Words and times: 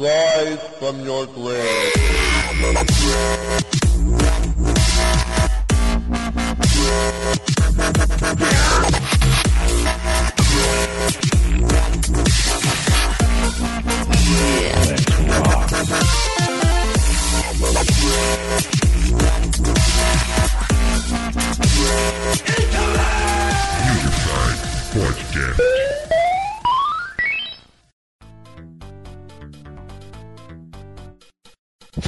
Rise 0.00 0.58
from 0.78 1.04
your 1.04 1.26
grave. 1.26 2.00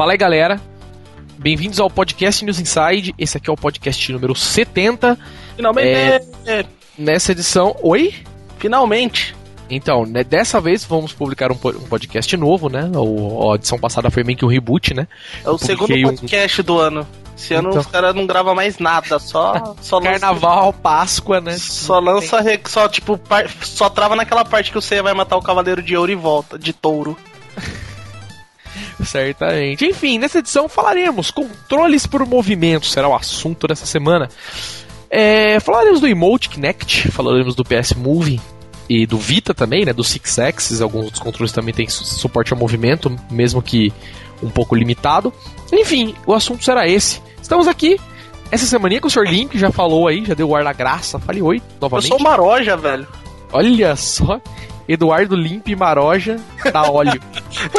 Fala 0.02 0.14
aí, 0.14 0.18
galera. 0.18 0.60
Bem-vindos 1.38 1.78
ao 1.78 1.88
podcast 1.88 2.44
News 2.44 2.58
Inside. 2.58 3.14
Esse 3.16 3.36
aqui 3.36 3.48
é 3.48 3.52
o 3.52 3.56
podcast 3.56 4.12
número 4.12 4.34
70. 4.34 5.16
Finalmente! 5.54 6.26
É. 6.44 6.64
Nessa 6.98 7.30
edição. 7.30 7.76
Oi? 7.80 8.12
Finalmente! 8.58 9.32
Então, 9.70 10.04
né, 10.04 10.24
dessa 10.24 10.60
vez 10.60 10.84
vamos 10.84 11.12
publicar 11.12 11.52
um, 11.52 11.54
um 11.54 11.86
podcast 11.86 12.36
novo, 12.36 12.68
né? 12.68 12.90
O, 12.96 13.52
a 13.52 13.54
edição 13.54 13.78
passada 13.78 14.10
foi 14.10 14.24
meio 14.24 14.36
que 14.36 14.44
um 14.44 14.48
reboot, 14.48 14.92
né? 14.92 15.06
É 15.44 15.48
o 15.50 15.56
segundo 15.56 15.86
publiquei 15.86 16.04
um- 16.04 16.16
podcast 16.16 16.62
do 16.64 16.80
ano. 16.80 17.06
Esse 17.38 17.54
ano 17.54 17.68
Então. 17.68 17.80
os 17.82 17.86
caras 17.86 18.12
não 18.12 18.26
gravam 18.26 18.56
mais 18.56 18.78
nada, 18.80 19.20
só, 19.20 19.76
só 19.80 19.98
lança- 19.98 20.10
Carnaval, 20.18 20.72
Páscoa, 20.72 21.40
né? 21.40 21.56
Só 21.56 22.00
lança, 22.00 22.40
re- 22.40 22.60
só 22.66 22.88
tipo, 22.88 23.16
par- 23.16 23.48
só 23.62 23.88
trava 23.88 24.16
naquela 24.16 24.44
parte 24.44 24.70
que 24.72 24.74
você 24.74 25.00
vai 25.00 25.14
matar 25.14 25.36
o 25.36 25.42
Cavaleiro 25.42 25.80
de 25.80 25.96
Ouro 25.96 26.10
e 26.10 26.16
volta, 26.16 26.58
de 26.58 26.72
touro. 26.72 27.16
Certamente. 29.04 29.84
Enfim, 29.86 30.18
nessa 30.18 30.38
edição 30.38 30.68
falaremos 30.68 31.30
controles 31.30 32.06
por 32.06 32.24
movimento, 32.26 32.86
será 32.86 33.08
o 33.08 33.14
assunto 33.14 33.66
dessa 33.66 33.86
semana. 33.86 34.28
É, 35.10 35.60
falaremos 35.60 36.00
do 36.00 36.06
Emote 36.08 36.48
Kinect, 36.48 37.10
falaremos 37.10 37.54
do 37.54 37.64
PS 37.64 37.92
Movie 37.94 38.40
e 38.88 39.06
do 39.06 39.18
Vita 39.18 39.52
também, 39.52 39.84
né? 39.84 39.92
Do 39.92 40.02
Six 40.02 40.38
Axis, 40.38 40.80
alguns 40.80 41.04
outros 41.04 41.22
controles 41.22 41.52
também 41.52 41.74
têm 41.74 41.88
su- 41.88 42.04
suporte 42.04 42.52
ao 42.52 42.58
movimento, 42.58 43.14
mesmo 43.30 43.60
que 43.62 43.92
um 44.42 44.48
pouco 44.50 44.74
limitado. 44.74 45.32
Enfim, 45.72 46.14
o 46.26 46.32
assunto 46.34 46.64
será 46.64 46.88
esse. 46.88 47.20
Estamos 47.40 47.68
aqui 47.68 47.98
essa 48.50 48.66
semaninha 48.66 49.00
com 49.00 49.08
o 49.08 49.10
Sr. 49.10 49.24
Link, 49.26 49.58
já 49.58 49.70
falou 49.70 50.08
aí, 50.08 50.24
já 50.24 50.34
deu 50.34 50.48
o 50.48 50.56
ar 50.56 50.64
da 50.64 50.72
graça. 50.72 51.18
Fale 51.18 51.40
oi 51.42 51.56
Eu 51.58 51.62
novamente. 51.80 52.08
sou 52.08 52.18
uma 52.18 52.34
roja, 52.34 52.76
velho. 52.76 53.06
Olha 53.52 53.94
só, 53.96 54.40
Eduardo 54.88 55.36
Limp 55.36 55.68
e 55.68 55.76
Maroja 55.76 56.40
da 56.72 56.82
óleo. 56.90 57.20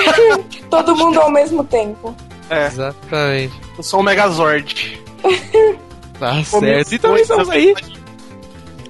Todo 0.69 0.95
mundo 0.95 1.19
ao 1.19 1.31
mesmo 1.31 1.63
tempo. 1.63 2.15
É, 2.49 2.67
Exatamente. 2.67 3.53
eu 3.77 3.83
sou 3.83 3.99
um 3.99 4.03
Megazord. 4.03 5.01
Tá 6.19 6.43
certo. 6.43 6.93
E 6.93 6.99
também 6.99 7.21
estamos 7.21 7.49
aí 7.49 7.73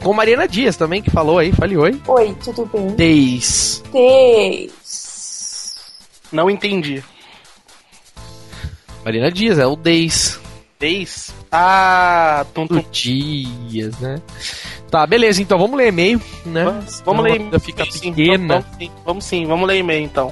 com 0.04 0.14
Mariana 0.14 0.48
Dias 0.48 0.76
também, 0.76 1.02
que 1.02 1.10
falou 1.10 1.40
aí. 1.40 1.52
Fale 1.52 1.78
oi. 1.78 2.00
Oi, 2.08 2.36
tudo 2.44 2.66
bem? 2.66 2.88
Deis. 2.90 3.82
Deis. 3.92 5.76
Não 6.32 6.50
entendi. 6.50 7.04
Mariana 9.06 9.32
Dias, 9.32 9.58
é 9.58 9.66
o 9.66 9.76
Deis. 9.76 10.40
Deis? 10.80 11.34
Ah, 11.52 12.46
tum. 12.54 12.68
Dias, 12.92 13.98
né? 14.00 14.22
Tá, 14.94 15.08
beleza, 15.08 15.42
então 15.42 15.58
vamos 15.58 15.76
ler 15.76 15.88
e-mail, 15.88 16.22
né? 16.46 16.66
Vamos, 16.66 17.02
vamos 17.04 17.24
ler 17.24 17.40
vida 17.40 17.60
fica 17.60 17.84
sim, 17.84 18.14
pequena. 18.14 18.60
Vamos, 18.60 18.78
sim, 18.78 18.92
vamos 19.04 19.26
sim, 19.26 19.46
vamos 19.48 19.68
ler 19.68 19.80
e-mail 19.80 20.04
então. 20.06 20.32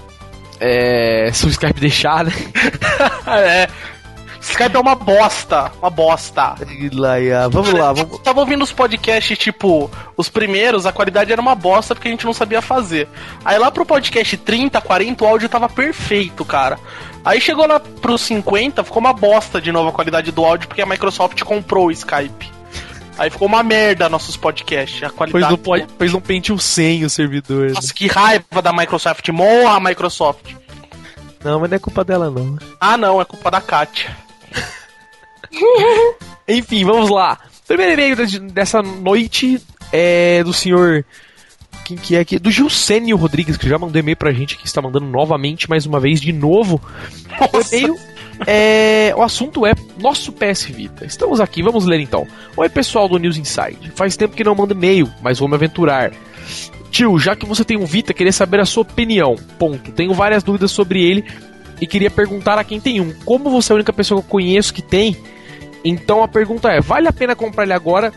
É, 0.59 1.31
se 1.33 1.47
o 1.47 1.49
Skype 1.49 1.79
deixar, 1.79 2.25
né? 2.25 2.31
é. 3.25 3.67
Skype 4.39 4.75
é 4.75 4.79
uma 4.79 4.93
bosta, 4.93 5.71
uma 5.81 5.89
bosta. 5.89 6.53
Vamos 7.49 7.73
lá, 7.73 7.91
vamos. 7.91 8.11
Eu 8.11 8.19
tava 8.19 8.39
ouvindo 8.39 8.63
os 8.63 8.71
podcasts, 8.71 9.35
tipo, 9.35 9.89
os 10.15 10.29
primeiros, 10.29 10.85
a 10.85 10.91
qualidade 10.91 11.31
era 11.31 11.41
uma 11.41 11.55
bosta 11.55 11.95
porque 11.95 12.09
a 12.09 12.11
gente 12.11 12.27
não 12.27 12.33
sabia 12.33 12.61
fazer. 12.61 13.07
Aí 13.43 13.57
lá 13.57 13.71
pro 13.71 13.83
podcast 13.83 14.37
30, 14.37 14.79
40, 14.79 15.23
o 15.23 15.27
áudio 15.27 15.49
tava 15.49 15.67
perfeito, 15.69 16.45
cara. 16.45 16.77
Aí 17.25 17.41
chegou 17.41 17.65
lá 17.65 17.79
pro 17.79 18.15
50, 18.15 18.83
ficou 18.83 18.99
uma 18.99 19.13
bosta 19.13 19.59
de 19.59 19.71
novo 19.71 19.89
a 19.89 19.91
qualidade 19.91 20.31
do 20.31 20.45
áudio 20.45 20.67
porque 20.67 20.83
a 20.83 20.85
Microsoft 20.85 21.41
comprou 21.41 21.87
o 21.87 21.91
Skype. 21.91 22.60
Aí 23.21 23.29
ficou 23.29 23.47
uma 23.47 23.61
merda 23.61 24.09
nossos 24.09 24.35
podcasts, 24.35 25.03
a 25.03 25.09
Pois 25.09 25.29
qualidade. 25.31 25.51
não, 25.51 25.57
pode, 25.59 25.85
pois 25.95 26.11
não 26.11 26.19
Pentium 26.19 26.57
100 26.57 27.05
o 27.05 27.09
servidor. 27.09 27.67
né? 27.67 27.73
Nossa, 27.75 27.93
que 27.93 28.07
raiva 28.07 28.61
da 28.63 28.73
Microsoft. 28.73 29.29
Morra, 29.29 29.79
Microsoft. 29.79 30.53
Não, 31.43 31.59
mas 31.59 31.69
não 31.69 31.75
é 31.75 31.79
culpa 31.79 32.03
dela, 32.03 32.31
não. 32.31 32.57
Ah, 32.79 32.97
não, 32.97 33.21
é 33.21 33.25
culpa 33.25 33.51
da 33.51 33.61
Kátia. 33.61 34.17
Enfim, 36.47 36.83
vamos 36.83 37.09
lá. 37.11 37.37
Primeiro 37.67 37.93
e-mail 37.93 38.25
de- 38.25 38.39
dessa 38.39 38.81
noite 38.81 39.61
é 39.91 40.43
do 40.43 40.51
senhor. 40.53 41.05
Quem 41.85 41.97
que 41.97 42.15
é 42.15 42.19
aqui? 42.21 42.39
Do 42.39 42.49
Gilcênio 42.51 43.17
Rodrigues, 43.17 43.55
que 43.57 43.69
já 43.69 43.77
mandou 43.77 43.99
e-mail 43.99 44.17
pra 44.17 44.31
gente, 44.33 44.57
que 44.57 44.65
está 44.65 44.81
mandando 44.81 45.05
novamente, 45.05 45.69
mais 45.69 45.85
uma 45.85 45.99
vez, 45.99 46.19
de 46.19 46.33
novo. 46.33 46.81
O 47.53 47.75
e-mail 47.75 47.97
é. 48.45 49.13
O 49.15 49.21
assunto 49.21 49.65
é 49.65 49.73
nosso 49.97 50.31
PS 50.31 50.65
Vita. 50.65 51.05
Estamos 51.05 51.39
aqui, 51.39 51.61
vamos 51.61 51.85
ler 51.85 51.99
então. 51.99 52.27
Oi, 52.55 52.69
pessoal 52.69 53.07
do 53.07 53.17
News 53.17 53.37
Inside. 53.37 53.91
Faz 53.95 54.15
tempo 54.15 54.35
que 54.35 54.43
não 54.43 54.55
mando 54.55 54.73
e-mail, 54.73 55.11
mas 55.21 55.39
vou 55.39 55.47
me 55.47 55.55
aventurar. 55.55 56.11
Tio, 56.89 57.17
já 57.17 57.35
que 57.35 57.45
você 57.45 57.63
tem 57.63 57.77
um 57.77 57.85
Vita, 57.85 58.13
queria 58.13 58.33
saber 58.33 58.59
a 58.59 58.65
sua 58.65 58.83
opinião. 58.83 59.35
Ponto. 59.57 59.91
Tenho 59.91 60.13
várias 60.13 60.43
dúvidas 60.43 60.71
sobre 60.71 61.03
ele 61.03 61.25
e 61.79 61.87
queria 61.87 62.11
perguntar 62.11 62.57
a 62.57 62.63
quem 62.63 62.79
tem 62.79 62.99
um. 62.99 63.13
Como 63.25 63.49
você 63.49 63.71
é 63.71 63.73
a 63.73 63.75
única 63.75 63.93
pessoa 63.93 64.21
que 64.21 64.27
eu 64.27 64.29
conheço 64.29 64.73
que 64.73 64.81
tem, 64.81 65.15
então 65.83 66.21
a 66.21 66.27
pergunta 66.27 66.69
é: 66.69 66.79
vale 66.79 67.07
a 67.07 67.13
pena 67.13 67.35
comprar 67.35 67.63
ele 67.63 67.73
agora? 67.73 68.13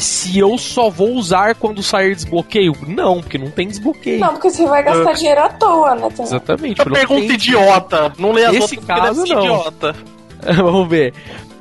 Se 0.00 0.38
eu 0.38 0.56
só 0.58 0.88
vou 0.90 1.12
usar 1.12 1.54
quando 1.54 1.82
sair 1.82 2.14
desbloqueio? 2.14 2.74
Não, 2.86 3.20
porque 3.20 3.38
não 3.38 3.50
tem 3.50 3.68
desbloqueio. 3.68 4.18
Não, 4.20 4.28
porque 4.32 4.50
você 4.50 4.66
vai 4.66 4.82
gastar 4.82 5.12
dinheiro 5.12 5.40
à 5.42 5.48
toa, 5.48 5.94
né? 5.94 6.08
também. 6.08 6.24
Exatamente. 6.26 6.78
Não 6.78 6.92
pergunta 6.92 7.20
tem- 7.20 7.30
idiota. 7.32 8.12
Não 8.18 8.32
lê 8.32 8.44
as 8.44 8.52
Nesse 8.52 8.76
outras 8.76 8.86
deve 8.86 9.00
caso, 9.00 9.26
não. 9.26 9.38
idiota. 9.44 9.96
Vamos 10.56 10.88
ver. 10.88 11.12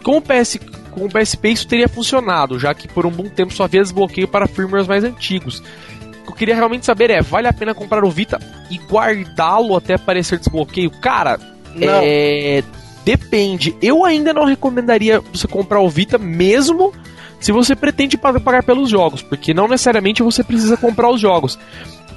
Com 0.04 0.18
o, 0.18 0.22
PS, 0.22 0.58
com 0.92 1.06
o 1.06 1.10
PSP 1.10 1.50
isso 1.50 1.68
teria 1.68 1.90
funcionado, 1.90 2.58
já 2.58 2.74
que 2.74 2.88
por 2.88 3.06
um 3.06 3.12
bom 3.12 3.28
tempo 3.28 3.54
só 3.54 3.66
havia 3.66 3.82
desbloqueio 3.82 4.28
para 4.28 4.48
firmwares 4.48 4.88
mais 4.88 5.04
antigos. 5.04 5.60
O 6.22 6.24
que 6.24 6.32
eu 6.32 6.36
queria 6.36 6.56
realmente 6.56 6.86
saber 6.86 7.10
é, 7.10 7.22
vale 7.22 7.48
a 7.48 7.54
pena 7.54 7.74
comprar 7.76 8.06
o 8.06 8.10
Vita 8.10 8.40
e 8.72 8.78
guardá-lo 8.78 9.76
até 9.76 9.96
aparecer 9.96 10.40
desbloqueio? 10.40 10.90
Cara, 10.90 11.38
Não. 11.76 12.00
é... 12.04 12.64
Depende. 13.04 13.76
Eu 13.82 14.06
ainda 14.06 14.34
não 14.34 14.46
recomendaria 14.46 15.20
você 15.34 15.48
comprar 15.48 15.80
o 15.80 15.90
Vita 15.90 16.18
mesmo 16.18 16.94
se 17.40 17.52
você 17.52 17.76
pretende 17.76 18.18
pa- 18.18 18.40
pagar 18.40 18.64
pelos 18.64 18.90
jogos, 18.90 19.22
porque 19.22 19.54
não 19.54 19.68
necessariamente 19.68 20.22
você 20.24 20.44
precisa 20.44 20.76
comprar 20.78 21.10
os 21.10 21.20
jogos. 21.22 21.58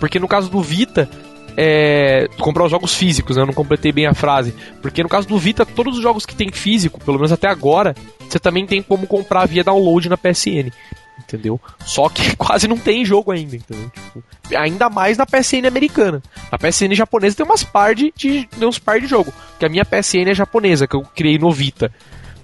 Porque 0.00 0.18
no 0.18 0.26
caso 0.26 0.50
do 0.50 0.60
Vita, 0.60 1.08
é, 1.56 2.28
comprar 2.40 2.64
os 2.64 2.70
jogos 2.70 2.94
físicos, 2.94 3.36
né? 3.36 3.42
Eu 3.42 3.46
não 3.46 3.54
completei 3.54 3.92
bem 3.92 4.06
a 4.06 4.14
frase. 4.14 4.54
Porque 4.80 5.02
no 5.02 5.08
caso 5.08 5.28
do 5.28 5.38
Vita, 5.38 5.64
todos 5.64 5.96
os 5.96 6.02
jogos 6.02 6.26
que 6.26 6.34
tem 6.34 6.50
físico, 6.50 6.98
pelo 7.04 7.18
menos 7.18 7.30
até 7.32 7.46
agora, 7.48 7.94
você 8.28 8.38
também 8.38 8.66
tem 8.66 8.82
como 8.82 9.06
comprar 9.06 9.46
via 9.46 9.62
download 9.62 10.08
na 10.08 10.16
PSN. 10.16 10.72
Entendeu? 11.20 11.60
Só 11.84 12.08
que 12.08 12.34
quase 12.36 12.66
não 12.66 12.76
tem 12.76 13.04
jogo 13.04 13.30
ainda, 13.30 13.54
entendeu? 13.56 13.90
Tipo, 13.94 14.24
ainda 14.56 14.90
mais 14.90 15.16
na 15.16 15.24
PSN 15.26 15.66
americana. 15.66 16.22
Na 16.50 16.58
PSN 16.58 16.94
japonesa 16.94 17.36
tem 17.36 17.46
umas 17.46 17.62
par 17.62 17.94
de, 17.94 18.12
de, 18.16 18.48
uns 18.60 18.78
par 18.78 19.00
de 19.00 19.06
jogo. 19.06 19.32
Que 19.58 19.64
a 19.64 19.68
minha 19.68 19.84
PSN 19.84 20.28
é 20.30 20.34
japonesa, 20.34 20.86
que 20.86 20.96
eu 20.96 21.02
criei 21.14 21.38
no 21.38 21.52
Vita. 21.52 21.92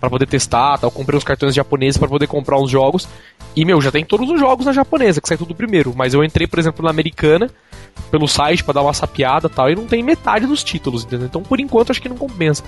Pra 0.01 0.09
poder 0.09 0.27
testar, 0.27 0.79
tal. 0.79 0.91
Comprei 0.91 1.19
os 1.19 1.25
cartões 1.25 1.55
japoneses 1.55 1.99
pra 1.99 2.09
poder 2.09 2.27
comprar 2.27 2.59
uns 2.59 2.71
jogos. 2.71 3.09
E, 3.57 3.65
meu, 3.65 3.81
já 3.81 3.91
tem 3.91 4.05
todos 4.05 4.31
os 4.31 4.39
jogos 4.39 4.67
na 4.67 4.73
japonesa, 4.73 5.21
que 5.21 5.29
sai 5.29 5.37
tudo 5.37 5.55
primeiro. 5.55 5.93
Mas 5.97 6.15
eu 6.15 6.23
entrei, 6.23 6.47
por 6.47 6.59
exemplo, 6.59 6.85
na 6.85 6.91
americana, 6.91 7.51
pelo 8.11 8.29
site 8.29 8.63
pra 8.63 8.75
dar 8.75 8.83
uma 8.83 8.95
sapiada 8.95 9.49
tal, 9.49 9.71
e 9.71 9.75
não 9.75 9.87
tem 9.87 10.03
metade 10.03 10.47
dos 10.47 10.63
títulos, 10.63 11.05
entendeu? 11.05 11.27
Então, 11.27 11.43
por 11.43 11.61
enquanto, 11.61 11.91
acho 11.91 12.01
que 12.01 12.09
não 12.09 12.17
compensa. 12.17 12.63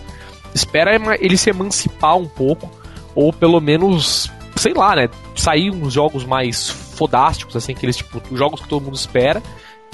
Espera 0.55 0.91
ele 1.21 1.37
se 1.37 1.51
emancipar 1.51 2.17
um 2.17 2.27
pouco, 2.27 2.71
ou 3.15 3.33
pelo 3.33 3.61
menos, 3.61 4.31
sei 4.57 4.75
lá, 4.75 4.97
né? 4.97 5.09
Sair 5.37 5.71
uns 5.71 5.93
jogos 5.93 6.25
mais 6.25 6.69
fodásticos, 6.69 7.57
assim, 7.57 7.73
aqueles 7.73 7.97
tipo, 7.97 8.21
jogos 8.37 8.61
que 8.61 8.69
todo 8.69 8.83
mundo 8.83 8.97
espera, 8.97 9.43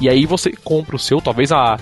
e 0.00 0.08
aí 0.08 0.26
você 0.26 0.52
compra 0.64 0.96
o 0.96 0.98
seu, 0.98 1.20
talvez 1.20 1.52
a. 1.52 1.78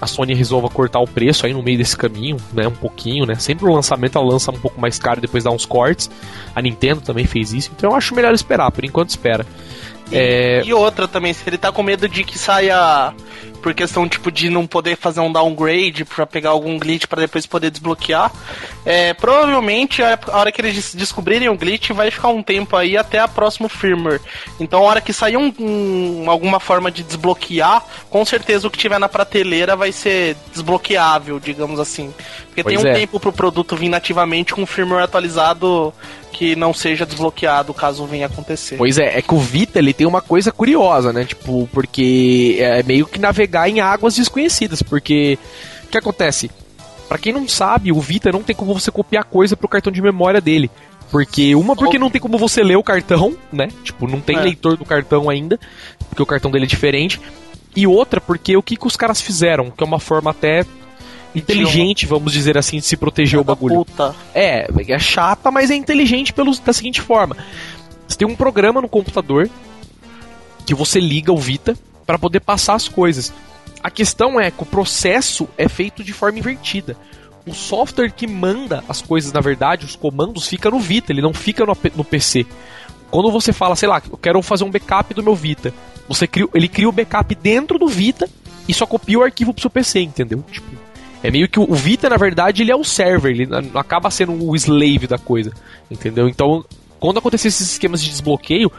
A 0.00 0.06
Sony 0.06 0.34
resolva 0.34 0.68
cortar 0.68 1.00
o 1.00 1.06
preço 1.06 1.46
aí 1.46 1.52
no 1.52 1.62
meio 1.62 1.78
desse 1.78 1.96
caminho, 1.96 2.36
né? 2.52 2.66
Um 2.68 2.72
pouquinho, 2.72 3.24
né? 3.24 3.34
Sempre 3.36 3.64
o 3.66 3.72
lançamento 3.72 4.18
ela 4.18 4.26
lança 4.26 4.50
um 4.50 4.58
pouco 4.58 4.80
mais 4.80 4.98
caro 4.98 5.18
e 5.18 5.22
depois 5.22 5.44
dá 5.44 5.50
uns 5.50 5.64
cortes. 5.64 6.10
A 6.54 6.60
Nintendo 6.60 7.00
também 7.00 7.26
fez 7.26 7.52
isso, 7.52 7.70
então 7.74 7.90
eu 7.90 7.96
acho 7.96 8.14
melhor 8.14 8.34
esperar, 8.34 8.70
por 8.70 8.84
enquanto 8.84 9.10
espera. 9.10 9.46
E, 10.10 10.16
É, 10.16 10.62
e 10.64 10.72
outra 10.72 11.08
também, 11.08 11.32
se 11.32 11.48
ele 11.48 11.58
tá 11.58 11.72
com 11.72 11.82
medo 11.82 12.08
de 12.08 12.24
que 12.24 12.38
saia 12.38 13.12
por 13.66 13.74
questão 13.74 14.08
tipo 14.08 14.30
de 14.30 14.48
não 14.48 14.64
poder 14.64 14.96
fazer 14.96 15.18
um 15.18 15.32
downgrade 15.32 16.04
para 16.04 16.24
pegar 16.24 16.50
algum 16.50 16.78
glitch 16.78 17.06
para 17.06 17.22
depois 17.22 17.46
poder 17.46 17.68
desbloquear. 17.68 18.30
É, 18.84 19.12
provavelmente 19.12 20.04
a 20.04 20.16
hora 20.34 20.52
que 20.52 20.60
eles 20.60 20.94
descobrirem 20.94 21.48
o 21.48 21.56
glitch 21.56 21.90
vai 21.90 22.08
ficar 22.12 22.28
um 22.28 22.44
tempo 22.44 22.76
aí 22.76 22.96
até 22.96 23.18
a 23.18 23.26
próximo 23.26 23.68
firmware. 23.68 24.20
Então 24.60 24.78
a 24.78 24.82
hora 24.82 25.00
que 25.00 25.12
sair 25.12 25.36
um, 25.36 25.52
um, 25.58 26.30
alguma 26.30 26.60
forma 26.60 26.92
de 26.92 27.02
desbloquear, 27.02 27.84
com 28.08 28.24
certeza 28.24 28.68
o 28.68 28.70
que 28.70 28.78
tiver 28.78 29.00
na 29.00 29.08
prateleira 29.08 29.74
vai 29.74 29.90
ser 29.90 30.36
desbloqueável, 30.52 31.40
digamos 31.40 31.80
assim. 31.80 32.14
Porque 32.46 32.62
Pois 32.62 32.76
tem 32.76 32.86
um 32.86 32.88
é. 32.88 32.94
tempo 32.94 33.18
pro 33.18 33.32
produto 33.32 33.74
vir 33.74 33.88
nativamente 33.88 34.54
com 34.54 34.64
firmware 34.64 35.02
atualizado 35.02 35.92
que 36.36 36.54
não 36.54 36.74
seja 36.74 37.06
desbloqueado 37.06 37.72
caso 37.72 38.04
venha 38.04 38.26
acontecer. 38.26 38.76
Pois 38.76 38.98
é, 38.98 39.18
é 39.18 39.22
que 39.22 39.34
o 39.34 39.38
Vita 39.38 39.78
ele 39.78 39.94
tem 39.94 40.06
uma 40.06 40.20
coisa 40.20 40.52
curiosa, 40.52 41.10
né? 41.10 41.24
Tipo, 41.24 41.66
porque 41.72 42.58
é 42.60 42.82
meio 42.82 43.06
que 43.06 43.18
navegar 43.18 43.55
em 43.68 43.80
águas 43.80 44.14
desconhecidas, 44.14 44.82
porque 44.82 45.38
o 45.84 45.88
que 45.88 45.98
acontece? 45.98 46.50
Pra 47.08 47.18
quem 47.18 47.32
não 47.32 47.48
sabe, 47.48 47.92
o 47.92 48.00
Vita 48.00 48.32
não 48.32 48.42
tem 48.42 48.54
como 48.54 48.74
você 48.74 48.90
copiar 48.90 49.24
coisa 49.24 49.56
pro 49.56 49.68
cartão 49.68 49.92
de 49.92 50.02
memória 50.02 50.40
dele. 50.40 50.70
Porque 51.10 51.54
uma 51.54 51.76
porque 51.76 51.98
não 51.98 52.10
tem 52.10 52.20
como 52.20 52.36
você 52.36 52.64
ler 52.64 52.76
o 52.76 52.82
cartão, 52.82 53.36
né? 53.52 53.68
Tipo, 53.84 54.08
não 54.08 54.20
tem 54.20 54.36
É. 54.36 54.40
leitor 54.40 54.76
do 54.76 54.84
cartão 54.84 55.30
ainda, 55.30 55.58
porque 56.08 56.22
o 56.22 56.26
cartão 56.26 56.50
dele 56.50 56.64
é 56.64 56.68
diferente. 56.68 57.20
E 57.76 57.86
outra 57.86 58.20
porque 58.20 58.56
o 58.56 58.62
que, 58.62 58.76
que 58.76 58.86
os 58.86 58.96
caras 58.96 59.20
fizeram, 59.20 59.70
que 59.70 59.84
é 59.84 59.86
uma 59.86 60.00
forma 60.00 60.30
até 60.32 60.64
inteligente, 61.34 62.06
vamos 62.06 62.32
dizer 62.32 62.58
assim, 62.58 62.78
de 62.78 62.86
se 62.86 62.96
proteger 62.96 63.38
o 63.38 63.44
Da 63.44 63.54
bagulho. 63.54 63.84
Puta. 63.84 64.14
É, 64.34 64.66
é 64.88 64.98
chata, 64.98 65.50
mas 65.50 65.70
é 65.70 65.74
inteligente 65.74 66.32
pelo, 66.32 66.56
da 66.58 66.72
seguinte 66.72 67.00
forma: 67.00 67.36
você 68.08 68.16
tem 68.16 68.26
um 68.26 68.34
programa 68.34 68.80
no 68.80 68.88
computador 68.88 69.48
que 70.64 70.74
você 70.74 70.98
liga 70.98 71.32
o 71.32 71.38
Vita 71.38 71.76
para 72.06 72.18
poder 72.18 72.40
passar 72.40 72.74
as 72.74 72.88
coisas. 72.88 73.32
A 73.82 73.90
questão 73.90 74.40
é 74.40 74.50
que 74.50 74.62
o 74.62 74.66
processo 74.66 75.48
é 75.58 75.68
feito 75.68 76.02
de 76.04 76.12
forma 76.12 76.38
invertida. 76.38 76.96
O 77.46 77.54
software 77.54 78.10
que 78.10 78.26
manda 78.26 78.82
as 78.88 79.02
coisas, 79.02 79.32
na 79.32 79.40
verdade, 79.40 79.84
os 79.84 79.94
comandos, 79.94 80.48
fica 80.48 80.70
no 80.70 80.80
Vita, 80.80 81.12
ele 81.12 81.22
não 81.22 81.32
fica 81.32 81.64
no, 81.64 81.76
no 81.94 82.04
PC. 82.04 82.46
Quando 83.10 83.30
você 83.30 83.52
fala, 83.52 83.76
sei 83.76 83.88
lá, 83.88 84.02
eu 84.10 84.16
quero 84.16 84.42
fazer 84.42 84.64
um 84.64 84.70
backup 84.70 85.14
do 85.14 85.22
meu 85.22 85.34
Vita, 85.34 85.72
você 86.08 86.26
cria, 86.26 86.48
ele 86.54 86.68
cria 86.68 86.88
o 86.88 86.92
backup 86.92 87.34
dentro 87.34 87.78
do 87.78 87.86
Vita 87.86 88.28
e 88.68 88.74
só 88.74 88.86
copia 88.86 89.18
o 89.18 89.22
arquivo 89.22 89.52
pro 89.52 89.60
seu 89.60 89.70
PC, 89.70 90.00
entendeu? 90.00 90.44
Tipo, 90.50 90.66
é 91.22 91.30
meio 91.30 91.48
que 91.48 91.58
o, 91.58 91.74
Vita, 91.74 92.08
na 92.08 92.16
verdade, 92.16 92.62
ele 92.62 92.72
é 92.72 92.76
o 92.76 92.84
server, 92.84 93.32
ele 93.32 93.48
acaba 93.74 94.10
sendo 94.10 94.32
o 94.32 94.54
slave 94.56 95.06
da 95.06 95.18
coisa, 95.18 95.52
entendeu? 95.90 96.28
Então, 96.28 96.64
quando 96.98 97.18
acontecer 97.18 97.48
esses 97.48 97.72
esquemas 97.72 98.02
de 98.02 98.10
desbloqueio, 98.10 98.70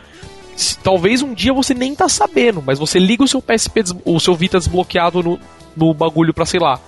talvez 0.83 1.21
um 1.21 1.33
dia 1.33 1.53
você 1.53 1.73
nem 1.73 1.93
tá 1.95 2.09
sabendo, 2.09 2.61
mas 2.65 2.79
você 2.79 2.99
liga 2.99 3.23
o 3.23 3.27
seu 3.27 3.41
PSP, 3.41 3.83
o 4.05 4.19
seu 4.19 4.35
Vita 4.35 4.57
desbloqueado 4.57 5.21
no, 5.21 5.39
no 5.75 5.93
bagulho 5.93 6.33
pra, 6.33 6.45
sei 6.45 6.59
lá, 6.59 6.79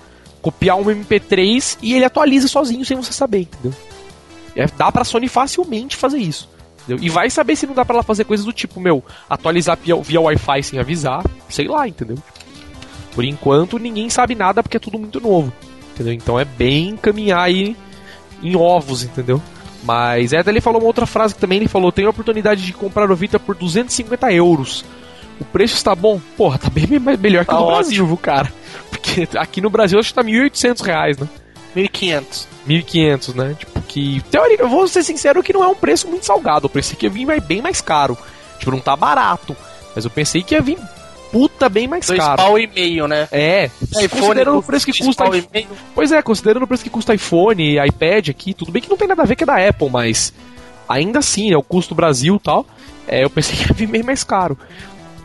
copiar 0.42 0.78
um 0.78 0.86
MP3 0.86 1.78
e 1.82 1.94
ele 1.94 2.06
atualiza 2.06 2.48
sozinho 2.48 2.86
sem 2.86 2.98
você 2.98 3.14
saber, 3.14 3.42
entendeu? 3.42 3.74
É, 4.56 4.66
dá 4.66 4.92
pra 4.92 5.04
Sony 5.04 5.28
facilmente 5.28 5.96
fazer 5.96 6.18
isso. 6.18 6.50
entendeu? 6.84 7.04
E 7.04 7.10
vai 7.10 7.30
saber 7.30 7.56
se 7.56 7.68
não 7.68 7.74
dá 7.74 7.86
pra 7.86 7.96
ela 7.98 8.04
fazer 8.04 8.24
coisas 8.24 8.46
do 8.46 8.54
tipo, 8.54 8.80
meu, 8.80 9.04
atualizar 9.30 9.78
via, 9.82 9.96
via 9.98 10.22
Wi-Fi 10.22 10.64
sem 10.64 10.80
avisar, 10.80 11.24
sei 11.48 11.68
lá, 11.68 11.88
entendeu? 11.88 12.18
Por 13.14 13.24
enquanto, 13.24 13.78
ninguém 13.78 14.10
sabe 14.10 14.34
nada 14.36 14.64
porque 14.64 14.78
é 14.78 14.80
tudo 14.80 14.98
muito 14.98 15.20
novo. 15.20 15.54
Entendeu? 15.94 16.14
Então 16.14 16.40
é 16.40 16.46
bem 16.46 16.96
caminhar 16.96 17.42
aí 17.42 17.76
em 18.42 18.56
ovos, 18.56 19.04
entendeu? 19.04 19.42
Mas 19.84 20.34
Eda 20.34 20.50
ele 20.52 20.60
falou 20.62 20.82
uma 20.82 20.88
outra 20.88 21.06
frase 21.06 21.34
que 21.34 21.40
também 21.42 21.58
ele 21.60 21.68
falou: 21.68 21.92
tem 21.92 22.06
a 22.06 22.10
oportunidade 22.10 22.66
de 22.66 22.74
comprar 22.74 23.10
o 23.10 23.16
Vita 23.16 23.40
por 23.40 23.56
250 23.56 24.32
euros. 24.34 24.84
O 25.40 25.46
preço 25.46 25.76
está 25.76 25.96
bom? 25.96 26.20
Porra, 26.36 26.58
tá 26.58 26.70
bem 26.70 26.86
me- 26.88 27.00
melhor 27.18 27.46
que 27.46 27.52
Tá 27.52 27.58
no 27.58 27.62
ótimo. 27.64 27.78
Brasil, 27.78 28.08
viu, 28.08 28.18
cara? 28.18 28.52
Porque 28.92 29.28
aqui 29.38 29.62
no 29.62 29.70
Brasil 29.70 29.98
acho 29.98 30.10
que 30.10 30.16
tá 30.16 30.24
1.800 30.24 30.82
reais, 30.86 31.18
né? 31.18 31.28
1500. 31.76 32.48
1.500, 32.68 33.36
né? 33.36 33.56
Tipo, 33.58 33.82
que. 33.84 34.22
Teórica, 34.30 34.64
eu 34.64 34.70
vou 34.70 34.86
ser 34.88 35.02
sincero 35.04 35.42
que 35.42 35.54
não 35.54 35.64
é 35.64 35.68
um 35.68 35.76
preço 35.76 36.08
muito 36.10 36.26
salgado. 36.26 36.66
Eu 36.66 36.70
pensei 36.70 36.98
que 36.98 37.06
ia 37.06 37.10
vir 37.10 37.42
bem 37.42 37.62
mais 37.62 37.80
caro. 37.80 38.18
Tipo, 38.60 38.72
não 38.72 38.80
tá 38.82 38.96
barato. 38.98 39.56
Mas 39.96 40.04
eu 40.04 40.12
pensei 40.12 40.44
que 40.44 40.56
ia 40.56 40.62
vir 40.62 40.78
puta 41.32 41.70
bem 41.70 41.88
mais 41.88 42.06
Dois 42.08 42.20
caro. 42.20 42.38
pau 42.38 42.58
e 42.60 42.68
meio, 42.68 43.08
né? 43.08 43.28
É, 43.32 43.70
considerando 44.10 44.58
o 44.60 44.64
preço 44.64 44.86
que 44.86 44.92
dois 44.92 45.06
custa. 45.16 45.30
meio. 45.54 45.68
Pois 45.94 46.12
é, 46.12 46.22
considerando 46.22 46.64
o 46.64 46.68
preço 46.68 46.84
que 46.84 46.90
custa 46.90 47.14
iPhone 47.14 47.64
e 47.64 47.80
iPad 47.80 48.30
aqui, 48.30 48.54
tudo 48.54 48.72
bem 48.72 48.82
que 48.82 48.90
não 48.90 48.98
tem 48.98 49.08
nada 49.08 49.24
a 49.24 49.26
ver 49.26 49.36
que 49.36 49.44
é 49.44 49.48
da 49.48 49.68
Apple, 49.68 49.90
mas 49.90 50.34
ainda 50.88 51.20
assim, 51.20 51.52
é 51.52 51.58
o 51.58 51.64
custo 51.64 51.94
Brasil 51.96 52.36
e 52.36 52.40
tal. 52.40 52.66
É, 53.08 53.24
eu 53.24 53.30
pensei 53.30 53.56
que 53.56 53.64
ia 53.64 53.74
vir 53.74 53.88
bem 53.88 54.04
mais 54.04 54.24
caro. 54.24 54.58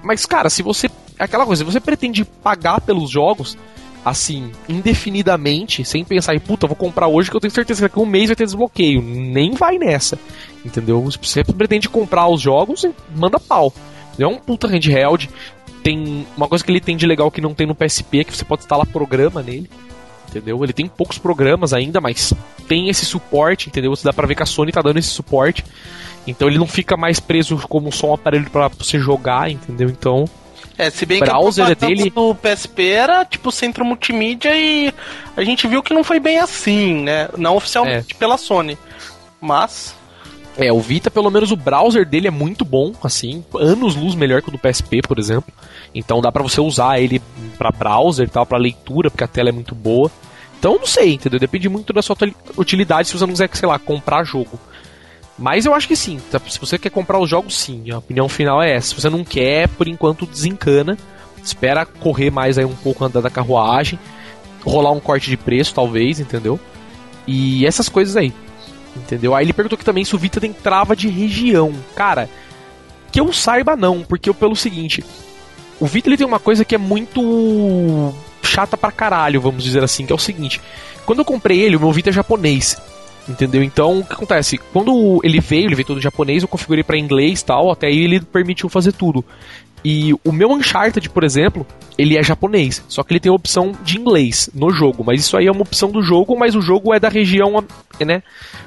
Mas, 0.02 0.26
cara, 0.26 0.50
se 0.50 0.62
você. 0.62 0.86
é 1.18 1.24
Aquela 1.24 1.46
coisa, 1.46 1.64
se 1.64 1.70
você 1.70 1.80
pretende 1.80 2.24
pagar 2.24 2.80
pelos 2.80 3.10
jogos, 3.10 3.56
assim, 4.04 4.52
indefinidamente, 4.68 5.84
sem 5.84 6.04
pensar 6.04 6.34
em 6.34 6.40
puta, 6.40 6.66
vou 6.66 6.76
comprar 6.76 7.08
hoje 7.08 7.30
que 7.30 7.36
eu 7.36 7.40
tenho 7.40 7.52
certeza 7.52 7.80
que 7.80 7.88
daqui 7.88 7.98
a 7.98 8.02
um 8.02 8.06
mês 8.06 8.26
vai 8.28 8.36
ter 8.36 8.44
desbloqueio. 8.44 9.00
Nem 9.02 9.52
vai 9.52 9.78
nessa. 9.78 10.18
Entendeu? 10.64 11.10
Se 11.10 11.18
você 11.22 11.42
pretende 11.44 11.88
comprar 11.88 12.26
os 12.28 12.40
jogos, 12.40 12.86
manda 13.14 13.38
pau. 13.40 13.72
É 14.18 14.26
um 14.26 14.36
puta 14.36 14.66
handheld. 14.66 15.28
Tem 15.84 16.26
uma 16.36 16.48
coisa 16.48 16.64
que 16.64 16.72
ele 16.72 16.80
tem 16.80 16.96
de 16.96 17.06
legal 17.06 17.30
que 17.30 17.40
não 17.40 17.54
tem 17.54 17.66
no 17.66 17.74
PSP, 17.74 18.20
é 18.20 18.24
que 18.24 18.36
você 18.36 18.44
pode 18.44 18.62
instalar 18.62 18.86
programa 18.86 19.40
nele. 19.42 19.70
Entendeu? 20.28 20.64
Ele 20.64 20.72
tem 20.72 20.88
poucos 20.88 21.16
programas 21.18 21.72
ainda, 21.72 22.00
mas 22.00 22.32
tem 22.66 22.88
esse 22.88 23.04
suporte, 23.04 23.68
entendeu? 23.68 23.94
Você 23.94 24.02
dá 24.02 24.12
pra 24.12 24.26
ver 24.26 24.34
que 24.34 24.42
a 24.42 24.46
Sony 24.46 24.72
tá 24.72 24.82
dando 24.82 24.98
esse 24.98 25.10
suporte. 25.10 25.64
Então 26.26 26.48
ele 26.48 26.58
não 26.58 26.66
fica 26.66 26.96
mais 26.96 27.20
preso 27.20 27.56
como 27.68 27.92
só 27.92 28.08
um 28.10 28.14
aparelho 28.14 28.50
pra 28.50 28.66
você 28.68 28.98
jogar, 28.98 29.48
entendeu? 29.50 29.88
Então, 29.90 30.24
É, 30.76 30.88
se 30.90 31.04
bem 31.06 31.20
Browser 31.20 31.66
que 31.66 31.72
a 31.72 31.74
dele- 31.74 32.10
propaganda 32.10 32.28
do 32.32 32.34
PSP 32.56 32.88
era 32.88 33.24
tipo 33.24 33.52
centro 33.52 33.84
multimídia 33.84 34.56
e 34.56 34.92
a 35.36 35.44
gente 35.44 35.68
viu 35.68 35.82
que 35.82 35.92
não 35.94 36.02
foi 36.02 36.18
bem 36.18 36.38
assim, 36.40 37.02
né? 37.02 37.28
Não 37.36 37.54
oficialmente 37.56 38.14
pela 38.14 38.36
Sony. 38.38 38.76
Mas 39.40 39.94
É, 40.56 40.72
o 40.72 40.80
Vita, 40.80 41.10
pelo 41.10 41.30
menos 41.30 41.50
o 41.52 41.56
browser 41.56 42.08
dele 42.08 42.28
é 42.28 42.30
muito 42.30 42.64
bom, 42.64 42.92
assim, 43.02 43.44
anos 43.56 43.94
luz 43.96 44.14
melhor 44.14 44.40
que 44.40 44.48
o 44.48 44.52
do 44.52 44.58
PSP, 44.58 45.02
por 45.02 45.18
exemplo. 45.18 45.52
Então 45.94 46.20
dá 46.20 46.32
pra 46.32 46.42
você 46.42 46.60
usar 46.60 46.98
ele 47.00 47.22
pra 47.56 47.70
browser 47.70 48.26
e 48.26 48.30
tal, 48.30 48.44
pra 48.44 48.58
leitura, 48.58 49.10
porque 49.10 49.24
a 49.24 49.28
tela 49.28 49.48
é 49.50 49.52
muito 49.52 49.74
boa. 49.74 50.10
Então 50.58 50.76
não 50.78 50.86
sei, 50.86 51.14
entendeu? 51.14 51.38
Depende 51.38 51.68
muito 51.68 51.92
da 51.92 52.02
sua 52.02 52.14
utili- 52.14 52.36
utilidade 52.56 53.08
se 53.08 53.16
você 53.16 53.24
não 53.26 53.32
quiser, 53.32 53.48
sei 53.52 53.68
lá, 53.68 53.78
comprar 53.78 54.24
jogo. 54.24 54.58
Mas 55.38 55.66
eu 55.66 55.74
acho 55.74 55.88
que 55.88 55.96
sim, 55.96 56.20
tá? 56.30 56.40
se 56.48 56.58
você 56.60 56.78
quer 56.78 56.90
comprar 56.90 57.18
os 57.18 57.28
jogos, 57.28 57.56
sim. 57.56 57.90
A 57.90 57.98
opinião 57.98 58.28
final 58.28 58.62
é 58.62 58.72
essa. 58.72 58.88
Se 58.88 58.94
você 59.00 59.10
não 59.10 59.24
quer, 59.24 59.68
por 59.68 59.88
enquanto 59.88 60.26
desencana. 60.26 60.96
Espera 61.42 61.84
correr 61.84 62.30
mais 62.30 62.56
aí 62.56 62.64
um 62.64 62.74
pouco 62.74 63.04
andar 63.04 63.20
da 63.20 63.28
carruagem. 63.30 63.98
Rolar 64.64 64.92
um 64.92 65.00
corte 65.00 65.28
de 65.28 65.36
preço, 65.36 65.74
talvez, 65.74 66.18
entendeu? 66.20 66.58
E 67.26 67.66
essas 67.66 67.88
coisas 67.88 68.16
aí. 68.16 68.32
Entendeu? 68.96 69.34
Aí 69.34 69.44
ele 69.44 69.52
perguntou 69.52 69.76
que 69.76 69.84
também 69.84 70.04
se 70.04 70.14
o 70.14 70.18
Vita 70.18 70.40
tem 70.40 70.52
trava 70.52 70.94
de 70.96 71.08
região. 71.08 71.74
Cara, 71.96 72.30
que 73.12 73.20
eu 73.20 73.30
saiba 73.32 73.76
não, 73.76 74.02
porque 74.02 74.30
eu 74.30 74.34
pelo 74.34 74.54
seguinte, 74.56 75.04
o 75.80 75.86
Vita 75.86 76.08
ele 76.08 76.16
tem 76.16 76.26
uma 76.26 76.40
coisa 76.40 76.64
que 76.64 76.74
é 76.74 76.78
muito 76.78 78.12
chata 78.42 78.76
pra 78.76 78.92
caralho, 78.92 79.40
vamos 79.40 79.62
dizer 79.62 79.82
assim, 79.82 80.06
que 80.06 80.12
é 80.12 80.16
o 80.16 80.18
seguinte. 80.18 80.60
Quando 81.04 81.20
eu 81.20 81.24
comprei 81.24 81.60
ele, 81.60 81.76
o 81.76 81.80
meu 81.80 81.92
Vita 81.92 82.10
é 82.10 82.12
japonês. 82.12 82.76
Entendeu? 83.26 83.62
Então, 83.62 84.00
o 84.00 84.04
que 84.04 84.12
acontece? 84.12 84.58
Quando 84.58 85.18
ele 85.24 85.40
veio, 85.40 85.66
ele 85.66 85.74
veio 85.74 85.86
todo 85.86 86.00
japonês, 86.00 86.42
eu 86.42 86.48
configurei 86.48 86.84
pra 86.84 86.98
inglês 86.98 87.40
e 87.40 87.44
tal, 87.44 87.70
até 87.70 87.86
aí 87.86 87.98
ele 87.98 88.20
permitiu 88.20 88.68
fazer 88.68 88.92
tudo. 88.92 89.24
E 89.82 90.14
o 90.24 90.32
meu 90.32 90.50
Uncharted, 90.50 91.08
por 91.10 91.24
exemplo, 91.24 91.66
ele 91.98 92.16
é 92.16 92.22
japonês, 92.22 92.82
só 92.88 93.02
que 93.02 93.12
ele 93.12 93.20
tem 93.20 93.30
a 93.30 93.34
opção 93.34 93.72
de 93.82 93.98
inglês 93.98 94.48
no 94.54 94.70
jogo, 94.70 95.04
mas 95.04 95.20
isso 95.20 95.36
aí 95.36 95.46
é 95.46 95.52
uma 95.52 95.62
opção 95.62 95.90
do 95.90 96.02
jogo, 96.02 96.38
mas 96.38 96.54
o 96.54 96.60
jogo 96.62 96.94
é 96.94 97.00
da 97.00 97.10
região, 97.10 97.62
né, 98.00 98.22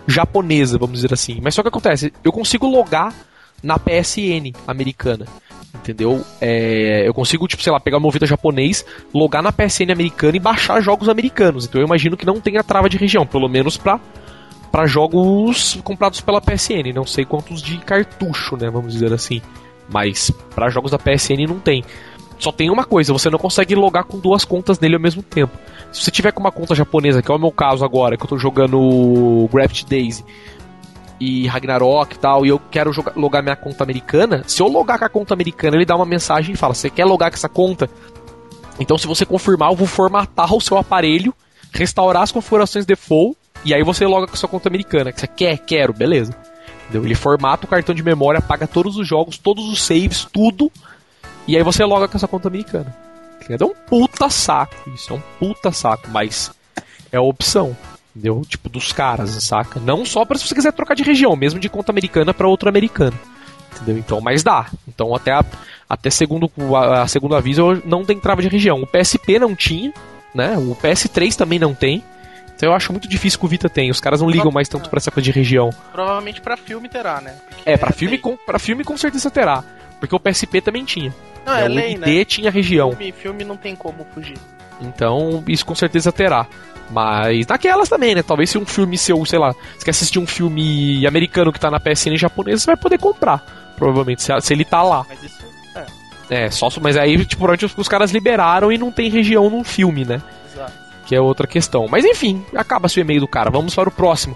japonesa, 0.07 0.77
vamos 0.77 0.95
dizer 0.95 1.11
assim. 1.11 1.39
Mas 1.41 1.55
só 1.55 1.63
que 1.63 1.69
acontece, 1.69 2.13
eu 2.23 2.31
consigo 2.31 2.67
logar 2.67 3.13
na 3.63 3.79
PSN 3.79 4.53
americana. 4.67 5.25
Entendeu? 5.75 6.24
É, 6.41 7.07
eu 7.07 7.13
consigo, 7.13 7.47
tipo, 7.47 7.62
sei 7.63 7.71
lá, 7.71 7.79
pegar 7.79 8.00
meu 8.00 8.09
Vita 8.09 8.25
japonês, 8.25 8.86
logar 9.13 9.43
na 9.43 9.51
PSN 9.51 9.91
americana 9.91 10.38
e 10.38 10.39
baixar 10.39 10.81
jogos 10.81 11.09
americanos. 11.09 11.65
Então 11.65 11.79
eu 11.79 11.86
imagino 11.86 12.17
que 12.17 12.25
não 12.25 12.39
tenha 12.41 12.63
trava 12.63 12.89
de 12.89 12.97
região, 12.97 13.25
pelo 13.25 13.47
menos 13.47 13.77
pra, 13.77 14.00
pra 14.71 14.86
jogos 14.86 15.79
comprados 15.83 16.21
pela 16.21 16.41
PSN. 16.41 16.93
Não 16.93 17.05
sei 17.05 17.25
quantos 17.25 17.62
de 17.62 17.77
cartucho, 17.77 18.57
né? 18.57 18.69
Vamos 18.69 18.93
dizer 18.93 19.13
assim. 19.13 19.41
Mas 19.89 20.31
pra 20.53 20.69
jogos 20.69 20.91
da 20.91 20.97
PSN 20.97 21.45
não 21.47 21.59
tem. 21.59 21.83
Só 22.39 22.51
tem 22.51 22.69
uma 22.69 22.83
coisa, 22.83 23.12
você 23.12 23.29
não 23.29 23.39
consegue 23.39 23.74
logar 23.74 24.03
com 24.03 24.19
duas 24.19 24.45
contas 24.45 24.79
nele 24.79 24.95
ao 24.95 25.01
mesmo 25.01 25.24
tempo. 25.24 25.57
Se 25.91 26.03
você 26.03 26.12
tiver 26.12 26.31
com 26.31 26.39
uma 26.39 26.51
conta 26.51 26.75
japonesa, 26.75 27.21
que 27.21 27.31
é 27.31 27.33
o 27.33 27.39
meu 27.39 27.51
caso 27.51 27.83
agora, 27.83 28.15
que 28.15 28.24
eu 28.24 28.27
tô 28.27 28.38
jogando 28.38 29.50
Gravity 29.51 29.86
Daisy 29.86 30.24
e 31.19 31.47
Ragnarok 31.47 32.15
e 32.15 32.19
tal, 32.19 32.45
e 32.45 32.50
eu 32.50 32.59
quero 32.71 32.93
jogar, 32.93 33.13
logar 33.15 33.41
minha 33.41 33.55
conta 33.55 33.83
americana, 33.83 34.43
se 34.45 34.62
eu 34.62 34.67
logar 34.67 35.00
com 35.00 35.05
a 35.05 35.09
conta 35.09 35.33
americana, 35.33 35.75
ele 35.75 35.86
dá 35.86 35.95
uma 35.95 36.05
mensagem 36.05 36.53
e 36.53 36.57
fala: 36.57 36.74
Você 36.74 36.89
quer 36.89 37.05
logar 37.05 37.31
com 37.31 37.36
essa 37.36 37.50
conta? 37.50 37.89
Então, 38.79 38.97
se 38.97 39.07
você 39.07 39.25
confirmar, 39.25 39.71
eu 39.71 39.75
vou 39.75 39.88
formatar 39.88 40.53
o 40.53 40.62
seu 40.62 40.77
aparelho, 40.77 41.33
restaurar 41.71 42.24
as 42.24 42.31
configurações 42.31 42.86
default, 42.86 43.38
e 43.65 43.74
aí 43.74 43.83
você 43.83 44.05
loga 44.05 44.27
com 44.27 44.33
a 44.33 44.38
sua 44.38 44.50
conta 44.50 44.69
americana. 44.69 45.12
Que 45.12 45.19
você 45.19 45.27
quer? 45.27 45.57
Quero, 45.57 45.93
beleza. 45.93 46.36
Entendeu? 46.83 47.03
Ele 47.03 47.15
formata 47.15 47.65
o 47.65 47.69
cartão 47.69 47.93
de 47.93 48.03
memória, 48.03 48.38
apaga 48.38 48.67
todos 48.67 48.97
os 48.97 49.07
jogos, 49.07 49.38
todos 49.38 49.67
os 49.67 49.81
saves, 49.81 50.25
tudo, 50.31 50.71
e 51.47 51.57
aí 51.57 51.63
você 51.63 51.83
loga 51.83 52.07
com 52.07 52.17
essa 52.17 52.27
conta 52.27 52.47
americana. 52.47 52.95
É 53.50 53.63
um 53.63 53.74
puta 53.74 54.29
saco, 54.29 54.75
isso 54.93 55.13
é 55.13 55.15
um 55.15 55.21
puta 55.39 55.71
saco, 55.71 56.09
mas 56.09 56.51
é 57.12 57.17
a 57.17 57.21
opção, 57.21 57.75
entendeu? 58.17 58.41
Tipo, 58.47 58.67
dos 58.69 58.91
caras, 58.91 59.29
saca? 59.43 59.79
Não 59.79 60.05
só 60.05 60.25
para 60.25 60.38
se 60.38 60.47
você 60.47 60.55
quiser 60.55 60.74
trocar 60.74 60.95
de 60.95 61.03
região, 61.03 61.36
mesmo 61.36 61.59
de 61.59 61.69
conta 61.69 61.91
americana 61.91 62.33
para 62.33 62.47
outra 62.47 62.69
americana. 62.69 63.13
Entendeu? 63.75 63.97
Então, 63.97 64.19
mas 64.19 64.41
dá. 64.43 64.65
Então, 64.88 65.13
até, 65.15 65.31
a, 65.31 65.45
até 65.89 66.09
segundo, 66.09 66.50
a, 66.75 67.03
a 67.03 67.07
segundo 67.07 67.36
aviso, 67.36 67.81
não 67.86 68.03
tem 68.03 68.19
trava 68.19 68.41
de 68.41 68.47
região. 68.47 68.81
O 68.81 68.88
PSP 68.88 69.38
não 69.39 69.55
tinha, 69.55 69.93
né? 70.33 70.57
O 70.57 70.75
PS3 70.75 71.36
também 71.36 71.59
não 71.59 71.74
tem. 71.75 72.03
Então 72.55 72.69
eu 72.69 72.75
acho 72.75 72.91
muito 72.91 73.07
difícil 73.07 73.38
que 73.39 73.45
o 73.45 73.47
Vita 73.47 73.69
tenha. 73.69 73.91
Os 73.91 74.01
caras 74.01 74.19
não 74.19 74.27
ligam 74.27 74.51
mais 74.51 74.67
tanto 74.67 74.89
pra 74.89 74.97
essa 74.97 75.12
coisa 75.12 75.25
de 75.25 75.31
região. 75.31 75.69
Provavelmente 75.93 76.41
pra 76.41 76.57
filme 76.57 76.89
terá, 76.89 77.21
né? 77.21 77.36
Porque 77.47 77.69
É, 77.69 77.77
pra 77.77 77.91
filme, 77.91 78.17
com, 78.17 78.36
pra 78.36 78.57
filme 78.57 78.83
com 78.83 78.97
certeza 78.97 79.29
terá. 79.29 79.63
Porque 80.00 80.15
o 80.15 80.19
PSP 80.19 80.59
também 80.62 80.83
tinha. 80.83 81.13
Não, 81.45 81.53
É, 81.53 81.62
é 81.62 81.65
o 81.65 81.67
lei, 81.67 81.91
ID 81.93 82.00
né? 82.00 82.25
tinha 82.25 82.50
região. 82.50 82.89
Filme, 82.93 83.12
filme 83.12 83.43
não 83.43 83.55
tem 83.55 83.75
como 83.75 84.03
fugir. 84.12 84.38
Então, 84.81 85.43
isso 85.47 85.63
com 85.63 85.75
certeza 85.75 86.12
terá. 86.12 86.47
Mas 86.89 87.46
naquelas 87.48 87.89
também, 87.89 88.15
né? 88.15 88.24
Talvez 88.24 88.50
se 88.50 88.58
um 88.58 88.65
filme 88.65 88.98
seu, 88.98 89.24
sei 89.25 89.39
lá, 89.39 89.53
você 89.77 89.86
quer 89.86 89.91
assistir 89.91 90.20
um 90.20 90.27
filme 90.27 91.06
americano 91.06 91.51
que 91.51 91.60
tá 91.60 91.70
na 91.70 91.79
PSN 91.79 92.15
japonesa, 92.17 92.62
você 92.62 92.65
vai 92.67 92.77
poder 92.77 92.98
comprar. 92.98 93.74
Provavelmente, 93.75 94.24
se, 94.24 94.32
se 94.41 94.53
ele 94.53 94.65
tá 94.65 94.82
lá. 94.82 95.06
Mas 95.08 95.24
isso. 95.24 95.46
É, 96.29 96.46
É, 96.46 96.50
só, 96.50 96.70
mas 96.82 96.98
aí, 96.98 97.17
tipo, 97.25 97.41
provavelmente 97.41 97.65
os, 97.65 97.77
os 97.77 97.88
caras 97.88 98.12
liberaram 98.12 98.72
e 98.72 98.77
não 98.77 98.91
tem 98.91 99.10
região 99.10 99.50
no 99.50 99.63
filme, 99.63 100.06
né? 100.06 100.22
exato. 100.51 100.74
Que 101.06 101.15
é 101.15 101.22
outra 101.22 101.48
questão. 101.48 101.88
Mas 101.89 102.03
enfim, 102.03 102.44
acaba-se 102.56 103.00
o 103.00 103.01
e-mail 103.01 103.22
do 103.22 103.27
cara. 103.27 103.50
Vamos 103.50 103.75
para 103.75 103.89
o 103.89 103.91
próximo. 103.91 104.36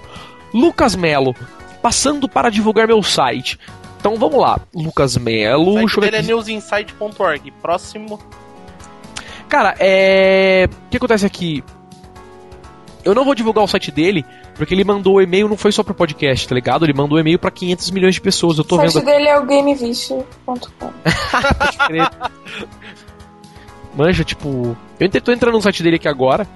Lucas 0.54 0.96
Melo, 0.96 1.36
passando 1.82 2.30
para 2.30 2.50
divulgar 2.50 2.88
meu 2.88 3.02
site. 3.02 3.58
Então 4.00 4.16
vamos 4.16 4.40
lá, 4.40 4.60
Lucas 4.74 5.18
Melo. 5.18 5.76
O 5.76 5.90
site 5.90 6.00
dele 6.00 6.18
é 6.18 6.22
newsinsight.org. 6.22 7.52
Próximo. 7.62 8.20
Cara, 9.48 9.76
é. 9.80 10.68
O 10.88 10.90
que 10.90 10.98
acontece 10.98 11.26
aqui? 11.26 11.64
Eu 13.04 13.16
não 13.16 13.26
vou 13.26 13.34
divulgar 13.34 13.64
o 13.64 13.68
site 13.68 13.92
dele, 13.92 14.26
porque 14.56 14.74
ele 14.74 14.84
mandou 14.84 15.16
o 15.16 15.22
e-mail, 15.22 15.48
não 15.48 15.58
foi 15.58 15.72
só 15.72 15.84
pro 15.84 15.94
podcast, 15.94 16.48
tá 16.48 16.54
ligado? 16.54 16.86
Ele 16.86 16.94
mandou 16.94 17.20
e-mail 17.20 17.40
pra 17.40 17.50
500 17.50 17.92
milhões 17.92 18.16
de 18.16 18.22
pessoas. 18.22 18.58
Eu 18.58 18.64
tô 18.64 18.76
o 18.76 18.80
site 18.80 18.94
vendo. 18.94 19.06
dele 19.06 19.28
é 19.28 19.38
o 19.40 19.46
crer. 21.88 22.10
Manja, 23.96 24.24
tipo. 24.24 24.78
Eu 25.00 25.10
tô 25.22 25.32
entrando 25.32 25.56
no 25.56 25.62
site 25.62 25.84
dele 25.84 25.98
aqui 25.98 26.08
agora. 26.08 26.48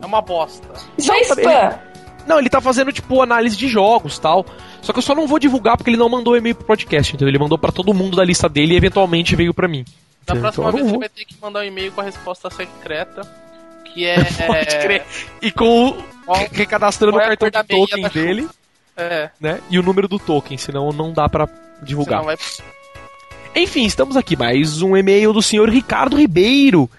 É 0.00 0.06
uma 0.06 0.20
bosta. 0.20 0.66
Isso 0.98 1.12
é 1.12 1.14
Não, 1.14 1.22
spam. 1.22 1.78
Não, 2.26 2.38
ele 2.40 2.50
tá 2.50 2.60
fazendo, 2.60 2.92
tipo, 2.92 3.22
análise 3.22 3.56
de 3.56 3.68
jogos 3.68 4.18
tal. 4.18 4.44
Só 4.82 4.92
que 4.92 4.98
eu 4.98 5.02
só 5.02 5.14
não 5.14 5.26
vou 5.26 5.38
divulgar 5.38 5.76
porque 5.76 5.90
ele 5.90 5.96
não 5.96 6.08
mandou 6.08 6.36
e-mail 6.36 6.54
pro 6.54 6.66
podcast, 6.66 7.14
entendeu? 7.14 7.28
Ele 7.28 7.38
mandou 7.38 7.58
pra 7.58 7.70
todo 7.70 7.94
mundo 7.94 8.16
da 8.16 8.24
lista 8.24 8.48
dele 8.48 8.74
e 8.74 8.76
eventualmente 8.76 9.36
veio 9.36 9.54
pra 9.54 9.68
mim. 9.68 9.84
Na 10.26 10.34
próxima 10.34 10.68
Então 10.68 10.78
eu 10.78 10.84
vez 10.84 10.90
você 10.90 10.98
vai 10.98 11.08
ter 11.08 11.24
que 11.24 11.36
mandar 11.40 11.60
um 11.60 11.64
e-mail 11.64 11.92
com 11.92 12.00
a 12.00 12.04
resposta 12.04 12.50
secreta. 12.50 13.45
Que 13.96 14.04
é. 14.04 14.22
Pode 14.46 14.66
crer. 14.78 15.02
E 15.40 15.50
com 15.50 15.88
o. 15.88 15.92
Qual- 16.26 16.46
Recadastrando 16.52 17.16
o 17.16 17.20
é 17.20 17.36
cartão 17.36 17.48
de 17.48 17.68
token 17.68 18.02
da 18.02 18.08
dele, 18.08 18.48
É. 18.96 19.30
né? 19.40 19.60
E 19.70 19.78
o 19.78 19.82
número 19.82 20.06
do 20.08 20.18
token, 20.18 20.56
senão 20.58 20.90
não 20.90 21.12
dá 21.12 21.28
pra 21.28 21.48
divulgar. 21.82 22.22
Vai. 22.22 22.36
Enfim, 23.54 23.84
estamos 23.86 24.16
aqui. 24.16 24.36
Mais 24.36 24.82
um 24.82 24.96
e-mail 24.96 25.32
do 25.32 25.40
senhor 25.42 25.68
Ricardo 25.70 26.16
Ribeiro. 26.16 26.90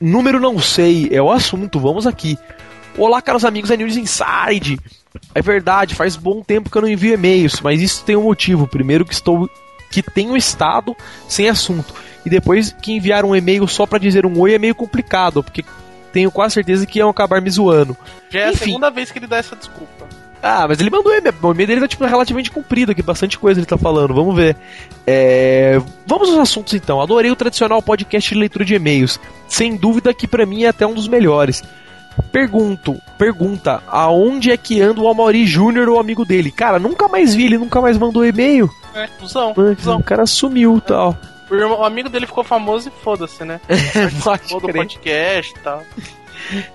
Número 0.00 0.38
não 0.40 0.58
sei, 0.58 1.08
é 1.10 1.20
o 1.22 1.30
assunto. 1.30 1.80
Vamos 1.80 2.06
aqui. 2.06 2.36
Olá, 2.96 3.22
caros 3.22 3.44
amigos 3.44 3.70
da 3.70 3.76
News 3.76 3.96
Inside. 3.96 4.78
É 5.34 5.40
verdade, 5.40 5.94
faz 5.94 6.16
bom 6.16 6.42
tempo 6.42 6.68
que 6.70 6.76
eu 6.76 6.82
não 6.82 6.88
envio 6.88 7.14
e-mails, 7.14 7.60
mas 7.60 7.80
isso 7.80 8.04
tem 8.04 8.16
um 8.16 8.24
motivo. 8.24 8.66
Primeiro 8.66 9.04
que 9.04 9.14
estou 9.14 9.48
que 9.90 10.02
tenho 10.02 10.36
estado 10.36 10.94
sem 11.28 11.48
assunto. 11.48 11.94
E 12.26 12.28
depois 12.28 12.72
que 12.82 12.92
enviar 12.92 13.24
um 13.24 13.34
e-mail 13.34 13.66
só 13.66 13.86
pra 13.86 13.98
dizer 13.98 14.26
um 14.26 14.38
oi 14.38 14.54
é 14.54 14.58
meio 14.58 14.74
complicado, 14.74 15.42
porque 15.42 15.64
tenho 16.12 16.30
quase 16.30 16.54
certeza 16.54 16.86
que 16.86 16.98
iam 16.98 17.08
acabar 17.08 17.40
me 17.40 17.50
zoando. 17.50 17.96
Já 18.30 18.40
é 18.40 18.44
a 18.44 18.50
Enfim. 18.50 18.64
segunda 18.66 18.90
vez 18.90 19.10
que 19.10 19.18
ele 19.18 19.26
dá 19.26 19.36
essa 19.38 19.54
desculpa. 19.56 20.06
Ah, 20.42 20.66
mas 20.68 20.78
ele 20.80 20.88
mandou 20.90 21.12
e-mail. 21.12 21.34
O 21.42 21.50
e-mail 21.52 21.66
dele 21.66 21.80
tá 21.80 21.88
tipo, 21.88 22.04
relativamente 22.04 22.50
comprido 22.50 22.92
aqui, 22.92 23.02
bastante 23.02 23.36
coisa 23.36 23.58
ele 23.58 23.66
tá 23.66 23.76
falando. 23.76 24.14
Vamos 24.14 24.36
ver. 24.36 24.56
É, 25.06 25.80
Vamos 26.06 26.28
aos 26.28 26.38
assuntos 26.38 26.74
então. 26.74 27.00
Adorei 27.00 27.30
o 27.30 27.36
tradicional 27.36 27.82
podcast 27.82 28.32
de 28.32 28.38
leitura 28.38 28.64
de 28.64 28.74
e-mails. 28.74 29.18
Sem 29.48 29.76
dúvida 29.76 30.14
que 30.14 30.28
pra 30.28 30.46
mim 30.46 30.62
é 30.62 30.68
até 30.68 30.86
um 30.86 30.94
dos 30.94 31.08
melhores. 31.08 31.62
Pergunto, 32.32 33.00
pergunta, 33.16 33.82
aonde 33.86 34.50
é 34.50 34.56
que 34.56 34.80
anda 34.80 35.00
o 35.00 35.08
Amaury 35.08 35.46
Júnior, 35.46 35.88
o 35.88 35.98
amigo 35.98 36.24
dele? 36.24 36.50
Cara, 36.50 36.78
nunca 36.78 37.08
mais 37.08 37.34
vi, 37.34 37.46
ele 37.46 37.58
nunca 37.58 37.80
mais 37.80 37.96
mandou 37.96 38.24
e-mail. 38.24 38.68
É, 38.94 39.00
Mano, 39.56 39.74
cuzão. 39.76 39.98
O 39.98 40.02
cara 40.02 40.26
sumiu 40.26 40.78
e 40.78 40.80
tal. 40.80 41.16
O, 41.50 41.54
irmão- 41.54 41.80
o 41.80 41.84
amigo 41.84 42.08
dele 42.08 42.26
ficou 42.26 42.44
famoso 42.44 42.88
e 42.88 43.02
foda-se, 43.02 43.44
né? 43.44 43.60
Pode 44.22 44.48
Todo 44.48 44.62
crer. 44.62 44.74
podcast 44.76 45.54
e 45.56 45.58
tal. 45.60 45.82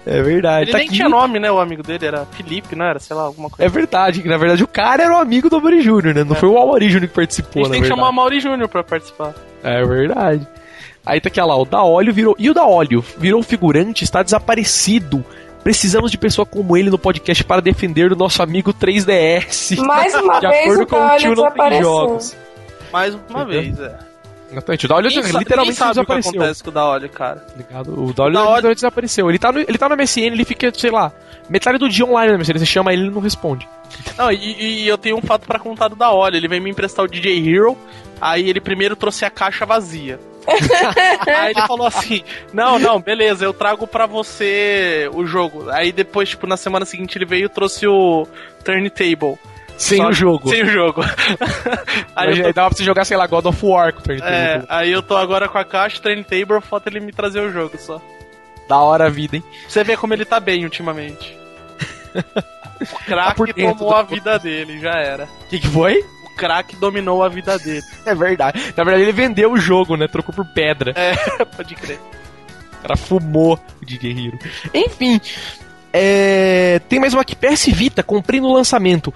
É 0.05 0.21
verdade. 0.21 0.65
Ele 0.65 0.71
tá 0.71 0.77
nem 0.79 0.87
aqui. 0.87 0.95
tinha 0.97 1.09
nome, 1.09 1.39
né? 1.39 1.51
O 1.51 1.59
amigo 1.59 1.81
dele 1.81 2.05
era 2.05 2.25
Felipe, 2.25 2.75
não 2.75 2.85
era? 2.85 2.99
Sei 2.99 3.15
lá, 3.15 3.23
alguma 3.23 3.49
coisa. 3.49 3.63
É 3.63 3.69
verdade, 3.69 4.21
que 4.21 4.27
na 4.27 4.37
verdade 4.37 4.63
o 4.63 4.67
cara 4.67 5.03
era 5.03 5.13
o 5.13 5.17
amigo 5.17 5.49
do 5.49 5.55
Amaury 5.55 5.81
Júnior, 5.81 6.13
né? 6.13 6.23
Não 6.23 6.35
É. 6.35 6.39
foi 6.39 6.49
o 6.49 6.57
Amaury 6.57 6.89
Júnior 6.89 7.07
que 7.09 7.13
A 7.13 7.21
participou, 7.21 7.63
gente 7.63 7.69
na 7.69 7.71
tem 7.73 7.81
que 7.81 7.87
verdade. 7.87 7.99
chamar 7.99 8.09
o 8.09 8.13
Mauri 8.13 8.39
Júnior 8.39 8.67
pra 8.67 8.83
participar. 8.83 9.33
É 9.63 9.83
verdade. 9.85 10.47
Aí 11.05 11.19
tá 11.21 11.27
aqui, 11.29 11.39
ó 11.39 11.45
lá, 11.45 11.55
o 11.57 11.65
da 11.65 11.83
óleo 11.83 12.13
virou. 12.13 12.35
E 12.37 12.49
o 12.49 12.53
da 12.53 12.65
óleo 12.65 13.03
virou 13.17 13.41
figurante, 13.43 14.03
está 14.03 14.21
desaparecido. 14.21 15.23
Precisamos 15.63 16.11
de 16.11 16.17
pessoa 16.17 16.45
como 16.45 16.75
ele 16.75 16.89
no 16.89 16.99
podcast 16.99 17.41
para 17.43 17.61
defender 17.61 18.11
o 18.11 18.15
nosso 18.17 18.43
amigo 18.43 18.73
3DS. 18.73 19.77
Mais 19.77 20.13
uma 20.13 20.39
de 20.41 20.47
vez 20.47 20.63
acordo 20.65 20.83
o 20.83 20.87
com 20.87 21.05
o 21.05 21.17
tio, 21.17 21.35
não 21.35 21.51
tem 21.51 21.81
jogos. 21.81 22.35
Mais 22.91 23.15
uma 23.15 23.43
Entendeu? 23.43 23.61
vez, 23.61 23.79
é. 23.79 23.97
Exatamente, 24.53 24.85
o 24.85 24.89
da 24.89 24.95
óleo 24.95 25.09
Quem 25.09 25.23
sa- 25.23 25.39
literalmente 25.39 25.75
sabe 25.77 25.89
o 25.91 25.93
que 25.93 25.99
desapareceu. 25.99 26.31
acontece 26.31 26.63
com 26.63 26.69
o 26.69 26.73
Daolio, 26.73 27.09
cara. 27.09 27.45
ligado? 27.57 27.89
O 28.05 28.13
da 28.13 28.23
óleo 28.23 28.31
O 28.31 28.33
da 28.33 28.41
óleo- 28.41 28.49
literalmente 28.55 28.75
desapareceu. 28.75 29.29
Ele 29.29 29.39
tá, 29.39 29.51
no, 29.51 29.59
ele 29.59 29.77
tá 29.77 29.89
no 29.89 29.95
MSN, 29.97 30.21
ele 30.33 30.45
fica, 30.45 30.71
sei 30.75 30.91
lá, 30.91 31.11
metade 31.49 31.77
do 31.77 31.89
dia 31.89 32.05
online 32.05 32.31
no 32.31 32.37
MSN. 32.39 32.59
Você 32.59 32.65
chama 32.65 32.93
ele 32.93 33.01
e 33.01 33.05
ele 33.05 33.13
não 33.13 33.21
responde. 33.21 33.67
Não, 34.17 34.31
e, 34.31 34.83
e 34.83 34.87
eu 34.87 34.97
tenho 34.97 35.17
um 35.17 35.21
fato 35.21 35.45
pra 35.45 35.59
contar 35.59 35.87
do 35.89 35.95
Daolio. 35.95 36.37
Ele 36.37 36.47
veio 36.47 36.61
me 36.61 36.69
emprestar 36.69 37.03
o 37.05 37.07
DJ 37.07 37.47
Hero, 37.47 37.77
aí 38.21 38.49
ele 38.49 38.61
primeiro 38.61 38.95
trouxe 38.95 39.25
a 39.25 39.29
caixa 39.29 39.65
vazia. 39.65 40.19
aí 41.25 41.51
ele 41.51 41.61
falou 41.67 41.87
assim: 41.87 42.21
Não, 42.51 42.77
não, 42.77 42.99
beleza, 42.99 43.45
eu 43.45 43.53
trago 43.53 43.87
pra 43.87 44.05
você 44.05 45.09
o 45.13 45.25
jogo. 45.25 45.69
Aí 45.69 45.91
depois, 45.91 46.29
tipo, 46.29 46.45
na 46.47 46.57
semana 46.57 46.85
seguinte 46.85 47.17
ele 47.17 47.25
veio 47.25 47.45
e 47.45 47.49
trouxe 47.49 47.87
o 47.87 48.27
Turntable. 48.63 49.37
Sem 49.83 49.97
Só- 49.97 50.07
o 50.09 50.13
jogo. 50.13 50.49
Sem 50.49 50.63
o 50.63 50.67
jogo. 50.67 51.01
aí, 52.15 52.29
eu 52.39 52.43
tô, 52.45 52.53
dava 52.53 52.69
pra 52.69 52.77
você 52.77 52.83
jogar, 52.85 53.03
sei 53.05 53.17
lá, 53.17 53.27
God 53.27 53.45
of 53.45 53.65
War 53.65 53.93
com 53.93 53.99
o 53.99 54.03
Turntable. 54.03 54.33
é, 54.33 54.63
aí 54.69 54.91
eu 54.91 55.01
tô 55.01 55.17
agora 55.17 55.49
com 55.49 55.57
a 55.57 55.65
caixa, 55.65 56.01
Turntable, 56.01 56.61
falta 56.61 56.89
ele 56.89 56.99
me 57.01 57.11
trazer 57.11 57.41
o 57.41 57.51
jogo 57.51 57.77
só. 57.77 58.01
Da 58.69 58.77
hora 58.79 59.07
a 59.07 59.09
vida, 59.09 59.35
hein? 59.35 59.43
Você 59.67 59.83
vê 59.83 59.97
como 59.97 60.13
ele 60.13 60.23
tá 60.25 60.39
bem 60.39 60.63
ultimamente. 60.63 61.37
O 62.81 62.85
Tá 62.85 63.33
crack 63.33 63.53
dentro 63.53 63.75
tomou 63.77 63.95
a 63.95 64.03
vida 64.03 64.37
dele, 64.37 64.79
já 64.81 64.95
era. 64.95 65.23
O 65.23 65.47
que, 65.49 65.57
que 65.59 65.67
foi? 65.67 65.99
O 66.25 66.35
crack 66.35 66.75
dominou 66.75 67.23
a 67.23 67.29
vida 67.29 67.57
dele. 67.57 67.81
É 68.05 68.13
verdade. 68.13 68.59
Na 68.75 68.83
verdade, 68.83 69.03
ele 69.03 69.11
vendeu 69.13 69.51
o 69.53 69.57
jogo, 69.57 69.95
né? 69.95 70.05
Trocou 70.07 70.33
por 70.35 70.45
pedra. 70.45 70.91
É, 70.97 71.13
pode 71.45 71.75
crer. 71.75 71.99
O 72.79 72.81
cara 72.81 72.97
fumou 72.97 73.57
o 73.81 73.85
DJ 73.85 74.11
Hero. 74.27 74.39
Enfim, 74.73 75.21
é, 75.93 76.79
tem 76.89 76.99
mais 76.99 77.13
uma 77.13 77.21
aqui. 77.21 77.35
PS 77.37 77.67
Vita, 77.67 78.03
comprei 78.03 78.41
no 78.41 78.51
lançamento. 78.51 79.13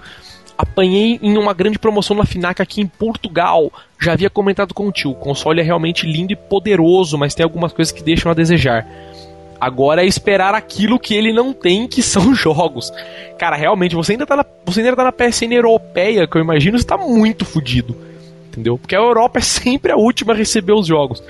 Apanhei 0.58 1.20
em 1.22 1.38
uma 1.38 1.54
grande 1.54 1.78
promoção 1.78 2.16
na 2.16 2.26
FINAC 2.26 2.60
aqui 2.60 2.80
em 2.80 2.86
Portugal. 2.88 3.72
Já 4.00 4.14
havia 4.14 4.28
comentado 4.28 4.74
com 4.74 4.88
o 4.88 4.92
tio. 4.92 5.12
O 5.12 5.14
console 5.14 5.60
é 5.60 5.62
realmente 5.62 6.04
lindo 6.04 6.32
e 6.32 6.36
poderoso, 6.36 7.16
mas 7.16 7.32
tem 7.32 7.44
algumas 7.44 7.72
coisas 7.72 7.92
que 7.92 8.02
deixam 8.02 8.32
a 8.32 8.34
desejar. 8.34 8.84
Agora 9.60 10.02
é 10.02 10.06
esperar 10.06 10.54
aquilo 10.54 10.98
que 10.98 11.14
ele 11.14 11.32
não 11.32 11.52
tem, 11.52 11.86
que 11.86 12.02
são 12.02 12.34
jogos. 12.34 12.92
Cara, 13.38 13.54
realmente, 13.54 13.94
você 13.94 14.12
ainda 14.12 14.26
tá 14.26 14.34
na, 14.34 14.44
você 14.64 14.80
ainda 14.80 14.96
tá 14.96 15.04
na 15.04 15.12
PSN 15.12 15.52
europeia, 15.52 16.26
que 16.26 16.36
eu 16.36 16.42
imagino, 16.42 16.76
você 16.76 16.86
tá 16.86 16.98
muito 16.98 17.44
fudido. 17.44 17.96
Entendeu? 18.48 18.76
Porque 18.76 18.96
a 18.96 19.00
Europa 19.00 19.38
é 19.38 19.42
sempre 19.42 19.92
a 19.92 19.96
última 19.96 20.32
a 20.32 20.36
receber 20.36 20.72
os 20.72 20.88
jogos. 20.88 21.22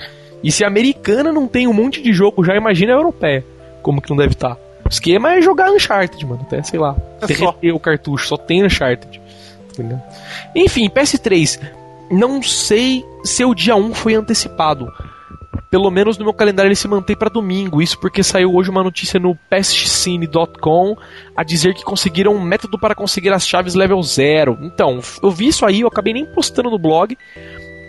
E 0.43 0.51
se 0.51 0.63
a 0.63 0.67
americana 0.67 1.31
não 1.31 1.47
tem 1.47 1.67
um 1.67 1.73
monte 1.73 2.01
de 2.01 2.11
jogo, 2.13 2.43
já 2.43 2.55
imagina 2.55 2.93
a 2.93 2.95
europeia. 2.95 3.45
Como 3.83 4.01
que 4.01 4.09
não 4.09 4.17
deve 4.17 4.33
estar. 4.33 4.57
O 4.89 4.91
esquema 4.91 5.35
é 5.35 5.41
jogar 5.41 5.69
Uncharted, 5.69 6.25
mano. 6.25 6.41
Até, 6.41 6.63
sei 6.63 6.79
lá, 6.79 6.95
É 7.21 7.27
derreter 7.27 7.71
o 7.71 7.79
cartucho. 7.79 8.27
Só 8.27 8.37
tem 8.37 8.65
Uncharted. 8.65 9.21
Tá 9.75 9.83
ligado? 9.83 10.01
Enfim, 10.55 10.89
PS3. 10.89 11.61
Não 12.09 12.41
sei 12.41 13.05
se 13.23 13.45
o 13.45 13.53
dia 13.53 13.75
1 13.75 13.93
foi 13.93 14.15
antecipado. 14.15 14.91
Pelo 15.69 15.91
menos 15.91 16.17
no 16.17 16.25
meu 16.25 16.33
calendário 16.33 16.69
ele 16.69 16.75
se 16.75 16.87
mantém 16.87 17.15
para 17.15 17.29
domingo. 17.29 17.79
Isso 17.83 17.99
porque 17.99 18.23
saiu 18.23 18.55
hoje 18.55 18.71
uma 18.71 18.83
notícia 18.83 19.19
no 19.19 19.35
pestcine.com 19.47 20.97
a 21.35 21.43
dizer 21.43 21.75
que 21.75 21.83
conseguiram 21.83 22.33
um 22.33 22.41
método 22.41 22.79
para 22.79 22.95
conseguir 22.95 23.31
as 23.31 23.47
chaves 23.47 23.75
level 23.75 24.01
0. 24.01 24.57
Então, 24.63 24.99
eu 25.21 25.29
vi 25.29 25.49
isso 25.49 25.67
aí, 25.67 25.81
eu 25.81 25.87
acabei 25.87 26.13
nem 26.13 26.25
postando 26.25 26.71
no 26.71 26.79
blog. 26.79 27.15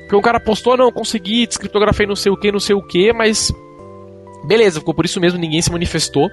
Porque 0.02 0.16
o 0.16 0.20
cara 0.20 0.38
postou, 0.38 0.76
não, 0.76 0.92
consegui, 0.92 1.46
descriptografei 1.46 2.04
não 2.04 2.16
sei 2.16 2.30
o 2.30 2.36
que, 2.36 2.52
não 2.52 2.60
sei 2.60 2.76
o 2.76 2.82
que, 2.82 3.12
mas. 3.14 3.50
Beleza, 4.44 4.80
ficou 4.80 4.94
por 4.94 5.04
isso 5.04 5.20
mesmo, 5.20 5.38
ninguém 5.38 5.60
se 5.60 5.70
manifestou. 5.70 6.30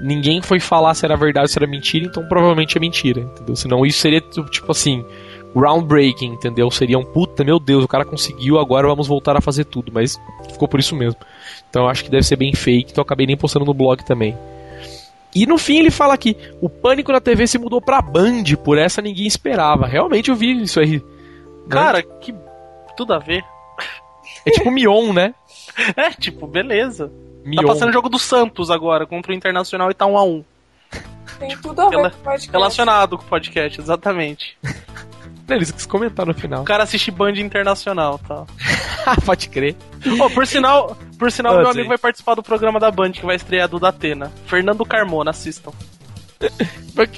Ninguém 0.00 0.42
foi 0.42 0.60
falar 0.60 0.94
se 0.94 1.04
era 1.04 1.16
verdade 1.16 1.44
ou 1.44 1.48
se 1.48 1.58
era 1.58 1.66
mentira, 1.66 2.06
então 2.06 2.26
provavelmente 2.28 2.76
é 2.76 2.80
mentira, 2.80 3.20
entendeu? 3.20 3.56
Senão 3.56 3.84
isso 3.84 3.98
seria 3.98 4.20
tipo 4.20 4.70
assim. 4.70 5.04
groundbreaking, 5.54 6.34
entendeu? 6.34 6.70
Seria 6.70 6.98
um 6.98 7.04
puta, 7.04 7.42
meu 7.42 7.58
Deus, 7.58 7.84
o 7.84 7.88
cara 7.88 8.04
conseguiu, 8.04 8.58
agora 8.58 8.86
vamos 8.86 9.06
voltar 9.06 9.36
a 9.36 9.40
fazer 9.40 9.64
tudo, 9.64 9.90
mas 9.92 10.20
ficou 10.52 10.68
por 10.68 10.78
isso 10.78 10.94
mesmo. 10.94 11.18
Então 11.70 11.84
eu 11.84 11.88
acho 11.88 12.04
que 12.04 12.10
deve 12.10 12.24
ser 12.24 12.36
bem 12.36 12.54
fake, 12.54 12.92
então 12.92 13.02
eu 13.02 13.06
acabei 13.06 13.26
nem 13.26 13.36
postando 13.36 13.64
no 13.64 13.74
blog 13.74 14.04
também. 14.04 14.36
E 15.34 15.44
no 15.46 15.58
fim 15.58 15.78
ele 15.78 15.90
fala 15.90 16.16
que 16.16 16.36
o 16.62 16.68
pânico 16.68 17.12
na 17.12 17.20
TV 17.20 17.46
se 17.46 17.58
mudou 17.58 17.80
pra 17.80 18.00
Band, 18.00 18.44
por 18.64 18.78
essa 18.78 19.02
ninguém 19.02 19.26
esperava. 19.26 19.86
Realmente 19.86 20.30
eu 20.30 20.36
vi 20.36 20.62
isso 20.62 20.80
aí. 20.80 21.02
Cara, 21.68 22.02
que. 22.02 22.34
Tudo 22.96 23.12
a 23.12 23.18
ver. 23.18 23.44
É 24.46 24.50
tipo 24.50 24.70
Mion, 24.70 25.12
né? 25.12 25.34
É, 25.94 26.08
tipo, 26.10 26.46
beleza. 26.46 27.12
Mion. 27.46 27.62
Tá 27.62 27.68
passando 27.68 27.88
o 27.90 27.92
jogo 27.92 28.08
do 28.08 28.18
Santos 28.18 28.70
agora 28.70 29.06
contra 29.06 29.32
o 29.32 29.34
Internacional 29.34 29.90
e 29.90 29.94
tá 29.94 30.04
1 30.06 30.18
a 30.18 30.24
1 30.24 30.44
Tem 31.38 31.56
tudo 31.58 31.80
a 31.80 31.88
ver 31.88 31.96
com 31.96 32.06
o 32.06 32.10
podcast. 32.10 32.50
Relacionado 32.50 33.16
com 33.18 33.24
o 33.24 33.26
podcast, 33.28 33.80
exatamente. 33.80 34.58
Eles 35.48 35.70
quis 35.70 35.86
comentar 35.86 36.26
no 36.26 36.34
final. 36.34 36.62
O 36.62 36.64
cara 36.64 36.82
assiste 36.82 37.08
Band 37.12 37.34
Internacional, 37.34 38.18
tá? 38.18 38.44
Pode 39.24 39.48
crer. 39.48 39.76
Ô, 40.20 40.28
por 40.28 40.44
sinal, 40.44 40.96
por 41.18 41.30
sinal, 41.30 41.54
Ah, 41.54 41.58
meu 41.58 41.66
sim. 41.66 41.72
amigo 41.72 41.88
vai 41.88 41.98
participar 41.98 42.34
do 42.34 42.42
programa 42.42 42.80
da 42.80 42.90
Band 42.90 43.12
que 43.12 43.24
vai 43.24 43.36
estrear 43.36 43.68
do 43.68 43.78
Datena. 43.78 44.32
Fernando 44.46 44.84
Carmona, 44.84 45.30
assistam. 45.30 45.70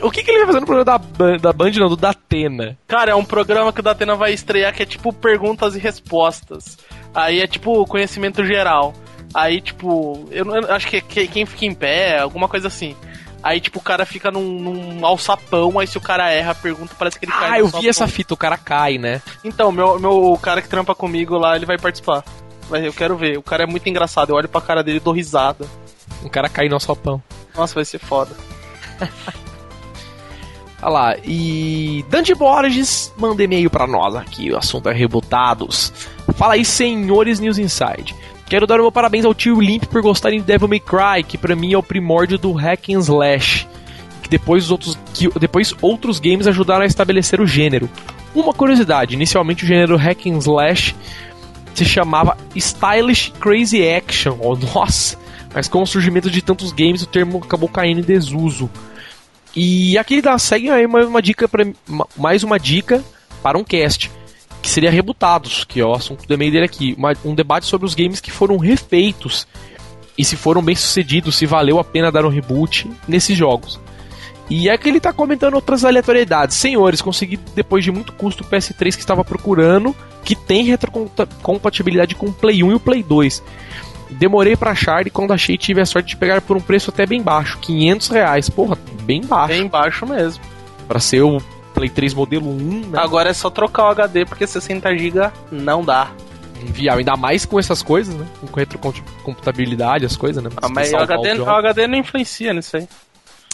O 0.03 0.11
que, 0.11 0.23
que 0.23 0.31
ele 0.31 0.39
vai 0.39 0.47
fazer 0.47 0.61
no 0.61 0.67
programa 0.67 0.85
da, 0.85 0.99
Ban- 0.99 1.37
da 1.39 1.53
Band, 1.53 1.71
não? 1.73 1.89
Do 1.89 1.97
Datena? 1.97 2.77
Cara, 2.87 3.11
é 3.13 3.15
um 3.15 3.25
programa 3.25 3.73
que 3.73 3.81
o 3.81 3.83
Datena 3.83 4.15
vai 4.15 4.33
estrear 4.33 4.73
que 4.75 4.83
é 4.83 4.87
tipo 4.87 5.13
perguntas 5.13 5.75
e 5.75 5.79
respostas. 5.79 6.79
Aí 7.15 7.41
é 7.41 7.47
tipo 7.47 7.85
conhecimento 7.87 8.45
geral. 8.45 8.95
Aí, 9.35 9.61
tipo, 9.61 10.27
eu, 10.31 10.45
não- 10.45 10.57
eu 10.57 10.75
acho 10.75 10.87
que 10.89 10.97
é 10.97 11.01
que- 11.01 11.27
quem 11.29 11.45
fica 11.47 11.65
em 11.67 11.75
pé, 11.75 12.19
alguma 12.19 12.49
coisa 12.49 12.69
assim. 12.69 12.97
Aí, 13.43 13.61
tipo, 13.61 13.79
o 13.79 13.83
cara 13.83 14.05
fica 14.05 14.31
num, 14.31 14.59
num 14.61 15.07
alçapão, 15.07 15.79
aí 15.79 15.87
se 15.87 15.97
o 15.97 16.01
cara 16.01 16.29
erra 16.31 16.55
pergunta, 16.55 16.95
parece 16.99 17.19
que 17.19 17.25
ele 17.25 17.33
cai 17.33 17.51
Ah, 17.51 17.59
eu 17.61 17.67
vi 17.67 17.75
alçapão. 17.77 17.89
essa 17.91 18.07
fita, 18.09 18.35
o 18.35 18.37
cara 18.37 18.57
cai, 18.57 18.99
né? 18.99 19.23
Então, 19.45 19.71
meu, 19.71 19.99
meu 20.01 20.33
o 20.33 20.39
cara 20.39 20.61
que 20.61 20.69
trampa 20.69 20.95
comigo 20.95 21.37
lá, 21.39 21.55
ele 21.55 21.67
vai 21.67 21.79
participar. 21.79 22.25
Mas 22.69 22.85
eu 22.85 22.93
quero 22.93 23.17
ver. 23.17 23.39
O 23.39 23.43
cara 23.43 23.63
é 23.63 23.67
muito 23.67 23.89
engraçado. 23.89 24.31
Eu 24.31 24.37
olho 24.37 24.49
pra 24.49 24.61
cara 24.61 24.83
dele 24.83 24.99
e 24.99 25.01
dou 25.01 25.15
risada. 25.15 25.65
O 26.23 26.29
cara 26.29 26.49
cai 26.49 26.69
no 26.69 26.75
alçapão. 26.75 27.23
Nossa, 27.57 27.75
vai 27.77 27.85
ser 27.85 27.99
foda. 27.99 28.35
Olha 30.81 30.93
lá, 30.93 31.17
e 31.25 32.05
Dante 32.09 32.35
Borges 32.35 33.13
manda 33.17 33.43
e-mail 33.43 33.69
pra 33.69 33.87
nós 33.87 34.15
aqui, 34.15 34.53
o 34.53 34.57
assunto 34.57 34.89
é 34.89 34.93
rebutados. 34.93 35.93
Fala 36.37 36.55
aí, 36.55 36.65
senhores 36.65 37.41
News 37.41 37.59
Inside. 37.59 38.15
Quero 38.49 38.67
dar 38.67 38.79
meu 38.79 38.91
parabéns 38.91 39.27
ao 39.27 39.35
tio 39.35 39.61
Limp 39.61 39.85
por 39.85 40.01
gostarem 40.01 40.41
de 40.41 40.47
Devil 40.47 40.69
May 40.69 40.81
Cry, 40.81 41.23
que 41.23 41.37
pra 41.37 41.55
mim 41.55 41.75
é 41.75 41.79
o 41.79 41.83
primórdio 41.83 42.39
do 42.39 42.53
hack 42.53 42.89
and 42.89 43.01
slash. 43.01 43.69
Que 44.23 44.29
depois, 44.29 44.65
os 44.65 44.71
outros, 44.71 44.99
que 45.13 45.29
depois 45.39 45.75
outros 45.83 46.19
games 46.19 46.47
ajudaram 46.47 46.83
a 46.83 46.87
estabelecer 46.87 47.43
o 47.43 47.47
gênero. 47.47 47.91
Uma 48.35 48.55
curiosidade, 48.55 49.15
inicialmente 49.15 49.65
o 49.65 49.67
gênero 49.67 49.97
hack 49.97 50.27
and 50.27 50.39
slash 50.39 50.97
se 51.75 51.85
chamava 51.85 52.39
Stylish 52.57 53.33
Crazy 53.39 53.87
Action. 53.87 54.39
Oh, 54.41 54.57
nossa! 54.57 55.19
Mas 55.55 55.69
com 55.69 55.83
o 55.83 55.87
surgimento 55.87 56.31
de 56.31 56.41
tantos 56.41 56.73
games, 56.73 57.03
o 57.03 57.07
termo 57.07 57.43
acabou 57.45 57.69
caindo 57.69 58.01
em 58.01 58.03
desuso. 58.03 58.71
E 59.55 59.99
aqui 59.99 60.23
dá, 60.23 60.39
segue 60.39 60.71
aí 60.71 60.87
mais 60.87 61.07
uma 61.07 61.21
dica 61.21 61.47
para 61.47 61.67
mais 62.17 62.43
uma 62.43 62.59
dica 62.59 63.05
para 63.43 63.59
um 63.59 63.65
cast 63.65 64.11
que 64.69 64.75
seria 64.75 64.91
rebutados, 64.91 65.65
que 65.65 65.81
é 65.81 65.85
o 65.85 65.95
assunto 65.95 66.27
do 66.29 66.35
e-mail 66.35 66.53
dele 66.53 66.67
aqui, 66.67 66.95
uma- 66.99 67.15
um 67.25 67.35
debate 67.35 67.65
sobre 67.65 67.87
os 67.87 67.95
games 67.95 68.21
que 68.21 68.31
foram 68.31 68.59
refeitos 68.59 69.47
e 70.17 70.23
se 70.23 70.37
foram 70.37 70.63
bem 70.63 70.75
sucedidos, 70.77 71.37
se 71.37 71.47
valeu 71.47 71.79
a 71.79 71.85
pena 71.85 72.13
dar 72.13 72.27
um 72.27 72.29
reboot 72.29 72.87
nesses 73.09 73.35
jogos. 73.35 73.81
E 74.51 74.69
aqui 74.69 74.91
ele 74.91 75.01
tá 75.01 75.11
comentando 75.11 75.55
outras 75.55 75.87
aleatoriedades. 75.87 76.55
Senhores, 76.59 77.01
consegui 77.01 77.39
depois 77.55 77.83
de 77.83 77.91
muito 77.91 78.13
custo 78.13 78.45
o 78.45 78.47
PS3 78.47 78.95
que 78.95 79.01
estava 79.01 79.25
procurando, 79.25 79.97
que 80.23 80.37
tem 80.37 80.65
retrocompatibilidade 80.65 82.15
com 82.15 82.27
o 82.27 82.33
Play 82.33 82.63
1 82.63 82.71
e 82.71 82.75
o 82.75 82.81
Play 82.81 83.03
2. 83.03 83.43
Demorei 84.11 84.55
pra 84.55 84.73
achar 84.73 85.07
e 85.07 85.11
quando 85.11 85.33
achei 85.33 85.57
tive 85.57 85.81
a 85.81 85.87
sorte 85.87 86.11
de 86.11 86.17
pegar 86.17 86.43
por 86.43 86.59
um 86.59 86.61
preço 86.61 86.91
até 86.91 87.07
bem 87.07 87.23
baixo, 87.23 87.57
500 87.59 88.09
reais. 88.09 88.51
Porra, 88.51 88.77
bem 89.05 89.23
baixo. 89.23 89.49
Bem 89.49 89.67
baixo 89.67 90.07
mesmo. 90.07 90.43
Pra 90.87 91.01
ser 91.01 91.23
o 91.23 91.41
Play 91.75 91.89
3 91.89 92.15
modelo 92.15 92.49
1, 92.51 92.91
né? 92.91 92.99
Agora 92.99 93.31
é 93.31 93.33
só 93.33 93.51
trocar 93.51 93.85
o 93.85 93.89
HD, 93.89 94.25
porque 94.25 94.47
60 94.47 94.97
GB 94.97 95.31
não 95.51 95.85
dá. 95.85 96.11
Inviável. 96.63 96.99
Ainda 96.99 97.17
mais 97.17 97.45
com 97.47 97.59
essas 97.59 97.83
coisas, 97.83 98.15
né? 98.15 98.27
Com 98.51 98.59
retrocompatibilidade, 98.59 100.05
as 100.05 100.17
coisas, 100.17 100.43
né? 100.43 100.51
Ah, 100.61 100.69
mas 100.69 100.93
o 100.93 100.97
HD, 100.97 101.33
o 101.33 101.37
jogos. 101.37 101.55
HD 101.55 101.87
não 101.87 101.99
influencia 101.99 102.53
nisso 102.53 102.77
aí. 102.77 102.89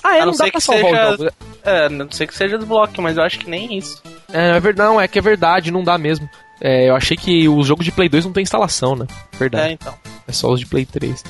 Ah, 0.02 0.16
é, 0.16 0.20
a 0.20 0.26
não, 0.26 0.32
não 0.32 0.38
dá 0.38 0.50
pra 0.50 0.60
salvar 0.60 0.84
seja- 0.84 1.10
os 1.10 1.18
jogos. 1.18 1.32
É, 1.64 1.88
não 1.88 2.10
sei 2.10 2.26
que 2.26 2.34
seja 2.34 2.58
desbloque, 2.58 3.00
mas 3.00 3.16
eu 3.16 3.22
acho 3.22 3.38
que 3.38 3.48
nem 3.48 3.76
isso. 3.76 4.02
É, 4.32 4.56
é 4.56 4.60
verdade, 4.60 4.90
não, 4.90 5.00
é 5.00 5.08
que 5.08 5.18
é 5.18 5.22
verdade, 5.22 5.70
não 5.70 5.82
dá 5.82 5.96
mesmo. 5.96 6.28
É, 6.60 6.88
eu 6.88 6.96
achei 6.96 7.16
que 7.16 7.48
os 7.48 7.66
jogos 7.66 7.84
de 7.84 7.92
Play 7.92 8.08
2 8.08 8.24
não 8.24 8.32
tem 8.32 8.42
instalação, 8.42 8.94
né? 8.96 9.06
Verdade. 9.38 9.68
É, 9.68 9.72
então. 9.72 9.94
É 10.26 10.32
só 10.32 10.50
os 10.50 10.60
de 10.60 10.66
Play 10.66 10.86
3. 10.86 11.22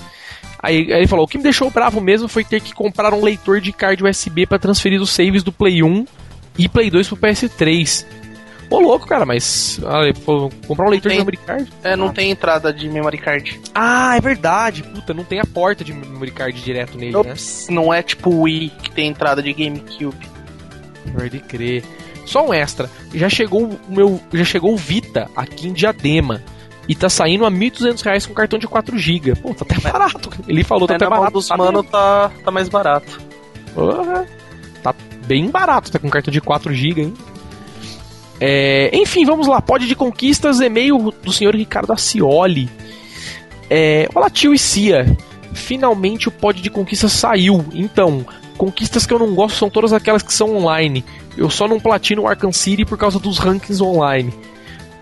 Aí, 0.61 0.93
aí 0.93 1.01
ele 1.01 1.07
falou: 1.07 1.25
o 1.25 1.29
que 1.29 1.37
me 1.37 1.43
deixou 1.45 1.71
bravo 1.71 2.01
mesmo 2.01 2.27
foi 2.29 2.43
ter 2.45 2.61
que 2.61 2.73
comprar 2.73 3.13
um 3.13 3.23
leitor 3.23 3.61
de 3.61 3.73
card 3.73 4.03
USB 4.05 4.47
pra 4.47 4.59
transferir 4.59 5.01
os 5.01 5.11
saves 5.11 5.43
do 5.43 5.53
Play 5.53 5.83
1 5.83 6.07
e 6.59 6.69
Play 6.69 6.91
2 6.91 7.09
pro 7.09 7.17
PS3. 7.17 8.07
Ô 8.71 8.81
louco, 8.81 9.07
cara, 9.07 9.25
mas. 9.27 9.79
ah, 9.85 10.01
comprar 10.67 10.87
um 10.87 10.91
leitor 10.91 11.11
de 11.11 11.17
tem. 11.17 11.19
memory 11.19 11.37
card? 11.37 11.73
É, 11.83 11.95
não 11.97 12.13
tem 12.13 12.31
entrada 12.31 12.73
de 12.73 12.89
memory 12.89 13.19
card. 13.19 13.61
Ah, 13.75 14.17
é 14.17 14.21
verdade. 14.21 14.83
Puta, 14.83 15.13
não 15.13 15.23
tem 15.23 15.39
a 15.39 15.45
porta 15.45 15.85
de 15.85 15.93
memory 15.93 16.31
card 16.31 16.61
direto 16.63 16.97
nele, 16.97 17.13
né? 17.13 17.19
Ops, 17.19 17.69
não 17.71 17.93
é 17.93 18.03
tipo 18.03 18.31
o 18.31 18.43
Wii 18.43 18.71
que 18.83 18.91
tem 18.91 19.09
entrada 19.09 19.43
de 19.43 19.53
GameCube. 19.53 20.27
Pode 21.17 21.39
crer. 21.41 21.85
Só 22.25 22.47
um 22.49 22.55
extra. 22.55 22.91
Já 23.15 23.29
chegou 23.29 23.65
o 23.67 23.79
meu, 23.89 24.19
já 24.33 24.45
chegou 24.45 24.73
o 24.73 24.77
Vita 24.79 25.31
aqui 25.37 25.69
em 25.69 25.73
Diadema. 25.73 26.43
E 26.89 26.95
tá 26.95 27.09
saindo 27.09 27.47
a 27.47 27.51
1.200 27.51 28.03
reais 28.03 28.27
com 28.27 28.35
cartão 28.35 28.59
de 28.59 28.67
4GB. 28.67 29.37
Pô, 29.41 29.55
tá 29.55 29.65
até 29.69 29.79
barato. 29.79 30.31
Ele 30.49 30.65
falou, 30.65 30.87
tá 30.87 30.95
É, 30.95 30.97
até 30.97 31.09
barato. 31.09 31.33
dos 31.33 31.49
tá 31.49 31.57
mano 31.57 31.83
tá, 31.83 32.31
tá 32.45 32.51
mais 32.51 32.69
barato. 32.69 33.21
Porra. 33.75 34.25
Tá 34.25 34.27
bem 35.27 35.51
barato, 35.51 35.91
tá 35.91 35.99
com 35.99 36.09
cartão 36.09 36.33
de 36.33 36.41
4GB, 36.41 36.99
hein? 36.99 37.15
É, 38.41 38.91
enfim, 38.93 39.25
vamos 39.25 39.47
lá. 39.47 39.61
Pode 39.61 39.87
de 39.87 39.95
conquistas, 39.95 40.61
e-mail 40.61 41.13
do 41.23 41.33
senhor 41.33 41.55
Ricardo 41.55 41.93
Acioli. 41.93 42.69
É, 43.71 44.09
olá, 44.15 44.29
tio 44.29 44.53
e 44.53 44.59
Cia. 44.59 45.17
Finalmente 45.53 46.29
o 46.29 46.33
pod 46.33 46.61
de 46.61 46.71
conquistas 46.71 47.13
saiu. 47.13 47.65
Então, 47.73 48.27
conquistas 48.57 49.07
que 49.07 49.15
eu 49.15 49.19
não 49.19 49.35
gosto 49.35 49.57
são 49.57 49.71
todas 49.71 49.93
aquelas 49.93 50.23
que 50.23 50.33
são 50.33 50.57
online. 50.57 51.05
Eu 51.37 51.49
só 51.49 51.67
não 51.67 51.81
platino 51.81 52.23
o 52.23 52.29
Arkham 52.29 52.53
City 52.53 52.85
por 52.85 52.99
causa 52.99 53.19
dos 53.19 53.39
rankings 53.39 53.83
online. 53.83 54.33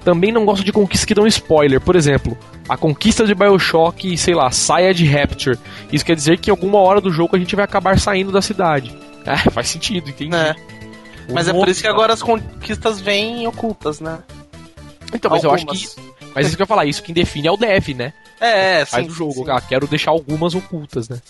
Também 0.05 0.33
não 0.33 0.45
gosto 0.45 0.65
de 0.65 0.73
conquistas 0.73 1.05
que 1.05 1.15
dão 1.15 1.27
spoiler. 1.27 1.81
Por 1.81 1.97
exemplo, 1.97 2.37
a 2.69 2.77
conquista 2.77 3.25
de 3.25 3.35
Bioshock, 3.35 4.17
sei 4.17 4.35
lá, 4.35 4.51
saia 4.51 4.93
de 4.93 5.07
Rapture. 5.07 5.59
Isso 5.93 6.05
quer 6.05 6.17
dizer 6.17 6.39
que 6.39 6.51
em 6.51 6.53
alguma 6.53 6.79
hora 6.79 7.01
do 7.01 7.11
jogo 7.11 7.37
a 7.37 7.39
gente 7.39 7.55
vai 7.57 7.65
acabar 7.65 7.99
saindo 7.99 8.33
da 8.33 8.43
cidade. 8.43 8.93
É, 9.27 9.37
faz 9.51 9.69
sentido, 9.69 10.11
entendi. 10.11 10.35
É. 10.35 10.55
Mas 11.33 11.49
é 11.49 11.53
por 11.53 11.69
isso 11.69 11.81
que 11.81 11.89
agora 11.89 12.13
as 12.13 12.23
conquistas 12.23 13.01
vêm 13.01 13.47
ocultas, 13.47 14.01
né? 14.01 14.19
Então, 15.15 15.31
mas 15.31 15.45
eu 15.45 15.51
acho 15.51 15.65
Algumas. 15.65 15.95
que. 15.95 16.13
Mas 16.35 16.47
isso 16.47 16.57
que 16.57 16.63
eu 16.63 16.65
ia 16.65 16.69
falar, 16.69 16.87
isso 16.87 17.03
quem 17.03 17.15
define 17.15 17.49
é 17.49 17.53
o 17.53 17.57
dev, 17.57 17.89
né? 17.91 18.13
É, 18.41 18.81
é, 18.81 18.85
Faz 18.85 19.05
sim, 19.05 19.11
o 19.11 19.15
jogo. 19.15 19.45
sim. 19.45 19.51
Ah, 19.51 19.61
quero 19.61 19.87
deixar 19.87 20.11
algumas 20.11 20.55
ocultas, 20.55 21.09
né? 21.09 21.21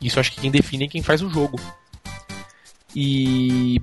Isso 0.00 0.18
acho 0.18 0.32
que 0.32 0.40
quem 0.40 0.50
define 0.50 0.84
é 0.84 0.88
quem 0.88 1.02
faz 1.02 1.22
o 1.22 1.30
jogo. 1.30 1.60
E. 2.94 3.80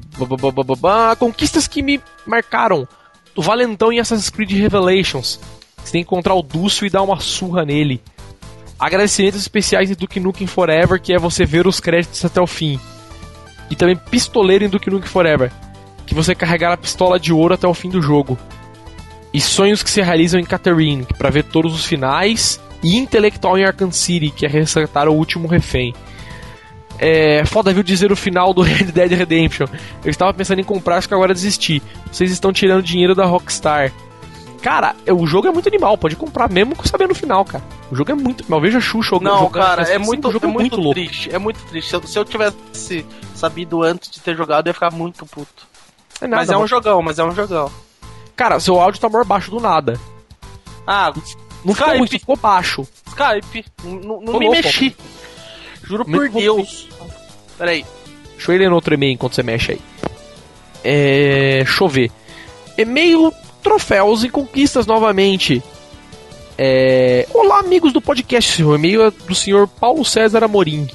Conquistas 1.18 1.68
que 1.68 1.82
me 1.82 2.02
marcaram. 2.26 2.88
O 3.36 3.42
Valentão 3.42 3.92
em 3.92 4.00
Assassin's 4.00 4.30
Creed 4.30 4.52
Revelations. 4.52 5.40
Você 5.78 5.94
tem 5.94 6.04
que 6.04 6.08
encontrar 6.08 6.36
o 6.36 6.42
Dúcio 6.42 6.86
e 6.86 6.90
dar 6.90 7.02
uma 7.02 7.20
surra 7.20 7.64
nele. 7.64 8.02
Agradecimentos 8.78 9.40
especiais 9.40 9.90
em 9.90 9.96
Duke 9.96 10.20
Nukem 10.20 10.48
Forever, 10.48 11.00
que 11.00 11.14
é 11.14 11.20
você 11.20 11.46
ver 11.46 11.68
os 11.68 11.80
créditos 11.80 12.26
até 12.26 12.42
o 12.42 12.48
fim. 12.48 12.80
E 13.72 13.76
também 13.76 13.96
Pistoleiro 13.96 14.66
em 14.66 14.70
Duke 14.70 14.90
Nukem 14.90 15.10
Forever, 15.10 15.52
que 16.06 16.14
você 16.14 16.36
carregar 16.36 16.74
a 16.74 16.78
pistola 16.78 17.18
de 17.18 17.32
ouro 17.32 17.54
até 17.54 17.66
o 17.66 17.74
fim 17.74 17.90
do 17.90 18.02
jogo. 18.02 18.38
E 19.34 19.40
Sonhos 19.40 19.82
que 19.82 19.90
se 19.90 20.02
realizam 20.02 20.40
em 20.40 20.44
Catherine, 20.44 21.08
para 21.18 21.30
ver 21.30 21.46
todos 21.46 21.74
os 21.74 21.86
finais. 21.86 22.60
E 22.84 22.98
Intelectual 22.98 23.58
em 23.58 23.64
Arkham 23.64 23.92
City, 23.92 24.30
que 24.30 24.46
é 24.46 24.50
resgatar 24.50 25.08
o 25.08 25.14
último 25.14 25.48
refém. 25.48 25.94
É, 27.00 27.46
foda 27.46 27.74
viu 27.74 27.82
dizer 27.82 28.12
o 28.12 28.16
final 28.16 28.54
do 28.54 28.62
Red 28.62 28.86
Dead 28.86 29.12
Redemption. 29.12 29.68
Eu 30.04 30.12
estava 30.12 30.34
pensando 30.34 30.60
em 30.60 30.64
comprar, 30.64 30.98
acho 30.98 31.08
que 31.08 31.14
agora 31.14 31.34
desisti. 31.34 31.82
Vocês 32.12 32.30
estão 32.30 32.52
tirando 32.52 32.84
dinheiro 32.84 33.16
da 33.16 33.26
Rockstar. 33.26 33.92
Cara, 34.62 34.96
o 35.08 35.26
jogo 35.26 35.48
é 35.48 35.52
muito 35.52 35.68
animal, 35.68 35.98
pode 35.98 36.16
comprar 36.16 36.48
mesmo 36.50 36.76
sabendo 36.86 37.12
o 37.12 37.16
final, 37.16 37.44
cara. 37.44 37.64
O 37.92 37.96
jogo 37.96 38.12
é 38.12 38.16
muito 38.16 38.42
animal. 38.42 38.62
Veja 38.62 38.80
Xuxa 38.80 39.10
jogando. 39.16 39.34
Não, 39.34 39.50
cara, 39.50 39.82
assim, 39.82 39.94
é 39.94 39.98
muito, 39.98 40.28
o 40.28 40.32
jogo 40.32 40.46
é 40.46 40.50
muito, 40.50 40.76
louco. 40.76 40.94
triste. 40.94 41.34
É 41.34 41.40
muito 41.40 41.60
triste. 41.66 41.90
Se 41.90 41.96
eu, 41.96 42.04
se 42.08 42.20
eu 42.20 42.26
tivesse 42.26 43.06
sabido 43.34 43.82
antes 43.82 44.10
de 44.12 44.20
ter 44.20 44.36
jogado, 44.36 44.68
eu 44.68 44.70
ia 44.70 44.74
ficar 44.74 44.92
muito 44.92 45.26
puto. 45.26 45.68
É 46.22 46.28
nada, 46.28 46.42
mas 46.44 46.50
é 46.52 46.58
um 46.58 46.68
jogão, 46.68 47.02
mas 47.02 47.18
é 47.18 47.24
um 47.24 47.34
jogão. 47.34 47.72
Cara, 48.36 48.60
seu 48.60 48.80
áudio 48.80 49.02
tá 49.02 49.10
maior 49.10 49.26
baixo 49.26 49.50
do 49.50 49.60
nada. 49.60 50.00
Ah, 50.86 51.12
Não 51.66 51.74
ficou 51.74 51.98
muito, 51.98 52.12
ficou 52.12 52.36
baixo. 52.36 52.88
Skype. 53.08 53.66
Não, 53.84 54.20
me 54.22 54.32
louco. 54.32 54.52
mexi. 54.52 54.96
Juro 55.84 56.06
por. 56.06 56.30
Deus. 56.30 56.88
Peraí. 57.58 57.86
Deixa 58.36 58.52
eu 58.52 58.56
ir 58.56 58.60
ler 58.60 58.70
no 58.70 58.76
outro 58.76 58.94
e-mail 58.94 59.14
enquanto 59.14 59.36
você 59.36 59.44
mexe 59.44 59.74
aí. 59.74 59.82
É. 60.84 61.64
Deixa 61.64 61.84
eu 61.84 61.88
ver. 61.88 62.12
E-mail, 62.78 63.34
troféus 63.62 64.24
e 64.24 64.30
conquistas 64.30 64.86
novamente. 64.86 65.62
É... 66.58 67.28
Olá, 67.34 67.60
amigos 67.60 67.94
do 67.94 68.02
podcast. 68.02 68.62
O 68.64 68.76
e-mail 68.76 69.04
é 69.06 69.12
do 69.12 69.34
senhor 69.34 69.68
Paulo 69.68 70.04
César 70.04 70.44
Amorim. 70.44 70.88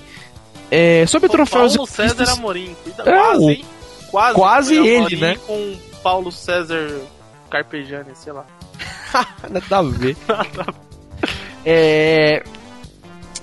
É... 0.70 1.07
Sobre 1.07 1.29
troféus 1.29 1.74
Paulo 1.76 1.88
e 1.88 1.90
conquistas... 1.90 2.18
César 2.18 2.33
Amorim. 2.33 2.76
É, 2.98 3.02
quase, 3.02 3.44
hein? 3.52 3.64
Quase, 4.11 4.35
quase 4.35 4.74
ele, 4.76 4.96
Amorim 4.98 5.16
né? 5.16 5.37
Com 5.46 5.76
Paulo 6.02 6.31
César 6.31 7.00
Carpegiani, 7.50 8.11
sei 8.14 8.33
lá. 8.33 8.44
Nada 9.48 9.79
a 9.79 9.83
ver. 9.83 10.16
é... 11.64 12.42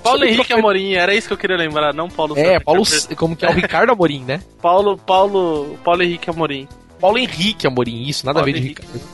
Paulo 0.01 0.17
Sobre 0.19 0.27
Henrique 0.33 0.47
troféu- 0.47 0.59
Amorim, 0.59 0.93
era 0.95 1.15
isso 1.15 1.27
que 1.27 1.33
eu 1.33 1.37
queria 1.37 1.55
lembrar, 1.55 1.93
não 1.93 2.09
Paulo 2.09 2.37
É, 2.37 2.43
César 2.43 2.61
Paulo... 2.65 2.83
Carpegiani. 2.83 3.15
Como 3.15 3.35
que 3.35 3.45
é 3.45 3.49
o 3.49 3.53
Ricardo 3.53 3.91
Amorim, 3.91 4.23
né? 4.25 4.41
Paulo, 4.61 4.97
Paulo, 4.97 5.77
Paulo 5.83 6.03
Henrique 6.03 6.29
Amorim. 6.29 6.67
Paulo 6.99 7.17
Henrique 7.17 7.67
Amorim, 7.67 8.03
isso, 8.07 8.25
nada 8.25 8.39
Paulo 8.39 8.49
a 8.49 8.53
ver 8.53 8.59
de 8.59 8.65
Henrique. 8.65 8.81
Ricardo. 8.81 9.12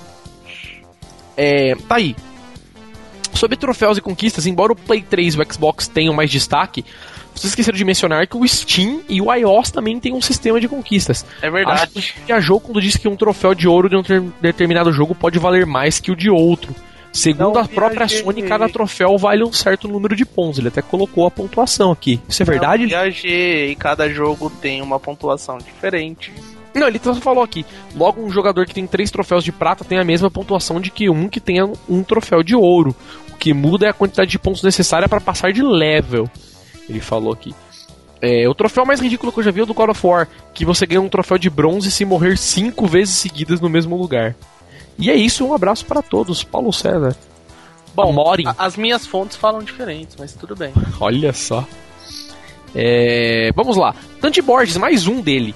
É, 1.42 1.74
tá 1.88 1.96
aí. 1.96 2.16
Sobre 3.34 3.56
troféus 3.56 3.98
e 3.98 4.02
conquistas, 4.02 4.46
embora 4.46 4.74
o 4.74 4.76
Play 4.76 5.02
3 5.02 5.36
e 5.36 5.40
o 5.40 5.54
Xbox 5.54 5.88
tenham 5.88 6.14
mais 6.14 6.30
destaque, 6.30 6.84
vocês 7.34 7.52
esqueceram 7.52 7.78
de 7.78 7.86
mencionar 7.86 8.28
que 8.28 8.36
o 8.36 8.46
Steam 8.46 9.02
e 9.08 9.22
o 9.22 9.34
iOS 9.34 9.72
também 9.72 9.98
têm 10.00 10.12
um 10.14 10.22
sistema 10.22 10.60
de 10.60 10.68
conquistas. 10.68 11.26
É 11.42 11.48
Acho 11.48 11.52
verdade. 11.54 11.92
que 11.94 12.14
viajou 12.28 12.60
quando 12.60 12.82
disse 12.82 13.00
que 13.00 13.08
um 13.08 13.16
troféu 13.16 13.54
de 13.56 13.68
ouro 13.68 13.88
de 13.88 13.96
um 13.96 14.04
ter- 14.04 14.22
determinado 14.42 14.92
jogo 14.92 15.16
pode 15.16 15.40
valer 15.40 15.66
mais 15.66 16.00
que 16.00 16.12
o 16.12 16.16
de 16.16 16.30
outro. 16.30 16.76
Segundo 17.14 17.54
Não 17.56 17.62
a 17.62 17.68
própria 17.68 18.06
viajei. 18.06 18.24
Sony, 18.24 18.42
cada 18.44 18.68
troféu 18.68 19.18
vale 19.18 19.44
um 19.44 19.54
certo 19.54 19.88
número 19.88 20.16
de 20.16 20.26
pontos. 20.26 20.60
Ele 20.60 20.68
até 20.68 20.82
colocou 20.82 21.26
a 21.26 21.32
pontuação 21.32 21.92
aqui. 21.92 22.20
Isso 22.28 22.44
é 22.44 22.46
verdade? 22.46 22.84
Eu 22.84 22.90
viajei 22.90 23.72
e 23.72 23.76
cada 23.76 24.10
jogo 24.10 24.50
tem 24.50 24.82
uma 24.82 25.00
pontuação 25.00 25.58
diferente. 25.60 26.32
Não, 26.76 26.88
ele 26.88 27.00
só 27.04 27.14
falou 27.16 27.44
aqui. 27.44 27.66
Logo, 27.96 28.22
um 28.24 28.30
jogador 28.32 28.66
que 28.66 28.74
tem 28.74 28.86
três 28.88 29.10
troféus 29.12 29.44
de 29.44 29.52
prata 29.52 29.84
tem 29.84 29.98
a 30.00 30.04
mesma 30.04 30.30
pontuação 30.30 30.80
de 30.80 30.92
que 30.92 31.10
um 31.10 31.28
que 31.28 31.40
tenha 31.40 31.70
um 31.90 32.04
troféu 32.04 32.44
de 32.44 32.56
ouro. 32.56 32.96
O 33.34 33.36
que 33.38 33.54
muda 33.54 33.88
é 33.88 33.90
a 33.90 33.94
quantidade 33.94 34.30
de 34.32 34.38
pontos 34.40 34.62
necessária 34.64 35.10
para 35.10 35.20
passar 35.22 35.52
de 35.52 35.62
level. 35.64 36.30
Ele 36.88 37.00
falou 37.00 37.34
aqui. 37.34 37.54
É, 38.22 38.48
o 38.50 38.54
troféu 38.54 38.86
mais 38.86 39.00
ridículo 39.00 39.32
que 39.32 39.40
eu 39.40 39.44
já 39.44 39.52
vi 39.52 39.62
é 39.62 39.64
o 39.64 39.66
do 39.66 39.74
God 39.74 39.90
of 39.92 40.06
War, 40.06 40.28
que 40.54 40.66
você 40.66 40.86
ganha 40.86 41.02
um 41.02 41.08
troféu 41.10 41.38
de 41.38 41.50
bronze 41.50 41.90
se 41.90 42.04
morrer 42.06 42.38
cinco 42.38 42.86
vezes 42.86 43.16
seguidas 43.16 43.62
no 43.62 43.70
mesmo 43.70 43.96
lugar. 43.98 44.36
E 44.98 45.10
é 45.10 45.16
isso, 45.16 45.46
um 45.46 45.54
abraço 45.54 45.86
para 45.86 46.02
todos. 46.02 46.44
Paulo 46.44 46.74
César. 46.74 47.16
Bom, 47.96 48.12
Morin. 48.12 48.46
A- 48.46 48.56
As 48.60 48.76
minhas 48.76 49.08
fontes 49.08 49.38
falam 49.38 49.64
diferentes, 49.64 50.16
mas 50.20 50.34
tudo 50.34 50.56
bem. 50.56 50.74
Olha 51.00 51.32
só. 51.34 51.66
É, 52.76 53.52
vamos 53.56 53.78
lá. 53.78 53.96
Dante 54.22 54.42
Borges, 54.42 54.78
mais 54.78 55.08
um 55.08 55.22
dele. 55.22 55.56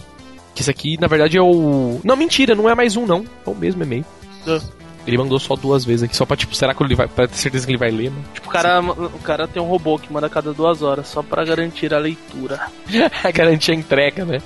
Que 0.53 0.61
esse 0.61 0.69
aqui, 0.69 0.97
na 0.99 1.07
verdade, 1.07 1.37
é 1.37 1.41
o. 1.41 1.99
Não, 2.03 2.15
mentira, 2.15 2.53
não 2.55 2.69
é 2.69 2.75
mais 2.75 2.95
um, 2.95 3.05
não. 3.05 3.25
É 3.45 3.49
o 3.49 3.55
mesmo 3.55 3.83
e-mail. 3.83 4.05
Ah. 4.47 4.59
Ele 5.05 5.17
mandou 5.17 5.37
só 5.37 5.55
duas 5.55 5.83
vezes 5.83 6.03
aqui, 6.03 6.15
só 6.15 6.25
pra, 6.25 6.37
tipo, 6.37 6.55
será 6.55 6.73
que 6.73 6.81
ele 6.81 6.95
vai. 6.95 7.07
Pra 7.07 7.27
ter 7.27 7.35
certeza 7.35 7.65
que 7.65 7.71
ele 7.71 7.79
vai 7.79 7.91
ler, 7.91 8.09
né? 8.09 8.21
Tipo, 8.33 8.47
o 8.47 8.51
cara, 8.51 8.79
o 8.81 9.19
cara 9.19 9.47
tem 9.47 9.61
um 9.61 9.65
robô 9.65 9.99
que 9.99 10.11
manda 10.11 10.27
a 10.27 10.29
cada 10.29 10.53
duas 10.53 10.81
horas, 10.81 11.07
só 11.07 11.21
pra 11.21 11.43
garantir 11.43 11.93
a 11.93 11.99
leitura. 11.99 12.67
Garantir 13.33 13.71
a 13.71 13.75
entrega, 13.75 14.23
né? 14.23 14.41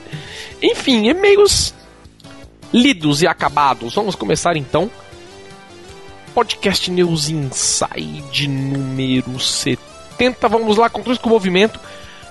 Enfim, 0.61 1.07
e-mails 1.09 1.75
lidos 2.73 3.21
e 3.21 3.27
acabados. 3.27 3.93
Vamos 3.93 4.15
começar 4.15 4.57
então. 4.57 4.89
Podcast 6.33 6.89
News 6.91 7.29
Inside 7.29 8.47
número 8.47 9.39
70. 9.39 10.47
Vamos 10.47 10.77
lá, 10.77 10.89
controles 10.89 11.21
com 11.21 11.29
movimento. 11.29 11.79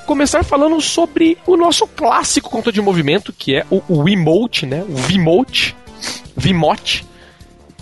Começar 0.07 0.45
falando 0.45 0.81
sobre 0.81 1.37
o 1.47 1.57
nosso 1.57 1.87
clássico 1.87 2.49
controle 2.49 2.75
de 2.75 2.81
movimento, 2.81 3.33
que 3.33 3.57
é 3.57 3.67
o, 3.71 3.83
o 3.89 3.99
Wiimote, 4.05 4.65
né? 4.67 4.85
O 4.89 4.95
Vimote. 4.95 5.75
Vimote. 6.37 7.05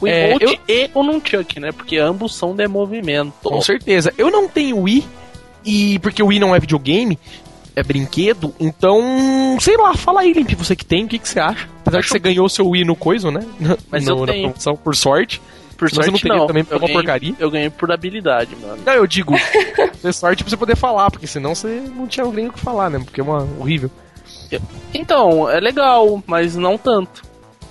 O 0.00 0.06
É, 0.06 0.30
emote 0.30 0.60
e 0.68 0.90
o 0.94 1.02
Nunchuck, 1.02 1.60
né? 1.60 1.70
Porque 1.72 1.98
ambos 1.98 2.34
são 2.34 2.54
de 2.54 2.66
movimento. 2.66 3.32
Com 3.42 3.60
certeza. 3.60 4.12
Eu 4.16 4.30
não 4.30 4.48
tenho 4.48 4.78
Wii, 4.78 5.06
e 5.64 5.98
porque 6.00 6.22
o 6.22 6.26
Wii 6.26 6.40
não 6.40 6.54
é 6.54 6.58
videogame, 6.60 7.18
é 7.76 7.82
brinquedo, 7.82 8.54
então. 8.58 9.56
Sei 9.60 9.76
lá, 9.76 9.94
fala 9.94 10.20
aí, 10.22 10.32
Limp, 10.32 10.50
você 10.54 10.74
que 10.74 10.84
tem, 10.84 11.04
o 11.04 11.08
que, 11.08 11.18
que 11.18 11.28
você 11.28 11.40
acha? 11.40 11.68
Apesar 11.80 11.98
que 11.98 12.04
Acho- 12.04 12.08
você 12.10 12.18
ganhou 12.18 12.48
seu 12.48 12.66
Wii 12.68 12.84
no 12.84 12.96
coisa, 12.96 13.30
né? 13.30 13.40
Mas 13.90 14.04
no, 14.06 14.12
eu 14.18 14.26
na 14.26 14.32
tenho. 14.32 14.48
promoção, 14.48 14.76
por 14.76 14.96
sorte. 14.96 15.42
Por 15.76 15.86
Mas 15.86 15.92
eu 15.92 16.04
sorte, 16.04 16.10
não 16.10 16.18
teria 16.18 16.38
não. 16.38 16.46
também, 16.46 16.62
é 16.62 16.72
eu 16.72 16.78
uma 16.78 16.86
ganhei, 16.86 16.94
porcaria. 16.94 17.34
Eu 17.38 17.50
ganhei 17.50 17.70
por 17.70 17.90
habilidade, 17.92 18.56
mano. 18.56 18.82
Não, 18.84 18.92
eu 18.92 19.06
digo, 19.06 19.34
ter 20.00 20.12
sorte 20.12 20.42
pra 20.42 20.50
você 20.50 20.56
poder 20.56 20.76
falar, 20.76 21.10
porque 21.10 21.26
senão 21.26 21.54
você 21.54 21.82
não 21.94 22.06
tinha 22.06 22.26
nem 22.26 22.48
o 22.48 22.52
que 22.52 22.60
falar, 22.60 22.90
né? 22.90 22.98
Porque 22.98 23.20
é 23.20 23.24
uma 23.24 23.42
horrível. 23.58 23.90
Então, 24.92 25.50
é 25.50 25.58
legal, 25.60 26.22
mas 26.26 26.54
não 26.54 26.78
tanto. 26.78 27.22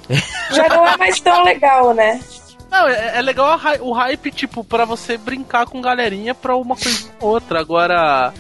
Já 0.52 0.68
não 0.70 0.86
é 0.86 0.98
mais 0.98 1.20
tão 1.20 1.44
legal, 1.44 1.94
né? 1.94 2.20
Não, 2.70 2.88
é, 2.88 3.20
é 3.20 3.22
legal 3.22 3.60
o 3.82 3.94
hype, 3.94 4.32
tipo, 4.32 4.63
pra 4.63 4.84
você 4.84 5.18
brincar 5.18 5.66
com 5.68 5.82
galerinha 5.82 6.34
pra 6.34 6.56
uma 6.56 6.76
coisa 6.76 7.10
ou 7.22 7.30
outra. 7.30 7.60
Agora, 7.60 8.34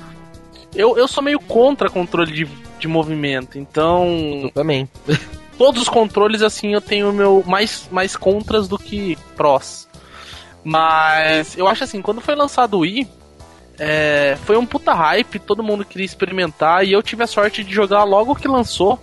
eu, 0.75 0.97
eu 0.97 1.07
sou 1.07 1.23
meio 1.23 1.39
contra 1.39 1.89
controle 1.89 2.31
de, 2.31 2.45
de 2.79 2.87
movimento, 2.87 3.59
então 3.59 4.07
Eu 4.43 4.51
também. 4.51 4.89
todos 5.57 5.81
os 5.81 5.89
controles, 5.89 6.41
assim, 6.41 6.73
eu 6.73 6.81
tenho 6.81 7.11
meu 7.11 7.43
mais, 7.45 7.87
mais 7.91 8.15
contras 8.15 8.67
do 8.67 8.77
que 8.77 9.17
prós. 9.35 9.87
Mas 10.63 11.57
eu 11.57 11.67
acho 11.67 11.83
assim, 11.83 12.01
quando 12.01 12.21
foi 12.21 12.35
lançado 12.35 12.75
o 12.75 12.79
Wii, 12.79 13.07
é, 13.79 14.37
foi 14.45 14.57
um 14.57 14.65
puta 14.65 14.93
hype, 14.93 15.39
todo 15.39 15.63
mundo 15.63 15.85
queria 15.85 16.05
experimentar, 16.05 16.85
e 16.85 16.91
eu 16.91 17.01
tive 17.01 17.23
a 17.23 17.27
sorte 17.27 17.63
de 17.63 17.73
jogar 17.73 18.03
logo 18.03 18.35
que 18.35 18.47
lançou, 18.47 18.99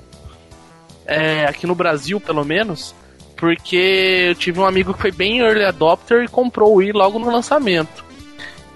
é, 1.07 1.45
aqui 1.45 1.67
no 1.67 1.75
Brasil, 1.75 2.21
pelo 2.21 2.45
menos, 2.45 2.95
porque 3.37 4.27
eu 4.29 4.35
tive 4.35 4.61
um 4.61 4.67
amigo 4.67 4.95
que 4.95 5.01
foi 5.01 5.11
bem 5.11 5.41
early 5.41 5.65
adopter 5.65 6.23
e 6.25 6.29
comprou 6.29 6.73
o 6.73 6.77
Wii 6.77 6.93
logo 6.93 7.19
no 7.19 7.31
lançamento. 7.31 8.05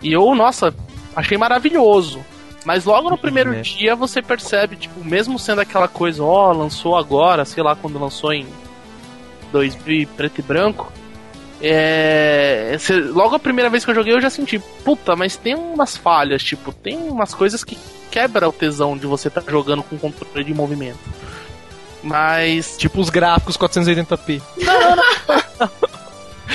E 0.02 0.12
eu, 0.12 0.34
nossa, 0.34 0.74
achei 1.14 1.38
maravilhoso. 1.38 2.24
Mas 2.64 2.85
logo 2.85 3.11
no 3.11 3.18
primeiro 3.18 3.50
né? 3.50 3.61
dia 3.61 3.94
você 3.94 4.22
percebe, 4.22 4.77
tipo, 4.77 5.05
mesmo 5.05 5.38
sendo 5.38 5.61
aquela 5.61 5.87
coisa, 5.87 6.22
ó, 6.22 6.50
lançou 6.53 6.96
agora, 6.96 7.44
sei 7.44 7.62
lá 7.62 7.77
quando 7.77 7.98
lançou 7.98 8.33
em 8.33 8.46
2000 9.53 10.00
e 10.00 10.07
preto 10.07 10.38
e 10.38 10.42
branco. 10.42 10.92
É, 11.61 12.77
logo 13.12 13.37
a 13.37 13.38
primeira 13.38 13.70
vez 13.70 13.85
que 13.85 13.90
eu 13.90 13.94
joguei 13.94 14.12
eu 14.12 14.20
já 14.20 14.29
senti, 14.29 14.59
puta, 14.85 15.14
mas 15.14 15.37
tem 15.37 15.55
umas 15.55 15.96
falhas, 15.96 16.42
tipo, 16.42 16.72
tem 16.72 16.96
umas 16.96 17.33
coisas 17.33 17.62
que 17.62 17.79
quebra 18.11 18.48
o 18.48 18.53
tesão 18.53 18.96
de 18.96 19.07
você 19.07 19.29
estar 19.29 19.42
jogando 19.46 19.83
com 19.83 19.98
controle 19.98 20.44
de 20.44 20.55
movimento. 20.55 20.98
Mas, 22.03 22.77
Tipo 22.77 23.00
os 23.00 23.09
gráficos 23.09 23.57
480p. 23.57 24.42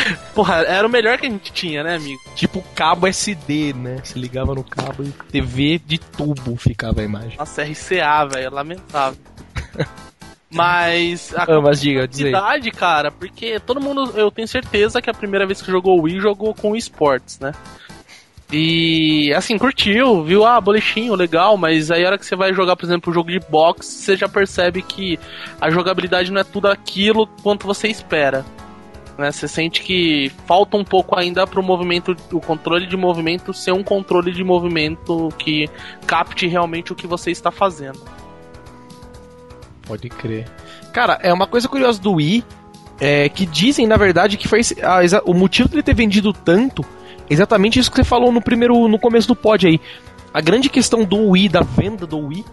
porra, 0.33 0.57
era 0.63 0.88
o 0.88 0.89
melhor 0.89 1.17
que 1.17 1.25
a 1.25 1.29
gente 1.29 1.51
tinha, 1.51 1.83
né, 1.83 1.95
amigo? 1.95 2.19
Tipo 2.35 2.62
cabo 2.75 3.07
SD, 3.07 3.73
né? 3.73 3.97
Se 4.03 4.17
ligava 4.17 4.53
no 4.53 4.63
cabo 4.63 5.03
e 5.03 5.12
TV 5.31 5.79
de 5.85 5.97
tubo 5.97 6.55
ficava 6.55 7.01
a 7.01 7.03
imagem. 7.03 7.38
Nossa, 7.38 7.63
RCA, 7.63 8.25
velho, 8.25 8.53
lamentável. 8.53 9.19
Mas 10.51 11.31
a 11.35 11.43
Ah, 11.43 11.62
mas 11.62 11.79
diga, 11.79 12.07
quantidade, 12.07 12.71
cara, 12.71 13.12
porque 13.12 13.59
todo 13.59 13.79
mundo, 13.79 14.13
eu 14.15 14.31
tenho 14.31 14.47
certeza 14.47 14.99
que 14.99 15.07
a 15.07 15.13
primeira 15.13 15.45
vez 15.45 15.62
que 15.62 15.69
jogou 15.69 15.99
o 15.99 16.03
Wii 16.03 16.19
jogou 16.19 16.55
com 16.55 16.75
esportes, 16.75 17.39
né? 17.39 17.51
E 18.51 19.31
assim, 19.35 19.59
curtiu, 19.59 20.23
viu? 20.23 20.43
Ah, 20.43 20.59
bolechinho, 20.59 21.13
legal, 21.13 21.55
mas 21.55 21.91
aí 21.91 22.03
a 22.03 22.07
hora 22.07 22.17
que 22.17 22.25
você 22.25 22.35
vai 22.35 22.51
jogar, 22.51 22.75
por 22.75 22.85
exemplo, 22.85 23.12
o 23.12 23.13
jogo 23.13 23.29
de 23.29 23.39
boxe, 23.39 23.91
você 23.91 24.15
já 24.17 24.27
percebe 24.27 24.81
que 24.81 25.19
a 25.62 25.69
jogabilidade 25.69 26.31
não 26.31 26.41
é 26.41 26.43
tudo 26.43 26.67
aquilo 26.67 27.27
quanto 27.43 27.67
você 27.67 27.88
espera. 27.88 28.43
Né? 29.19 29.34
Você 29.34 29.49
sente 29.49 29.82
que 29.82 30.32
falta 30.47 30.77
um 30.77 30.84
pouco 30.86 31.19
ainda 31.19 31.45
pro 31.45 31.62
movimento, 31.62 32.15
o 32.32 32.39
controle 32.39 32.88
de 32.88 32.95
movimento 32.95 33.53
ser 33.53 33.73
um 33.73 33.84
controle 33.84 34.32
de 34.32 34.45
movimento 34.45 35.27
que 35.38 35.69
capte 36.08 36.47
realmente 36.47 36.93
o 36.93 36.95
que 36.95 37.05
você 37.05 37.29
está 37.29 37.51
fazendo. 37.51 37.99
Pode 39.86 40.08
crer. 40.08 40.47
Cara, 40.93 41.19
é 41.21 41.34
uma 41.34 41.45
coisa 41.45 41.67
curiosa 41.67 42.01
do 42.01 42.13
Wii, 42.13 42.45
é 42.97 43.27
que 43.27 43.45
dizem, 43.45 43.86
na 43.86 43.97
verdade, 43.97 44.38
que 44.38 44.47
foi 44.47 44.62
a 44.82 45.01
o 45.25 45.34
motivo 45.34 45.67
dele 45.67 45.84
ter 45.84 45.95
vendido 45.95 46.32
tanto, 46.32 46.86
exatamente 47.29 47.77
isso 47.77 47.91
que 47.91 47.97
você 47.97 48.05
falou 48.05 48.32
no 48.32 48.41
primeiro, 48.41 48.88
no 48.88 48.97
começo 48.97 49.27
do 49.27 49.36
pod 49.36 49.67
aí. 49.67 49.82
A 50.34 50.39
grande 50.39 50.69
questão 50.69 51.03
do 51.03 51.32
Wii, 51.32 51.49
da 51.49 51.62
venda 51.62 52.08
do 52.08 52.19
Wii, 52.19 52.45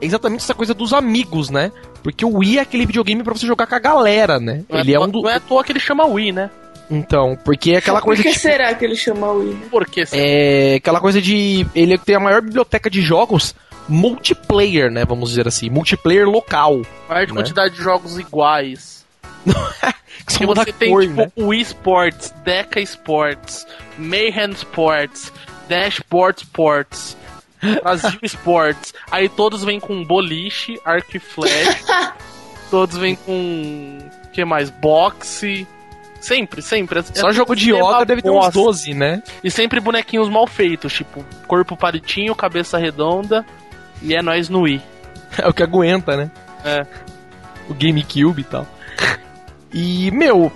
exatamente 0.00 0.40
essa 0.42 0.54
coisa 0.54 0.74
dos 0.74 0.92
amigos, 0.92 1.50
né? 1.50 1.70
Porque 2.02 2.24
o 2.24 2.38
Wii 2.38 2.58
é 2.58 2.60
aquele 2.62 2.86
videogame 2.86 3.22
pra 3.22 3.34
você 3.34 3.46
jogar 3.46 3.66
com 3.66 3.74
a 3.74 3.78
galera, 3.78 4.38
né? 4.38 4.62
Não 4.68 4.78
Ele 4.78 4.92
é, 4.92 4.94
é 4.94 4.96
à 4.96 5.00
um 5.00 5.10
toa- 5.10 5.12
do... 5.12 5.22
Não 5.22 5.30
é 5.30 5.34
à 5.34 5.40
toa 5.40 5.64
que 5.64 5.72
ele 5.72 5.80
chama 5.80 6.04
Wii, 6.06 6.32
né? 6.32 6.50
Então, 6.88 7.36
porque 7.44 7.72
é 7.72 7.76
aquela 7.78 8.00
coisa 8.00 8.22
Por 8.22 8.28
que 8.28 8.34
tipo, 8.34 8.42
será 8.48 8.72
que 8.74 8.84
ele 8.84 8.94
chama 8.94 9.32
Wii? 9.32 9.56
Porque 9.70 10.04
é 10.12 10.76
aquela 10.76 11.00
coisa 11.00 11.20
de 11.20 11.66
ele 11.74 11.98
tem 11.98 12.14
a 12.14 12.20
maior 12.20 12.40
biblioteca 12.40 12.88
de 12.88 13.00
jogos 13.00 13.54
multiplayer, 13.88 14.90
né, 14.90 15.04
vamos 15.04 15.30
dizer 15.30 15.46
assim, 15.48 15.68
multiplayer 15.70 16.28
local, 16.28 16.82
maior 17.08 17.26
né? 17.26 17.34
quantidade 17.34 17.74
de 17.74 17.82
jogos 17.82 18.18
iguais. 18.18 19.04
que 20.26 20.38
Que 20.38 20.46
muda 20.46 20.64
você 20.64 20.70
a 20.70 20.72
tem, 20.72 20.90
cor, 20.90 21.02
tipo, 21.02 21.14
né? 21.14 21.30
Wii 21.36 21.60
Sports, 21.62 22.34
Deca 22.44 22.80
Sports, 22.80 23.66
Mayhem 23.98 24.50
Sports, 24.52 25.32
Dashboard 25.68 26.40
Sports, 26.42 27.16
Brasil 27.74 28.18
Sports. 28.22 28.94
Aí 29.10 29.28
todos 29.28 29.64
vêm 29.64 29.80
com 29.80 30.04
boliche, 30.04 30.80
arco 30.84 31.16
e 31.16 31.20
flecha. 31.20 32.12
todos 32.70 32.96
vêm 32.96 33.16
com. 33.16 33.98
que 34.32 34.44
mais? 34.44 34.70
Boxe. 34.70 35.66
Sempre, 36.20 36.60
sempre. 36.62 37.02
Só 37.14 37.28
É 37.28 37.32
jogo 37.32 37.54
de 37.54 37.72
yoga 37.72 38.04
deve 38.04 38.22
ter 38.22 38.30
uns 38.30 38.46
bosta. 38.46 38.58
12, 38.58 38.94
né? 38.94 39.22
E 39.44 39.50
sempre 39.50 39.78
bonequinhos 39.78 40.28
mal 40.28 40.46
feitos, 40.46 40.92
tipo, 40.92 41.24
corpo 41.46 41.76
palitinho, 41.76 42.34
cabeça 42.34 42.78
redonda. 42.78 43.44
E 44.02 44.14
é 44.14 44.22
nós 44.22 44.48
no 44.48 44.62
Wii. 44.62 44.82
É 45.38 45.46
o 45.46 45.52
que 45.52 45.62
aguenta, 45.62 46.16
né? 46.16 46.30
É. 46.64 46.86
O 47.68 47.74
GameCube 47.74 48.40
e 48.40 48.44
tal. 48.44 48.66
E, 49.72 50.10
meu. 50.10 50.50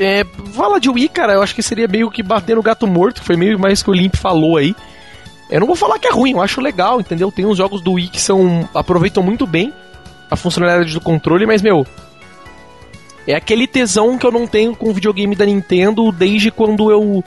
É, 0.00 0.24
fala 0.52 0.80
de 0.80 0.90
Wii, 0.90 1.08
cara, 1.08 1.34
eu 1.34 1.42
acho 1.42 1.54
que 1.54 1.62
seria 1.62 1.86
meio 1.86 2.10
que 2.10 2.22
bater 2.22 2.56
no 2.56 2.62
gato 2.62 2.84
morto, 2.84 3.22
foi 3.22 3.36
meio 3.36 3.56
mais 3.56 3.80
que 3.82 3.90
o 3.90 3.92
Limp 3.92 4.16
falou 4.16 4.56
aí. 4.56 4.74
Eu 5.50 5.60
não 5.60 5.66
vou 5.66 5.76
falar 5.76 5.98
que 5.98 6.06
é 6.06 6.10
ruim, 6.10 6.32
eu 6.32 6.42
acho 6.42 6.60
legal, 6.60 7.00
entendeu? 7.00 7.30
Tem 7.30 7.44
uns 7.44 7.58
jogos 7.58 7.80
do 7.80 7.92
Wii 7.92 8.08
que 8.08 8.20
são. 8.20 8.68
aproveitam 8.74 9.22
muito 9.22 9.46
bem 9.46 9.72
a 10.30 10.36
funcionalidade 10.36 10.92
do 10.92 11.00
controle, 11.00 11.46
mas, 11.46 11.62
meu. 11.62 11.86
É 13.26 13.34
aquele 13.34 13.66
tesão 13.66 14.18
que 14.18 14.26
eu 14.26 14.30
não 14.30 14.46
tenho 14.46 14.76
com 14.76 14.90
o 14.90 14.92
videogame 14.92 15.34
da 15.34 15.46
Nintendo 15.46 16.12
desde 16.12 16.50
quando 16.50 16.90
eu 16.90 17.24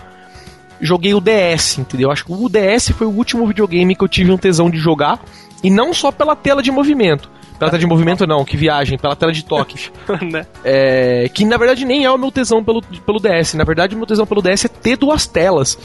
joguei 0.80 1.14
o 1.14 1.20
DS, 1.20 1.80
entendeu? 1.80 2.12
Acho 2.12 2.26
que 2.26 2.32
o 2.32 2.48
DS 2.48 2.90
foi 2.90 3.08
o 3.08 3.12
último 3.12 3.48
videogame 3.48 3.96
que 3.96 4.04
eu 4.04 4.08
tive 4.08 4.32
um 4.32 4.38
tesão 4.38 4.70
de 4.70 4.78
jogar. 4.78 5.20
E 5.64 5.72
não 5.72 5.94
só 5.94 6.12
pela 6.12 6.36
tela 6.36 6.62
de 6.62 6.70
movimento. 6.70 7.32
Pela 7.58 7.72
tela 7.72 7.80
de 7.80 7.88
movimento 7.88 8.28
não, 8.28 8.46
que 8.46 8.56
viagem, 8.56 8.98
pela 8.98 9.16
tela 9.16 9.32
de 9.32 9.44
toque. 9.44 9.90
né? 10.22 10.46
É, 10.64 11.30
que 11.34 11.44
na 11.44 11.58
verdade 11.58 11.84
nem 11.84 12.06
é 12.06 12.12
o 12.12 12.18
meu 12.18 12.32
tesão 12.32 12.64
pelo, 12.64 12.82
pelo 12.82 13.20
DS. 13.20 13.56
Na 13.56 13.64
verdade, 13.64 13.96
o 13.96 13.98
meu 13.98 14.06
tesão 14.06 14.28
pelo 14.28 14.42
DS 14.42 14.66
é 14.66 14.68
ter 14.68 14.98
duas 14.98 15.26
telas. 15.26 15.78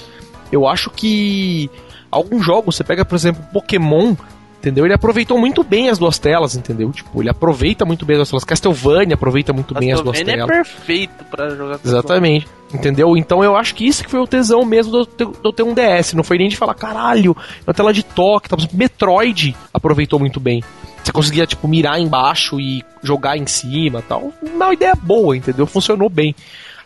Eu 0.51 0.69
acho 0.69 0.91
que 0.91 1.71
alguns 2.13 2.45
jogos, 2.45 2.77
você 2.77 2.85
pega, 2.85 3.05
por 3.05 3.17
exemplo, 3.17 3.43
Pokémon, 3.53 4.15
entendeu? 4.59 4.85
Ele 4.85 4.95
aproveitou 4.95 5.39
muito 5.39 5.65
bem 5.65 5.89
as 5.89 5.99
duas 5.99 6.19
telas, 6.19 6.55
entendeu? 6.55 6.93
Tipo, 6.93 7.23
ele 7.23 7.31
aproveita 7.31 7.85
muito 7.85 8.05
bem 8.07 8.15
as 8.15 8.19
duas 8.19 8.31
telas. 8.31 8.45
Castlevania 8.45 9.15
aproveita 9.15 9.53
muito 9.53 9.75
bem 9.75 9.93
as 9.93 10.01
duas 10.01 10.19
Castlevania 10.19 10.47
telas. 10.47 10.51
é 10.51 10.63
perfeito 10.63 11.25
pra 11.25 11.49
jogar 11.51 11.81
Exatamente. 11.85 12.47
Entendeu? 12.73 13.17
Então 13.17 13.43
eu 13.43 13.57
acho 13.57 13.75
que 13.75 13.87
isso 13.87 14.03
que 14.05 14.11
foi 14.11 14.21
o 14.21 14.27
tesão 14.27 14.65
mesmo 14.65 14.93
de 14.93 15.25
eu 15.45 15.53
ter, 15.53 15.63
um 15.63 15.75
DS. 15.75 16.15
Não 16.15 16.25
foi 16.25 16.39
nem 16.39 16.49
de 16.49 16.57
falar, 16.57 16.75
caralho, 16.75 17.37
na 17.67 17.73
tela 17.75 17.93
de 17.93 18.03
toque. 18.03 18.49
Tá? 18.49 18.57
Metroid 18.73 19.55
aproveitou 19.75 20.19
muito 20.19 20.41
bem. 20.41 20.63
Você 21.03 21.13
conseguia, 21.13 21.47
tipo, 21.47 21.67
mirar 21.67 22.01
embaixo 22.01 22.61
e 22.61 22.83
jogar 23.03 23.37
em 23.37 23.47
cima 23.47 24.03
tal. 24.09 24.33
Uma 24.41 24.73
ideia 24.73 24.95
boa, 24.95 25.37
entendeu? 25.37 25.67
Funcionou 25.67 26.09
bem. 26.09 26.35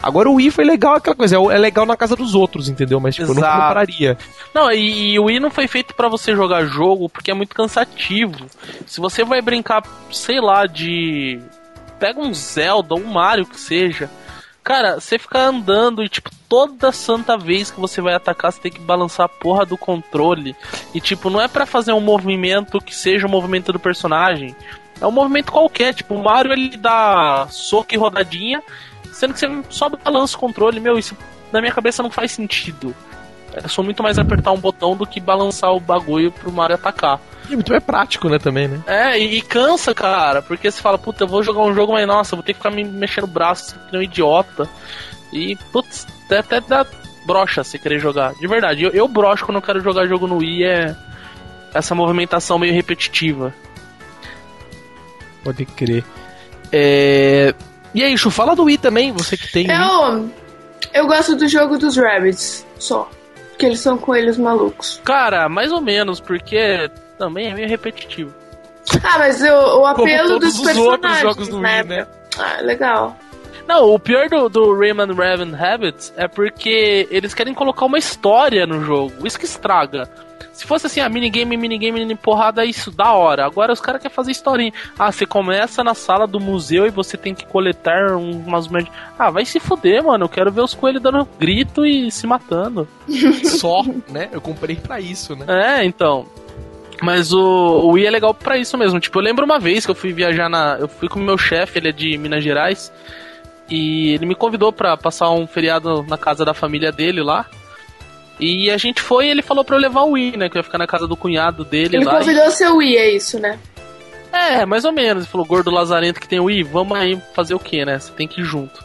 Agora 0.02 0.28
o 0.28 0.34
Wii 0.34 0.50
foi 0.50 0.64
legal 0.64 0.94
aquela 0.94 1.16
coisa, 1.16 1.36
é 1.36 1.58
legal 1.58 1.86
na 1.86 1.96
casa 1.96 2.14
dos 2.14 2.34
outros, 2.34 2.68
entendeu? 2.68 3.00
Mas 3.00 3.14
tipo, 3.14 3.30
eu 3.30 3.34
não 3.34 3.42
Exato. 3.42 3.60
compararia. 3.60 4.18
Não, 4.54 4.70
e, 4.70 5.12
e 5.12 5.18
o 5.18 5.24
Wii 5.24 5.40
não 5.40 5.50
foi 5.50 5.66
feito 5.66 5.94
pra 5.94 6.08
você 6.08 6.34
jogar 6.34 6.64
jogo 6.66 7.08
porque 7.08 7.30
é 7.30 7.34
muito 7.34 7.54
cansativo. 7.54 8.46
Se 8.86 9.00
você 9.00 9.24
vai 9.24 9.40
brincar, 9.40 9.82
sei 10.12 10.40
lá, 10.40 10.66
de. 10.66 11.40
Pega 11.98 12.20
um 12.20 12.32
Zelda, 12.34 12.94
um 12.94 13.04
Mario 13.04 13.46
que 13.46 13.58
seja. 13.58 14.10
Cara, 14.62 14.98
você 15.00 15.16
fica 15.16 15.38
andando 15.38 16.02
e, 16.02 16.08
tipo, 16.08 16.28
toda 16.48 16.90
santa 16.90 17.38
vez 17.38 17.70
que 17.70 17.78
você 17.78 18.00
vai 18.00 18.14
atacar, 18.14 18.52
você 18.52 18.60
tem 18.60 18.72
que 18.72 18.80
balançar 18.80 19.26
a 19.26 19.28
porra 19.28 19.64
do 19.64 19.78
controle. 19.78 20.56
E, 20.92 21.00
tipo, 21.00 21.30
não 21.30 21.40
é 21.40 21.46
pra 21.46 21.64
fazer 21.64 21.92
um 21.92 22.00
movimento 22.00 22.80
que 22.80 22.94
seja 22.94 23.28
o 23.28 23.30
movimento 23.30 23.72
do 23.72 23.78
personagem. 23.78 24.56
É 25.00 25.06
um 25.06 25.12
movimento 25.12 25.52
qualquer. 25.52 25.94
Tipo, 25.94 26.14
o 26.16 26.22
Mario 26.24 26.52
ele 26.52 26.76
dá 26.76 27.46
soco 27.48 27.94
e 27.94 27.96
rodadinha, 27.96 28.60
sendo 29.16 29.34
que 29.34 29.40
você 29.40 29.62
só 29.70 29.88
balança 29.88 30.36
o 30.36 30.40
controle. 30.40 30.80
Meu, 30.80 30.98
isso 30.98 31.16
na 31.52 31.60
minha 31.60 31.72
cabeça 31.72 32.02
não 32.02 32.10
faz 32.10 32.32
sentido. 32.32 32.94
É 33.52 33.66
só 33.68 33.82
muito 33.82 34.02
mais 34.02 34.18
apertar 34.18 34.52
um 34.52 34.58
botão 34.58 34.94
do 34.94 35.06
que 35.06 35.18
balançar 35.18 35.72
o 35.72 35.80
bagulho 35.80 36.30
pro 36.30 36.52
Mario 36.52 36.74
atacar. 36.74 37.18
E 37.48 37.54
muito 37.54 37.70
mais 37.70 37.82
prático, 37.82 38.28
né, 38.28 38.38
também, 38.38 38.68
né? 38.68 38.82
É, 38.86 39.18
e, 39.18 39.38
e 39.38 39.42
cansa, 39.42 39.94
cara, 39.94 40.42
porque 40.42 40.70
você 40.70 40.82
fala, 40.82 40.98
puta, 40.98 41.24
eu 41.24 41.28
vou 41.28 41.42
jogar 41.42 41.62
um 41.62 41.72
jogo, 41.72 41.92
mas 41.92 42.06
nossa, 42.06 42.36
vou 42.36 42.42
ter 42.42 42.52
que 42.52 42.58
ficar 42.58 42.70
me 42.70 42.84
mexendo 42.84 43.24
o 43.24 43.28
braço 43.28 43.78
que 43.88 43.96
um 43.96 44.02
idiota. 44.02 44.68
E, 45.32 45.56
putz, 45.72 46.06
até, 46.26 46.38
até 46.38 46.60
dá 46.60 46.86
brocha 47.26 47.64
você 47.64 47.78
querer 47.78 47.98
jogar. 47.98 48.34
De 48.34 48.46
verdade, 48.46 48.84
eu, 48.84 48.90
eu 48.90 49.08
brocho 49.08 49.46
quando 49.46 49.56
eu 49.56 49.62
quero 49.62 49.80
jogar 49.80 50.06
jogo 50.06 50.26
no 50.26 50.38
Wii, 50.38 50.64
é 50.64 50.96
essa 51.72 51.94
movimentação 51.94 52.58
meio 52.58 52.74
repetitiva. 52.74 53.54
Pode 55.42 55.64
crer. 55.64 56.04
É... 56.72 57.54
E 57.96 58.04
aí, 58.04 58.18
Chu, 58.18 58.30
fala 58.30 58.54
do 58.54 58.64
Wii 58.64 58.76
também, 58.76 59.10
você 59.10 59.38
que 59.38 59.50
tem. 59.50 59.66
Wii. 59.66 59.74
Eu, 59.74 60.30
eu 60.92 61.06
gosto 61.06 61.34
do 61.34 61.48
jogo 61.48 61.78
dos 61.78 61.96
Rabbits, 61.96 62.66
só. 62.78 63.08
Porque 63.48 63.64
eles 63.64 63.80
são 63.80 63.96
coelhos 63.96 64.36
malucos. 64.36 65.00
Cara, 65.02 65.48
mais 65.48 65.72
ou 65.72 65.80
menos, 65.80 66.20
porque 66.20 66.90
também 67.18 67.48
é 67.48 67.54
meio 67.54 67.66
repetitivo. 67.66 68.34
Ah, 69.02 69.18
mas 69.18 69.40
o, 69.40 69.80
o 69.80 69.86
apelo 69.86 70.28
todos 70.28 70.52
dos 70.52 70.58
os 70.58 70.64
personagens, 70.66 70.92
outros 70.92 71.18
jogos 71.20 71.48
do 71.48 71.56
Wii, 71.56 71.84
né? 71.84 72.06
Ah, 72.38 72.60
legal. 72.60 73.16
Não, 73.66 73.90
o 73.92 73.98
pior 73.98 74.28
do, 74.28 74.48
do 74.48 74.78
Rayman 74.78 75.12
Raven 75.12 75.54
Habits 75.54 76.12
é 76.16 76.28
porque 76.28 77.08
eles 77.10 77.34
querem 77.34 77.52
colocar 77.54 77.86
uma 77.86 77.98
história 77.98 78.66
no 78.66 78.82
jogo. 78.84 79.26
Isso 79.26 79.38
que 79.38 79.44
estraga. 79.44 80.08
Se 80.52 80.64
fosse 80.64 80.86
assim, 80.86 81.00
a 81.00 81.08
minigame, 81.08 81.54
minigame, 81.56 81.98
mini 82.00 82.14
porrada, 82.14 82.62
é 82.64 82.66
isso 82.66 82.90
da 82.90 83.12
hora. 83.12 83.44
Agora 83.44 83.72
os 83.74 83.80
caras 83.80 84.00
querem 84.00 84.14
fazer 84.14 84.30
historinha. 84.30 84.72
Ah, 84.98 85.12
você 85.12 85.26
começa 85.26 85.84
na 85.84 85.92
sala 85.94 86.26
do 86.26 86.40
museu 86.40 86.86
e 86.86 86.90
você 86.90 87.16
tem 87.18 87.34
que 87.34 87.44
coletar 87.44 88.12
um- 88.16 88.38
umas 88.38 88.66
moedas. 88.66 88.90
Ah, 89.18 89.30
vai 89.30 89.44
se 89.44 89.60
fuder, 89.60 90.02
mano. 90.02 90.24
Eu 90.24 90.28
quero 90.30 90.50
ver 90.50 90.62
os 90.62 90.72
coelhos 90.72 91.02
dando 91.02 91.28
grito 91.38 91.84
e 91.84 92.10
se 92.10 92.26
matando. 92.26 92.88
Só, 93.44 93.82
né? 94.08 94.30
Eu 94.32 94.40
comprei 94.40 94.76
pra 94.76 94.98
isso, 94.98 95.36
né? 95.36 95.44
É, 95.80 95.84
então. 95.84 96.24
Mas 97.02 97.34
o, 97.34 97.38
o 97.38 97.90
Wii 97.90 98.06
é 98.06 98.10
legal 98.10 98.32
pra 98.32 98.56
isso 98.56 98.78
mesmo. 98.78 98.98
Tipo, 98.98 99.18
eu 99.18 99.22
lembro 99.24 99.44
uma 99.44 99.58
vez 99.58 99.84
que 99.84 99.90
eu 99.90 99.94
fui 99.94 100.12
viajar 100.14 100.48
na. 100.48 100.78
Eu 100.80 100.88
fui 100.88 101.06
com 101.08 101.20
o 101.20 101.22
meu 101.22 101.36
chefe, 101.36 101.78
ele 101.78 101.88
é 101.90 101.92
de 101.92 102.16
Minas 102.16 102.42
Gerais. 102.42 102.90
E 103.68 104.12
ele 104.14 104.26
me 104.26 104.34
convidou 104.34 104.72
pra 104.72 104.96
passar 104.96 105.30
um 105.30 105.46
feriado 105.46 106.04
na 106.04 106.16
casa 106.16 106.44
da 106.44 106.54
família 106.54 106.92
dele 106.92 107.22
lá. 107.22 107.46
E 108.38 108.70
a 108.70 108.76
gente 108.76 109.00
foi 109.00 109.26
e 109.26 109.30
ele 109.30 109.42
falou 109.42 109.64
pra 109.64 109.76
eu 109.76 109.80
levar 109.80 110.02
o 110.02 110.10
Wii, 110.12 110.36
né? 110.36 110.48
Que 110.48 110.56
eu 110.56 110.60
ia 110.60 110.64
ficar 110.64 110.78
na 110.78 110.86
casa 110.86 111.06
do 111.06 111.16
cunhado 111.16 111.64
dele 111.64 111.96
Ele 111.96 112.04
lá. 112.04 112.18
convidou 112.18 112.50
seu 112.50 112.76
Wii, 112.76 112.96
é 112.96 113.10
isso, 113.10 113.38
né? 113.40 113.58
É, 114.32 114.66
mais 114.66 114.84
ou 114.84 114.92
menos. 114.92 115.22
Ele 115.24 115.30
falou, 115.30 115.46
gordo 115.46 115.70
lazarento 115.70 116.20
que 116.20 116.28
tem 116.28 116.38
o 116.38 116.44
Wii, 116.44 116.62
vamos 116.64 116.96
aí 116.98 117.20
fazer 117.34 117.54
o 117.54 117.58
que, 117.58 117.84
né? 117.84 117.98
Você 117.98 118.12
tem 118.12 118.28
que 118.28 118.42
ir 118.42 118.44
junto. 118.44 118.84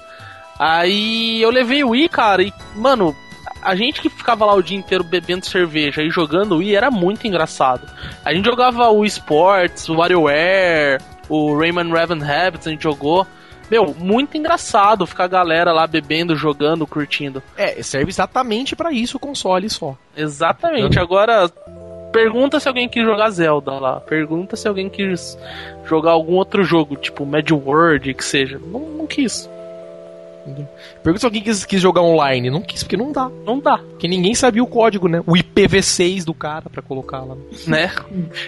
Aí 0.58 1.42
eu 1.42 1.50
levei 1.50 1.84
o 1.84 1.90
Wii, 1.90 2.08
cara, 2.08 2.42
e, 2.44 2.54
mano, 2.76 3.16
a 3.62 3.76
gente 3.76 4.00
que 4.00 4.10
ficava 4.10 4.46
lá 4.46 4.54
o 4.54 4.62
dia 4.64 4.78
inteiro 4.78 5.04
bebendo 5.04 5.46
cerveja 5.46 6.02
e 6.02 6.10
jogando 6.10 6.54
o 6.54 6.58
Wii 6.60 6.76
era 6.76 6.90
muito 6.90 7.28
engraçado. 7.28 7.82
A 8.24 8.34
gente 8.34 8.46
jogava 8.46 8.90
o 8.90 9.04
Sports, 9.06 9.90
o 9.90 9.96
WarioWare, 9.98 11.02
o 11.28 11.58
Rayman 11.58 11.92
Raven 11.92 12.22
Habits, 12.24 12.68
a 12.68 12.72
gente 12.72 12.84
jogou. 12.84 13.28
Meu, 13.72 13.96
muito 13.98 14.38
engraçado 14.38 15.08
ficar 15.08 15.24
a 15.24 15.28
galera 15.30 15.72
lá 15.72 15.88
bebendo, 15.88 16.36
jogando, 16.36 16.86
curtindo. 16.86 17.42
É, 17.56 17.82
serve 17.82 18.10
exatamente 18.12 18.76
pra 18.76 18.92
isso 18.92 19.16
o 19.16 19.20
console 19.20 19.70
só. 19.70 19.96
Exatamente. 20.16 21.00
Agora, 21.00 21.50
pergunta 22.12 22.60
se 22.60 22.68
alguém 22.68 22.90
quis 22.90 23.02
jogar 23.06 23.30
Zelda 23.30 23.72
lá. 23.80 24.02
Pergunta 24.02 24.58
se 24.58 24.68
alguém 24.68 24.90
quis 24.90 25.38
jogar 25.86 26.12
algum 26.12 26.34
outro 26.34 26.66
jogo, 26.66 26.98
tipo 26.98 27.26
Mad 27.26 27.50
World, 27.50 28.14
que 28.14 28.26
seja. 28.26 28.60
Não, 28.60 28.82
não 28.82 29.08
quis. 29.08 29.50
Pergunta 31.02 31.20
se 31.20 31.26
alguém 31.26 31.42
quis, 31.42 31.64
quis 31.64 31.80
jogar 31.82 32.02
online. 32.02 32.50
Não 32.50 32.62
quis, 32.62 32.84
porque 32.84 32.98
não 32.98 33.14
dá. 33.14 33.32
Não 33.46 33.58
dá, 33.58 33.78
Porque 33.78 34.08
ninguém 34.08 34.36
sabia 34.36 34.62
o 34.62 34.68
código, 34.68 35.08
né? 35.08 35.22
O 35.26 35.32
IPv6 35.32 36.26
do 36.26 36.34
cara 36.34 36.70
pra 36.70 36.82
colocar 36.82 37.22
lá. 37.22 37.38
né? 37.68 37.90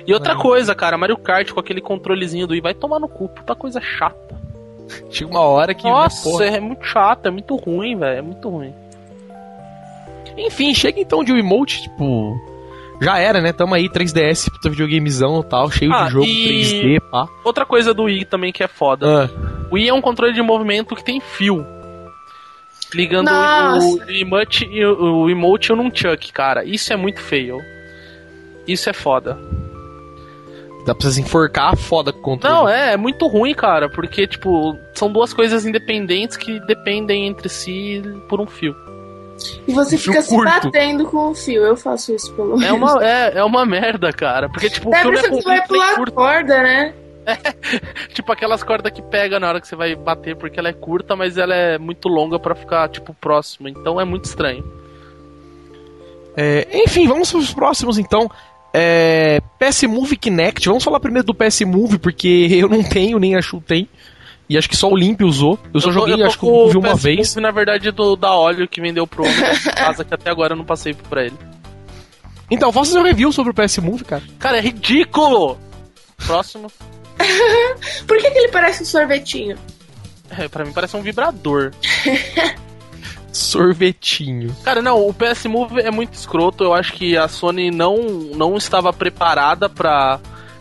E 0.06 0.14
outra 0.14 0.36
coisa, 0.36 0.76
cara, 0.76 0.98
Mario 0.98 1.16
Kart 1.18 1.50
com 1.52 1.62
aquele 1.62 1.80
controlezinho 1.80 2.46
do 2.46 2.52
Wii 2.52 2.62
vai 2.62 2.74
tomar 2.74 3.00
no 3.00 3.08
cu, 3.08 3.30
puta 3.30 3.56
coisa 3.56 3.80
chata. 3.80 4.34
Chega 5.10 5.30
uma 5.32 5.42
hora 5.42 5.74
que. 5.74 5.84
né, 5.86 5.90
Nossa, 5.92 6.30
porra. 6.30 6.46
é 6.46 6.60
muito 6.60 6.86
chato, 6.86 7.26
é 7.28 7.32
muito 7.32 7.56
ruim, 7.56 7.98
velho, 7.98 8.18
é 8.20 8.22
muito 8.22 8.50
ruim. 8.50 8.74
Enfim, 10.38 10.74
chega 10.74 11.00
então 11.00 11.24
de 11.24 11.32
um 11.32 11.38
emote, 11.38 11.82
tipo. 11.84 12.36
Já 13.02 13.18
era, 13.20 13.42
né? 13.42 13.52
Tamo 13.52 13.74
aí, 13.76 13.90
3DS, 13.90 14.50
puta 14.50 14.70
videogamezão 14.70 15.42
e 15.42 15.44
tal, 15.44 15.70
cheio 15.70 15.92
Ah, 15.94 16.06
de 16.06 16.12
jogo 16.12 16.26
e- 16.26 16.48
3D, 16.48 17.00
pá. 17.12 17.28
Outra 17.44 17.66
coisa 17.66 17.94
do 17.94 18.04
Wii 18.04 18.26
também 18.26 18.52
que 18.52 18.64
é 18.64 18.68
foda. 18.68 19.26
Ah, 19.26 19.66
O 19.72 19.76
Wii 19.76 19.90
é 19.90 19.94
um 19.94 20.02
controle 20.02 20.34
de 20.34 20.42
movimento 20.42 20.96
que 20.96 21.04
tem 21.04 21.20
fio. 21.20 21.66
Ligando 22.94 23.30
o, 23.30 23.96
o 23.98 24.10
emote, 24.12 24.66
e 24.72 24.86
o, 24.86 25.24
o 25.24 25.30
emote 25.30 25.74
o 25.74 25.76
nunchuck, 25.76 26.32
cara. 26.32 26.64
Isso 26.64 26.94
é 26.94 26.96
muito 26.96 27.20
feio. 27.20 27.60
Isso 28.68 28.90
é 28.90 28.94
foda. 28.94 29.38
Dá 30.86 30.94
pra 30.96 31.10
você 31.10 31.22
enforcar 31.22 31.76
foda 31.76 32.12
com 32.12 32.20
o 32.20 32.22
controle. 32.22 32.56
Não, 32.56 32.70
é, 32.70 32.94
é 32.94 32.98
muito 32.98 33.28
ruim, 33.28 33.54
cara, 33.54 33.90
porque, 33.90 34.28
tipo, 34.28 34.78
são 34.94 35.12
duas 35.12 35.34
coisas 35.34 35.66
independentes 35.66 36.38
que 36.38 36.60
dependem 36.62 37.28
entre 37.28 37.50
si 37.50 38.02
por 38.30 38.40
um 38.42 38.46
fio. 38.48 38.76
E 39.68 39.74
você 39.74 39.98
Fio 39.98 40.12
fica 40.14 40.22
se 40.22 40.30
curto. 40.30 40.52
batendo 40.66 41.06
com 41.06 41.32
o 41.32 41.36
fio. 41.36 41.64
Eu 41.64 41.76
faço 41.76 42.14
isso 42.14 42.32
pelo 42.34 42.58
menos. 42.58 42.66
É 42.66 42.72
uma, 42.72 43.06
é, 43.06 43.38
é 43.40 43.44
uma 43.44 43.66
merda, 43.66 44.12
cara. 44.14 44.48
Porque, 44.48 44.70
tipo, 44.70 44.90
o 44.90 44.94
É 44.96 45.02
filme 45.02 45.18
é 45.18 45.20
isso 45.22 45.30
que 45.30 45.36
você 45.38 45.44
vai 45.50 45.68
pular 45.68 45.92
a 45.92 45.96
curto. 45.96 46.14
corda, 46.14 46.62
né? 46.62 46.94
Tipo 48.14 48.32
aquelas 48.34 48.62
cordas 48.64 48.92
que 48.92 49.02
pega 49.02 49.40
na 49.40 49.48
hora 49.48 49.62
que 49.62 49.68
você 49.68 49.78
vai 49.78 49.96
bater, 49.96 50.36
porque 50.36 50.60
ela 50.60 50.68
é 50.68 50.74
curta, 50.74 51.16
mas 51.16 51.38
ela 51.38 51.56
é 51.56 51.78
muito 51.78 52.10
longa 52.10 52.38
pra 52.38 52.54
ficar, 52.54 52.90
tipo, 52.90 53.14
próxima. 53.14 53.70
Então 53.70 54.00
é 54.00 54.04
muito 54.06 54.26
estranho. 54.26 54.64
É, 56.36 56.68
enfim, 56.84 57.08
vamos 57.08 57.32
pros 57.32 57.54
próximos 57.54 57.98
então. 57.98 58.30
É, 58.74 59.40
PS 59.60 59.84
Move 59.84 60.18
Kinect. 60.18 60.68
Vamos 60.68 60.84
falar 60.84 61.00
primeiro 61.00 61.26
do 61.28 61.34
PS 61.36 61.62
Move, 61.62 61.98
porque 62.00 62.48
eu 62.52 62.68
não 62.68 62.82
tenho, 62.84 63.20
nem 63.20 63.36
a 63.36 63.42
Shu 63.42 63.62
tem. 63.62 63.88
E 64.50 64.58
acho 64.58 64.68
que 64.70 64.76
só 64.76 64.90
o 64.90 64.96
Limp 64.98 65.22
usou. 65.22 65.58
Eu 65.74 65.80
só 65.80 65.90
Eu 65.90 65.94
tô- 65.94 66.00
joguei, 66.00 66.14
eu 66.16 66.18
tô 66.20 66.26
acho 66.26 66.40
que 66.40 66.46
o 66.46 66.50
Move 66.50 66.78
uma 66.78 66.94
PS 66.96 67.04
vez. 67.04 67.30
Move, 67.36 67.42
na 67.42 67.52
verdade, 67.52 67.92
do, 67.92 68.16
da 68.16 68.34
óleo 68.34 68.68
que 68.68 68.82
vendeu 68.82 69.08
pro 69.08 69.24
homem 69.24 69.36
casa, 69.76 70.04
que 70.04 70.14
até 70.14 70.30
agora 70.30 70.54
eu 70.54 70.58
não 70.58 70.66
passei 70.66 70.94
pra 70.94 71.24
ele. 71.26 71.38
Então, 72.52 72.72
faça 72.72 72.92
seu 72.92 73.02
review 73.04 73.32
sobre 73.32 73.52
o 73.52 73.54
PS 73.56 73.78
Move, 73.78 74.04
cara. 74.04 74.22
Cara, 74.38 74.58
é 74.58 74.62
ridículo! 74.62 75.58
Próximo. 76.26 76.70
Por 78.06 78.18
que, 78.18 78.30
que 78.32 78.38
ele 78.38 78.50
parece 78.50 78.84
um 78.84 78.86
sorvetinho? 78.86 79.58
É, 80.38 80.48
pra 80.48 80.66
mim 80.66 80.72
parece 80.74 80.96
um 80.98 81.02
vibrador. 81.02 81.72
Sorvetinho. 83.54 84.56
Cara, 84.64 84.82
não, 84.82 85.08
o 85.08 85.14
PS 85.14 85.46
Move 85.46 85.80
é 85.82 85.90
muito 85.92 86.14
escroto. 86.14 86.64
Eu 86.64 86.74
acho 86.74 86.94
que 86.94 87.16
a 87.18 87.28
Sony 87.28 87.72
não, 87.72 87.98
não 88.36 88.58
estava 88.58 88.92
preparada 88.92 89.70
pra 89.70 90.20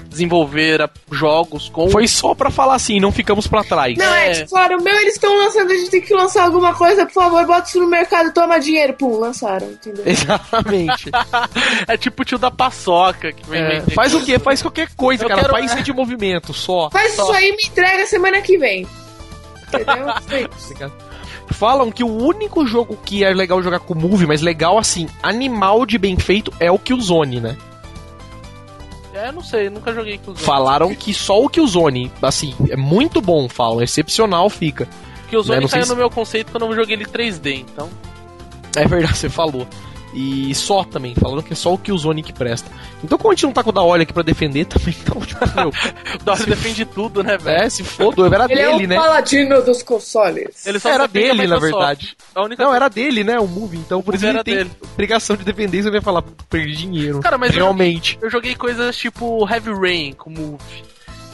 desenvolver 0.08 0.82
a- 0.82 0.90
jogos 1.10 1.70
com. 1.70 1.88
Foi 1.88 2.06
só 2.06 2.34
pra 2.34 2.50
falar 2.50 2.74
assim, 2.74 3.00
não 3.00 3.10
ficamos 3.10 3.46
pra 3.46 3.64
trás. 3.64 3.96
Não, 3.96 4.14
é, 4.14 4.28
É. 4.28 4.34
tipo, 4.34 4.50
falaram, 4.50 4.76
meu, 4.82 4.94
eles 5.00 5.14
estão 5.14 5.34
lançando, 5.38 5.70
a 5.70 5.74
gente 5.74 5.90
tem 5.90 6.02
que 6.02 6.12
lançar 6.12 6.44
alguma 6.44 6.74
coisa, 6.74 7.06
por 7.06 7.14
favor, 7.14 7.46
bota 7.46 7.66
isso 7.66 7.80
no 7.80 7.86
mercado, 7.88 8.30
toma 8.34 8.58
dinheiro. 8.60 8.92
Pum, 8.92 9.18
lançaram, 9.18 9.68
entendeu? 9.70 10.02
Exatamente. 10.06 11.10
É 11.88 11.96
tipo 11.96 12.22
o 12.22 12.24
tio 12.24 12.38
da 12.38 12.50
paçoca 12.50 13.32
que 13.32 13.48
vem 13.48 13.60
É, 13.62 13.80
faz 13.94 14.14
o 14.14 14.22
quê? 14.22 14.38
Faz 14.38 14.60
qualquer 14.62 14.88
coisa, 14.94 15.24
Eu 15.24 15.28
cara. 15.28 15.40
quero- 15.42 15.52
Faz 15.52 15.82
de 15.82 15.92
movimento, 15.92 16.52
só. 16.52 16.90
Faz 16.90 17.14
Só. 17.14 17.22
isso 17.24 17.32
aí 17.32 17.48
e 17.48 17.56
me 17.56 17.62
entrega 17.64 18.06
semana 18.06 18.40
que 18.42 18.58
vem. 18.58 18.86
Entendeu? 19.68 20.06
Sim. 20.60 20.92
Falam 21.48 21.90
que 21.90 22.02
o 22.02 22.08
único 22.08 22.66
jogo 22.66 22.96
que 23.04 23.24
é 23.24 23.32
legal 23.34 23.62
jogar 23.62 23.80
com 23.80 23.94
Move, 23.94 24.26
mas 24.26 24.40
legal 24.40 24.78
assim, 24.78 25.08
animal 25.22 25.84
de 25.84 25.98
bem 25.98 26.16
feito, 26.16 26.52
é 26.58 26.70
o 26.70 26.78
Killzone, 26.78 27.40
né? 27.40 27.56
É, 29.12 29.30
não 29.30 29.42
sei, 29.42 29.68
nunca 29.68 29.92
joguei 29.92 30.18
os 30.26 30.40
Falaram 30.40 30.94
que 30.94 31.12
só 31.12 31.42
o 31.44 31.48
Killzone, 31.48 32.10
assim, 32.22 32.54
é 32.70 32.76
muito 32.76 33.20
bom, 33.20 33.48
falam, 33.48 33.82
excepcional 33.82 34.48
fica. 34.48 34.88
Que 35.28 35.36
o 35.36 35.44
né, 35.44 35.60
caiu 35.68 35.84
se- 35.84 35.90
no 35.90 35.96
meu 35.96 36.08
conceito 36.10 36.50
quando 36.50 36.62
eu 36.64 36.68
não 36.70 36.76
joguei 36.76 36.96
ele 36.96 37.04
3D, 37.04 37.60
então. 37.60 37.90
É 38.74 38.86
verdade, 38.86 39.16
você 39.18 39.28
falou. 39.28 39.66
E 40.14 40.54
só 40.54 40.84
também, 40.84 41.14
falando 41.14 41.42
que 41.42 41.54
é 41.54 41.56
só 41.56 41.72
o 41.72 41.78
que 41.78 41.90
presta. 42.34 42.70
Então, 43.02 43.16
como 43.16 43.32
a 43.32 43.34
gente 43.34 43.44
não 43.44 43.52
tá 43.52 43.62
com 43.62 43.70
o 43.70 43.72
da 43.72 43.82
Olha 43.82 44.02
aqui 44.02 44.12
pra 44.12 44.22
defender 44.22 44.66
também, 44.66 44.94
então, 45.00 45.20
tipo, 45.22 45.40
meu, 45.56 45.68
O 46.20 46.24
Dora 46.24 46.44
defende 46.44 46.84
tudo, 46.84 47.22
né, 47.22 47.38
velho? 47.38 47.62
é, 47.62 47.70
se 47.70 47.82
foda, 47.82 48.26
era 48.26 48.44
Ele 48.44 48.60
é 48.60 48.70
dele, 48.70 48.84
o 48.84 48.88
né? 48.88 48.96
paladino 48.96 49.62
dos 49.62 49.82
consoles. 49.82 50.66
Ele 50.66 50.78
só 50.78 50.90
Era 50.90 51.08
dele, 51.08 51.46
na 51.46 51.58
verdade. 51.58 52.16
A 52.34 52.42
única 52.44 52.62
Não, 52.62 52.74
era 52.74 52.88
dele, 52.88 53.24
né, 53.24 53.38
o 53.38 53.46
Move, 53.46 53.78
então 53.78 54.02
por 54.02 54.12
O 54.12 54.16
isso 54.16 54.26
ele 54.26 54.44
tem 54.44 54.56
dele. 54.56 54.70
obrigação 54.92 55.34
de 55.36 55.44
defender, 55.44 55.82
você 55.82 55.90
vai 55.90 56.00
falar, 56.00 56.22
perdi 56.50 56.76
dinheiro. 56.76 57.20
Cara, 57.20 57.38
mas 57.38 57.50
eu 57.50 57.62
Realmente. 57.62 58.18
Eu 58.20 58.30
joguei 58.30 58.54
coisas 58.54 58.96
tipo 58.96 59.48
Heavy 59.48 59.72
Rain 59.72 60.12
com 60.12 60.30
Move. 60.30 60.62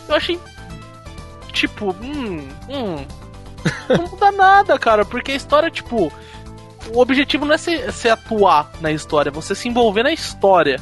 Eu 0.08 0.14
achei. 0.14 0.38
Tipo, 1.52 1.94
hum. 2.00 2.46
Hum. 2.68 3.04
Não 3.88 4.06
muda 4.08 4.30
nada, 4.30 4.78
cara, 4.78 5.04
porque 5.04 5.32
a 5.32 5.34
história, 5.34 5.70
tipo. 5.70 6.12
O 6.92 7.00
objetivo 7.00 7.44
não 7.44 7.54
é 7.54 7.58
você, 7.58 8.08
atuar 8.08 8.70
na 8.80 8.90
história, 8.90 9.30
é 9.30 9.32
você 9.32 9.54
se 9.54 9.68
envolver 9.68 10.02
na 10.02 10.12
história. 10.12 10.80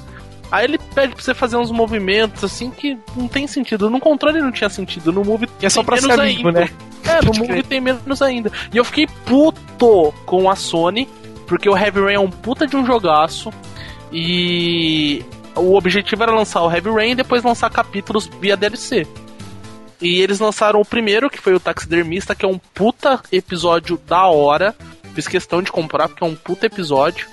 Aí 0.51 0.65
ele 0.65 0.79
pede 0.79 1.15
pra 1.15 1.23
você 1.23 1.35
fazer 1.35 1.57
uns 1.57 1.71
movimentos 1.71 2.45
assim 2.45 2.71
que 2.71 2.97
não 3.17 3.27
tem 3.27 3.47
sentido. 3.47 3.91
No 3.91 3.99
controle 3.99 4.41
não 4.41 4.53
tinha 4.53 4.71
sentido, 4.71 5.13
no 5.13 5.25
Move 5.25 5.49
é 5.61 5.69
só 5.69 5.83
pra 5.83 5.97
ser 5.97 6.13
amigo, 6.13 6.49
ainda. 6.49 6.61
né? 6.61 6.71
É, 7.05 7.25
no 7.25 7.33
Move 7.35 7.63
tem 7.65 7.81
menos 7.81 8.23
ainda. 8.23 8.51
E 8.73 8.77
eu 8.77 8.85
fiquei 8.85 9.07
puto 9.25 10.15
com 10.25 10.49
a 10.49 10.55
Sony, 10.55 11.09
porque 11.47 11.69
o 11.69 11.77
Heavy 11.77 12.01
Rain 12.01 12.15
é 12.15 12.21
um 12.21 12.31
puta 12.31 12.67
de 12.67 12.77
um 12.77 12.87
jogaço. 12.87 13.53
E 14.13 15.25
o 15.57 15.75
objetivo 15.75 16.23
era 16.23 16.33
lançar 16.33 16.63
o 16.63 16.71
Heavy 16.71 16.91
Rain 16.91 17.11
e 17.11 17.17
depois 17.17 17.43
lançar 17.43 17.71
capítulos 17.71 18.31
via 18.41 18.57
DLC. 18.57 19.07
E 20.01 20.21
eles 20.21 20.39
lançaram 20.39 20.81
o 20.81 20.85
primeiro, 20.85 21.31
que 21.31 21.41
foi 21.41 21.55
o 21.55 21.61
Taxidermista, 21.61 22.35
que 22.35 22.45
é 22.45 22.49
um 22.49 22.59
puta 22.59 23.21
episódio 23.33 23.99
da 24.07 24.27
hora. 24.27 24.75
Fiz 25.17 25.27
questão 25.27 25.61
de 25.63 25.73
comprar, 25.73 26.09
porque 26.09 26.23
é 26.23 26.27
um 26.27 26.37
puta 26.37 26.67
episódio. 26.67 27.27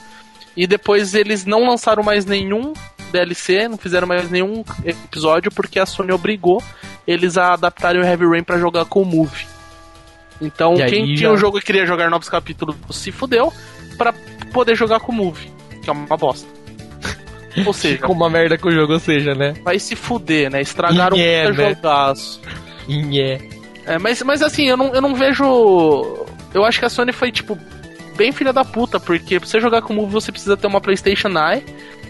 E 0.58 0.66
depois 0.66 1.14
eles 1.14 1.46
não 1.46 1.68
lançaram 1.68 2.02
mais 2.02 2.26
nenhum 2.26 2.74
DLC, 3.12 3.68
não 3.68 3.78
fizeram 3.78 4.08
mais 4.08 4.32
nenhum 4.32 4.64
episódio, 4.86 5.52
porque 5.52 5.80
a 5.80 5.86
Sony 5.86 6.12
obrigou 6.12 6.64
eles 7.06 7.38
a 7.38 7.54
adaptarem 7.54 8.02
o 8.02 8.06
Heavy 8.06 8.26
Rain 8.26 8.44
pra 8.44 8.58
jogar 8.58 8.86
com 8.86 9.02
o 9.02 9.06
Move. 9.06 9.46
Então, 10.42 10.74
aí 10.82 10.90
quem 10.90 11.14
tinha 11.14 11.32
o 11.32 11.38
jogo 11.38 11.60
e 11.60 11.62
queria 11.62 11.86
jogar 11.86 12.10
novos 12.10 12.30
capítulos 12.30 12.76
se 12.92 13.12
fudeu 13.12 13.52
pra 13.98 14.14
poder 14.54 14.76
jogar 14.76 15.00
com 15.02 15.12
o 15.12 15.16
Move, 15.16 15.52
que 15.84 15.90
é 15.90 15.94
uma 15.94 16.18
bosta. 16.18 16.48
Ou 17.66 17.74
seja, 17.74 17.98
Ficou 17.98 18.16
uma 18.16 18.30
merda 18.30 18.58
com 18.58 18.70
o 18.70 18.72
jogo, 18.72 18.94
ou 18.94 19.00
seja, 19.00 19.36
né? 19.36 19.54
vai 19.64 19.78
se 19.78 19.96
fuder, 19.96 20.50
né? 20.50 20.62
Estragaram 20.62 21.18
É, 21.18 21.44
um 21.44 21.50
puta 21.52 21.62
né? 21.62 21.76
jogaço. 21.76 22.42
Inhé. 22.88 23.42
É, 23.86 24.00
mas, 24.00 24.22
mas 24.24 24.42
assim, 24.42 24.68
eu 24.70 24.78
não, 24.78 24.94
eu 24.94 25.02
não 25.02 25.14
vejo. 25.14 26.26
Eu 26.54 26.64
acho 26.66 26.80
que 26.80 26.86
a 26.86 26.90
Sony 26.90 27.12
foi, 27.12 27.32
tipo, 27.32 27.58
bem 28.16 28.32
filha 28.32 28.54
da 28.54 28.64
puta, 28.64 29.00
porque 29.00 29.40
pra 29.40 29.48
você 29.48 29.60
jogar 29.60 29.82
com 29.82 29.94
o 29.94 29.96
Move 29.96 30.12
você 30.12 30.32
precisa 30.32 30.58
ter 30.58 30.68
uma 30.68 30.82
PlayStation 30.82 31.30
Eye. 31.30 31.64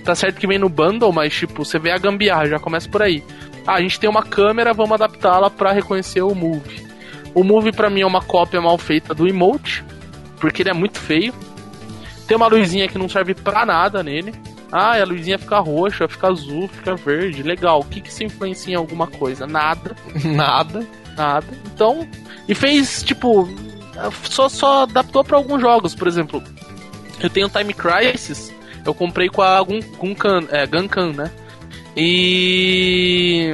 Tá 0.03 0.13
certo 0.13 0.39
que 0.39 0.47
vem 0.47 0.59
no 0.59 0.67
bundle, 0.67 1.13
mas, 1.13 1.33
tipo, 1.33 1.63
você 1.63 1.79
vê 1.79 1.91
a 1.91 1.97
gambiarra, 1.97 2.47
já 2.47 2.59
começa 2.59 2.89
por 2.89 3.01
aí. 3.01 3.23
Ah, 3.65 3.75
a 3.75 3.81
gente 3.81 3.99
tem 3.99 4.09
uma 4.09 4.23
câmera, 4.23 4.73
vamos 4.73 4.93
adaptá-la 4.93 5.49
pra 5.49 5.71
reconhecer 5.71 6.21
o 6.21 6.35
Move. 6.35 6.85
O 7.33 7.43
Move 7.43 7.71
pra 7.71 7.89
mim 7.89 8.01
é 8.01 8.05
uma 8.05 8.21
cópia 8.21 8.61
mal 8.61 8.77
feita 8.77 9.13
do 9.13 9.27
emote, 9.27 9.83
porque 10.39 10.61
ele 10.61 10.69
é 10.69 10.73
muito 10.73 10.99
feio. 10.99 11.33
Tem 12.27 12.35
uma 12.35 12.47
luzinha 12.47 12.87
que 12.87 12.97
não 12.97 13.07
serve 13.07 13.33
pra 13.33 13.65
nada 13.65 14.03
nele. 14.03 14.33
Ah, 14.71 14.99
a 14.99 15.05
luzinha 15.05 15.37
fica 15.37 15.59
roxa, 15.59 16.07
fica 16.07 16.27
azul, 16.27 16.67
fica 16.67 16.95
verde. 16.95 17.43
Legal. 17.43 17.79
O 17.79 17.85
que 17.85 18.01
que 18.01 18.13
se 18.13 18.23
influencia 18.23 18.73
em 18.73 18.77
alguma 18.77 19.07
coisa? 19.07 19.45
Nada. 19.45 19.95
Nada. 20.25 20.85
Nada. 21.15 21.45
Então. 21.65 22.07
E 22.47 22.55
fez, 22.55 23.03
tipo. 23.03 23.47
Só, 24.23 24.49
só 24.49 24.83
adaptou 24.83 25.23
pra 25.23 25.37
alguns 25.37 25.61
jogos. 25.61 25.93
Por 25.95 26.07
exemplo, 26.07 26.43
eu 27.19 27.29
tenho 27.29 27.49
Time 27.49 27.73
Crisis. 27.73 28.53
Eu 28.85 28.93
comprei 28.93 29.29
com 29.29 29.41
a 29.41 29.61
Gun, 29.61 29.79
Gunkan, 29.97 30.43
é, 30.49 30.65
Gunkan, 30.65 31.13
né? 31.13 31.31
E. 31.95 33.53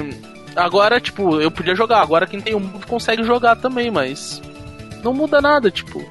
Agora, 0.55 0.99
tipo, 0.99 1.39
eu 1.39 1.51
podia 1.51 1.75
jogar. 1.75 2.01
Agora 2.01 2.25
quem 2.25 2.41
tem 2.41 2.55
o 2.55 2.59
Move 2.59 2.85
consegue 2.85 3.23
jogar 3.23 3.55
também, 3.57 3.91
mas. 3.91 4.41
Não 5.03 5.13
muda 5.13 5.41
nada, 5.41 5.69
tipo. 5.69 6.03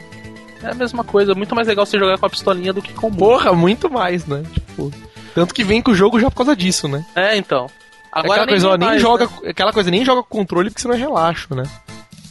É 0.62 0.70
a 0.70 0.74
mesma 0.74 1.02
coisa. 1.02 1.34
Muito 1.34 1.54
mais 1.54 1.66
legal 1.66 1.84
você 1.84 1.98
jogar 1.98 2.18
com 2.18 2.26
a 2.26 2.30
pistolinha 2.30 2.72
do 2.72 2.82
que 2.82 2.92
com 2.92 3.08
o 3.08 3.10
Move. 3.10 3.20
Porra, 3.20 3.52
muito 3.52 3.90
mais, 3.90 4.26
né? 4.26 4.44
Tipo, 4.52 4.92
tanto 5.34 5.54
que 5.54 5.64
vem 5.64 5.82
com 5.82 5.90
o 5.90 5.94
jogo 5.94 6.20
já 6.20 6.30
por 6.30 6.36
causa 6.36 6.54
disso, 6.54 6.86
né? 6.86 7.04
É, 7.14 7.36
então. 7.36 7.66
aquela 8.12 8.38
nem 8.38 8.46
coisa, 8.46 8.68
ó, 8.68 8.70
tem 8.72 8.80
nem 8.80 8.88
mais, 8.88 9.02
joga, 9.02 9.26
né? 9.26 9.50
aquela 9.50 9.72
coisa, 9.72 9.90
nem 9.90 10.04
joga 10.04 10.22
com 10.22 10.38
controle 10.38 10.70
porque 10.70 10.82
senão 10.82 10.94
é 10.94 10.98
relaxo, 10.98 11.54
né? 11.54 11.64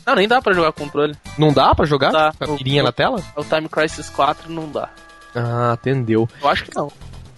Não, 0.08 0.16
nem 0.16 0.26
dá 0.26 0.42
pra 0.42 0.54
jogar 0.54 0.72
controle. 0.72 1.14
Não 1.38 1.52
dá 1.52 1.76
pra 1.76 1.86
jogar? 1.86 2.12
Dá. 2.12 2.34
Com 2.40 2.54
a 2.54 2.56
mirinha 2.56 2.82
na 2.82 2.94
tela? 2.94 3.22
O 3.36 3.44
Time 3.44 3.68
Crisis 3.68 4.10
4 4.10 4.50
não 4.50 4.72
dá. 4.72 4.88
Ah, 5.36 5.78
entendeu. 5.78 6.30
Eu 6.42 6.48
acho 6.48 6.64
que 6.64 6.74
não. 6.74 6.90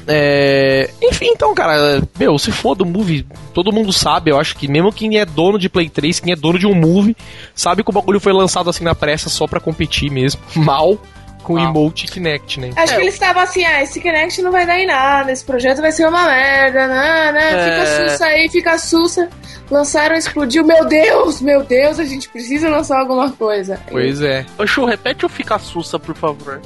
É... 0.07 0.89
Enfim, 1.01 1.27
então, 1.27 1.53
cara, 1.55 2.01
meu, 2.17 2.37
se 2.37 2.51
for 2.51 2.75
do 2.75 2.85
Move, 2.85 3.25
todo 3.55 3.71
mundo 3.71 3.91
sabe, 3.91 4.29
eu 4.29 4.39
acho 4.39 4.55
que 4.55 4.67
mesmo 4.67 4.93
quem 4.93 5.17
é 5.17 5.25
dono 5.25 5.57
de 5.57 5.67
Play 5.67 5.89
3, 5.89 6.19
quem 6.19 6.31
é 6.31 6.35
dono 6.35 6.59
de 6.59 6.67
um 6.67 6.75
Move, 6.75 7.17
sabe 7.55 7.83
que 7.83 7.89
o 7.89 7.93
bagulho 7.93 8.19
foi 8.19 8.33
lançado 8.33 8.69
assim 8.69 8.83
na 8.83 8.93
pressa 8.93 9.29
só 9.29 9.47
pra 9.47 9.59
competir 9.59 10.11
mesmo. 10.11 10.39
Mal 10.55 10.95
com 11.43 11.53
Mal. 11.55 11.69
emote 11.69 12.05
e 12.05 12.09
Kinect, 12.09 12.59
né? 12.59 12.71
Acho 12.75 12.93
É, 12.93 12.95
que 12.97 13.01
eles 13.03 13.13
estavam 13.13 13.41
assim, 13.41 13.63
ah, 13.65 13.81
esse 13.81 13.99
Kinect 14.01 14.41
não 14.41 14.51
vai 14.51 14.65
dar 14.65 14.77
em 14.79 14.85
nada, 14.85 15.31
esse 15.31 15.43
projeto 15.43 15.81
vai 15.81 15.91
ser 15.91 16.07
uma 16.07 16.25
merda, 16.25 16.87
né, 16.87 17.31
né? 17.31 17.51
É. 17.53 17.63
Fica 17.95 18.09
sussa 18.09 18.25
aí, 18.25 18.49
fica 18.49 18.77
sussa. 18.77 19.29
Lançaram, 19.71 20.15
explodiu, 20.15 20.65
meu 20.65 20.85
Deus, 20.85 21.41
meu 21.41 21.63
Deus, 21.63 21.99
a 21.99 22.03
gente 22.03 22.27
precisa 22.29 22.69
lançar 22.69 22.99
alguma 22.99 23.31
coisa. 23.31 23.79
Pois 23.89 24.19
é. 24.21 24.45
Ô, 24.57 24.65
Chu, 24.65 24.83
repete 24.85 25.25
o 25.25 25.29
Fica 25.29 25.59
Sussa, 25.59 25.99
por 25.99 26.15
favor. 26.15 26.59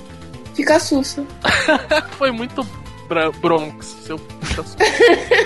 Fica 0.56 0.80
sussa. 0.80 1.26
Foi 2.18 2.32
muito 2.32 2.66
bra- 3.10 3.30
Bronx, 3.32 3.88
seu 4.06 4.18
Fica 4.42 4.64
Sussa. 4.64 4.78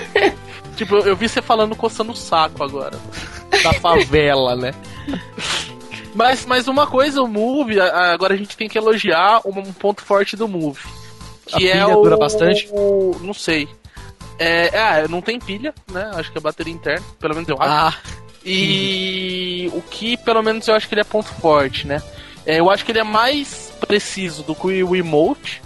tipo, 0.76 0.96
eu, 0.96 1.06
eu 1.06 1.16
vi 1.16 1.28
você 1.28 1.42
falando 1.42 1.74
coçando 1.74 2.12
o 2.12 2.16
saco 2.16 2.62
agora. 2.62 2.96
Da 3.62 3.72
favela, 3.74 4.54
né? 4.54 4.72
Mas, 6.18 6.44
mas 6.44 6.66
uma 6.66 6.84
coisa, 6.84 7.22
o 7.22 7.28
Move, 7.28 7.80
agora 7.80 8.34
a 8.34 8.36
gente 8.36 8.56
tem 8.56 8.68
que 8.68 8.76
elogiar 8.76 9.40
um, 9.46 9.72
ponto 9.72 10.02
forte 10.02 10.34
do 10.36 10.48
Move. 10.48 10.80
Que 11.46 11.68
A 11.68 11.70
é 11.70 11.72
pilha 11.84 11.96
o. 11.96 12.02
dura 12.02 12.16
bastante? 12.16 12.68
o- 12.72 13.16
não 13.22 13.32
sei. 13.32 13.68
É, 14.36 15.02
é, 15.02 15.08
não 15.08 15.20
tem 15.20 15.38
pilha, 15.38 15.72
né? 15.90 16.10
Acho 16.14 16.32
que 16.32 16.38
é 16.38 16.40
bateria 16.40 16.74
interna, 16.74 17.04
pelo 17.20 17.34
menos 17.34 17.48
eu 17.48 17.56
acho. 17.60 17.70
Ah, 17.72 17.94
E 18.44 19.70
o 19.74 19.80
que, 19.80 20.16
pelo 20.16 20.42
menos, 20.42 20.66
eu 20.66 20.74
acho 20.74 20.88
que 20.88 20.94
ele 20.94 21.02
é 21.02 21.04
ponto 21.04 21.28
forte, 21.28 21.86
né? 21.86 22.02
É, 22.44 22.58
eu 22.58 22.68
acho 22.68 22.84
que 22.84 22.90
ele 22.90 22.98
é 22.98 23.04
mais 23.04 23.72
preciso 23.80 24.42
do 24.42 24.54
que 24.56 24.82
o 24.82 24.96
emote, 24.96 25.62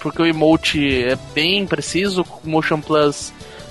porque 0.00 0.22
o 0.22 0.26
emote 0.26 1.04
é 1.04 1.16
bem 1.34 1.66
preciso, 1.66 2.24
o 2.44 2.48
Motion 2.48 2.80
Plus 2.80 3.30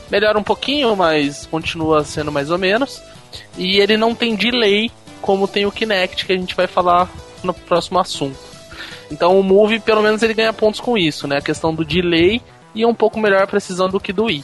melhora 0.10 0.38
um 0.38 0.43
pouquinho, 0.43 0.95
mas 0.95 1.45
continua 1.48 2.04
sendo 2.04 2.32
mais 2.32 2.52
ou 2.52 2.58
menos. 2.60 3.02
E 3.58 3.80
ele 3.80 3.95
não 3.98 4.14
tem 4.14 4.36
delay 4.36 4.91
como 5.22 5.47
tem 5.47 5.65
o 5.65 5.72
Kinect, 5.72 6.26
que 6.26 6.34
a 6.34 6.38
gente 6.38 6.55
vai 6.55 6.67
falar 6.67 7.09
no 7.43 7.53
próximo 7.53 7.99
assunto. 7.99 8.38
Então 9.11 9.39
o 9.39 9.43
Move, 9.43 9.80
pelo 9.80 10.01
menos, 10.01 10.22
ele 10.24 10.34
ganha 10.34 10.53
pontos 10.53 10.80
com 10.80 10.97
isso, 10.97 11.28
né? 11.28 11.38
A 11.38 11.41
questão 11.41 11.74
do 11.74 11.84
delay 11.86 12.41
e 12.74 12.86
um 12.86 12.93
pouco 12.95 13.19
melhor 13.19 13.43
a 13.43 13.47
precisão 13.47 13.89
do 13.89 13.99
que 13.99 14.13
do 14.13 14.26
Wii. 14.26 14.43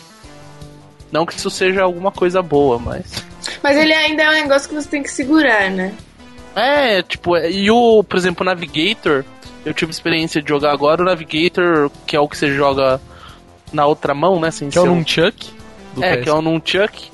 Não 1.12 1.26
que 1.26 1.34
isso 1.34 1.50
seja 1.50 1.84
alguma 1.84 2.12
coisa 2.12 2.42
boa, 2.42 2.78
mas. 2.78 3.24
Mas 3.64 3.78
ele 3.78 3.94
ainda 3.94 4.24
é 4.24 4.30
um 4.30 4.34
negócio 4.34 4.68
que 4.68 4.76
você 4.76 4.88
tem 4.90 5.02
que 5.02 5.10
segurar, 5.10 5.72
né? 5.72 5.94
É, 6.56 7.02
tipo, 7.02 7.38
e 7.38 7.70
o, 7.72 8.04
por 8.04 8.18
exemplo, 8.18 8.44
o 8.44 8.46
Navigator, 8.46 9.24
eu 9.66 9.74
tive 9.74 9.92
experiência 9.92 10.42
de 10.42 10.50
jogar 10.50 10.72
agora, 10.74 11.02
o 11.02 11.06
Navigator, 11.06 11.90
que 12.06 12.16
é 12.16 12.20
o 12.20 12.28
que 12.28 12.36
você 12.38 12.52
joga 12.54 13.00
na 13.72 13.86
outra 13.86 14.14
mão, 14.14 14.40
né? 14.40 14.52
Sem 14.52 14.70
Que 14.70 14.78
é 14.78 14.82
o 14.82 14.86
um- 14.86 14.96
Nunchuck. 14.96 15.50
É, 16.02 16.18
PS. 16.18 16.24
que 16.24 16.30
é 16.30 16.34
o 16.34 16.42
Nunchuck. 16.42 17.10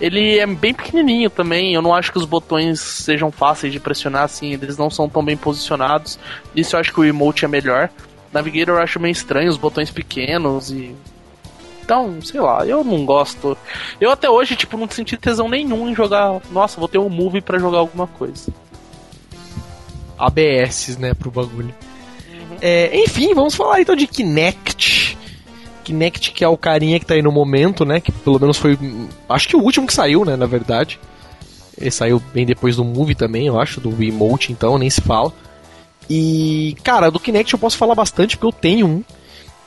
Ele 0.00 0.38
é 0.38 0.46
bem 0.46 0.72
pequenininho 0.72 1.28
também, 1.28 1.74
eu 1.74 1.82
não 1.82 1.92
acho 1.92 2.12
que 2.12 2.18
os 2.18 2.24
botões 2.24 2.80
sejam 2.80 3.32
fáceis 3.32 3.72
de 3.72 3.80
pressionar, 3.80 4.22
assim, 4.22 4.52
eles 4.52 4.78
não 4.78 4.88
são 4.88 5.08
tão 5.08 5.24
bem 5.24 5.36
posicionados. 5.36 6.18
Isso 6.54 6.76
eu 6.76 6.80
acho 6.80 6.92
que 6.92 7.00
o 7.00 7.04
emote 7.04 7.44
é 7.44 7.48
melhor. 7.48 7.90
Navigator 8.32 8.76
eu 8.76 8.82
acho 8.82 9.00
meio 9.00 9.12
estranho, 9.12 9.50
os 9.50 9.56
botões 9.56 9.90
pequenos 9.90 10.70
e... 10.70 10.94
Então, 11.82 12.20
sei 12.22 12.38
lá, 12.38 12.66
eu 12.66 12.84
não 12.84 13.04
gosto. 13.06 13.56
Eu 13.98 14.10
até 14.10 14.28
hoje, 14.28 14.54
tipo, 14.54 14.76
não 14.76 14.88
senti 14.88 15.16
tesão 15.16 15.48
nenhum 15.48 15.88
em 15.88 15.94
jogar... 15.94 16.40
Nossa, 16.52 16.78
vou 16.78 16.88
ter 16.88 16.98
um 16.98 17.08
move 17.08 17.40
pra 17.40 17.58
jogar 17.58 17.78
alguma 17.78 18.06
coisa. 18.06 18.52
ABS, 20.18 20.98
né, 20.98 21.14
pro 21.14 21.30
bagulho. 21.30 21.74
É, 22.60 23.04
enfim, 23.04 23.32
vamos 23.34 23.54
falar 23.54 23.80
então 23.80 23.96
de 23.96 24.06
Kinect. 24.06 25.07
Kinect, 25.88 26.32
que 26.32 26.44
é 26.44 26.48
o 26.48 26.56
carinha 26.56 27.00
que 27.00 27.06
tá 27.06 27.14
aí 27.14 27.22
no 27.22 27.32
momento, 27.32 27.84
né? 27.84 28.00
Que 28.00 28.12
pelo 28.12 28.38
menos 28.38 28.58
foi. 28.58 28.78
Acho 29.28 29.48
que 29.48 29.56
o 29.56 29.62
último 29.62 29.86
que 29.86 29.94
saiu, 29.94 30.24
né? 30.24 30.36
Na 30.36 30.46
verdade. 30.46 31.00
Ele 31.80 31.90
saiu 31.90 32.20
bem 32.34 32.44
depois 32.44 32.74
do 32.74 32.84
movie 32.84 33.14
também, 33.14 33.46
eu 33.46 33.60
acho, 33.60 33.80
do 33.80 34.02
Emote, 34.02 34.50
então, 34.50 34.76
nem 34.76 34.90
se 34.90 35.00
fala. 35.00 35.32
E, 36.10 36.76
cara, 36.82 37.08
do 37.08 37.20
Kinect 37.20 37.54
eu 37.54 37.58
posso 37.58 37.78
falar 37.78 37.94
bastante, 37.94 38.36
porque 38.36 38.46
eu 38.48 38.60
tenho 38.60 38.86
um. 38.86 39.04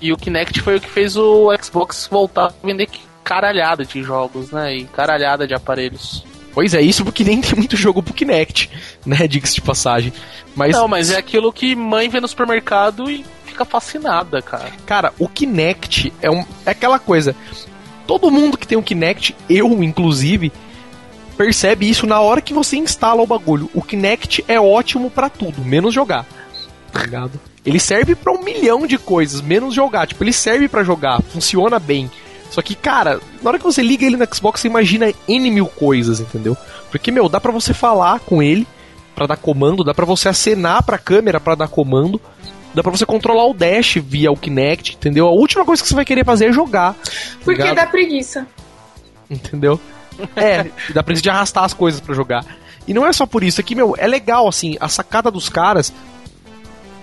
E 0.02 0.12
o 0.12 0.18
Kinect 0.18 0.60
foi 0.60 0.76
o 0.76 0.82
que 0.82 0.90
fez 0.90 1.16
o 1.16 1.50
Xbox 1.62 2.10
voltar 2.12 2.48
a 2.48 2.54
vender 2.68 2.90
caralhada 3.24 3.86
de 3.86 4.04
jogos, 4.04 4.52
né? 4.52 4.76
E 4.76 4.84
caralhada 4.86 5.48
de 5.48 5.54
aparelhos. 5.54 6.26
Pois 6.54 6.74
é, 6.74 6.82
isso 6.82 7.06
porque 7.06 7.24
nem 7.24 7.40
tem 7.40 7.56
muito 7.56 7.78
jogo 7.78 8.04
pro 8.04 8.14
Kinect, 8.14 8.70
né? 9.06 9.26
Diga-se 9.30 9.56
de 9.56 9.62
passagem. 9.62 10.12
Mas, 10.54 10.74
Não, 10.74 10.88
mas 10.88 11.12
é 11.12 11.18
aquilo 11.18 11.54
que 11.54 11.76
mãe 11.78 12.10
vê 12.10 12.20
no 12.20 12.28
supermercado 12.28 13.10
e 13.10 13.24
fica 13.52 13.66
fascinada, 13.66 14.42
cara. 14.42 14.72
Cara, 14.86 15.14
o 15.20 15.28
Kinect 15.28 16.12
é, 16.22 16.30
um, 16.30 16.44
é 16.66 16.72
aquela 16.72 16.98
coisa. 16.98 17.36
Todo 18.08 18.32
mundo 18.32 18.58
que 18.58 18.68
tem 18.68 18.78
um 18.78 18.82
Kinect, 18.82 19.36
eu 19.50 19.84
inclusive, 19.84 20.52
percebe 21.38 21.90
isso 21.90 22.08
na 22.08 22.20
hora 22.20 22.42
que 22.42 22.54
você 22.54 22.78
instala 22.78 23.22
o 23.22 23.28
bagulho. 23.28 23.70
O 23.74 23.82
Kinect 23.82 24.44
é 24.48 24.60
ótimo 24.60 25.10
pra 25.10 25.30
tudo, 25.30 25.64
menos 25.64 25.94
jogar. 25.94 26.26
Tá 26.92 27.02
ligado? 27.02 27.40
Ele 27.66 27.80
serve 27.80 28.16
pra 28.16 28.34
um 28.34 28.44
milhão 28.44 28.88
de 28.88 28.98
coisas, 28.98 29.42
menos 29.42 29.74
jogar. 29.74 30.08
Tipo, 30.08 30.24
ele 30.24 30.34
serve 30.34 30.68
pra 30.68 30.84
jogar, 30.84 31.22
funciona 31.22 31.80
bem. 31.80 32.10
Só 32.50 32.62
que, 32.62 32.76
cara, 32.76 33.22
na 33.42 33.50
hora 33.50 33.58
que 33.58 33.64
você 33.64 33.82
liga 33.82 34.06
ele 34.06 34.18
no 34.18 34.36
Xbox, 34.36 34.60
você 34.60 34.68
imagina 34.68 35.14
N 35.28 35.52
mil 35.52 35.68
coisas, 35.68 36.20
entendeu? 36.20 36.58
Porque, 36.90 37.10
meu, 37.10 37.30
dá 37.30 37.40
pra 37.40 37.52
você 37.52 37.74
falar 37.74 38.20
com 38.20 38.44
ele 38.44 38.68
pra 39.16 39.26
dar 39.26 39.38
comando, 39.38 39.84
dá 39.84 39.94
pra 39.94 40.06
você 40.06 40.28
acenar 40.28 40.84
pra 40.84 40.98
câmera 40.98 41.40
pra 41.40 41.56
dar 41.56 41.70
comando, 41.70 42.20
dá 42.74 42.82
pra 42.82 42.92
você 42.92 43.06
controlar 43.06 43.46
o 43.48 43.54
dash 43.54 43.98
via 44.04 44.32
o 44.32 44.38
Kinect, 44.38 44.96
entendeu? 44.96 45.28
A 45.28 45.32
última 45.32 45.66
coisa 45.66 45.82
que 45.82 45.88
você 45.90 45.96
vai 45.96 46.06
querer 46.06 46.26
fazer 46.26 46.46
é 46.50 46.52
jogar, 46.54 46.96
Porque 47.44 47.62
Ligado? 47.62 47.76
dá 47.76 47.88
preguiça. 47.88 48.48
entendeu? 49.30 49.80
É, 50.36 50.66
dá 50.94 51.02
pra 51.04 51.16
gente 51.16 51.30
arrastar 51.30 51.64
as 51.64 51.74
coisas 51.74 52.00
pra 52.00 52.14
jogar. 52.16 52.46
E 52.88 52.94
não 52.94 53.06
é 53.06 53.14
só 53.14 53.26
por 53.26 53.44
isso, 53.44 53.62
aqui, 53.62 53.76
meu, 53.76 53.96
é 53.98 54.08
legal, 54.08 54.48
assim, 54.48 54.76
a 54.80 54.88
sacada 54.88 55.30
dos 55.30 55.50
caras 55.50 55.94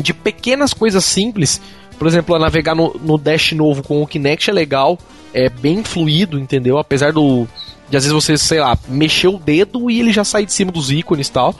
de 0.00 0.12
pequenas 0.12 0.72
coisas 0.74 1.04
simples. 1.04 1.60
Por 1.98 2.06
exemplo, 2.06 2.38
navegar 2.38 2.74
no, 2.74 2.94
no 3.02 3.18
Dash 3.18 3.52
novo 3.52 3.82
com 3.82 4.02
o 4.02 4.06
Kinect 4.06 4.50
é 4.50 4.52
legal, 4.52 4.98
é 5.34 5.48
bem 5.48 5.82
fluido, 5.82 6.38
entendeu? 6.38 6.78
Apesar 6.78 7.12
do. 7.12 7.46
De 7.90 7.96
às 7.96 8.04
vezes 8.04 8.12
você, 8.12 8.36
sei 8.36 8.60
lá, 8.60 8.76
mexer 8.86 9.28
o 9.28 9.38
dedo 9.38 9.90
e 9.90 9.98
ele 9.98 10.12
já 10.12 10.22
sai 10.22 10.44
de 10.44 10.52
cima 10.52 10.70
dos 10.70 10.90
ícones 10.92 11.26
e 11.28 11.32
tal. 11.32 11.54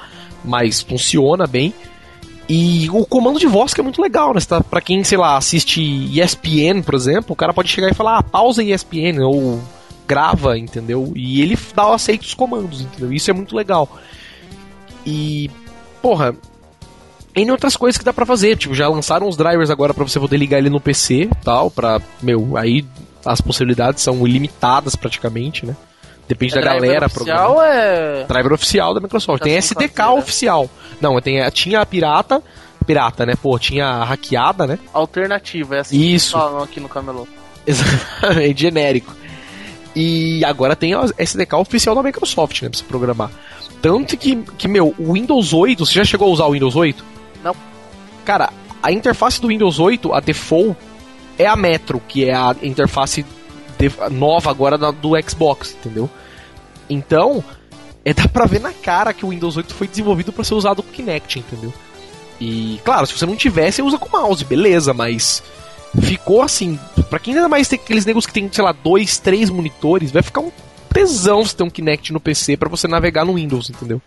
Mas 0.44 0.80
funciona 0.82 1.46
bem. 1.46 1.72
E 2.48 2.88
o 2.90 3.04
comando 3.04 3.38
de 3.38 3.46
voz 3.46 3.74
que 3.74 3.80
é 3.80 3.84
muito 3.84 4.00
legal, 4.00 4.32
né? 4.32 4.40
Tá- 4.40 4.62
Pra 4.62 4.80
quem, 4.80 5.04
sei 5.04 5.18
lá, 5.18 5.36
assiste 5.36 5.80
ESPN, 5.82 6.82
por 6.82 6.94
exemplo, 6.94 7.32
o 7.32 7.36
cara 7.36 7.52
pode 7.52 7.68
chegar 7.68 7.90
e 7.90 7.94
falar, 7.94 8.18
ah, 8.18 8.22
pausa 8.22 8.62
ESPN, 8.62 9.20
ou 9.22 9.60
grava, 10.06 10.56
entendeu? 10.58 11.12
E 11.14 11.42
ele 11.42 11.58
dá 11.74 11.86
o 11.88 11.92
aceito 11.92 12.22
os 12.22 12.32
comandos, 12.34 12.80
entendeu? 12.80 13.12
Isso 13.12 13.30
é 13.30 13.34
muito 13.34 13.54
legal. 13.54 13.86
E, 15.06 15.50
porra, 16.00 16.34
N 17.36 17.50
outras 17.52 17.76
coisas 17.76 17.98
que 17.98 18.04
dá 18.04 18.12
pra 18.14 18.24
fazer, 18.24 18.56
tipo, 18.56 18.74
já 18.74 18.88
lançaram 18.88 19.28
os 19.28 19.36
drivers 19.36 19.68
agora 19.70 19.92
pra 19.92 20.04
você 20.04 20.18
poder 20.18 20.38
ligar 20.38 20.56
ele 20.58 20.70
no 20.70 20.80
PC 20.80 21.28
tal, 21.44 21.70
pra, 21.70 22.00
meu, 22.22 22.56
aí 22.56 22.84
as 23.26 23.40
possibilidades 23.42 24.02
são 24.02 24.26
ilimitadas 24.26 24.96
praticamente, 24.96 25.66
né? 25.66 25.76
Depende 26.28 26.54
da 26.54 26.60
Driver 26.60 26.80
galera 26.82 27.06
oficial 27.06 27.62
é. 27.62 28.24
Driver 28.24 28.52
oficial 28.52 28.94
da 28.94 29.00
Microsoft. 29.00 29.38
Já 29.40 29.44
Tem 29.44 29.56
SDK 29.56 29.88
caseira. 29.94 30.20
oficial. 30.20 30.70
Não, 31.00 31.20
tem, 31.20 31.48
tinha 31.50 31.80
a 31.80 31.86
pirata, 31.86 32.42
pirata, 32.86 33.24
né? 33.24 33.34
Pô, 33.40 33.58
tinha 33.58 33.86
a 33.86 34.04
hackeada, 34.04 34.66
né? 34.66 34.78
Alternativa, 34.92 35.76
é 35.76 35.80
assim 35.80 35.98
Isso. 35.98 36.34
que 36.36 36.42
falam 36.42 36.62
aqui 36.62 36.80
no 36.80 36.88
Camelô. 36.88 37.26
Exatamente, 37.66 38.60
genérico. 38.60 39.16
E 39.96 40.44
agora 40.44 40.76
tem 40.76 40.94
a 40.94 41.04
SDK 41.18 41.54
oficial 41.56 41.94
da 41.94 42.02
Microsoft, 42.02 42.62
né, 42.62 42.68
pra 42.68 42.78
você 42.78 42.84
programar. 42.84 43.30
Tanto 43.80 44.16
que, 44.16 44.36
que, 44.56 44.68
meu, 44.68 44.94
o 44.98 45.14
Windows 45.14 45.52
8, 45.52 45.84
você 45.86 45.94
já 45.94 46.04
chegou 46.04 46.28
a 46.28 46.30
usar 46.30 46.44
o 46.46 46.52
Windows 46.52 46.76
8? 46.76 47.04
Não. 47.42 47.54
Cara, 48.24 48.50
a 48.82 48.92
interface 48.92 49.40
do 49.40 49.48
Windows 49.48 49.78
8, 49.78 50.12
a 50.12 50.20
default, 50.20 50.76
é 51.38 51.46
a 51.46 51.56
Metro, 51.56 52.00
que 52.06 52.24
é 52.28 52.34
a 52.34 52.54
interface 52.62 53.24
nova 54.10 54.50
agora 54.50 54.76
da- 54.78 54.90
do 54.90 55.10
Xbox, 55.28 55.74
entendeu? 55.78 56.08
Então, 56.90 57.42
é, 58.04 58.12
dá 58.14 58.26
pra 58.28 58.46
ver 58.46 58.60
na 58.60 58.72
cara 58.72 59.12
que 59.12 59.24
o 59.24 59.28
Windows 59.30 59.56
8 59.56 59.74
foi 59.74 59.86
desenvolvido 59.86 60.32
pra 60.32 60.44
ser 60.44 60.54
usado 60.54 60.82
com 60.82 60.90
Kinect, 60.92 61.38
entendeu? 61.38 61.72
E, 62.40 62.80
claro, 62.84 63.06
se 63.06 63.16
você 63.16 63.26
não 63.26 63.36
tiver, 63.36 63.70
você 63.70 63.82
usa 63.82 63.98
com 63.98 64.08
mouse, 64.16 64.44
beleza, 64.44 64.94
mas 64.94 65.42
ficou 66.00 66.40
assim, 66.42 66.78
pra 67.10 67.18
quem 67.18 67.34
ainda 67.34 67.48
mais 67.48 67.66
tem 67.68 67.78
aqueles 67.78 68.06
negócios 68.06 68.26
que 68.26 68.32
tem, 68.40 68.48
sei 68.52 68.62
lá, 68.64 68.72
dois, 68.72 69.18
três 69.18 69.50
monitores, 69.50 70.10
vai 70.12 70.22
ficar 70.22 70.40
um 70.40 70.52
tesão 70.92 71.44
se 71.44 71.54
ter 71.54 71.62
um 71.64 71.70
Kinect 71.70 72.12
no 72.12 72.20
PC 72.20 72.56
pra 72.56 72.68
você 72.68 72.86
navegar 72.88 73.24
no 73.24 73.34
Windows, 73.34 73.68
entendeu? 73.70 74.00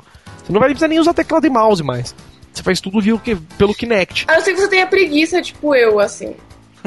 Você 0.44 0.52
não 0.52 0.60
vai 0.60 0.70
precisar 0.70 0.88
nem 0.88 1.00
usar 1.00 1.14
teclado 1.14 1.46
e 1.46 1.50
mouse 1.50 1.84
mais. 1.84 2.16
Você 2.54 2.64
faz 2.64 2.82
tudo 2.82 3.00
via 3.02 3.20
pelo 3.58 3.74
Kinect, 3.76 4.26
A 4.28 4.34
não 4.36 4.42
ser 4.42 4.54
que 4.54 4.62
você 4.62 4.68
tenha 4.68 4.88
preguiça, 4.88 5.42
tipo 5.42 5.76
eu, 5.76 6.00
assim. 6.00 6.36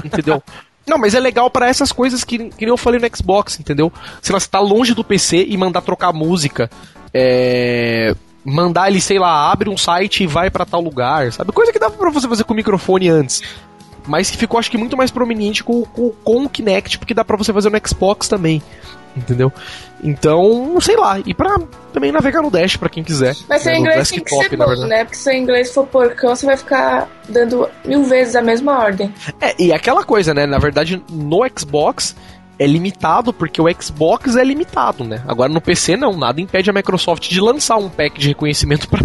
entendeu? 0.04 0.42
Não, 0.86 0.98
mas 0.98 1.14
é 1.14 1.20
legal 1.20 1.50
pra 1.50 1.68
essas 1.68 1.90
coisas 1.90 2.24
que, 2.24 2.50
que 2.50 2.64
eu 2.64 2.76
falei 2.76 3.00
no 3.00 3.16
Xbox, 3.16 3.58
entendeu? 3.58 3.92
Se 4.20 4.30
você 4.30 4.46
tá 4.48 4.60
longe 4.60 4.94
do 4.94 5.02
PC 5.02 5.46
e 5.48 5.56
mandar 5.56 5.80
trocar 5.80 6.12
música, 6.12 6.70
é, 7.12 8.14
mandar 8.44 8.90
ele, 8.90 9.00
sei 9.00 9.18
lá, 9.18 9.50
abre 9.50 9.70
um 9.70 9.76
site 9.76 10.24
e 10.24 10.26
vai 10.26 10.50
pra 10.50 10.66
tal 10.66 10.82
lugar, 10.82 11.32
sabe? 11.32 11.52
Coisa 11.52 11.72
que 11.72 11.78
dava 11.78 11.96
pra 11.96 12.10
você 12.10 12.28
fazer 12.28 12.44
com 12.44 12.52
o 12.52 12.56
microfone 12.56 13.08
antes. 13.08 13.42
Mas 14.06 14.30
que 14.30 14.36
ficou, 14.36 14.58
acho 14.58 14.70
que, 14.70 14.76
muito 14.76 14.96
mais 14.96 15.10
prominente 15.10 15.64
com, 15.64 15.82
com, 15.82 16.10
com 16.10 16.44
o 16.44 16.48
Kinect, 16.48 16.98
porque 16.98 17.14
dá 17.14 17.24
pra 17.24 17.38
você 17.38 17.52
fazer 17.52 17.70
no 17.70 17.88
Xbox 17.88 18.28
também. 18.28 18.62
Entendeu? 19.16 19.52
Então, 20.02 20.78
sei 20.80 20.96
lá. 20.96 21.20
E 21.20 21.32
pra 21.32 21.58
também 21.92 22.10
navegar 22.10 22.42
no 22.42 22.50
Dash, 22.50 22.76
pra 22.76 22.88
quem 22.88 23.04
quiser. 23.04 23.36
Mas 23.48 23.62
seu 23.62 23.72
né, 23.72 23.78
inglês 23.78 24.10
tem 24.10 24.22
que 24.22 24.30
ser 24.30 24.56
bom, 24.56 24.86
né? 24.86 25.04
Porque 25.04 25.16
se 25.16 25.22
seu 25.22 25.32
inglês 25.32 25.72
for 25.72 25.86
porcão, 25.86 26.34
você 26.34 26.44
vai 26.44 26.56
ficar 26.56 27.08
dando 27.28 27.68
mil 27.84 28.02
vezes 28.04 28.34
a 28.34 28.42
mesma 28.42 28.78
ordem. 28.78 29.14
É, 29.40 29.54
e 29.62 29.72
aquela 29.72 30.04
coisa, 30.04 30.34
né? 30.34 30.46
Na 30.46 30.58
verdade, 30.58 31.02
no 31.08 31.40
Xbox 31.56 32.16
é 32.58 32.66
limitado 32.66 33.32
porque 33.32 33.60
o 33.60 33.66
Xbox 33.80 34.36
é 34.36 34.44
limitado, 34.44 35.04
né? 35.04 35.22
Agora 35.26 35.52
no 35.52 35.60
PC 35.60 35.96
não, 35.96 36.16
nada 36.16 36.40
impede 36.40 36.70
a 36.70 36.72
Microsoft 36.72 37.28
de 37.28 37.40
lançar 37.40 37.76
um 37.76 37.88
pack 37.88 38.18
de 38.18 38.28
reconhecimento 38.28 38.88
para 38.88 39.04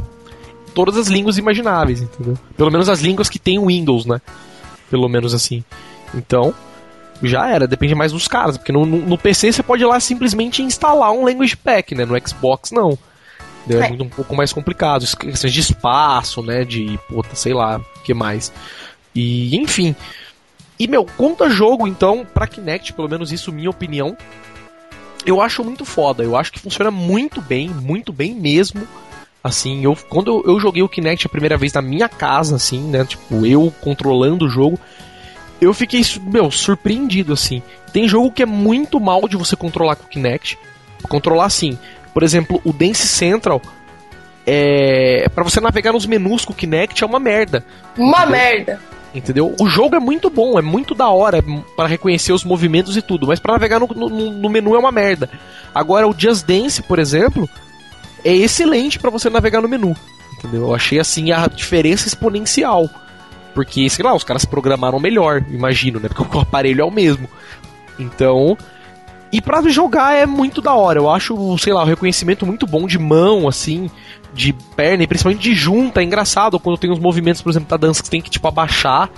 todas 0.73 0.97
as 0.97 1.07
línguas 1.07 1.37
imagináveis, 1.37 2.01
entendeu? 2.01 2.37
Pelo 2.55 2.71
menos 2.71 2.89
as 2.89 2.99
línguas 2.99 3.29
que 3.29 3.39
tem 3.39 3.63
Windows, 3.63 4.05
né? 4.05 4.21
Pelo 4.89 5.07
menos 5.07 5.33
assim. 5.33 5.63
Então, 6.13 6.53
já 7.23 7.47
era, 7.49 7.67
depende 7.67 7.93
mais 7.95 8.11
dos 8.11 8.27
caras, 8.27 8.57
porque 8.57 8.71
no, 8.71 8.85
no- 8.85 9.17
PC 9.17 9.51
você 9.51 9.61
pode 9.63 9.83
ir 9.83 9.85
lá 9.85 9.99
simplesmente 9.99 10.61
instalar 10.63 11.11
um 11.11 11.23
language 11.25 11.57
pack, 11.57 11.93
né? 11.95 12.05
No 12.05 12.15
Xbox 12.27 12.71
não. 12.71 12.97
É, 13.69 13.73
É. 13.73 13.89
muito, 13.89 14.03
um 14.03 14.09
pouco 14.09 14.35
mais 14.35 14.51
complicado, 14.53 15.03
es- 15.03 15.13
questões 15.15 15.53
de 15.53 15.59
espaço, 15.59 16.41
né? 16.41 16.63
De, 16.63 16.97
puta, 17.09 17.35
sei 17.35 17.53
lá, 17.53 17.77
o 17.77 17.99
que 18.01 18.13
mais. 18.13 18.51
E, 19.13 19.55
enfim. 19.57 19.95
E, 20.79 20.87
meu, 20.87 21.05
quanto 21.17 21.43
a 21.43 21.49
jogo, 21.49 21.85
então, 21.87 22.25
pra 22.33 22.47
Kinect, 22.47 22.93
pelo 22.93 23.09
menos 23.09 23.31
isso, 23.33 23.51
minha 23.51 23.69
opinião, 23.69 24.15
eu 25.25 25.41
acho 25.41 25.63
muito 25.63 25.83
foda. 25.85 26.23
Eu 26.23 26.35
acho 26.37 26.51
que 26.51 26.59
funciona 26.59 26.89
muito 26.89 27.41
bem, 27.41 27.69
muito 27.69 28.13
bem 28.13 28.33
mesmo. 28.33 28.87
Assim, 29.43 29.83
eu, 29.83 29.95
quando 30.09 30.31
eu, 30.45 30.53
eu 30.53 30.59
joguei 30.59 30.81
o 30.83 30.89
Kinect 30.89 31.25
a 31.27 31.29
primeira 31.29 31.57
vez 31.57 31.73
na 31.73 31.81
minha 31.81 32.07
casa, 32.09 32.55
assim, 32.55 32.81
né? 32.81 33.05
Tipo, 33.05 33.45
eu 33.45 33.73
controlando 33.81 34.45
o 34.45 34.49
jogo, 34.49 34.79
eu 35.61 35.73
fiquei, 35.73 36.01
meu, 36.23 36.49
surpreendido, 36.51 37.33
assim. 37.33 37.61
Tem 37.91 38.07
jogo 38.07 38.31
que 38.31 38.43
é 38.43 38.45
muito 38.45 38.99
mal 38.99 39.27
de 39.27 39.35
você 39.35 39.55
controlar 39.55 39.95
com 39.95 40.05
o 40.05 40.09
Kinect. 40.09 40.57
Controlar 41.03 41.45
assim. 41.45 41.77
Por 42.13 42.23
exemplo, 42.23 42.61
o 42.63 42.71
Dance 42.71 43.07
Central. 43.07 43.61
É. 44.45 45.27
Pra 45.33 45.43
você 45.43 45.59
navegar 45.59 45.93
nos 45.93 46.05
menus 46.05 46.45
com 46.45 46.53
o 46.53 46.55
Kinect 46.55 47.03
é 47.03 47.07
uma 47.07 47.19
merda. 47.19 47.63
Uma 47.97 48.19
Entendeu? 48.19 48.31
merda. 48.31 48.79
Entendeu? 49.13 49.55
O 49.59 49.67
jogo 49.67 49.95
é 49.95 49.99
muito 49.99 50.29
bom, 50.29 50.59
é 50.59 50.61
muito 50.61 50.93
da 50.93 51.09
hora 51.09 51.43
para 51.75 51.87
reconhecer 51.87 52.31
os 52.31 52.43
movimentos 52.43 52.95
e 52.95 53.01
tudo, 53.01 53.25
mas 53.25 53.39
para 53.39 53.53
navegar 53.53 53.79
no, 53.79 53.87
no, 53.87 54.09
no 54.09 54.49
menu 54.49 54.75
é 54.75 54.79
uma 54.79 54.91
merda. 54.91 55.29
Agora 55.73 56.07
o 56.07 56.13
Just 56.15 56.45
Dance, 56.45 56.83
por 56.83 56.99
exemplo, 56.99 57.49
é 58.23 58.31
excelente 58.31 58.99
para 58.99 59.09
você 59.09 59.27
navegar 59.27 59.61
no 59.61 59.67
menu, 59.67 59.95
entendeu? 60.37 60.61
Eu 60.61 60.75
achei 60.75 60.99
assim 60.99 61.31
a 61.31 61.47
diferença 61.47 62.07
exponencial. 62.07 62.87
Porque, 63.53 63.89
sei 63.89 64.05
lá, 64.05 64.13
os 64.13 64.23
caras 64.23 64.45
programaram 64.45 64.99
melhor, 64.99 65.43
imagino, 65.49 65.99
né? 65.99 66.07
Porque 66.07 66.23
o 66.37 66.41
aparelho 66.41 66.81
é 66.81 66.85
o 66.85 66.91
mesmo. 66.91 67.27
Então, 67.97 68.57
e 69.31 69.41
pra 69.41 69.61
jogar 69.69 70.15
é 70.15 70.25
muito 70.25 70.61
da 70.61 70.73
hora. 70.73 70.99
Eu 70.99 71.09
acho, 71.09 71.57
sei 71.57 71.73
lá, 71.73 71.83
o 71.83 71.85
reconhecimento 71.85 72.45
muito 72.45 72.65
bom 72.65 72.87
de 72.87 72.97
mão, 72.97 73.47
assim, 73.47 73.89
de 74.33 74.53
perna, 74.75 75.03
e 75.03 75.07
principalmente 75.07 75.41
de 75.41 75.53
junta. 75.53 76.01
É 76.01 76.03
engraçado 76.03 76.59
quando 76.59 76.77
tem 76.77 76.91
uns 76.91 76.99
movimentos, 76.99 77.41
por 77.41 77.49
exemplo, 77.49 77.69
da 77.69 77.77
dança 77.77 78.01
que 78.01 78.07
você 78.07 78.11
tem 78.11 78.21
que, 78.21 78.29
tipo, 78.29 78.47
abaixar 78.47 79.09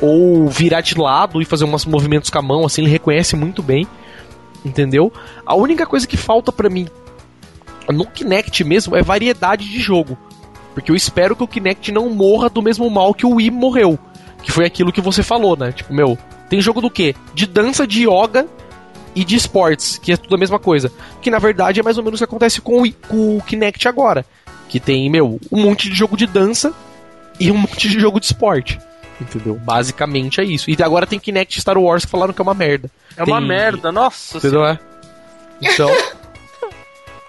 ou 0.00 0.48
virar 0.48 0.80
de 0.80 0.98
lado 0.98 1.40
e 1.40 1.44
fazer 1.44 1.64
uns 1.64 1.86
movimentos 1.86 2.28
com 2.28 2.38
a 2.38 2.42
mão, 2.42 2.66
assim, 2.66 2.82
ele 2.82 2.90
reconhece 2.90 3.36
muito 3.36 3.62
bem. 3.62 3.86
Entendeu? 4.64 5.12
A 5.46 5.54
única 5.54 5.86
coisa 5.86 6.06
que 6.06 6.16
falta 6.16 6.50
para 6.50 6.68
mim 6.68 6.88
no 7.88 8.06
Kinect 8.06 8.64
mesmo 8.64 8.96
é 8.96 9.02
variedade 9.02 9.68
de 9.68 9.78
jogo. 9.78 10.16
Porque 10.74 10.90
eu 10.90 10.96
espero 10.96 11.36
que 11.36 11.44
o 11.44 11.48
Kinect 11.48 11.92
não 11.92 12.10
morra 12.10 12.50
do 12.50 12.60
mesmo 12.60 12.90
mal 12.90 13.14
que 13.14 13.24
o 13.24 13.36
Wii 13.36 13.50
morreu. 13.50 13.98
Que 14.42 14.52
foi 14.52 14.66
aquilo 14.66 14.92
que 14.92 15.00
você 15.00 15.22
falou, 15.22 15.56
né? 15.56 15.72
Tipo, 15.72 15.94
meu, 15.94 16.18
tem 16.50 16.60
jogo 16.60 16.80
do 16.80 16.90
quê? 16.90 17.14
De 17.32 17.46
dança, 17.46 17.86
de 17.86 18.06
yoga 18.06 18.46
e 19.14 19.24
de 19.24 19.36
esportes, 19.36 19.96
que 19.96 20.12
é 20.12 20.16
tudo 20.16 20.34
a 20.34 20.38
mesma 20.38 20.58
coisa. 20.58 20.92
Que 21.22 21.30
na 21.30 21.38
verdade 21.38 21.80
é 21.80 21.82
mais 21.82 21.96
ou 21.96 22.04
menos 22.04 22.20
o 22.20 22.22
que 22.22 22.24
acontece 22.24 22.60
com 22.60 22.82
o, 22.82 22.92
com 22.92 23.38
o 23.38 23.42
Kinect 23.42 23.88
agora. 23.88 24.26
Que 24.68 24.80
tem, 24.80 25.08
meu, 25.08 25.38
um 25.50 25.62
monte 25.62 25.88
de 25.88 25.94
jogo 25.94 26.16
de 26.16 26.26
dança 26.26 26.74
e 27.38 27.50
um 27.50 27.56
monte 27.56 27.88
de 27.88 27.98
jogo 27.98 28.18
de 28.18 28.26
esporte. 28.26 28.78
Entendeu? 29.20 29.54
Basicamente 29.54 30.40
é 30.40 30.44
isso. 30.44 30.68
E 30.68 30.76
agora 30.82 31.06
tem 31.06 31.18
Kinect 31.18 31.60
Star 31.60 31.78
Wars 31.78 32.04
que 32.04 32.10
falaram 32.10 32.34
que 32.34 32.40
é 32.40 32.42
uma 32.42 32.54
merda. 32.54 32.90
É 33.16 33.24
tem... 33.24 33.32
uma 33.32 33.40
merda, 33.40 33.92
nossa 33.92 34.38
Entendeu? 34.38 34.64
É? 34.64 34.78
Então. 35.62 35.88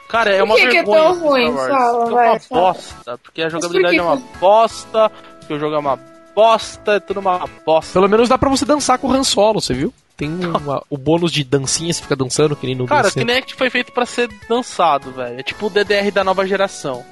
Cara, 0.08 0.32
é 0.32 0.44
uma 0.44 0.56
Por 0.56 0.62
que 0.62 0.70
que 0.70 0.78
é 0.78 0.84
vergonha. 0.84 1.02
tão 1.04 1.20
ruim? 1.20 1.54
Fala, 1.56 2.06
vai, 2.12 2.28
é 2.28 2.32
uma 2.32 2.40
fala. 2.40 2.62
bosta. 2.62 3.18
Porque 3.18 3.42
a 3.42 3.50
jogabilidade 3.50 3.94
que 3.96 4.00
é 4.00 4.04
uma 4.04 4.18
que- 4.18 4.38
bosta. 4.40 5.12
Porque 5.40 5.54
o 5.54 5.60
jogo 5.60 5.76
é 5.76 5.80
uma 5.80 6.00
bosta. 6.36 6.92
É 6.94 7.00
tudo 7.00 7.20
uma 7.20 7.46
bosta. 7.66 7.94
Pelo 7.94 8.08
menos 8.10 8.30
dá 8.30 8.38
pra 8.38 8.50
você 8.50 8.66
dançar 8.66 8.98
com 9.00 9.08
o 9.08 9.12
Han 9.14 9.24
Solo, 9.24 9.60
você 9.62 9.74
viu? 9.74 9.94
Tem 10.16 10.30
uma- 10.46 10.82
o 10.90 10.98
bônus 10.98 11.32
de 11.32 11.44
dancinha, 11.44 11.92
você 11.94 12.02
fica 12.02 12.16
dançando 12.16 12.56
que 12.56 12.66
nem 12.66 12.76
no 12.76 12.86
Cara, 12.86 13.02
o 13.02 13.04
Dance 13.04 13.20
Kinect 13.20 13.56
foi 13.56 13.70
feito 13.70 13.92
pra 13.92 14.06
ser 14.06 14.30
dançado, 14.48 15.12
velho. 15.12 15.40
É 15.40 15.44
tipo 15.44 15.66
o 15.66 15.70
DDR 15.70 16.10
da 16.12 16.24
nova 16.24 16.46
geração. 16.48 17.04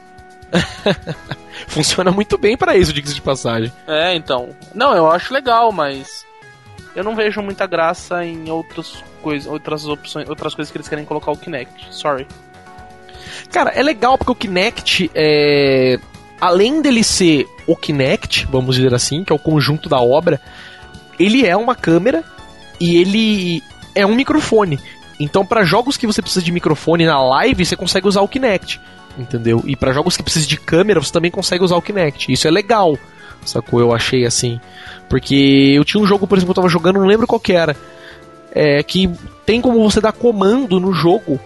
Funciona 1.67 2.11
muito 2.11 2.37
bem 2.37 2.55
pra 2.57 2.75
isso, 2.77 2.93
diga-se 2.93 3.15
de 3.15 3.21
passagem. 3.21 3.71
É, 3.87 4.13
então. 4.15 4.49
Não, 4.73 4.95
eu 4.95 5.09
acho 5.11 5.33
legal, 5.33 5.71
mas 5.71 6.25
eu 6.95 7.03
não 7.03 7.15
vejo 7.15 7.41
muita 7.41 7.65
graça 7.65 8.23
em 8.25 8.49
outras 8.49 9.03
coisas, 9.21 9.51
outras 9.51 9.85
opções, 9.85 10.29
outras 10.29 10.53
coisas 10.53 10.71
que 10.71 10.77
eles 10.77 10.87
querem 10.87 11.05
colocar 11.05 11.31
o 11.31 11.37
Kinect. 11.37 11.87
Sorry. 11.91 12.27
Cara, 13.51 13.71
é 13.71 13.83
legal 13.83 14.17
porque 14.17 14.31
o 14.31 14.35
Kinect 14.35 15.11
é. 15.13 15.99
Além 16.39 16.81
dele 16.81 17.03
ser 17.03 17.47
o 17.65 17.75
Kinect, 17.75 18.47
vamos 18.51 18.75
dizer 18.75 18.93
assim, 18.93 19.23
que 19.23 19.31
é 19.31 19.35
o 19.35 19.39
conjunto 19.39 19.87
da 19.87 20.01
obra, 20.01 20.41
ele 21.17 21.45
é 21.45 21.55
uma 21.55 21.73
câmera 21.73 22.23
e 22.79 22.97
ele 22.97 23.63
é 23.95 24.05
um 24.05 24.15
microfone. 24.15 24.77
Então, 25.19 25.45
pra 25.45 25.63
jogos 25.63 25.95
que 25.95 26.05
você 26.05 26.21
precisa 26.21 26.43
de 26.43 26.51
microfone 26.51 27.05
na 27.05 27.21
live, 27.23 27.65
você 27.65 27.77
consegue 27.77 28.07
usar 28.07 28.21
o 28.21 28.27
Kinect, 28.27 28.81
entendeu? 29.17 29.63
E 29.65 29.75
pra 29.75 29.93
jogos 29.93 30.17
que 30.17 30.23
precisa 30.23 30.45
de 30.45 30.57
câmera, 30.57 31.01
você 31.01 31.13
também 31.13 31.31
consegue 31.31 31.63
usar 31.63 31.77
o 31.77 31.81
Kinect. 31.81 32.31
Isso 32.31 32.47
é 32.47 32.51
legal, 32.51 32.97
sacou? 33.45 33.79
Eu 33.79 33.93
achei 33.93 34.25
assim. 34.25 34.59
Porque 35.07 35.73
eu 35.75 35.85
tinha 35.85 36.01
um 36.01 36.07
jogo, 36.07 36.27
por 36.27 36.37
exemplo, 36.37 36.53
que 36.53 36.59
eu 36.59 36.63
tava 36.63 36.71
jogando, 36.71 36.99
não 36.99 37.07
lembro 37.07 37.27
qual 37.27 37.39
que 37.39 37.53
era, 37.53 37.75
é, 38.51 38.83
que 38.83 39.09
tem 39.45 39.61
como 39.61 39.81
você 39.89 40.01
dar 40.01 40.11
comando 40.11 40.79
no 40.79 40.91
jogo 40.91 41.39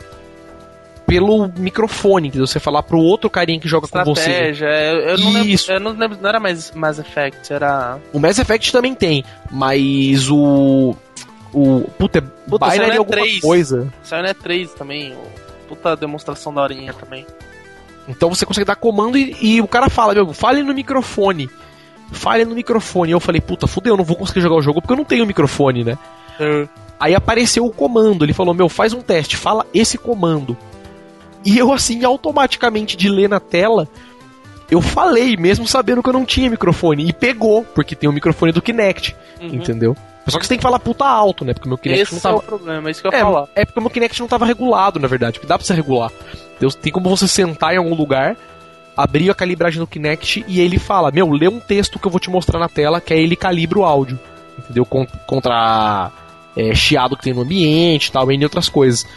pelo 1.07 1.47
microfone, 1.57 2.27
entendeu? 2.27 2.45
Você 2.45 2.59
falar 2.59 2.83
pro 2.83 2.99
outro 2.99 3.29
carinha 3.29 3.59
que 3.59 3.67
joga 3.67 3.87
com 3.87 4.03
você. 4.03 4.29
Estratégia. 4.29 4.65
Eu, 4.67 4.99
eu 4.99 5.17
não 5.17 5.31
lembro, 5.31 5.49
Isso. 5.49 5.71
eu 5.71 5.79
não 5.79 5.91
lembro. 5.91 6.17
Não 6.21 6.29
era 6.29 6.39
mais 6.39 6.71
Mass 6.71 6.99
Effect, 6.99 7.53
era. 7.53 7.97
O 8.11 8.19
Mass 8.19 8.37
Effect 8.37 8.71
também 8.73 8.93
tem, 8.93 9.23
mas 9.49 10.29
o. 10.29 10.93
O. 11.53 11.81
Puta, 11.97 12.19
é 12.19 12.21
Puta, 12.21 12.69
binary 12.69 12.91
na 12.91 12.97
alguma 12.97 13.21
E3. 13.21 13.39
coisa. 13.39 13.93
Saiu 14.03 14.23
na 14.23 14.33
E3 14.33 14.69
também. 14.73 15.15
Puta 15.69 15.95
demonstração 15.95 16.53
da 16.53 16.61
horinha 16.61 16.93
também. 16.93 17.25
Então 18.07 18.29
você 18.29 18.45
consegue 18.45 18.65
dar 18.65 18.75
comando 18.75 19.17
e, 19.17 19.35
e 19.41 19.61
o 19.61 19.67
cara 19.67 19.89
fala, 19.89 20.13
meu, 20.13 20.33
fale 20.33 20.61
no 20.61 20.73
microfone. 20.73 21.49
Fale 22.11 22.45
no 22.45 22.53
microfone. 22.55 23.11
E 23.11 23.13
eu 23.13 23.19
falei, 23.19 23.39
puta, 23.41 23.65
fudeu, 23.65 23.93
eu 23.93 23.97
não 23.97 24.05
vou 24.05 24.15
conseguir 24.15 24.41
jogar 24.41 24.55
o 24.55 24.61
jogo 24.61 24.81
porque 24.81 24.93
eu 24.93 24.97
não 24.97 25.05
tenho 25.05 25.25
microfone, 25.25 25.83
né? 25.83 25.97
Aí 26.99 27.13
apareceu 27.13 27.65
o 27.65 27.71
comando, 27.71 28.25
ele 28.25 28.33
falou, 28.33 28.53
meu, 28.53 28.67
faz 28.69 28.93
um 28.93 29.01
teste, 29.01 29.37
fala 29.37 29.65
esse 29.73 29.97
comando. 29.97 30.57
E 31.49 31.57
eu, 31.57 31.71
assim, 31.71 32.03
automaticamente 32.03 32.97
de 32.97 33.07
ler 33.09 33.29
na 33.29 33.39
tela, 33.39 33.87
eu 34.69 34.81
falei, 34.81 35.37
mesmo 35.37 35.65
sabendo 35.67 36.03
que 36.03 36.09
eu 36.09 36.13
não 36.13 36.25
tinha 36.25 36.49
microfone. 36.49 37.07
E 37.07 37.13
pegou, 37.13 37.63
porque 37.63 37.95
tem 37.95 38.09
o 38.09 38.13
microfone 38.13 38.51
do 38.51 38.61
Kinect, 38.61 39.15
Uhum. 39.41 39.47
entendeu? 39.55 39.95
Só 40.27 40.37
que 40.39 40.45
você 40.45 40.49
tem 40.49 40.57
que 40.57 40.63
falar 40.63 40.79
puta 40.79 41.05
alto, 41.05 41.45
né? 41.45 41.53
Porque 41.53 41.67
o 41.67 41.69
meu 41.69 41.77
Kinect 41.77 42.01
Esse 42.03 42.11
não 42.13 42.19
é 42.19 42.21
tava. 42.21 42.35
o 42.37 42.41
problema, 42.41 42.89
é 42.89 42.91
isso 42.91 43.01
que 43.01 43.07
eu 43.07 43.11
ia 43.13 43.17
É, 43.17 43.21
falar. 43.21 43.47
é 43.55 43.63
porque 43.63 43.79
o 43.79 43.81
meu 43.81 43.89
Kinect 43.89 44.19
não 44.19 44.27
tava 44.27 44.45
regulado, 44.45 44.99
na 44.99 45.07
verdade. 45.07 45.39
Porque 45.39 45.47
dá 45.47 45.57
pra 45.57 45.65
você 45.65 45.73
regular. 45.73 46.11
Tem 46.81 46.91
como 46.91 47.09
você 47.09 47.29
sentar 47.29 47.73
em 47.73 47.77
algum 47.77 47.95
lugar, 47.95 48.35
abrir 48.97 49.29
a 49.29 49.33
calibragem 49.33 49.79
do 49.79 49.87
Kinect 49.87 50.43
e 50.45 50.59
ele 50.59 50.77
fala: 50.77 51.11
Meu, 51.11 51.31
lê 51.31 51.47
um 51.47 51.61
texto 51.61 51.97
que 51.97 52.05
eu 52.07 52.11
vou 52.11 52.19
te 52.19 52.29
mostrar 52.29 52.59
na 52.59 52.67
tela, 52.67 52.99
que 52.99 53.13
aí 53.13 53.21
ele 53.23 53.37
calibra 53.37 53.79
o 53.79 53.85
áudio. 53.85 54.19
Entendeu? 54.59 54.83
Con- 54.85 55.07
Contra 55.25 56.11
é, 56.57 56.75
chiado 56.75 57.15
que 57.15 57.23
tem 57.23 57.33
no 57.33 57.43
ambiente 57.43 58.07
e 58.07 58.11
tal, 58.11 58.29
e 58.29 58.43
outras 58.43 58.67
coisas. 58.67 59.07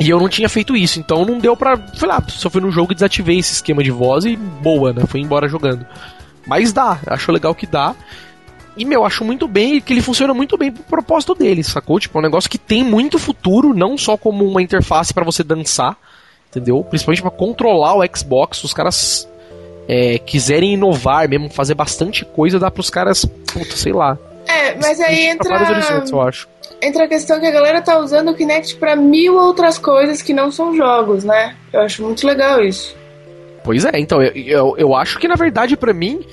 E 0.00 0.08
eu 0.08 0.18
não 0.18 0.30
tinha 0.30 0.48
feito 0.48 0.74
isso, 0.74 0.98
então 0.98 1.26
não 1.26 1.38
deu 1.38 1.54
pra. 1.54 1.76
Foi 1.76 2.08
lá, 2.08 2.22
só 2.28 2.48
fui 2.48 2.62
no 2.62 2.70
jogo 2.70 2.92
e 2.92 2.94
desativei 2.94 3.38
esse 3.38 3.52
esquema 3.52 3.82
de 3.82 3.90
voz 3.90 4.24
e 4.24 4.34
boa, 4.34 4.94
né? 4.94 5.04
Fui 5.06 5.20
embora 5.20 5.46
jogando. 5.46 5.86
Mas 6.46 6.72
dá, 6.72 6.98
acho 7.06 7.30
legal 7.30 7.54
que 7.54 7.66
dá. 7.66 7.94
E, 8.76 8.84
meu, 8.86 9.04
acho 9.04 9.24
muito 9.24 9.46
bem 9.46 9.78
que 9.78 9.92
ele 9.92 10.00
funciona 10.00 10.32
muito 10.32 10.56
bem 10.56 10.72
pro 10.72 10.82
propósito 10.84 11.34
dele, 11.34 11.62
sacou? 11.62 12.00
Tipo, 12.00 12.16
é 12.16 12.20
um 12.20 12.22
negócio 12.22 12.48
que 12.48 12.56
tem 12.56 12.82
muito 12.82 13.18
futuro, 13.18 13.74
não 13.74 13.98
só 13.98 14.16
como 14.16 14.42
uma 14.46 14.62
interface 14.62 15.12
pra 15.12 15.22
você 15.22 15.44
dançar, 15.44 15.98
entendeu? 16.48 16.82
Principalmente 16.82 17.20
pra 17.20 17.30
controlar 17.30 17.94
o 17.96 18.16
Xbox, 18.16 18.64
os 18.64 18.72
caras 18.72 19.28
é, 19.86 20.18
quiserem 20.18 20.74
inovar 20.74 21.28
mesmo, 21.28 21.50
fazer 21.50 21.74
bastante 21.74 22.24
coisa, 22.24 22.58
dá 22.58 22.70
pros 22.70 22.88
caras, 22.88 23.24
puta, 23.24 23.76
sei 23.76 23.92
lá. 23.92 24.16
É, 24.46 24.74
mas 24.76 24.98
aí 25.00 25.36
Pra 25.36 25.48
vários 25.48 25.68
entra, 25.68 25.74
horizontes, 25.74 26.12
eu 26.12 26.22
acho. 26.22 26.48
Entra 26.82 27.04
a 27.04 27.08
questão 27.08 27.40
que 27.40 27.46
a 27.46 27.50
galera 27.50 27.80
tá 27.82 27.98
usando 27.98 28.30
o 28.30 28.34
Kinect 28.34 28.76
pra 28.76 28.96
mil 28.96 29.36
outras 29.36 29.78
coisas 29.78 30.22
que 30.22 30.32
não 30.32 30.50
são 30.50 30.74
jogos, 30.76 31.24
né? 31.24 31.56
Eu 31.72 31.80
acho 31.80 32.02
muito 32.02 32.26
legal 32.26 32.62
isso. 32.62 32.96
Pois 33.62 33.84
é, 33.84 33.98
então, 33.98 34.22
eu, 34.22 34.32
eu, 34.34 34.74
eu 34.78 34.94
acho 34.94 35.18
que 35.18 35.28
na 35.28 35.34
verdade 35.34 35.76
pra 35.76 35.92
mim 35.92 36.24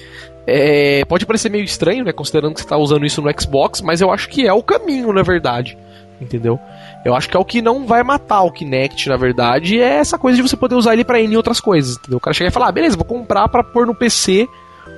é, 0.48 1.04
pode 1.06 1.26
parecer 1.26 1.50
meio 1.50 1.66
estranho, 1.66 2.06
né? 2.06 2.14
Considerando 2.14 2.54
que 2.54 2.62
você 2.62 2.68
tá 2.68 2.78
usando 2.78 3.06
isso 3.06 3.22
no 3.22 3.30
Xbox, 3.40 3.82
mas 3.82 4.00
eu 4.00 4.10
acho 4.10 4.30
que 4.30 4.48
é 4.48 4.54
o 4.54 4.64
caminho, 4.64 5.12
na 5.12 5.22
verdade. 5.22 5.78
Entendeu? 6.20 6.60
Eu 7.06 7.14
acho 7.14 7.30
que 7.30 7.38
é 7.38 7.40
o 7.40 7.46
que 7.46 7.62
não 7.62 7.86
vai 7.86 8.02
matar 8.02 8.42
o 8.42 8.52
Kinect, 8.52 9.08
na 9.08 9.18
verdade, 9.18 9.80
é 9.80 9.98
essa 9.98 10.18
coisa 10.18 10.36
de 10.36 10.42
você 10.42 10.58
poder 10.58 10.76
usar 10.76 10.94
ele 10.94 11.04
ir 11.04 11.32
em 11.32 11.36
outras 11.36 11.60
coisas, 11.60 11.96
entendeu? 11.96 12.18
O 12.18 12.22
cara 12.22 12.34
chega 12.34 12.50
e 12.50 12.54
fala, 12.54 12.70
ah, 12.70 12.72
beleza, 12.72 12.96
vou 12.96 13.06
comprar 13.06 13.48
pra 13.50 13.64
pôr 13.64 13.86
no 13.86 13.94
PC, 13.94 14.48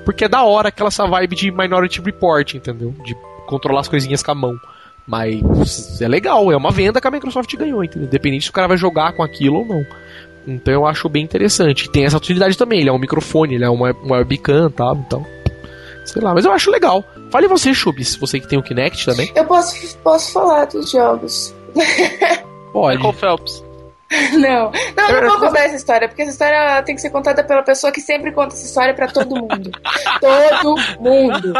porque 0.05 0.25
é 0.25 0.29
da 0.29 0.43
hora 0.43 0.69
aquela 0.69 0.87
essa 0.87 1.05
vibe 1.05 1.35
de 1.35 1.51
Minority 1.51 1.99
Report, 2.01 2.53
entendeu? 2.53 2.93
De 3.03 3.15
controlar 3.47 3.81
as 3.81 3.87
coisinhas 3.87 4.23
com 4.23 4.31
a 4.31 4.35
mão. 4.35 4.55
Mas 5.09 5.99
é 5.99 6.07
legal, 6.07 6.51
é 6.51 6.55
uma 6.55 6.69
venda 6.69 7.01
que 7.01 7.07
a 7.07 7.09
Microsoft 7.09 7.51
ganhou, 7.55 7.83
entendeu? 7.83 8.07
Independente 8.07 8.43
se 8.43 8.51
o 8.51 8.53
cara 8.53 8.67
vai 8.67 8.77
jogar 8.77 9.11
com 9.13 9.23
aquilo 9.23 9.57
ou 9.57 9.65
não. 9.65 9.83
Então 10.47 10.71
eu 10.71 10.85
acho 10.85 11.09
bem 11.09 11.23
interessante. 11.23 11.89
Tem 11.89 12.05
essa 12.05 12.17
utilidade 12.17 12.55
também, 12.55 12.81
ele 12.81 12.89
é 12.89 12.93
um 12.93 12.99
microfone, 12.99 13.55
ele 13.55 13.63
é 13.63 13.69
uma, 13.69 13.91
uma 14.03 14.17
webcam, 14.17 14.69
tá? 14.69 14.93
Então, 14.95 15.25
sei 16.05 16.21
lá, 16.21 16.31
mas 16.35 16.45
eu 16.45 16.51
acho 16.51 16.69
legal. 16.69 17.03
Fale 17.31 17.47
você, 17.47 17.73
Chubis, 17.73 18.15
você 18.17 18.39
que 18.39 18.47
tem 18.47 18.59
o 18.59 18.63
Kinect 18.63 19.03
também. 19.03 19.31
Eu 19.33 19.45
posso, 19.45 19.97
posso 19.97 20.31
falar 20.31 20.65
dos 20.65 20.91
jogos. 20.91 21.55
Pode. 22.71 22.97
Michael 22.97 23.13
Phelps. 23.13 23.63
Não, 24.33 24.71
não, 24.97 25.21
não 25.21 25.29
vou 25.29 25.39
contar 25.39 25.65
essa 25.65 25.75
história, 25.75 26.07
porque 26.07 26.23
essa 26.23 26.31
história 26.31 26.81
tem 26.81 26.95
que 26.95 27.01
ser 27.01 27.11
contada 27.11 27.43
pela 27.43 27.61
pessoa 27.61 27.91
que 27.91 28.01
sempre 28.01 28.31
conta 28.31 28.55
essa 28.55 28.65
história 28.65 28.91
pra 28.93 29.07
todo 29.07 29.35
mundo. 29.35 29.69
todo 30.19 30.75
mundo. 30.99 31.53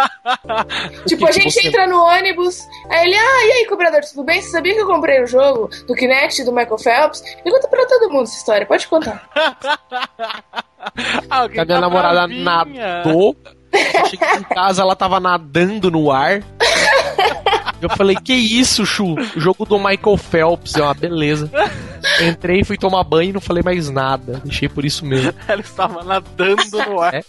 Tipo, 1.05 1.27
a 1.27 1.31
gente 1.31 1.51
você- 1.53 1.67
entra 1.67 1.85
no 1.85 2.01
ônibus, 2.03 2.67
aí 2.89 3.05
ele, 3.05 3.15
ah, 3.15 3.45
e 3.45 3.51
aí, 3.51 3.65
cobrador, 3.67 4.01
tudo 4.01 4.23
bem? 4.23 4.41
Você 4.41 4.49
sabia 4.49 4.73
que 4.73 4.81
eu 4.81 4.87
comprei 4.87 5.21
o 5.23 5.27
jogo 5.27 5.69
do 5.87 5.93
Kinect 5.93 6.43
do 6.43 6.51
Michael 6.51 6.79
Phelps? 6.79 7.21
E 7.45 7.51
conta 7.51 7.67
pra 7.67 7.85
todo 7.85 8.09
mundo 8.11 8.23
essa 8.23 8.37
história, 8.37 8.65
pode 8.65 8.87
contar. 8.87 9.29
Alguém 11.29 11.53
Que 11.55 11.59
a 11.59 11.65
minha 11.65 11.77
tá 11.77 11.81
namorada 11.81 12.19
bravinha. 12.27 12.43
nadou. 13.03 13.35
Eu 13.71 14.05
cheguei 14.07 14.27
em 14.39 14.43
casa, 14.55 14.81
ela 14.81 14.95
tava 14.95 15.19
nadando 15.19 15.91
no 15.91 16.11
ar. 16.11 16.41
Eu 17.81 17.89
falei, 17.89 18.15
que 18.15 18.33
isso, 18.33 18.85
Chu? 18.85 19.13
O 19.35 19.39
jogo 19.39 19.65
do 19.65 19.77
Michael 19.77 20.17
Phelps. 20.17 20.75
É 20.75 20.81
uma 20.81 20.93
beleza. 20.93 21.49
Entrei, 22.21 22.63
fui 22.63 22.77
tomar 22.77 23.03
banho 23.03 23.29
e 23.29 23.33
não 23.33 23.41
falei 23.41 23.63
mais 23.63 23.89
nada. 23.89 24.41
Deixei 24.43 24.67
por 24.69 24.85
isso 24.85 25.05
mesmo. 25.05 25.33
Ela 25.47 25.61
estava 25.61 26.03
nadando 26.03 26.77
no 26.87 27.01
ar. 27.01 27.13
É. 27.15 27.23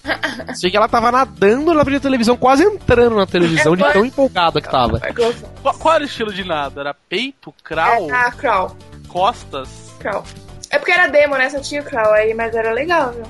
Sei 0.55 0.71
que 0.71 0.77
ela 0.77 0.89
tava 0.89 1.11
nadando 1.11 1.73
na 1.75 1.85
frente 1.85 1.99
da 1.99 2.09
televisão, 2.09 2.37
quase 2.37 2.65
entrando 2.65 3.17
na 3.17 3.27
televisão, 3.27 3.77
de 3.77 3.85
tão 3.93 4.05
empolgada 4.05 4.61
que 4.61 4.71
tava. 4.71 4.95
Michael 4.95 5.15
Phelps. 5.33 5.45
Qual, 5.63 5.75
qual 5.75 5.95
era 5.95 6.05
o 6.05 6.07
estilo 6.07 6.33
de 6.33 6.45
nada? 6.45 6.81
Era 6.81 6.95
peito, 6.95 7.55
crawl, 7.63 8.11
É, 8.11 8.13
ah, 8.13 8.31
crawl, 8.31 8.77
costas? 9.09 9.69
crawl. 9.99 10.25
É 10.71 10.79
porque 10.79 10.93
era 10.93 11.09
demo, 11.09 11.37
né? 11.37 11.49
Só 11.51 11.61
tinha 11.61 11.81
o 11.83 11.85
crawl 11.85 12.13
aí, 12.13 12.33
mas 12.35 12.55
era 12.55 12.73
legal, 12.73 13.13
viu? 13.13 13.25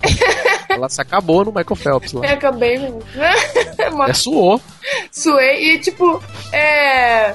Ela 0.68 0.88
se 0.88 1.00
acabou 1.00 1.44
no 1.44 1.52
Michael 1.52 1.76
Phelps 1.76 2.12
lá. 2.12 2.26
Eu 2.26 2.34
acabei 2.34 2.78
mesmo. 2.78 3.02
É, 4.08 4.12
suou. 4.14 4.60
Suei 5.10 5.74
e, 5.74 5.78
tipo, 5.78 6.22
é. 6.52 7.34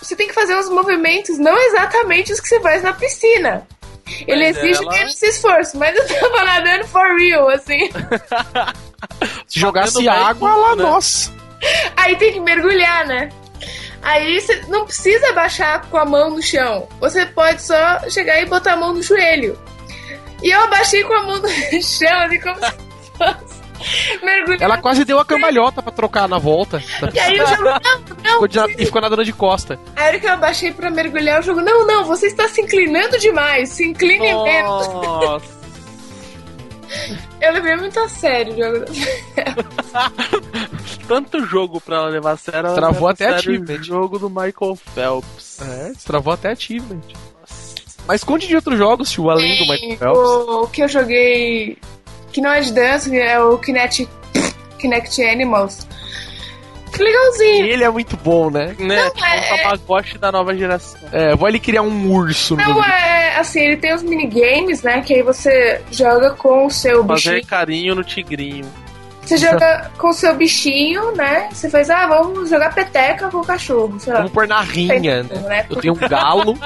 Você 0.00 0.16
tem 0.16 0.26
que 0.26 0.34
fazer 0.34 0.56
uns 0.56 0.68
movimentos, 0.68 1.38
não 1.38 1.56
exatamente 1.56 2.32
os 2.32 2.40
que 2.40 2.48
você 2.48 2.60
faz 2.60 2.82
na 2.82 2.92
piscina. 2.92 3.66
Ele 4.26 4.46
Mas 4.48 4.56
exige 4.56 4.82
ela- 4.82 4.92
menos 4.92 5.22
esforço, 5.22 5.76
mas 5.78 5.94
eu 5.96 6.06
tava 6.08 6.44
nadando 6.44 6.86
for 6.88 7.16
real, 7.16 7.48
assim. 7.48 7.88
Se 9.46 9.60
jogasse 9.60 10.08
água, 10.08 10.54
lá, 10.54 10.76
né? 10.76 10.82
nossa. 10.82 11.32
Aí 11.96 12.16
tem 12.16 12.32
que 12.32 12.40
mergulhar, 12.40 13.06
né? 13.06 13.28
Aí 14.02 14.40
você 14.40 14.62
não 14.68 14.84
precisa 14.84 15.32
baixar 15.32 15.82
com 15.88 15.96
a 15.96 16.04
mão 16.04 16.30
no 16.30 16.42
chão. 16.42 16.88
Você 17.00 17.24
pode 17.26 17.62
só 17.62 18.00
chegar 18.10 18.40
e 18.42 18.46
botar 18.46 18.72
a 18.72 18.76
mão 18.76 18.92
no 18.92 19.02
joelho. 19.02 19.56
E 20.42 20.50
eu 20.50 20.60
abaixei 20.60 21.04
com 21.04 21.14
a 21.14 21.22
mão 21.22 21.40
no 21.40 21.48
chão, 21.82 22.20
assim 22.24 22.40
como 22.40 22.56
se 22.56 22.72
fosse 23.16 23.62
mergulhar. 24.22 24.62
Ela 24.62 24.78
quase 24.78 25.04
deu 25.04 25.18
a 25.18 25.24
cambalhota 25.24 25.82
pra 25.82 25.92
trocar 25.92 26.28
na 26.28 26.38
volta. 26.38 26.82
E 27.12 27.18
aí 27.18 27.40
o 27.40 27.46
jogo, 27.46 27.62
não, 27.62 27.80
não. 28.24 28.32
Ficou 28.32 28.48
de 28.48 28.58
E 28.78 28.86
ficou 28.86 29.00
nadando 29.00 29.24
de 29.24 29.32
costa. 29.32 29.78
A 29.96 30.04
hora 30.04 30.20
que 30.20 30.26
eu 30.26 30.32
abaixei 30.32 30.72
pra 30.72 30.90
mergulhar, 30.90 31.40
o 31.40 31.42
jogo, 31.42 31.60
não, 31.60 31.86
não, 31.86 32.04
você 32.04 32.26
está 32.26 32.48
se 32.48 32.60
inclinando 32.60 33.18
demais, 33.18 33.70
se 33.70 33.84
incline 33.84 34.32
menos. 34.44 34.88
Nossa. 34.88 35.62
Eu 37.40 37.52
levei 37.54 37.74
muito 37.76 37.98
a 37.98 38.08
sério 38.08 38.52
o 38.52 38.56
jogo. 38.56 38.84
Tanto 41.08 41.44
jogo 41.46 41.80
pra 41.80 41.96
ela 41.96 42.08
levar 42.08 42.32
a 42.32 42.36
sério. 42.36 42.74
Travou 42.74 43.08
a 43.08 43.12
até 43.12 43.28
achievement. 43.28 43.80
O 43.80 43.82
jogo 43.82 44.18
do 44.18 44.28
Michael 44.28 44.76
Phelps. 44.94 45.60
É, 45.60 45.92
travou 46.04 46.32
até 46.32 46.52
achievement. 46.52 47.00
Mas 48.06 48.24
conte 48.24 48.46
de 48.48 48.56
outros 48.56 48.76
jogos, 48.78 49.10
tio, 49.10 49.30
além 49.30 49.56
do 49.58 49.70
Michael 49.72 49.96
Phelps. 49.98 50.18
O 50.18 50.66
que 50.68 50.82
eu 50.82 50.88
joguei, 50.88 51.78
que 52.32 52.40
não 52.40 52.50
é 52.50 52.60
de 52.60 52.72
dança, 52.72 53.14
é 53.14 53.40
o 53.40 53.58
Kinect, 53.58 54.08
Kinect 54.78 55.22
Animals. 55.24 55.86
Que 56.92 57.02
legalzinho. 57.02 57.64
Ele 57.66 57.84
é 57.84 57.88
muito 57.88 58.18
bom, 58.18 58.50
né? 58.50 58.76
Né? 58.78 58.96
Não, 58.96 59.10
tipo, 59.14 59.24
é- 59.24 59.54
um 59.54 59.56
Tamagotchi 59.62 60.18
da 60.18 60.30
nova 60.30 60.54
geração. 60.54 61.00
É, 61.10 61.34
vou 61.34 61.48
ele 61.48 61.58
criar 61.58 61.80
um 61.80 62.12
urso 62.12 62.54
Não, 62.54 62.84
é 62.84 63.36
assim, 63.38 63.60
ele 63.60 63.76
tem 63.78 63.94
os 63.94 64.02
minigames, 64.02 64.82
né? 64.82 65.00
Que 65.00 65.14
aí 65.14 65.22
você 65.22 65.80
joga 65.90 66.32
com 66.34 66.66
o 66.66 66.70
seu 66.70 67.02
Fazer 67.06 67.30
bichinho. 67.30 67.46
carinho 67.46 67.94
no 67.94 68.04
tigrinho. 68.04 68.66
Você 69.24 69.36
joga 69.36 69.90
com 69.96 70.08
o 70.08 70.12
seu 70.12 70.34
bichinho, 70.34 71.12
né? 71.14 71.48
Você 71.52 71.70
faz, 71.70 71.88
ah, 71.88 72.06
vamos 72.06 72.50
jogar 72.50 72.74
peteca 72.74 73.28
com 73.30 73.38
o 73.38 73.44
cachorro, 73.46 73.98
sei 73.98 74.12
lá. 74.12 74.18
Vamos 74.20 74.32
pôr 74.32 74.46
na 74.48 74.60
rinha, 74.60 75.22
né? 75.22 75.40
né? 75.48 75.66
Eu 75.70 75.76
tenho 75.76 75.94
um 75.94 76.08
galo. 76.08 76.58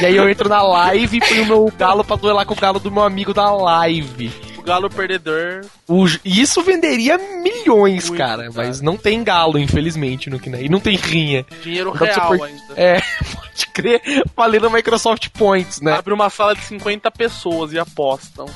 e 0.00 0.06
aí 0.06 0.16
eu 0.16 0.28
entro 0.28 0.48
na 0.48 0.62
live 0.62 1.16
e 1.16 1.20
ponho 1.20 1.42
o 1.42 1.46
meu 1.46 1.72
galo 1.76 2.04
pra 2.04 2.16
duelar 2.16 2.46
com 2.46 2.54
o 2.54 2.56
galo 2.56 2.78
do 2.78 2.90
meu 2.90 3.02
amigo 3.02 3.34
da 3.34 3.50
live. 3.50 4.32
O 4.58 4.62
galo 4.62 4.88
perdedor. 4.90 5.64
O 5.88 6.06
isso 6.24 6.62
venderia 6.62 7.18
milhões, 7.18 8.08
Muito, 8.08 8.18
cara. 8.18 8.42
cara. 8.44 8.52
Mas 8.54 8.80
não 8.80 8.96
tem 8.96 9.22
galo, 9.22 9.58
infelizmente, 9.58 10.28
no 10.30 10.38
Kinect. 10.40 10.66
E 10.66 10.68
não 10.68 10.80
tem 10.80 10.96
rinha. 10.96 11.44
Dinheiro 11.62 11.92
você 11.92 12.04
real 12.04 12.28
pôr- 12.28 12.46
ainda. 12.46 12.62
É, 12.76 13.00
pode 13.34 13.66
crer. 13.72 14.02
Valendo 14.36 14.70
Microsoft 14.70 15.28
Points, 15.30 15.80
né? 15.80 15.92
Abre 15.92 16.12
uma 16.14 16.30
sala 16.30 16.54
de 16.54 16.62
50 16.62 17.10
pessoas 17.12 17.72
e 17.72 17.78
apostam. 17.78 18.46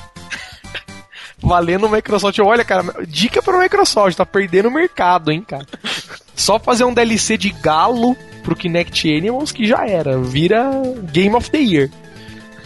Valendo 1.41 1.89
Microsoft. 1.89 2.37
Olha, 2.39 2.63
cara, 2.63 2.83
dica 3.07 3.41
pra 3.41 3.59
Microsoft, 3.59 4.15
tá 4.15 4.25
perdendo 4.25 4.69
o 4.69 4.71
mercado, 4.71 5.31
hein, 5.31 5.43
cara. 5.45 5.65
Só 6.35 6.59
fazer 6.59 6.83
um 6.83 6.93
DLC 6.93 7.37
de 7.37 7.49
galo 7.49 8.15
pro 8.43 8.55
Kinect 8.55 9.15
Animals 9.15 9.51
que 9.51 9.65
já 9.65 9.85
era. 9.85 10.17
Vira 10.19 10.71
Game 11.11 11.35
of 11.35 11.49
the 11.49 11.59
Year. 11.59 11.89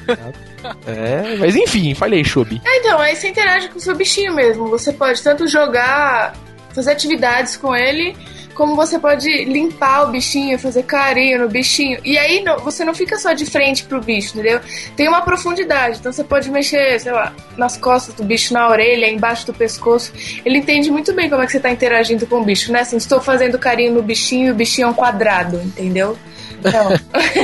É, 0.88 1.36
mas 1.38 1.56
enfim, 1.56 1.94
falei, 1.94 2.24
Chubi. 2.24 2.60
Ah, 2.66 2.78
então, 2.78 3.00
aí 3.00 3.16
você 3.16 3.28
interage 3.30 3.70
com 3.70 3.78
o 3.78 3.80
seu 3.80 3.96
bichinho 3.96 4.34
mesmo. 4.34 4.68
Você 4.68 4.92
pode 4.92 5.22
tanto 5.22 5.48
jogar, 5.48 6.34
fazer 6.74 6.92
atividades 6.92 7.56
com 7.56 7.76
ele, 7.76 8.18
como 8.56 8.76
você 8.76 8.98
pode 8.98 9.30
limpar 9.46 10.08
o 10.08 10.12
bichinho, 10.12 10.58
fazer 10.58 10.84
carinho 10.84 11.40
no 11.42 11.50
bichinho. 11.50 12.00
E 12.04 12.18
aí 12.18 12.42
não- 12.44 12.58
você 12.60 12.84
não 12.86 12.94
fica 12.96 13.18
só 13.20 13.34
de 13.34 13.46
frente 13.46 13.84
pro 13.84 14.02
bicho, 14.02 14.34
entendeu? 14.34 14.60
Tem 14.96 15.08
uma 15.08 15.22
profundidade. 15.22 16.00
Então 16.00 16.12
você 16.12 16.24
pode 16.24 16.50
mexer, 16.50 17.00
sei 17.00 17.12
lá, 17.12 17.34
nas 17.58 17.78
costas 17.78 18.16
do 18.16 18.24
bicho, 18.24 18.54
na 18.54 18.68
orelha, 18.70 19.08
embaixo 19.10 19.46
do 19.46 19.54
pescoço. 19.54 20.14
Ele 20.44 20.58
entende 20.60 20.90
muito 20.90 21.14
bem 21.14 21.30
como 21.30 21.42
é 21.42 21.46
que 21.46 21.52
você 21.52 21.60
tá 21.60 21.70
interagindo 21.70 22.26
com 22.26 22.38
o 22.40 22.44
bicho, 22.44 22.72
né? 22.72 22.80
Assim, 22.80 22.98
estou 22.98 23.20
fazendo 23.22 23.60
carinho 23.60 23.94
no 23.94 24.02
bichinho 24.02 24.48
e 24.48 24.52
o 24.52 24.56
bichinho 24.56 24.88
é 24.88 24.90
um 24.90 24.94
quadrado, 24.94 25.62
entendeu? 25.62 26.18
Então, 26.60 26.90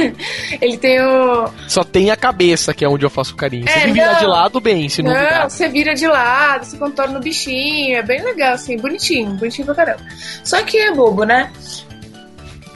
ele 0.62 0.78
tem 0.78 1.02
o, 1.02 1.50
Só 1.68 1.84
tem 1.84 2.12
a 2.12 2.16
cabeça, 2.16 2.74
que 2.74 2.84
é 2.86 2.90
onde 2.90 3.06
eu 3.06 3.10
faço 3.10 3.36
carinho. 3.36 3.68
É, 3.68 3.88
virar 3.88 4.14
não. 4.14 4.20
de 4.20 4.26
lado, 4.26 4.60
bem, 4.60 4.90
se 4.90 5.02
não, 5.02 5.14
Não, 5.14 5.20
virar. 5.20 5.50
você 5.50 5.68
vira 5.68 5.94
de 5.94 6.08
lado, 6.08 6.66
você 6.66 6.78
contorna 6.78 7.20
o 7.20 7.22
bichinho, 7.22 7.98
é 7.98 8.04
bem 8.04 8.22
legal, 8.22 8.54
assim, 8.54 8.78
bonitinho, 8.78 9.32
bonitinho 9.34 9.66
pra 9.66 9.76
caramba. 9.76 10.04
Só 10.44 10.62
que 10.64 10.78
é 10.78 10.94
bobo, 10.94 11.24
né? 11.24 11.52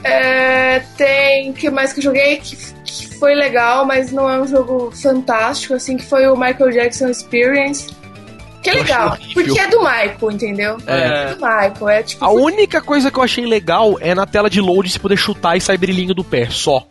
É, 0.04 0.80
tem, 0.96 1.52
que 1.52 1.68
mais 1.68 1.92
que 1.92 1.98
eu 1.98 2.04
joguei 2.04 2.36
que, 2.36 2.56
que 2.84 3.18
foi 3.18 3.34
legal, 3.34 3.84
mas 3.84 4.12
não 4.12 4.30
é 4.30 4.40
um 4.40 4.46
jogo 4.46 4.90
fantástico, 4.92 5.74
assim, 5.74 5.96
que 5.96 6.04
foi 6.04 6.26
o 6.28 6.36
Michael 6.36 6.70
Jackson 6.70 7.08
Experience. 7.08 7.88
Que 8.66 8.78
é 8.78 8.82
legal, 8.82 9.18
porque 9.32 9.60
é 9.60 9.68
do 9.68 9.78
Michael, 9.78 10.30
entendeu? 10.32 10.76
É. 10.86 11.30
É 11.30 11.34
do 11.34 11.36
Michael, 11.36 11.88
é 11.88 12.02
tipo... 12.02 12.24
A 12.24 12.30
única 12.30 12.80
coisa 12.80 13.10
que 13.10 13.18
eu 13.18 13.22
achei 13.22 13.46
legal 13.46 13.96
é 14.00 14.14
na 14.14 14.26
tela 14.26 14.50
de 14.50 14.60
load 14.60 14.90
se 14.90 14.98
poder 14.98 15.16
chutar 15.16 15.56
e 15.56 15.60
sair 15.60 15.78
brilhinho 15.78 16.14
do 16.14 16.24
pé, 16.24 16.48
só. 16.50 16.86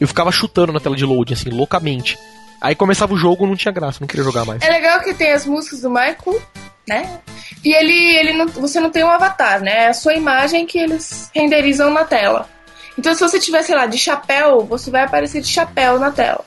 Eu 0.00 0.06
ficava 0.06 0.30
chutando 0.30 0.72
na 0.72 0.78
tela 0.78 0.94
de 0.94 1.04
load, 1.04 1.34
assim, 1.34 1.50
loucamente. 1.50 2.16
Aí 2.60 2.74
começava 2.74 3.12
o 3.12 3.16
jogo, 3.16 3.46
não 3.46 3.56
tinha 3.56 3.72
graça, 3.72 3.98
não 4.00 4.06
queria 4.06 4.24
jogar 4.24 4.44
mais. 4.44 4.62
É 4.62 4.68
legal 4.68 5.00
que 5.00 5.12
tem 5.12 5.32
as 5.32 5.44
músicas 5.46 5.80
do 5.80 5.90
Michael, 5.90 6.40
né? 6.86 7.20
E 7.64 7.74
ele, 7.74 8.16
ele 8.16 8.32
não, 8.34 8.46
você 8.46 8.78
não 8.78 8.90
tem 8.90 9.02
um 9.02 9.10
avatar, 9.10 9.60
né? 9.60 9.84
É 9.84 9.88
a 9.88 9.94
sua 9.94 10.14
imagem 10.14 10.64
que 10.64 10.78
eles 10.78 11.28
renderizam 11.34 11.90
na 11.90 12.04
tela. 12.04 12.48
Então, 12.96 13.14
se 13.14 13.20
você 13.20 13.40
tiver, 13.40 13.62
sei 13.62 13.74
lá, 13.74 13.86
de 13.86 13.98
chapéu, 13.98 14.60
você 14.64 14.90
vai 14.90 15.04
aparecer 15.04 15.40
de 15.40 15.48
chapéu 15.48 15.98
na 15.98 16.10
tela. 16.10 16.44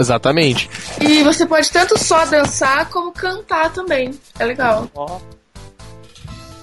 Exatamente. 0.00 0.68
E 1.00 1.22
você 1.22 1.46
pode 1.46 1.70
tanto 1.70 1.98
só 1.98 2.24
dançar 2.24 2.88
como 2.88 3.12
cantar 3.12 3.70
também. 3.72 4.10
É 4.38 4.44
legal. 4.44 4.88
Ó, 4.94 5.18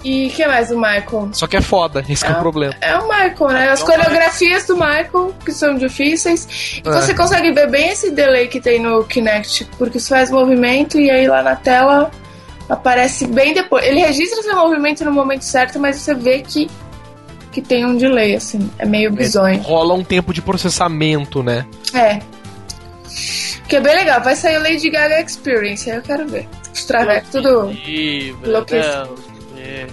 E 0.04 0.28
o 0.28 0.30
que 0.30 0.46
mais 0.48 0.70
do 0.70 0.76
Michael? 0.78 1.30
Só 1.34 1.48
que 1.48 1.58
é 1.58 1.62
foda, 1.62 2.06
esse 2.08 2.24
que 2.24 2.32
é 2.32 2.36
o 2.36 2.38
É. 2.38 2.40
problema. 2.40 2.74
É 2.82 2.96
o 2.98 3.04
Michael, 3.08 3.48
né? 3.50 3.70
As 3.72 3.80
É 3.82 3.84
o 3.84 3.86
coreografias 3.86 4.66
do 4.68 4.76
Michael, 4.76 5.34
que 5.44 5.52
são 5.52 5.76
difíceis. 5.76 6.80
E 6.86 6.88
É. 6.88 6.92
você 6.92 7.14
consegue 7.14 7.52
ver 7.52 7.70
bem 7.70 7.90
esse 7.90 8.12
delay 8.12 8.48
que 8.48 8.62
tem 8.62 8.80
no 8.80 9.04
Kinect, 9.04 9.66
porque 9.78 10.00
você 10.00 10.08
faz 10.10 10.30
movimento 10.30 11.00
e 11.00 11.10
aí 11.10 11.28
lá 11.28 11.42
na 11.42 11.56
tela 11.56 12.12
aparece 12.70 13.26
bem 13.28 13.54
depois. 13.54 13.84
Ele 13.86 14.00
registra 14.00 14.42
seu 14.44 14.56
movimento 14.56 15.04
no 15.04 15.12
momento 15.12 15.42
certo, 15.42 15.80
mas 15.80 15.98
você 15.98 16.14
vê 16.14 16.40
que, 16.42 16.70
que 17.52 17.62
tem 17.62 17.84
um 17.86 17.98
delay, 17.98 18.36
assim. 18.36 18.70
É 18.78 18.86
meio 18.86 19.12
bizonho. 19.12 19.60
Rola 19.62 19.94
um 19.96 20.04
tempo 20.04 20.32
de 20.34 20.42
processamento, 20.44 21.42
né? 21.44 21.66
É. 21.94 22.20
Que 23.68 23.76
é 23.78 23.82
bem 23.82 23.96
legal. 23.96 24.22
Vai 24.22 24.36
sair 24.36 24.58
o 24.58 24.62
Lady 24.64 24.90
Gaga 24.90 25.20
Experience, 25.22 25.90
aí 25.90 25.98
eu 25.98 26.02
quero 26.04 26.28
ver. 26.28 26.48
Os 26.74 26.86
travecos, 26.86 27.30
tudo. 27.32 27.72
enlouquecido. 28.46 29.16
É. 29.58 29.88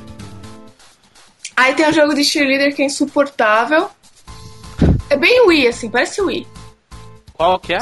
Aí 1.57 1.75
tem 1.75 1.89
um 1.89 1.93
jogo 1.93 2.15
de 2.15 2.25
cheerleader 2.25 2.75
que 2.75 2.83
é 2.83 2.87
insuportável. 2.87 3.89
É 5.11 5.17
bem 5.17 5.47
Wii, 5.47 5.69
assim, 5.69 5.89
parece 5.91 6.21
Wii. 6.21 6.47
Qual 7.33 7.59
que 7.59 7.75
é? 7.75 7.79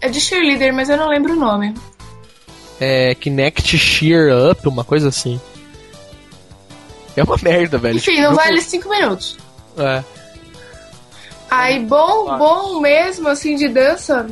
É 0.00 0.08
de 0.08 0.20
cheerleader, 0.20 0.72
mas 0.74 0.88
eu 0.88 0.96
não 0.96 1.08
lembro 1.08 1.32
o 1.32 1.36
nome. 1.36 1.74
É 2.80 3.14
Kinect 3.14 3.76
Shear 3.78 4.28
Up, 4.50 4.68
uma 4.68 4.84
coisa 4.84 5.08
assim. 5.08 5.40
É 7.16 7.24
uma 7.24 7.36
merda, 7.42 7.78
velho. 7.78 7.96
Enfim, 7.96 8.10
Tipo, 8.12 8.22
não 8.22 8.30
jogo- 8.32 8.42
vale 8.44 8.60
5 8.60 8.88
minutos. 8.90 9.38
É. 9.78 10.04
Aí, 11.56 11.80
bom, 11.80 12.38
bom 12.38 12.80
mesmo, 12.80 13.28
assim, 13.28 13.56
de 13.56 13.68
dança, 13.68 14.26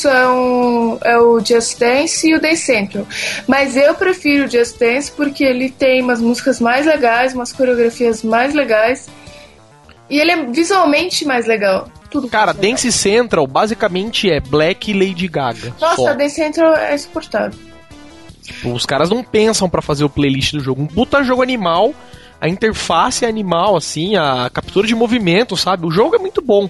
são 0.00 0.98
é 1.02 1.18
o 1.18 1.40
Just 1.40 1.78
Dance 1.78 2.28
e 2.28 2.34
o 2.34 2.40
Dance 2.40 2.62
Central. 2.62 3.06
Mas 3.46 3.76
eu 3.76 3.94
prefiro 3.94 4.46
o 4.46 4.50
Just 4.50 4.78
Dance 4.78 5.10
porque 5.12 5.44
ele 5.44 5.70
tem 5.70 6.02
umas 6.02 6.20
músicas 6.20 6.60
mais 6.60 6.86
legais, 6.86 7.34
umas 7.34 7.52
coreografias 7.52 8.22
mais 8.22 8.54
legais. 8.54 9.08
E 10.08 10.18
ele 10.18 10.32
é 10.32 10.46
visualmente 10.46 11.24
mais 11.24 11.46
legal. 11.46 11.88
Tudo 12.10 12.28
Cara, 12.28 12.52
legal. 12.52 12.70
Dance 12.70 12.90
Central 12.90 13.46
basicamente 13.46 14.30
é 14.30 14.40
Black 14.40 14.90
e 14.90 14.94
Lady 14.94 15.28
Gaga. 15.28 15.74
Nossa, 15.80 15.96
só. 15.96 16.14
Dance 16.14 16.34
Central 16.34 16.74
é 16.74 16.94
insuportável. 16.94 17.58
Os 18.64 18.84
caras 18.84 19.10
não 19.10 19.22
pensam 19.22 19.68
pra 19.68 19.80
fazer 19.80 20.04
o 20.04 20.10
playlist 20.10 20.52
do 20.52 20.60
jogo. 20.60 20.82
Um 20.82 20.86
puta 20.86 21.22
jogo 21.22 21.42
animal, 21.42 21.94
a 22.40 22.48
interface 22.48 23.24
é 23.24 23.28
animal, 23.28 23.76
assim, 23.76 24.16
a 24.16 24.50
captura 24.52 24.86
de 24.86 24.94
movimento, 24.94 25.56
sabe? 25.56 25.86
O 25.86 25.90
jogo 25.90 26.16
é 26.16 26.18
muito 26.18 26.40
bom. 26.40 26.68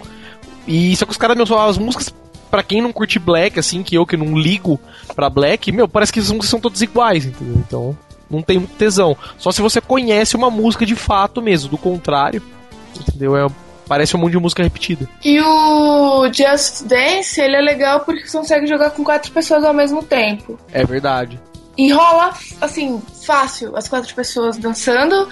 E 0.66 0.94
só 0.96 1.04
que 1.04 1.12
os 1.12 1.16
caras, 1.16 1.36
meu, 1.36 1.58
as 1.58 1.78
músicas, 1.78 2.12
pra 2.50 2.62
quem 2.62 2.82
não 2.82 2.92
curte 2.92 3.18
Black, 3.18 3.58
assim, 3.58 3.82
que 3.82 3.94
eu 3.94 4.04
que 4.04 4.16
não 4.16 4.36
ligo 4.36 4.80
pra 5.14 5.30
Black, 5.30 5.70
meu, 5.70 5.88
parece 5.88 6.12
que 6.12 6.18
as 6.18 6.28
músicas 6.28 6.50
são 6.50 6.60
todas 6.60 6.82
iguais, 6.82 7.24
entendeu? 7.24 7.62
Então, 7.66 7.98
não 8.30 8.42
tem 8.42 8.58
muito 8.58 8.74
tesão. 8.76 9.16
Só 9.38 9.52
se 9.52 9.62
você 9.62 9.80
conhece 9.80 10.36
uma 10.36 10.50
música 10.50 10.84
de 10.84 10.94
fato 10.94 11.40
mesmo, 11.40 11.70
do 11.70 11.78
contrário, 11.78 12.42
entendeu? 12.98 13.36
É 13.36 13.46
parece 13.90 14.16
um 14.16 14.20
monte 14.20 14.32
de 14.32 14.38
música 14.38 14.62
repetida. 14.62 15.08
E 15.24 15.40
o 15.40 16.32
Just 16.32 16.84
Dance, 16.84 17.40
ele 17.40 17.56
é 17.56 17.60
legal 17.60 17.98
porque 18.00 18.24
você 18.24 18.38
consegue 18.38 18.68
jogar 18.68 18.90
com 18.90 19.02
quatro 19.02 19.32
pessoas 19.32 19.64
ao 19.64 19.74
mesmo 19.74 20.00
tempo. 20.00 20.56
É 20.72 20.84
verdade. 20.84 21.40
E 21.76 21.92
rola, 21.92 22.34
assim, 22.60 23.00
fácil, 23.24 23.76
as 23.76 23.88
quatro 23.88 24.14
pessoas 24.14 24.56
dançando. 24.56 25.28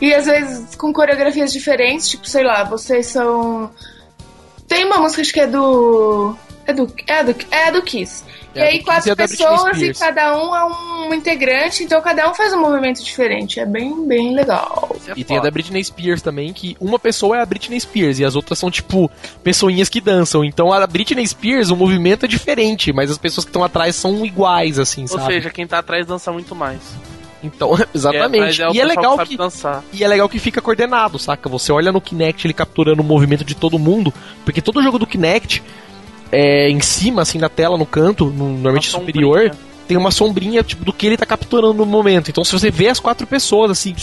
E 0.00 0.14
às 0.14 0.26
vezes 0.26 0.74
com 0.76 0.92
coreografias 0.92 1.52
diferentes, 1.52 2.08
tipo, 2.08 2.26
sei 2.28 2.44
lá, 2.44 2.64
vocês 2.64 3.06
são. 3.06 3.70
Tem 4.68 4.84
uma 4.84 4.98
música 4.98 5.22
que 5.22 5.40
é 5.40 5.46
do. 5.46 6.36
É 6.70 6.72
do. 6.72 6.92
É 7.06 7.24
do, 7.24 7.34
é 7.50 7.72
do 7.72 7.82
Kiss. 7.82 8.24
É, 8.54 8.60
e 8.60 8.62
aí, 8.62 8.82
quatro 8.82 9.08
e 9.08 9.12
é 9.12 9.14
pessoas 9.14 9.80
e 9.80 9.92
cada 9.92 10.36
um 10.36 10.54
é 10.54 10.64
um 10.64 11.14
integrante, 11.14 11.84
então 11.84 12.00
cada 12.02 12.28
um 12.28 12.34
faz 12.34 12.52
um 12.52 12.60
movimento 12.60 13.02
diferente. 13.02 13.60
É 13.60 13.66
bem, 13.66 14.06
bem 14.06 14.34
legal. 14.34 14.96
É 15.06 15.12
E 15.16 15.24
tem 15.24 15.36
a 15.36 15.40
foda. 15.40 15.50
da 15.50 15.52
Britney 15.52 15.84
Spears 15.84 16.20
também, 16.20 16.52
que 16.52 16.76
uma 16.80 16.98
pessoa 16.98 17.36
é 17.36 17.42
a 17.42 17.46
Britney 17.46 17.78
Spears 17.78 18.18
e 18.18 18.24
as 18.24 18.34
outras 18.34 18.58
são, 18.58 18.70
tipo, 18.70 19.10
pessoinhas 19.42 19.88
que 19.88 20.00
dançam. 20.00 20.44
Então 20.44 20.72
a 20.72 20.84
Britney 20.86 21.26
Spears, 21.26 21.70
o 21.70 21.76
movimento 21.76 22.24
é 22.24 22.28
diferente, 22.28 22.92
mas 22.92 23.10
as 23.10 23.18
pessoas 23.18 23.44
que 23.44 23.50
estão 23.50 23.62
atrás 23.62 23.94
são 23.94 24.24
iguais, 24.26 24.78
assim, 24.78 25.02
Ou 25.02 25.08
sabe? 25.08 25.34
seja, 25.34 25.50
quem 25.50 25.66
tá 25.66 25.78
atrás 25.78 26.06
dança 26.06 26.32
muito 26.32 26.54
mais. 26.54 26.80
Então, 27.42 27.70
exatamente. 27.94 28.56
Quem 28.56 28.66
atrás 28.66 28.74
e 28.74 28.80
é 28.80 28.84
legal 28.84 29.18
que 29.18 29.36
dançar. 29.36 29.84
E 29.92 30.02
é 30.02 30.08
legal 30.08 30.28
que 30.28 30.38
fica 30.40 30.60
coordenado, 30.60 31.18
saca? 31.20 31.48
Você 31.48 31.70
olha 31.70 31.92
no 31.92 32.00
Kinect 32.00 32.46
ele 32.46 32.54
capturando 32.54 33.00
o 33.00 33.04
movimento 33.04 33.44
de 33.44 33.54
todo 33.54 33.78
mundo, 33.78 34.12
porque 34.44 34.60
todo 34.60 34.82
jogo 34.82 34.98
do 34.98 35.06
Kinect 35.06 35.62
é 36.32 36.68
em 36.70 36.80
cima, 36.80 37.22
assim, 37.22 37.38
na 37.38 37.48
tela, 37.48 37.76
no 37.76 37.86
canto, 37.86 38.26
no, 38.26 38.50
normalmente 38.50 38.88
Uma 38.94 39.00
superior, 39.00 39.38
sombrinha. 39.38 39.58
tem 39.88 39.96
uma 39.96 40.10
sombrinha 40.10 40.62
tipo, 40.62 40.84
do 40.84 40.92
que 40.92 41.06
ele 41.06 41.16
tá 41.16 41.26
capturando 41.26 41.74
no 41.74 41.86
momento. 41.86 42.30
Então 42.30 42.44
se 42.44 42.52
você 42.52 42.70
vê 42.70 42.88
as 42.88 43.00
quatro 43.00 43.26
pessoas, 43.26 43.70
assim, 43.70 43.94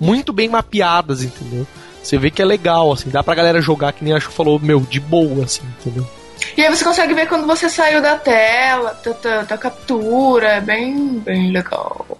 muito 0.00 0.32
bem 0.32 0.48
mapeadas, 0.48 1.22
entendeu? 1.22 1.66
Você 2.02 2.18
vê 2.18 2.30
que 2.30 2.42
é 2.42 2.44
legal, 2.44 2.92
assim, 2.92 3.10
dá 3.10 3.22
pra 3.22 3.34
galera 3.34 3.60
jogar, 3.60 3.92
que 3.92 4.04
nem 4.04 4.12
a 4.12 4.18
Chu 4.20 4.30
falou, 4.32 4.58
meu, 4.58 4.80
de 4.80 4.98
boa, 4.98 5.44
assim, 5.44 5.62
entendeu? 5.80 6.06
E 6.56 6.62
aí 6.62 6.68
você 6.68 6.84
consegue 6.84 7.14
ver 7.14 7.28
quando 7.28 7.46
você 7.46 7.68
saiu 7.68 8.02
da 8.02 8.16
tela, 8.16 8.98
da, 9.04 9.12
da, 9.12 9.42
da 9.42 9.56
captura, 9.58 10.54
é 10.54 10.60
bem, 10.60 11.20
bem 11.20 11.52
legal. 11.52 12.18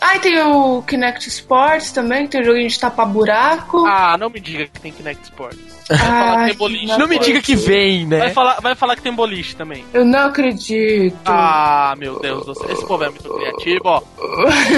Ah, 0.00 0.16
e 0.16 0.20
tem 0.20 0.40
o 0.42 0.82
Kinect 0.82 1.28
Sports 1.28 1.92
também, 1.92 2.24
que 2.24 2.32
tem 2.32 2.40
o 2.40 2.44
joguinho 2.44 2.68
de 2.68 2.78
tapar 2.78 3.06
buraco. 3.06 3.84
Ah, 3.86 4.16
não 4.18 4.30
me 4.30 4.40
diga 4.40 4.66
que 4.66 4.80
tem 4.80 4.92
Kinect 4.92 5.24
Sports. 5.24 5.78
Vai 5.88 5.98
falar 5.98 6.34
que 6.34 6.40
Ai, 6.40 6.48
tem 6.48 6.56
boliche. 6.56 6.86
não 6.86 6.98
Não 6.98 7.08
me 7.08 7.18
diga 7.18 7.40
que 7.40 7.56
vem, 7.56 8.06
né? 8.06 8.18
Vai 8.18 8.30
falar, 8.30 8.60
vai 8.60 8.74
falar 8.74 8.96
que 8.96 9.02
tem 9.02 9.12
boliche 9.12 9.56
também. 9.56 9.84
Eu 9.92 10.04
não 10.04 10.26
acredito. 10.26 11.16
Ah, 11.24 11.94
meu 11.98 12.20
Deus 12.20 12.44
do 12.44 12.54
céu. 12.54 12.70
Esse 12.70 12.86
povo 12.86 13.04
é 13.04 13.10
muito 13.10 13.28
criativo, 13.28 13.82
ó. 13.84 14.02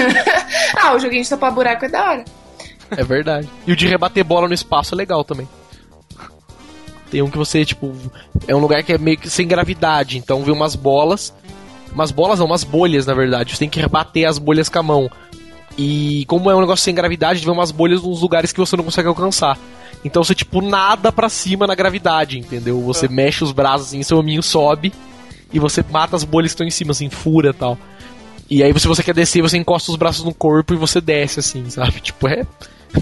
ah, 0.81 0.95
o 0.95 0.99
joguinho 0.99 1.23
de 1.23 1.29
tapar 1.29 1.51
buraco 1.51 1.85
é 1.85 1.89
da 1.89 2.09
hora. 2.09 2.25
É 2.89 3.03
verdade. 3.03 3.49
E 3.67 3.71
o 3.71 3.75
de 3.75 3.87
rebater 3.87 4.23
bola 4.23 4.47
no 4.47 4.53
espaço 4.53 4.95
é 4.95 4.97
legal 4.97 5.23
também. 5.23 5.47
Tem 7.09 7.21
um 7.21 7.29
que 7.29 7.37
você, 7.37 7.65
tipo, 7.65 7.93
é 8.47 8.55
um 8.55 8.59
lugar 8.59 8.83
que 8.83 8.93
é 8.93 8.97
meio 8.97 9.17
que 9.17 9.29
sem 9.29 9.45
gravidade, 9.45 10.17
então 10.17 10.43
vê 10.43 10.51
umas 10.51 10.75
bolas. 10.75 11.33
Umas 11.93 12.11
bolas 12.11 12.39
não, 12.39 12.45
umas 12.45 12.63
bolhas, 12.63 13.05
na 13.05 13.13
verdade. 13.13 13.53
Você 13.53 13.59
tem 13.59 13.69
que 13.69 13.79
rebater 13.79 14.27
as 14.27 14.37
bolhas 14.37 14.69
com 14.69 14.79
a 14.79 14.83
mão. 14.83 15.11
E 15.77 16.25
como 16.27 16.49
é 16.49 16.55
um 16.55 16.61
negócio 16.61 16.83
sem 16.83 16.95
gravidade, 16.95 17.43
vê 17.43 17.51
umas 17.51 17.71
bolhas 17.71 18.01
nos 18.01 18.21
lugares 18.21 18.51
que 18.51 18.59
você 18.59 18.75
não 18.75 18.83
consegue 18.83 19.07
alcançar. 19.07 19.57
Então 20.03 20.23
você, 20.23 20.33
tipo, 20.33 20.61
nada 20.61 21.11
pra 21.11 21.29
cima 21.29 21.67
na 21.67 21.75
gravidade, 21.75 22.39
entendeu? 22.39 22.81
Você 22.81 23.07
mexe 23.07 23.43
os 23.43 23.51
braços 23.51 23.87
assim, 23.87 24.03
seu 24.03 24.17
hominho 24.17 24.41
sobe 24.41 24.91
e 25.53 25.59
você 25.59 25.83
mata 25.89 26.15
as 26.15 26.23
bolhas 26.23 26.51
que 26.51 26.55
estão 26.55 26.67
em 26.67 26.71
cima, 26.71 26.91
assim, 26.91 27.09
fura 27.09 27.49
e 27.49 27.53
tal. 27.53 27.77
E 28.49 28.63
aí, 28.63 28.77
se 28.79 28.87
você 28.87 29.03
quer 29.03 29.13
descer, 29.13 29.41
você 29.41 29.57
encosta 29.57 29.91
os 29.91 29.97
braços 29.97 30.25
no 30.25 30.33
corpo 30.33 30.73
e 30.73 30.77
você 30.77 30.99
desce, 30.99 31.39
assim, 31.39 31.69
sabe? 31.69 31.99
Tipo, 32.01 32.27
é 32.27 32.45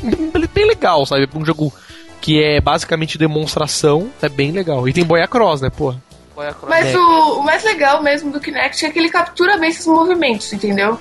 bem 0.54 0.68
legal, 0.68 1.06
sabe? 1.06 1.28
Um 1.34 1.46
jogo 1.46 1.74
que 2.22 2.44
é 2.44 2.60
basicamente 2.60 3.18
demonstração, 3.18 4.10
é 4.22 4.30
bem 4.30 4.52
legal. 4.52 4.88
E 4.88 4.94
tem 4.94 5.04
Boia 5.04 5.28
Cross, 5.28 5.62
né, 5.62 5.70
porra? 5.70 6.02
Qual 6.40 6.48
é 6.48 6.52
a 6.52 6.54
cross? 6.54 6.70
Mas 6.70 6.96
o, 6.96 7.40
o 7.40 7.44
mais 7.44 7.64
legal 7.66 8.02
mesmo 8.02 8.32
do 8.32 8.40
Kinect 8.40 8.86
é 8.86 8.90
que 8.90 8.98
ele 8.98 9.10
captura 9.10 9.58
bem 9.58 9.70
esses 9.72 9.86
movimentos, 9.86 10.54
entendeu? 10.54 10.98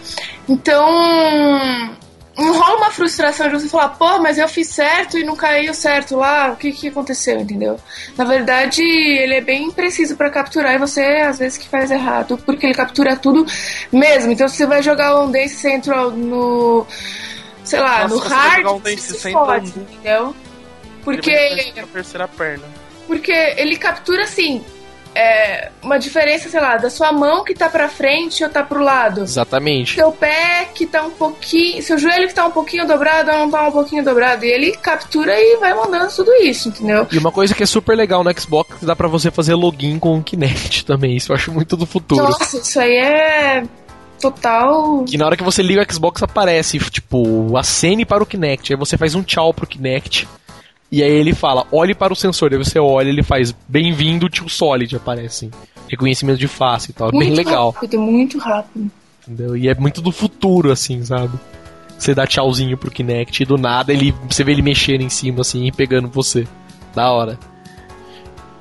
Então. 0.48 1.96
Não 2.36 2.56
rola 2.56 2.76
uma 2.76 2.90
frustração 2.92 3.48
de 3.48 3.54
você 3.54 3.68
falar, 3.68 3.88
pô, 3.90 4.18
mas 4.20 4.38
eu 4.38 4.48
fiz 4.48 4.68
certo 4.68 5.18
e 5.18 5.24
não 5.24 5.34
caiu 5.34 5.74
certo 5.74 6.14
lá, 6.16 6.52
o 6.52 6.56
que 6.56 6.70
que 6.70 6.86
aconteceu, 6.86 7.40
entendeu? 7.40 7.80
Na 8.16 8.24
verdade, 8.24 8.80
ele 8.80 9.34
é 9.34 9.40
bem 9.40 9.72
preciso 9.72 10.16
pra 10.16 10.30
capturar 10.30 10.72
e 10.74 10.78
você, 10.78 11.02
às 11.02 11.40
vezes, 11.40 11.58
que 11.58 11.68
faz 11.68 11.90
errado, 11.90 12.38
porque 12.46 12.64
ele 12.66 12.74
captura 12.76 13.16
tudo 13.16 13.44
mesmo. 13.92 14.30
Então, 14.30 14.46
se 14.48 14.56
você 14.56 14.66
vai 14.66 14.82
jogar 14.84 15.20
um 15.20 15.30
Dance 15.32 15.56
Central 15.56 16.12
no. 16.12 16.86
sei 17.64 17.80
lá, 17.80 18.06
Nossa, 18.06 18.14
no 18.14 18.20
hard, 18.20 18.56
jogar 18.58 18.72
um 18.72 18.78
você 18.78 18.96
se 18.96 19.32
fode, 19.32 19.72
no- 19.76 19.82
entendeu? 19.82 20.26
Ele 20.28 21.02
Porque. 21.04 21.32
vai 21.32 21.72
na 21.82 21.86
terceira 21.88 22.28
perna. 22.28 22.64
Porque 23.08 23.32
ele 23.32 23.76
captura 23.76 24.22
assim. 24.22 24.64
É, 25.18 25.72
uma 25.82 25.98
diferença, 25.98 26.48
sei 26.48 26.60
lá, 26.60 26.76
da 26.76 26.88
sua 26.88 27.10
mão 27.10 27.42
que 27.42 27.52
tá 27.52 27.68
pra 27.68 27.88
frente 27.88 28.44
ou 28.44 28.48
tá 28.48 28.62
pro 28.62 28.80
lado. 28.80 29.22
Exatamente. 29.22 29.96
Seu 29.96 30.12
pé 30.12 30.68
que 30.72 30.86
tá 30.86 31.02
um 31.02 31.10
pouquinho. 31.10 31.82
Seu 31.82 31.98
joelho 31.98 32.28
que 32.28 32.34
tá 32.34 32.46
um 32.46 32.52
pouquinho 32.52 32.86
dobrado 32.86 33.32
ou 33.32 33.38
não 33.38 33.50
tá 33.50 33.66
um 33.66 33.72
pouquinho 33.72 34.04
dobrado. 34.04 34.44
E 34.44 34.48
ele 34.48 34.76
captura 34.76 35.34
e 35.36 35.56
vai 35.56 35.74
mandando 35.74 36.14
tudo 36.14 36.32
isso, 36.36 36.68
entendeu? 36.68 37.04
E 37.10 37.18
uma 37.18 37.32
coisa 37.32 37.52
que 37.52 37.64
é 37.64 37.66
super 37.66 37.96
legal 37.96 38.22
no 38.22 38.40
Xbox, 38.40 38.76
dá 38.82 38.94
pra 38.94 39.08
você 39.08 39.28
fazer 39.28 39.56
login 39.56 39.98
com 39.98 40.16
o 40.16 40.22
Kinect 40.22 40.84
também. 40.86 41.16
Isso 41.16 41.32
eu 41.32 41.36
acho 41.36 41.50
muito 41.50 41.76
do 41.76 41.84
futuro. 41.84 42.22
Nossa, 42.22 42.58
isso 42.58 42.78
aí 42.78 42.96
é 42.96 43.64
total. 44.20 45.02
Que 45.02 45.16
na 45.16 45.26
hora 45.26 45.36
que 45.36 45.42
você 45.42 45.62
liga 45.62 45.82
o 45.82 45.92
Xbox 45.92 46.22
aparece, 46.22 46.78
tipo, 46.78 47.56
acene 47.56 48.04
para 48.04 48.22
o 48.22 48.26
Kinect. 48.26 48.72
Aí 48.72 48.78
você 48.78 48.96
faz 48.96 49.16
um 49.16 49.22
tchau 49.24 49.52
pro 49.52 49.66
Kinect. 49.66 50.28
E 50.90 51.02
aí 51.02 51.10
ele 51.10 51.34
fala, 51.34 51.66
olhe 51.70 51.94
para 51.94 52.12
o 52.12 52.16
sensor. 52.16 52.50
Aí 52.52 52.58
você 52.58 52.78
olha 52.78 53.08
ele 53.08 53.22
faz, 53.22 53.54
bem-vindo, 53.68 54.28
tio 54.28 54.48
Solid, 54.48 54.96
aparece. 54.96 55.46
assim. 55.46 55.50
Reconhecimento 55.88 56.38
de 56.38 56.48
face 56.48 56.90
e 56.90 56.94
tal. 56.94 57.08
É 57.08 57.12
bem 57.12 57.20
muito 57.20 57.36
legal, 57.36 57.70
rápido, 57.70 57.98
muito 58.00 58.38
rápido. 58.38 58.90
entendeu? 59.26 59.56
E 59.56 59.68
é 59.68 59.74
muito 59.74 60.00
do 60.02 60.12
futuro, 60.12 60.70
assim, 60.72 61.02
sabe? 61.04 61.38
Você 61.98 62.14
dá 62.14 62.26
tchauzinho 62.26 62.76
pro 62.78 62.90
Kinect 62.90 63.42
e 63.42 63.46
do 63.46 63.56
nada 63.58 63.92
ele, 63.92 64.14
você 64.28 64.44
vê 64.44 64.52
ele 64.52 64.62
mexendo 64.62 65.00
em 65.02 65.08
cima, 65.08 65.40
assim, 65.40 65.66
e 65.66 65.72
pegando 65.72 66.08
você. 66.08 66.46
Da 66.94 67.10
hora. 67.10 67.38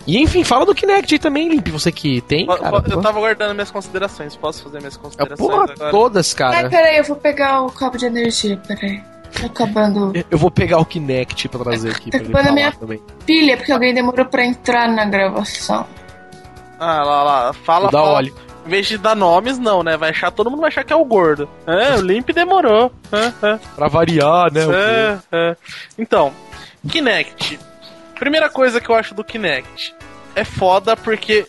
E 0.05 0.17
enfim, 0.19 0.43
fala 0.43 0.65
do 0.65 0.73
Kinect 0.73 1.13
aí 1.15 1.19
também, 1.19 1.49
Limp. 1.49 1.67
Você 1.67 1.91
que 1.91 2.21
tem, 2.21 2.45
Po- 2.45 2.57
cara. 2.57 2.81
Eu 2.89 3.01
tava 3.01 3.19
guardando 3.19 3.53
minhas 3.53 3.69
considerações. 3.71 4.35
Posso 4.37 4.63
fazer 4.63 4.79
minhas 4.79 4.95
É, 4.95 4.99
considerações 4.99 5.37
porra, 5.49 5.63
agora? 5.73 5.91
todas, 5.91 6.31
Ai, 6.31 6.37
cara. 6.37 6.69
peraí, 6.69 6.97
eu 6.97 7.03
vou 7.03 7.17
pegar 7.17 7.61
o 7.63 7.71
cabo 7.71 7.97
de 7.97 8.05
energia, 8.05 8.57
peraí. 8.65 9.01
Tá 9.33 9.45
acabando 9.47 10.13
Eu 10.31 10.37
vou 10.37 10.49
pegar 10.51 10.77
o 10.79 10.85
Kinect 10.85 11.47
pra 11.49 11.59
trazer 11.63 11.91
aqui 11.91 12.09
Depois 12.09 12.31
da 12.31 12.39
falar 12.41 12.51
minha- 12.53 12.71
também. 12.71 13.01
pilha, 13.25 13.57
porque 13.57 13.71
alguém 13.71 13.93
demorou 13.93 14.25
pra 14.25 14.45
entrar 14.45 14.87
na 14.87 15.05
gravação. 15.05 15.85
Ah, 16.79 17.03
lá, 17.03 17.23
lá. 17.23 17.53
Fala, 17.53 17.89
fala. 17.91 18.09
óleo. 18.13 18.35
Em 18.65 18.69
vez 18.69 18.85
de 18.87 18.97
dar 18.97 19.15
nomes, 19.15 19.57
não, 19.57 19.81
né? 19.81 19.95
Vai 19.95 20.09
achar, 20.09 20.29
todo 20.31 20.49
mundo 20.51 20.59
vai 20.59 20.67
achar 20.67 20.83
que 20.83 20.91
é 20.91 20.95
o 20.95 21.05
gordo. 21.05 21.49
É, 21.65 21.95
o 21.97 22.01
Limp 22.01 22.29
demorou. 22.31 22.91
É, 23.11 23.47
é. 23.47 23.59
Pra 23.75 23.87
variar, 23.87 24.51
né? 24.51 24.65
o 24.65 24.73
É, 24.73 25.19
é. 25.31 25.55
Então, 25.97 26.33
Kinect. 26.89 27.59
Primeira 28.19 28.49
coisa 28.49 28.81
que 28.81 28.89
eu 28.89 28.95
acho 28.95 29.13
do 29.15 29.23
Kinect 29.23 29.95
é 30.35 30.43
foda 30.43 30.97
porque 30.97 31.47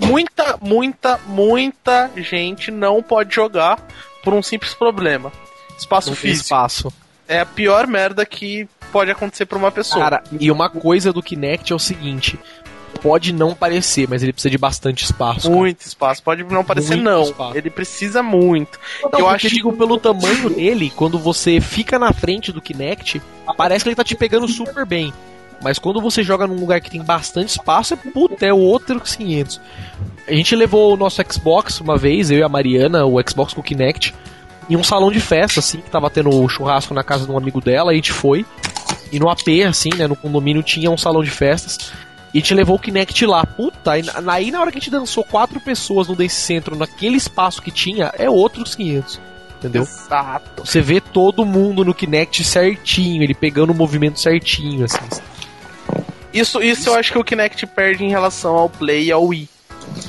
muita, 0.00 0.58
muita, 0.60 1.18
muita 1.26 2.10
gente 2.16 2.70
não 2.70 3.02
pode 3.02 3.34
jogar 3.34 3.78
por 4.22 4.34
um 4.34 4.42
simples 4.42 4.74
problema. 4.74 5.32
Espaço 5.78 6.10
Não 6.10 6.16
físico. 6.16 6.44
espaço. 6.44 6.92
É 7.28 7.40
a 7.40 7.46
pior 7.46 7.86
merda 7.86 8.24
que 8.24 8.68
pode 8.92 9.10
acontecer 9.10 9.46
pra 9.46 9.58
uma 9.58 9.70
pessoa. 9.72 10.02
Cara, 10.02 10.22
e 10.40 10.50
uma 10.50 10.68
coisa 10.70 11.12
do 11.12 11.22
Kinect 11.22 11.72
é 11.72 11.76
o 11.76 11.78
seguinte: 11.78 12.38
pode 13.02 13.32
não 13.32 13.54
parecer, 13.54 14.08
mas 14.08 14.22
ele 14.22 14.32
precisa 14.32 14.50
de 14.50 14.58
bastante 14.58 15.04
espaço. 15.04 15.42
cara. 15.48 15.54
muito 15.54 15.80
espaço. 15.82 16.22
Pode 16.22 16.44
não 16.44 16.64
parecer, 16.64 16.90
Muito 16.96 17.04
não. 17.04 17.22
espaço. 17.22 17.56
Ele 17.58 17.68
precisa 17.70 18.22
muito. 18.22 18.78
Não, 19.12 19.20
eu 19.20 19.28
acho 19.28 19.48
digo, 19.48 19.72
pelo 19.72 19.98
tamanho 19.98 20.50
dele, 20.50 20.90
quando 20.94 21.18
você 21.18 21.60
fica 21.60 21.98
na 21.98 22.12
frente 22.12 22.52
do 22.52 22.60
Kinect, 22.62 23.20
parece 23.56 23.84
que 23.84 23.88
ele 23.88 23.96
tá 23.96 24.04
te 24.04 24.14
pegando 24.14 24.46
super 24.48 24.86
bem. 24.86 25.12
Mas 25.62 25.78
quando 25.78 26.00
você 26.02 26.22
joga 26.22 26.46
num 26.46 26.60
lugar 26.60 26.80
que 26.80 26.90
tem 26.90 27.02
bastante 27.02 27.48
espaço, 27.48 27.94
é 27.94 27.96
puta, 27.96 28.44
é 28.46 28.52
outro 28.52 29.00
500. 29.00 29.60
A 30.28 30.32
gente 30.32 30.54
levou 30.54 30.92
o 30.92 30.96
nosso 30.96 31.20
Xbox 31.32 31.80
uma 31.80 31.96
vez, 31.96 32.30
eu 32.30 32.38
e 32.38 32.42
a 32.42 32.48
Mariana, 32.48 33.06
o 33.06 33.16
Xbox 33.26 33.54
com 33.54 33.60
o 33.62 33.64
Kinect, 33.64 34.14
em 34.68 34.76
um 34.76 34.82
salão 34.82 35.10
de 35.10 35.20
festa, 35.20 35.60
assim, 35.60 35.80
que 35.80 35.90
tava 35.90 36.10
tendo 36.10 36.46
churrasco 36.48 36.92
na 36.94 37.04
casa 37.04 37.24
de 37.24 37.30
um 37.30 37.38
amigo 37.38 37.60
dela, 37.60 37.92
a 37.92 37.94
gente 37.94 38.12
foi. 38.12 38.44
E 39.12 39.18
no 39.20 39.28
AP, 39.30 39.48
assim, 39.68 39.90
né, 39.96 40.06
no 40.06 40.16
condomínio 40.16 40.62
tinha 40.62 40.90
um 40.90 40.96
salão 40.96 41.22
de 41.22 41.30
festas. 41.30 41.92
E 42.34 42.38
a 42.38 42.40
gente 42.40 42.54
levou 42.54 42.76
o 42.76 42.78
Kinect 42.78 43.24
lá. 43.24 43.46
Puta, 43.46 43.92
aí, 43.92 44.02
na- 44.50 44.60
hora 44.60 44.70
que 44.70 44.78
a 44.78 44.80
gente 44.80 44.90
dançou 44.90 45.24
quatro 45.24 45.60
pessoas 45.60 46.08
no 46.08 46.16
Dance 46.16 46.34
Centro, 46.34 46.76
naquele 46.76 47.16
espaço 47.16 47.62
que 47.62 47.70
tinha, 47.70 48.12
é 48.18 48.28
outros 48.28 48.74
500. 48.74 49.20
Entendeu? 49.58 49.82
Exato. 49.82 50.64
Você 50.66 50.82
vê 50.82 51.00
todo 51.00 51.46
mundo 51.46 51.82
no 51.84 51.94
Kinect 51.94 52.44
certinho, 52.44 53.22
ele 53.22 53.34
pegando 53.34 53.70
o 53.70 53.74
movimento 53.74 54.20
certinho, 54.20 54.84
assim. 54.84 54.98
Isso, 56.32 56.60
isso 56.60 56.90
eu 56.90 56.94
acho 56.94 57.12
que 57.12 57.18
o 57.18 57.24
Kinect 57.24 57.66
perde 57.68 58.04
em 58.04 58.10
relação 58.10 58.54
ao 58.54 58.68
Play 58.68 59.04
e 59.04 59.12
ao 59.12 59.24
Wii. 59.24 59.48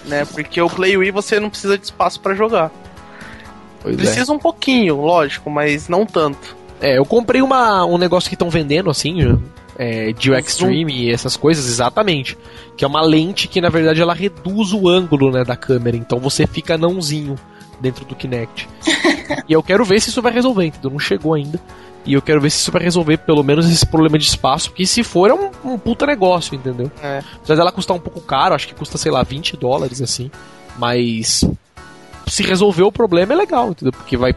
Né? 0.06 0.26
Porque 0.26 0.60
o 0.62 0.70
Play 0.70 0.94
e 0.94 0.98
o 0.98 1.00
Wii 1.00 1.12
você 1.12 1.40
não 1.40 1.50
precisa 1.50 1.78
de 1.78 1.86
espaço 1.86 2.20
pra 2.20 2.36
jogar. 2.36 2.72
Pois 3.88 3.96
Precisa 3.96 4.34
um 4.34 4.40
pouquinho, 4.40 5.00
lógico, 5.02 5.50
mas 5.50 5.88
não 5.88 6.06
tanto. 6.06 6.56
É, 6.82 6.98
eu 6.98 7.06
comprei 7.06 7.42
uma, 7.42 7.86
um 7.86 7.98
negócio 7.98 8.30
que 8.30 8.36
estão 8.36 8.50
vendendo, 8.50 8.90
assim, 8.90 9.40
é, 9.78 10.14
Geo 10.18 10.38
Extreme 10.38 10.94
e 10.94 11.12
essas 11.12 11.38
coisas, 11.38 11.68
exatamente. 11.68 12.38
Que 12.76 12.84
é 12.84 12.88
uma 12.88 13.02
lente 13.02 13.48
que 13.48 13.62
na 13.62 13.70
verdade 13.70 14.02
ela 14.02 14.14
reduz 14.14 14.74
o 14.74 14.88
ângulo 14.88 15.32
né, 15.32 15.44
da 15.44 15.56
câmera, 15.56 15.96
então 15.96 16.20
você 16.20 16.46
fica 16.46 16.78
nãozinho 16.78 17.36
dentro 17.80 18.06
do 18.06 18.16
Kinect. 18.16 18.68
e 19.48 19.54
eu 19.54 19.64
quero 19.64 19.86
ver 19.86 20.02
se 20.02 20.10
isso 20.10 20.22
vai 20.22 20.32
resolver, 20.32 20.66
entendeu? 20.66 20.92
Não 20.92 21.00
chegou 21.00 21.34
ainda. 21.34 21.60
E 22.06 22.14
eu 22.14 22.22
quero 22.22 22.40
ver 22.40 22.50
se 22.50 22.60
isso 22.60 22.72
vai 22.72 22.82
resolver 22.82 23.18
pelo 23.18 23.44
menos 23.44 23.70
esse 23.70 23.86
problema 23.86 24.18
de 24.18 24.26
espaço, 24.26 24.70
porque 24.70 24.86
se 24.86 25.04
for 25.04 25.30
é 25.30 25.34
um, 25.34 25.74
um 25.74 25.78
puta 25.78 26.06
negócio, 26.06 26.56
entendeu? 26.56 26.90
É. 27.04 27.22
Apesar 27.36 27.56
dela 27.56 27.72
custar 27.72 27.98
um 27.98 28.00
pouco 28.00 28.22
caro, 28.22 28.56
acho 28.56 28.68
que 28.68 28.74
custa, 28.74 28.98
sei 28.98 29.12
lá, 29.12 29.24
20 29.24 29.58
dólares 29.58 30.02
assim. 30.02 30.32
Mas 30.78 31.44
se 32.28 32.44
resolver 32.44 32.84
o 32.84 32.92
problema 32.92 33.34
é 33.34 33.36
legal, 33.36 33.70
entendeu? 33.72 33.92
Porque 33.92 34.18
vai 34.18 34.36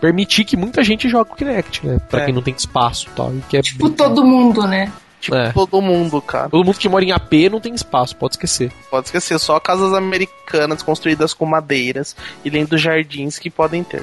permitir 0.00 0.44
que 0.44 0.56
muita 0.56 0.82
gente 0.82 1.08
jogue 1.08 1.30
o 1.32 1.34
Kinect, 1.36 1.86
né? 1.86 1.98
Pra 2.10 2.22
É. 2.22 2.24
quem 2.26 2.34
não 2.34 2.42
tem 2.42 2.54
espaço 2.54 3.08
e 3.08 3.14
tal. 3.16 3.34
E 3.34 3.40
que 3.48 3.56
é 3.56 3.62
Tipo, 3.62 3.88
todo 3.90 4.24
mundo, 4.24 4.66
né? 4.66 4.90
Tipo, 5.20 5.36
É. 5.36 5.52
todo 5.52 5.80
mundo, 5.80 6.20
cara. 6.20 6.48
Todo 6.48 6.64
mundo 6.64 6.76
que 6.78 6.88
mora 6.88 7.04
em 7.04 7.12
AP 7.12 7.48
não 7.50 7.60
tem 7.60 7.72
espaço, 7.74 8.16
pode 8.16 8.34
esquecer. 8.34 8.72
Pode 8.90 9.06
esquecer, 9.06 9.38
só 9.38 9.60
casas 9.60 9.92
americanas 9.94 10.82
construídas 10.82 11.32
com 11.32 11.46
madeiras 11.46 12.16
e 12.44 12.50
lindos 12.50 12.80
jardins 12.80 13.38
que 13.38 13.48
podem 13.48 13.84
ter. 13.84 14.02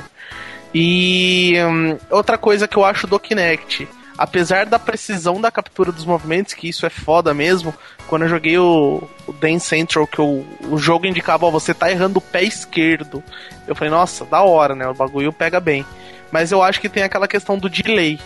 E 0.73 1.55
hum, 1.65 1.97
outra 2.09 2.37
coisa 2.37 2.67
que 2.67 2.77
eu 2.77 2.85
acho 2.85 3.07
do 3.07 3.19
Kinect, 3.19 3.87
apesar 4.19 4.65
da 4.65 4.77
precisão 4.77 5.39
da 5.39 5.49
captura 5.49 5.93
dos 5.93 6.03
movimentos, 6.03 6.53
que 6.53 6.67
isso 6.67 6.85
é 6.85 6.89
foda 6.89 7.33
mesmo, 7.33 7.73
quando 8.05 8.23
eu 8.23 8.27
joguei 8.27 8.57
o, 8.57 9.01
o 9.25 9.31
Dance 9.31 9.65
Central, 9.65 10.05
que 10.05 10.19
o, 10.19 10.45
o 10.69 10.77
jogo 10.77 11.07
indicava, 11.07 11.45
ó, 11.45 11.49
você 11.49 11.73
tá 11.73 11.89
errando 11.89 12.19
o 12.19 12.21
pé 12.21 12.43
esquerdo. 12.43 13.23
Eu 13.65 13.73
falei, 13.73 13.89
nossa, 13.89 14.25
da 14.25 14.41
hora, 14.41 14.75
né? 14.75 14.85
O 14.89 14.93
bagulho 14.93 15.31
pega 15.31 15.61
bem. 15.61 15.85
Mas 16.31 16.51
eu 16.51 16.61
acho 16.61 16.81
que 16.81 16.89
tem 16.89 17.01
aquela 17.01 17.29
questão 17.29 17.57
do 17.57 17.69
delay. 17.69 18.19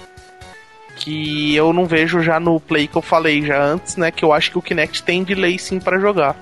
Que 0.95 1.55
eu 1.55 1.71
não 1.71 1.85
vejo 1.85 2.21
já 2.21 2.39
no 2.39 2.59
play 2.59 2.87
que 2.87 2.95
eu 2.95 3.01
falei 3.01 3.45
já 3.45 3.63
antes, 3.63 3.95
né? 3.95 4.09
Que 4.09 4.25
eu 4.25 4.33
acho 4.33 4.49
que 4.49 4.57
o 4.57 4.63
Kinect 4.63 5.03
tem 5.03 5.23
delay 5.23 5.59
sim 5.59 5.79
pra 5.79 5.99
jogar. 5.99 6.35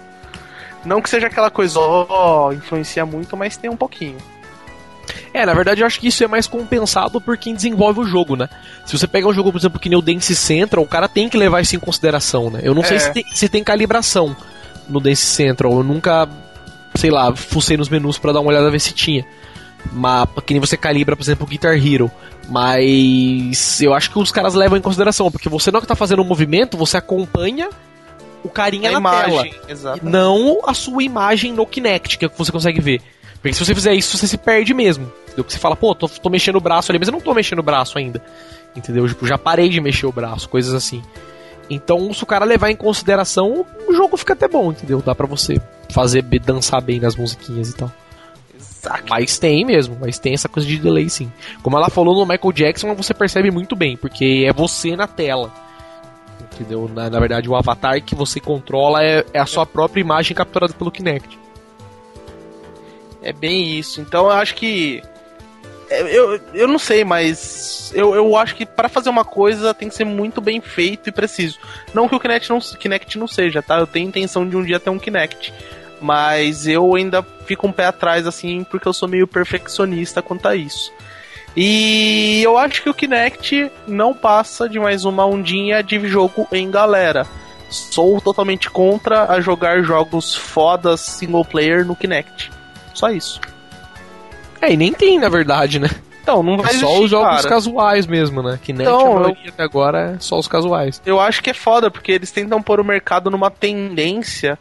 Não 0.85 1.01
que 1.01 1.09
seja 1.09 1.27
aquela 1.27 1.51
coisa, 1.51 1.77
ó, 1.77 2.53
influencia 2.53 3.05
muito, 3.05 3.35
mas 3.35 3.57
tem 3.57 3.69
um 3.69 3.77
pouquinho. 3.77 4.17
É, 5.33 5.45
na 5.45 5.53
verdade 5.53 5.81
eu 5.81 5.87
acho 5.87 5.99
que 5.99 6.07
isso 6.07 6.23
é 6.23 6.27
mais 6.27 6.47
compensado 6.47 7.19
por 7.21 7.37
quem 7.37 7.53
desenvolve 7.55 7.99
o 8.01 8.05
jogo, 8.05 8.35
né? 8.35 8.47
Se 8.85 8.97
você 8.97 9.07
pegar 9.07 9.27
um 9.27 9.33
jogo, 9.33 9.51
por 9.51 9.57
exemplo, 9.59 9.79
que 9.79 9.89
nem 9.89 9.97
o 9.97 10.01
Dance 10.01 10.35
Central, 10.35 10.83
o 10.83 10.87
cara 10.87 11.07
tem 11.07 11.27
que 11.29 11.37
levar 11.37 11.61
isso 11.61 11.75
em 11.75 11.79
consideração, 11.79 12.49
né? 12.49 12.59
Eu 12.63 12.73
não 12.75 12.83
sei 12.83 12.97
É. 12.97 12.99
se 12.99 13.11
tem, 13.13 13.25
se 13.33 13.49
tem 13.49 13.63
calibração 13.63 14.35
no 14.89 14.99
Dance 14.99 15.23
Central, 15.25 15.71
eu 15.73 15.83
nunca, 15.83 16.27
sei 16.95 17.09
lá, 17.09 17.35
fucei 17.35 17.77
nos 17.77 17.89
menus 17.89 18.17
pra 18.17 18.31
dar 18.31 18.39
uma 18.41 18.49
olhada 18.49 18.69
ver 18.69 18.79
se 18.79 18.93
tinha. 18.93 19.25
Mas 19.91 20.27
que 20.45 20.53
nem 20.53 20.59
você 20.61 20.77
calibra, 20.77 21.15
por 21.15 21.23
exemplo, 21.23 21.45
o 21.45 21.49
Guitar 21.49 21.73
Hero. 21.75 22.11
Mas 22.49 23.81
eu 23.81 23.93
acho 23.93 24.11
que 24.11 24.19
os 24.19 24.31
caras 24.31 24.53
levam 24.53 24.77
em 24.77 24.81
consideração, 24.81 25.31
porque 25.31 25.49
você 25.49 25.71
não 25.71 25.81
que 25.81 25.87
tá 25.87 25.95
fazendo 25.95 26.21
um 26.21 26.25
movimento, 26.25 26.77
você 26.77 26.97
acompanha 26.97 27.69
o 28.43 28.49
carinha 28.49 28.89
a 28.89 28.93
na 28.93 28.99
imagem, 28.99 29.51
tela. 29.51 29.65
exato. 29.71 29.99
Não 30.05 30.59
a 30.65 30.73
sua 30.73 31.03
imagem 31.03 31.53
no 31.53 31.65
Kinect, 31.65 32.17
que 32.17 32.25
é 32.25 32.27
o 32.27 32.31
que 32.31 32.37
você 32.37 32.51
consegue 32.51 32.79
ver. 32.81 33.01
Porque 33.41 33.53
se 33.53 33.65
você 33.65 33.73
fizer 33.73 33.93
isso, 33.93 34.17
você 34.17 34.27
se 34.27 34.37
perde 34.37 34.73
mesmo. 34.73 35.05
Entendeu? 35.23 35.43
Porque 35.43 35.53
você 35.53 35.59
fala, 35.59 35.75
pô, 35.75 35.95
tô, 35.95 36.07
tô 36.07 36.29
mexendo 36.29 36.57
o 36.57 36.61
braço 36.61 36.91
ali, 36.91 36.99
mas 36.99 37.07
eu 37.07 37.13
não 37.13 37.21
tô 37.21 37.33
mexendo 37.33 37.59
o 37.59 37.63
braço 37.63 37.97
ainda. 37.97 38.21
Entendeu? 38.75 39.07
Tipo, 39.07 39.25
já 39.25 39.37
parei 39.37 39.67
de 39.67 39.81
mexer 39.81 40.05
o 40.05 40.11
braço, 40.11 40.47
coisas 40.47 40.73
assim. 40.73 41.01
Então, 41.69 42.13
se 42.13 42.21
o 42.23 42.27
cara 42.27 42.45
levar 42.45 42.69
em 42.69 42.75
consideração, 42.75 43.65
o 43.87 43.93
jogo 43.93 44.17
fica 44.17 44.33
até 44.33 44.47
bom, 44.47 44.71
entendeu? 44.71 45.01
Dá 45.01 45.15
pra 45.15 45.25
você 45.25 45.59
fazer 45.89 46.21
dançar 46.21 46.81
bem 46.81 46.99
nas 46.99 47.15
musiquinhas 47.15 47.69
e 47.69 47.75
tal. 47.75 47.91
Exato. 48.53 49.05
Mas 49.09 49.39
tem 49.39 49.65
mesmo, 49.65 49.97
mas 49.99 50.19
tem 50.19 50.33
essa 50.33 50.49
coisa 50.49 50.67
de 50.67 50.77
delay 50.77 51.09
sim. 51.09 51.31
Como 51.63 51.77
ela 51.77 51.89
falou 51.89 52.13
no 52.13 52.25
Michael 52.25 52.51
Jackson, 52.51 52.93
você 52.93 53.13
percebe 53.13 53.49
muito 53.51 53.75
bem, 53.75 53.95
porque 53.95 54.45
é 54.47 54.53
você 54.53 54.95
na 54.95 55.07
tela. 55.07 55.51
Entendeu? 56.41 56.89
Na, 56.93 57.09
na 57.09 57.19
verdade, 57.19 57.49
o 57.49 57.55
avatar 57.55 58.03
que 58.03 58.15
você 58.15 58.39
controla 58.39 59.03
é, 59.03 59.25
é 59.33 59.39
a 59.39 59.45
sua 59.45 59.65
própria 59.65 60.01
imagem 60.01 60.35
capturada 60.35 60.73
pelo 60.73 60.91
Kinect. 60.91 61.39
É 63.21 63.31
bem 63.31 63.77
isso. 63.77 64.01
Então 64.01 64.25
eu 64.25 64.31
acho 64.31 64.55
que. 64.55 65.01
é, 65.89 66.01
Eu, 66.15 66.39
eu 66.53 66.67
não 66.67 66.79
sei, 66.79 67.03
mas 67.03 67.91
eu, 67.93 68.15
eu 68.15 68.35
acho 68.35 68.55
que 68.55 68.65
pra 68.65 68.89
fazer 68.89 69.09
uma 69.09 69.25
coisa 69.25 69.73
tem 69.73 69.89
que 69.89 69.95
ser 69.95 70.05
muito 70.05 70.41
bem 70.41 70.59
feito 70.61 71.09
e 71.09 71.11
preciso. 71.11 71.59
Não 71.93 72.07
que 72.07 72.15
o 72.15 72.19
Kinect 72.19 72.49
não, 72.49 72.59
Kinect 72.59 73.17
não 73.17 73.27
seja, 73.27 73.61
tá? 73.61 73.79
Eu 73.79 73.87
tenho 73.87 74.07
intenção 74.07 74.47
de 74.47 74.55
um 74.57 74.63
dia 74.63 74.79
ter 74.79 74.89
um 74.89 74.99
Kinect. 74.99 75.53
Mas 76.01 76.65
eu 76.65 76.95
ainda 76.95 77.21
fico 77.45 77.67
um 77.67 77.71
pé 77.71 77.85
atrás, 77.85 78.25
assim, 78.25 78.63
porque 78.63 78.87
eu 78.87 78.93
sou 78.93 79.07
meio 79.07 79.27
perfeccionista 79.27 80.19
quanto 80.21 80.47
a 80.47 80.55
isso. 80.55 80.91
E 81.55 82.41
eu 82.43 82.57
acho 82.57 82.81
que 82.81 82.89
o 82.89 82.93
Kinect 82.93 83.71
não 83.85 84.13
passa 84.13 84.67
de 84.69 84.79
mais 84.79 85.05
uma 85.05 85.25
ondinha 85.25 85.83
de 85.83 85.99
jogo 86.07 86.47
em 86.51 86.71
galera. 86.71 87.27
Sou 87.69 88.19
totalmente 88.19 88.69
contra 88.69 89.31
a 89.31 89.39
jogar 89.41 89.83
jogos 89.83 90.35
fodas 90.35 91.01
single 91.01 91.45
player 91.45 91.85
no 91.85 91.95
Kinect. 91.95 92.49
Só 92.93 93.09
isso. 93.09 93.39
É, 94.61 94.71
e 94.73 94.77
nem 94.77 94.93
tem, 94.93 95.19
na 95.19 95.29
verdade, 95.29 95.79
né? 95.79 95.89
Então, 96.21 96.43
não 96.43 96.53
É 96.53 96.57
vai 96.57 96.73
só 96.73 96.85
existir, 96.87 97.03
os 97.05 97.09
jogos 97.09 97.35
cara. 97.37 97.49
casuais 97.49 98.05
mesmo, 98.05 98.43
né? 98.43 98.59
Kinect, 98.61 98.83
Então, 98.89 99.07
a 99.07 99.09
eu- 99.09 99.19
maioria 99.21 99.49
até 99.49 99.63
agora 99.63 100.11
é 100.15 100.19
só 100.19 100.37
os 100.37 100.47
casuais. 100.47 101.01
Eu 101.03 101.19
acho 101.19 101.41
que 101.41 101.49
é 101.49 101.53
foda, 101.53 101.89
porque 101.89 102.11
eles 102.11 102.31
tentam 102.31 102.61
pôr 102.61 102.79
o 102.79 102.83
mercado 102.85 103.31
numa 103.31 103.49
tendência 103.49 104.57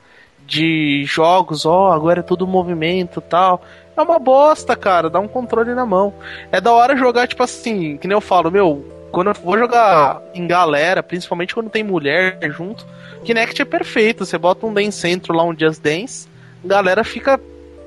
de 0.46 1.04
jogos, 1.06 1.66
ó, 1.66 1.92
agora 1.92 2.20
é 2.20 2.22
tudo 2.22 2.46
movimento 2.46 3.20
e 3.20 3.28
tal. 3.28 3.62
É 3.96 4.00
uma 4.00 4.18
bosta, 4.18 4.74
cara, 4.74 5.10
dá 5.10 5.20
um 5.20 5.28
controle 5.28 5.74
na 5.74 5.84
mão. 5.84 6.14
É 6.50 6.60
da 6.62 6.72
hora 6.72 6.96
jogar, 6.96 7.28
tipo 7.28 7.42
assim, 7.42 7.98
que 7.98 8.08
nem 8.08 8.16
eu 8.16 8.20
falo, 8.22 8.50
meu, 8.50 8.82
quando 9.12 9.28
eu 9.28 9.34
vou 9.34 9.58
jogar 9.58 10.22
em 10.34 10.46
galera, 10.46 11.02
principalmente 11.02 11.54
quando 11.54 11.68
tem 11.68 11.84
mulher 11.84 12.38
junto, 12.52 12.86
Kinect 13.22 13.60
é 13.60 13.64
perfeito. 13.66 14.24
Você 14.24 14.38
bota 14.38 14.64
um 14.66 14.72
Dance 14.72 14.92
Centro 14.98 15.34
lá, 15.34 15.44
um 15.44 15.54
Just 15.56 15.82
Dance, 15.82 16.26
galera 16.64 17.04
fica 17.04 17.38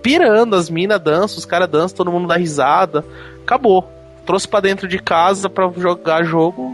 pirando, 0.03 0.55
as 0.55 0.69
minas 0.69 0.99
dançam, 0.99 1.39
os 1.39 1.45
caras 1.45 1.67
dançam, 1.69 1.97
todo 1.97 2.11
mundo 2.11 2.27
dá 2.27 2.35
risada. 2.37 3.03
Acabou. 3.41 3.89
Trouxe 4.25 4.47
pra 4.47 4.59
dentro 4.59 4.87
de 4.87 4.99
casa 4.99 5.49
pra 5.49 5.69
jogar 5.75 6.23
jogo. 6.23 6.69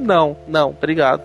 Não, 0.00 0.36
não, 0.46 0.70
obrigado. 0.70 1.22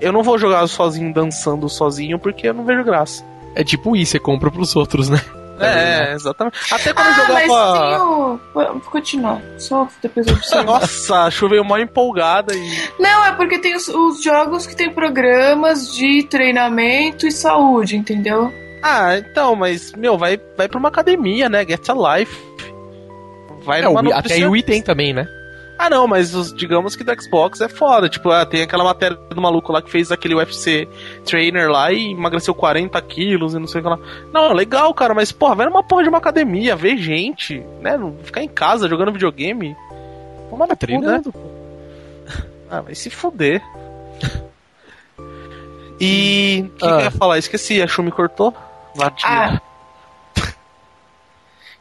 Eu 0.00 0.12
não 0.12 0.22
vou 0.22 0.36
jogar 0.36 0.66
sozinho, 0.66 1.12
dançando 1.14 1.68
sozinho, 1.68 2.18
porque 2.18 2.48
eu 2.48 2.54
não 2.54 2.64
vejo 2.64 2.84
graça. 2.84 3.24
É 3.54 3.64
tipo 3.64 3.96
isso, 3.96 4.12
você 4.12 4.18
compra 4.18 4.50
pros 4.50 4.76
outros, 4.76 5.08
né? 5.08 5.18
É, 5.60 6.12
exatamente. 6.14 6.58
Até 6.72 6.92
quando 6.92 7.06
Ah, 7.06 7.24
eu 7.28 7.34
mas 7.34 7.46
jogava. 7.46 7.88
tem 7.88 7.98
o. 8.00 8.40
Vou 8.52 8.80
continuar. 8.90 9.40
Só 9.58 9.86
depois 10.02 10.26
eu 10.26 10.34
observo. 10.34 10.64
Nossa, 10.72 11.24
a 11.24 11.30
chuva 11.30 11.50
veio 11.50 11.64
mó 11.64 11.78
empolgada 11.78 12.52
e. 12.54 12.88
Não, 12.98 13.24
é 13.24 13.32
porque 13.32 13.58
tem 13.58 13.76
os, 13.76 13.86
os 13.88 14.22
jogos 14.22 14.66
que 14.66 14.74
tem 14.74 14.90
programas 14.92 15.92
de 15.94 16.24
treinamento 16.24 17.26
e 17.26 17.30
saúde, 17.32 17.96
entendeu? 17.96 18.52
Ah, 18.82 19.16
então, 19.16 19.54
mas, 19.54 19.92
meu, 19.92 20.18
vai, 20.18 20.40
vai 20.56 20.68
pra 20.68 20.78
uma 20.78 20.88
academia, 20.88 21.48
né? 21.48 21.64
Get 21.64 21.88
a 21.88 22.16
life. 22.18 22.36
Vai 23.64 23.80
É, 23.80 23.84
numa 23.84 24.00
até 24.16 24.44
o 24.46 24.50
Wii 24.50 24.62
tem 24.64 24.82
também, 24.82 25.12
né? 25.12 25.26
Ah, 25.78 25.88
não, 25.90 26.06
mas 26.06 26.34
os- 26.34 26.52
digamos 26.54 26.94
que 26.96 27.02
do 27.04 27.20
Xbox 27.22 27.60
é 27.60 27.68
foda. 27.68 28.08
Tipo, 28.08 28.30
ah, 28.30 28.44
tem 28.46 28.62
aquela 28.62 28.84
matéria 28.84 29.16
do 29.16 29.40
maluco 29.40 29.72
lá 29.72 29.80
que 29.82 29.90
fez 29.90 30.10
aquele 30.12 30.34
UFC 30.34 30.86
trainer 31.24 31.68
lá 31.70 31.92
e 31.92 32.12
emagreceu 32.12 32.54
40 32.54 33.00
quilos 33.02 33.54
e 33.54 33.58
não 33.58 33.66
sei 33.66 33.80
o 33.80 33.84
que 33.84 33.90
lá. 33.90 33.98
Não, 34.32 34.52
legal, 34.52 34.92
cara, 34.94 35.14
mas, 35.14 35.32
porra, 35.32 35.54
vai 35.56 35.66
numa 35.66 35.82
porra 35.82 36.02
de 36.04 36.08
uma 36.08 36.18
academia, 36.18 36.76
ver 36.76 36.96
gente, 36.98 37.64
né? 37.80 37.96
Não 37.96 38.16
ficar 38.22 38.42
em 38.42 38.48
casa 38.48 38.88
jogando 38.88 39.12
videogame. 39.12 39.76
Toma 40.50 40.66
no 40.66 40.68
cu, 40.68 40.72
né? 40.72 40.76
treinando. 40.76 41.34
Ah, 42.70 42.80
vai 42.80 42.94
se 42.94 43.10
fuder. 43.10 43.62
E. 46.00 46.64
O 46.74 46.78
que, 46.78 46.84
Ah. 46.84 46.88
que 46.88 46.94
eu 46.94 47.00
ia 47.00 47.10
falar? 47.10 47.38
Esqueci, 47.38 47.80
a 47.82 47.86
Chu 47.86 48.02
me 48.02 48.10
cortou. 48.10 48.54
Vadia. 48.94 49.24
Ah, 49.24 49.60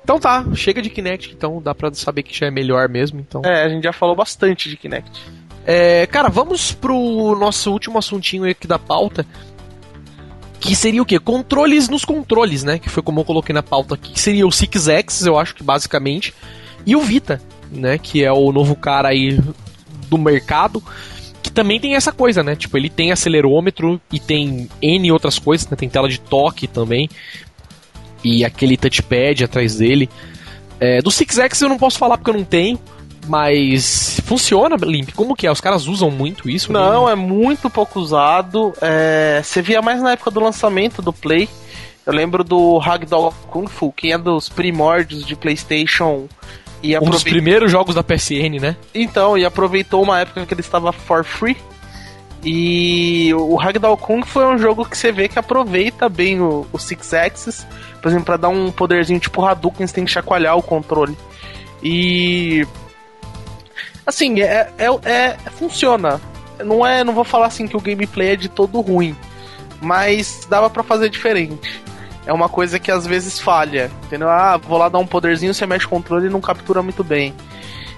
Então 0.04 0.20
tá, 0.20 0.44
chega 0.56 0.82
de 0.82 0.90
Kinect, 0.90 1.32
então 1.32 1.62
dá 1.62 1.76
pra 1.76 1.94
saber 1.94 2.24
que 2.24 2.38
já 2.38 2.48
é 2.48 2.52
melhor 2.52 2.90
mesmo, 2.90 3.20
então. 3.20 3.42
É, 3.46 3.64
a 3.64 3.70
gente 3.70 3.84
já 3.84 3.94
falou 3.94 4.16
bastante 4.16 4.68
de 4.68 4.76
Kinect. 4.76 5.22
É, 5.66 6.08
cara, 6.08 6.28
vamos 6.28 6.72
pro 6.72 7.36
nosso 7.40 7.72
último 7.72 8.00
assuntinho 8.00 8.50
aqui 8.50 8.66
da 8.66 8.80
pauta. 8.80 9.26
Que 10.60 10.76
seria 10.76 11.02
o 11.02 11.06
quê? 11.06 11.20
Controles 11.20 11.88
nos 11.88 12.04
controles, 12.04 12.64
né? 12.64 12.80
Que 12.80 12.90
foi 12.90 13.02
como 13.02 13.20
eu 13.22 13.26
coloquei 13.26 13.54
na 13.54 13.64
pauta 13.64 13.96
aqui. 13.96 14.14
Que 14.14 14.20
seria 14.20 14.46
o 14.46 14.52
Six 14.52 14.88
Axis, 14.90 15.26
eu 15.26 15.38
acho 15.38 15.56
que 15.56 15.64
basicamente. 15.64 16.34
E 16.86 16.96
o 16.96 17.02
Vita, 17.02 17.42
né? 17.72 17.98
Que 17.98 18.24
é 18.24 18.32
o 18.32 18.52
novo 18.52 18.76
cara 18.76 19.10
aí 19.10 19.40
do 20.08 20.18
mercado. 20.18 20.84
Que 21.52 21.56
também 21.56 21.82
tem 21.82 21.96
essa 21.96 22.14
coisa, 22.14 22.42
né? 22.42 22.56
Tipo, 22.56 22.78
ele 22.78 22.90
tem 22.90 23.12
acelerômetro 23.12 24.00
e 24.10 24.22
tem 24.22 24.70
N 24.82 25.12
outras 25.12 25.38
coisas, 25.38 25.70
né? 25.70 25.76
Tem 25.76 25.90
tela 25.90 26.08
de 26.08 26.18
toque 26.18 26.66
também. 26.66 27.10
E 28.24 28.46
aquele 28.46 28.78
touchpad 28.78 29.44
atrás 29.44 29.76
dele. 29.76 30.10
É, 30.80 31.02
do 31.02 31.12
Six 31.12 31.40
Axis 31.40 31.62
eu 31.62 31.68
não 31.68 31.78
posso 31.78 32.00
falar 32.00 32.18
porque 32.18 32.30
eu 32.30 32.36
não 32.36 32.46
tenho. 32.46 32.80
Mas 33.28 34.22
funciona, 34.26 34.78
Limp? 34.78 35.10
Como 35.14 35.36
que 35.36 35.46
é? 35.46 35.52
Os 35.52 35.60
caras 35.60 35.88
usam 35.88 36.10
muito 36.10 36.50
isso? 36.50 36.72
Não, 36.72 37.08
é 37.08 37.16
muito 37.16 37.70
pouco 37.70 38.00
usado. 38.00 38.74
É, 38.82 39.42
você 39.44 39.62
via 39.62 39.82
mais 39.82 40.02
na 40.02 40.14
época 40.14 40.32
do 40.32 40.40
lançamento 40.40 41.02
do 41.02 41.12
Play. 41.12 41.50
Eu 42.06 42.14
lembro 42.14 42.46
do 42.46 42.78
Ragdoll 42.78 43.34
Kung 43.48 43.68
Fu, 43.68 43.92
que 43.92 44.12
é 44.12 44.18
dos 44.18 44.48
primórdios 44.48 45.26
de 45.26 45.36
PlayStation. 45.36 46.30
E 46.84 46.98
Um 46.98 47.10
dos 47.10 47.24
primeiros 47.24 47.72
jogos 47.72 47.96
da 47.96 48.04
PSN, 48.04 48.60
né? 48.60 48.76
então, 48.94 49.38
e 49.38 49.46
aproveitou 49.46 50.02
uma 50.02 50.20
época 50.20 50.46
que 50.46 50.54
ele 50.54 50.62
estava 50.62 50.92
for 50.92 51.24
free. 51.24 51.58
E 52.44 53.32
o 53.36 53.56
Ragdoll 53.56 53.96
Kung 53.98 54.24
foi 54.26 54.46
um 54.48 54.58
jogo 54.58 54.84
que 54.84 54.98
você 54.98 55.12
vê 55.12 55.28
que 55.28 55.38
aproveita 55.38 56.10
bem 56.10 56.42
o, 56.42 56.66
o 56.74 56.80
Six 56.80 57.14
Axis, 57.14 57.68
por 58.02 58.08
exemplo, 58.08 58.26
para 58.26 58.38
dar 58.38 58.50
um 58.50 58.72
poderzinho 58.72 59.20
tipo 59.20 59.46
Hadouken, 59.46 59.86
você 59.86 59.94
tem 59.94 60.06
que 60.06 60.12
chacoalhar 60.12 60.58
o 60.58 60.64
controle. 60.64 61.16
E 61.84 62.66
assim, 64.06 64.42
é, 64.42 64.72
é, 64.78 65.10
é, 65.10 65.38
funciona. 65.52 66.20
Não 66.64 66.86
é, 66.86 67.04
não 67.04 67.14
vou 67.14 67.24
falar 67.24 67.48
assim 67.48 67.68
que 67.68 67.78
o 67.78 67.82
gameplay 67.82 68.30
é 68.30 68.36
de 68.36 68.50
todo 68.50 68.82
ruim, 68.82 69.16
mas 69.80 70.46
dava 70.50 70.70
para 70.70 70.84
fazer 70.84 71.10
diferente. 71.10 71.82
É 72.26 72.32
uma 72.32 72.48
coisa 72.48 72.80
que 72.80 72.92
às 72.92 73.06
vezes 73.06 73.40
falha, 73.40 73.92
entendeu? 74.06 74.30
Ah, 74.30 74.58
vou 74.58 74.78
lá 74.78 74.90
dar 74.90 75.00
um 75.00 75.08
poderzinho, 75.08 75.54
você 75.54 75.66
mexe 75.66 75.86
o 75.86 75.90
controle 75.90 76.28
e 76.28 76.30
não 76.30 76.42
captura 76.42 76.84
muito 76.84 77.04
bem. 77.04 77.34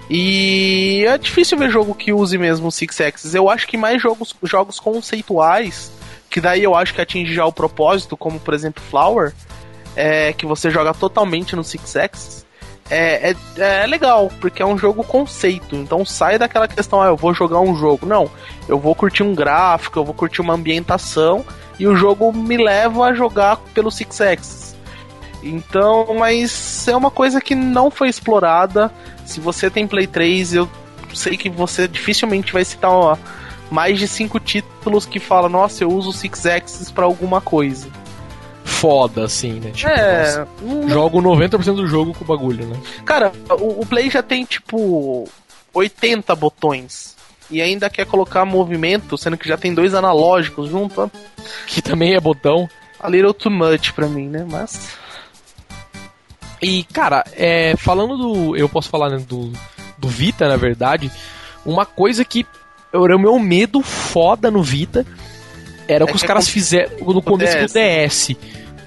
E 0.08 1.04
é 1.06 1.16
difícil 1.16 1.58
ver 1.58 1.70
jogo 1.70 1.94
que 1.94 2.12
use 2.12 2.36
mesmo 2.36 2.68
o 2.68 2.72
Six 2.72 3.00
Axis. 3.00 3.34
Eu 3.34 3.48
acho 3.48 3.66
que 3.66 3.76
mais 3.76 4.00
jogos, 4.00 4.34
jogos 4.42 4.78
conceituais, 4.78 5.90
que 6.28 6.40
daí 6.40 6.62
eu 6.62 6.74
acho 6.74 6.94
que 6.94 7.00
atinge 7.00 7.34
já 7.34 7.44
o 7.44 7.52
propósito, 7.52 8.16
como 8.16 8.38
por 8.38 8.54
exemplo 8.54 8.82
Flower, 8.82 9.32
é, 9.96 10.32
que 10.32 10.46
você 10.46 10.70
joga 10.70 10.92
totalmente 10.92 11.54
no 11.56 11.64
Six 11.64 11.96
Axis, 11.96 12.43
é, 12.90 13.30
é, 13.30 13.36
é, 13.56 13.86
legal, 13.86 14.30
porque 14.40 14.62
é 14.62 14.66
um 14.66 14.76
jogo 14.78 15.02
conceito. 15.04 15.74
Então 15.74 16.04
sai 16.04 16.38
daquela 16.38 16.68
questão, 16.68 17.00
ah, 17.00 17.06
eu 17.06 17.16
vou 17.16 17.32
jogar 17.34 17.60
um 17.60 17.76
jogo. 17.76 18.06
Não, 18.06 18.30
eu 18.68 18.78
vou 18.78 18.94
curtir 18.94 19.22
um 19.22 19.34
gráfico, 19.34 19.98
eu 19.98 20.04
vou 20.04 20.14
curtir 20.14 20.40
uma 20.40 20.54
ambientação, 20.54 21.44
e 21.78 21.86
o 21.86 21.96
jogo 21.96 22.32
me 22.32 22.56
leva 22.56 23.06
a 23.06 23.14
jogar 23.14 23.56
pelo 23.72 23.90
Six 23.90 24.20
Axis. 24.20 24.76
Então, 25.42 26.14
mas 26.18 26.88
é 26.88 26.96
uma 26.96 27.10
coisa 27.10 27.40
que 27.40 27.54
não 27.54 27.90
foi 27.90 28.08
explorada 28.08 28.90
se 29.24 29.40
você 29.40 29.70
tem 29.70 29.86
Play 29.86 30.06
3, 30.06 30.54
eu 30.54 30.68
sei 31.14 31.36
que 31.36 31.48
você 31.48 31.88
dificilmente 31.88 32.52
vai 32.52 32.64
citar 32.64 32.90
ó, 32.90 33.16
mais 33.70 33.98
de 33.98 34.06
cinco 34.06 34.38
títulos 34.38 35.06
que 35.06 35.18
fala, 35.18 35.48
nossa, 35.48 35.84
eu 35.84 35.90
uso 35.90 36.12
Six 36.12 36.46
Axis 36.46 36.90
para 36.90 37.04
alguma 37.04 37.40
coisa. 37.40 37.88
Foda, 38.64 39.24
assim, 39.24 39.60
né? 39.60 39.70
Tipo, 39.70 39.90
é. 39.90 40.22
Nossa, 40.22 40.48
jogo 40.88 41.20
90% 41.20 41.74
do 41.74 41.86
jogo 41.86 42.14
com 42.14 42.24
o 42.24 42.26
bagulho, 42.26 42.66
né? 42.66 42.80
Cara, 43.04 43.30
o, 43.60 43.82
o 43.82 43.86
Play 43.86 44.10
já 44.10 44.22
tem 44.22 44.44
tipo 44.44 45.28
80 45.72 46.34
botões. 46.34 47.14
E 47.50 47.60
ainda 47.60 47.90
quer 47.90 48.06
colocar 48.06 48.44
movimento, 48.46 49.18
sendo 49.18 49.36
que 49.36 49.46
já 49.46 49.58
tem 49.58 49.74
dois 49.74 49.94
analógicos 49.94 50.70
junto. 50.70 51.10
Que 51.66 51.82
também 51.82 52.14
é 52.14 52.20
botão. 52.20 52.68
A 52.98 53.08
little 53.08 53.34
too 53.34 53.52
much 53.52 53.92
pra 53.92 54.08
mim, 54.08 54.28
né? 54.28 54.46
Mas. 54.50 54.96
E, 56.62 56.84
cara, 56.84 57.22
é, 57.34 57.76
falando 57.76 58.16
do. 58.16 58.56
Eu 58.56 58.66
posso 58.66 58.88
falar 58.88 59.10
né, 59.10 59.18
do, 59.28 59.52
do 59.98 60.08
Vita, 60.08 60.48
na 60.48 60.56
verdade. 60.56 61.12
Uma 61.66 61.84
coisa 61.84 62.24
que 62.24 62.46
era 62.92 63.16
o 63.16 63.20
meu 63.20 63.38
medo 63.38 63.82
foda 63.82 64.50
no 64.50 64.62
Vita 64.62 65.04
era 65.88 66.04
o 66.04 66.08
é 66.08 66.10
que 66.10 66.16
os 66.16 66.22
caras 66.22 66.48
fizeram 66.48 66.90
no 67.00 67.22
começo 67.22 67.56
DS. 67.56 67.72
do 67.72 67.74
DS. 67.74 68.36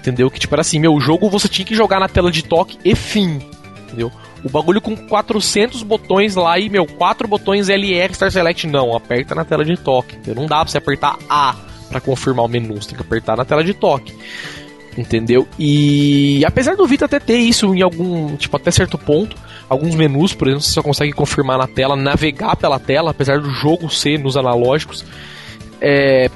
Entendeu? 0.00 0.30
Que 0.30 0.38
tipo 0.38 0.54
era 0.54 0.62
assim: 0.62 0.78
meu, 0.78 0.94
o 0.94 1.00
jogo 1.00 1.28
você 1.28 1.48
tinha 1.48 1.66
que 1.66 1.74
jogar 1.74 2.00
na 2.00 2.08
tela 2.08 2.30
de 2.30 2.42
toque 2.42 2.78
e 2.84 2.94
fim. 2.94 3.40
Entendeu? 3.84 4.12
O 4.44 4.48
bagulho 4.48 4.80
com 4.80 4.96
400 4.96 5.82
botões 5.82 6.36
lá 6.36 6.58
e, 6.58 6.68
meu, 6.68 6.86
4 6.86 7.26
botões 7.26 7.68
LR 7.68 8.14
Star 8.14 8.30
Select, 8.30 8.66
não, 8.68 8.94
aperta 8.94 9.34
na 9.34 9.44
tela 9.44 9.64
de 9.64 9.76
toque. 9.76 10.14
Entendeu? 10.14 10.36
Não 10.36 10.46
dá 10.46 10.60
pra 10.60 10.68
você 10.68 10.78
apertar 10.78 11.16
A 11.28 11.56
para 11.88 12.00
confirmar 12.00 12.44
o 12.44 12.48
menu, 12.48 12.80
você 12.80 12.88
tem 12.88 12.96
que 12.96 13.02
apertar 13.02 13.36
na 13.36 13.44
tela 13.44 13.64
de 13.64 13.74
toque. 13.74 14.14
Entendeu? 14.96 15.46
E 15.58 16.44
apesar 16.44 16.76
do 16.76 16.86
Vita 16.86 17.04
até 17.04 17.18
ter 17.18 17.38
isso 17.38 17.74
em 17.74 17.82
algum, 17.82 18.36
tipo, 18.36 18.56
até 18.56 18.70
certo 18.70 18.98
ponto, 18.98 19.36
alguns 19.68 19.94
menus, 19.94 20.34
por 20.34 20.48
exemplo, 20.48 20.62
você 20.62 20.72
só 20.72 20.82
consegue 20.82 21.12
confirmar 21.12 21.56
na 21.56 21.66
tela, 21.66 21.94
navegar 21.94 22.56
pela 22.56 22.78
tela, 22.78 23.12
apesar 23.12 23.40
do 23.40 23.50
jogo 23.50 23.88
ser 23.88 24.18
nos 24.18 24.36
analógicos. 24.36 25.04
É, 25.80 26.28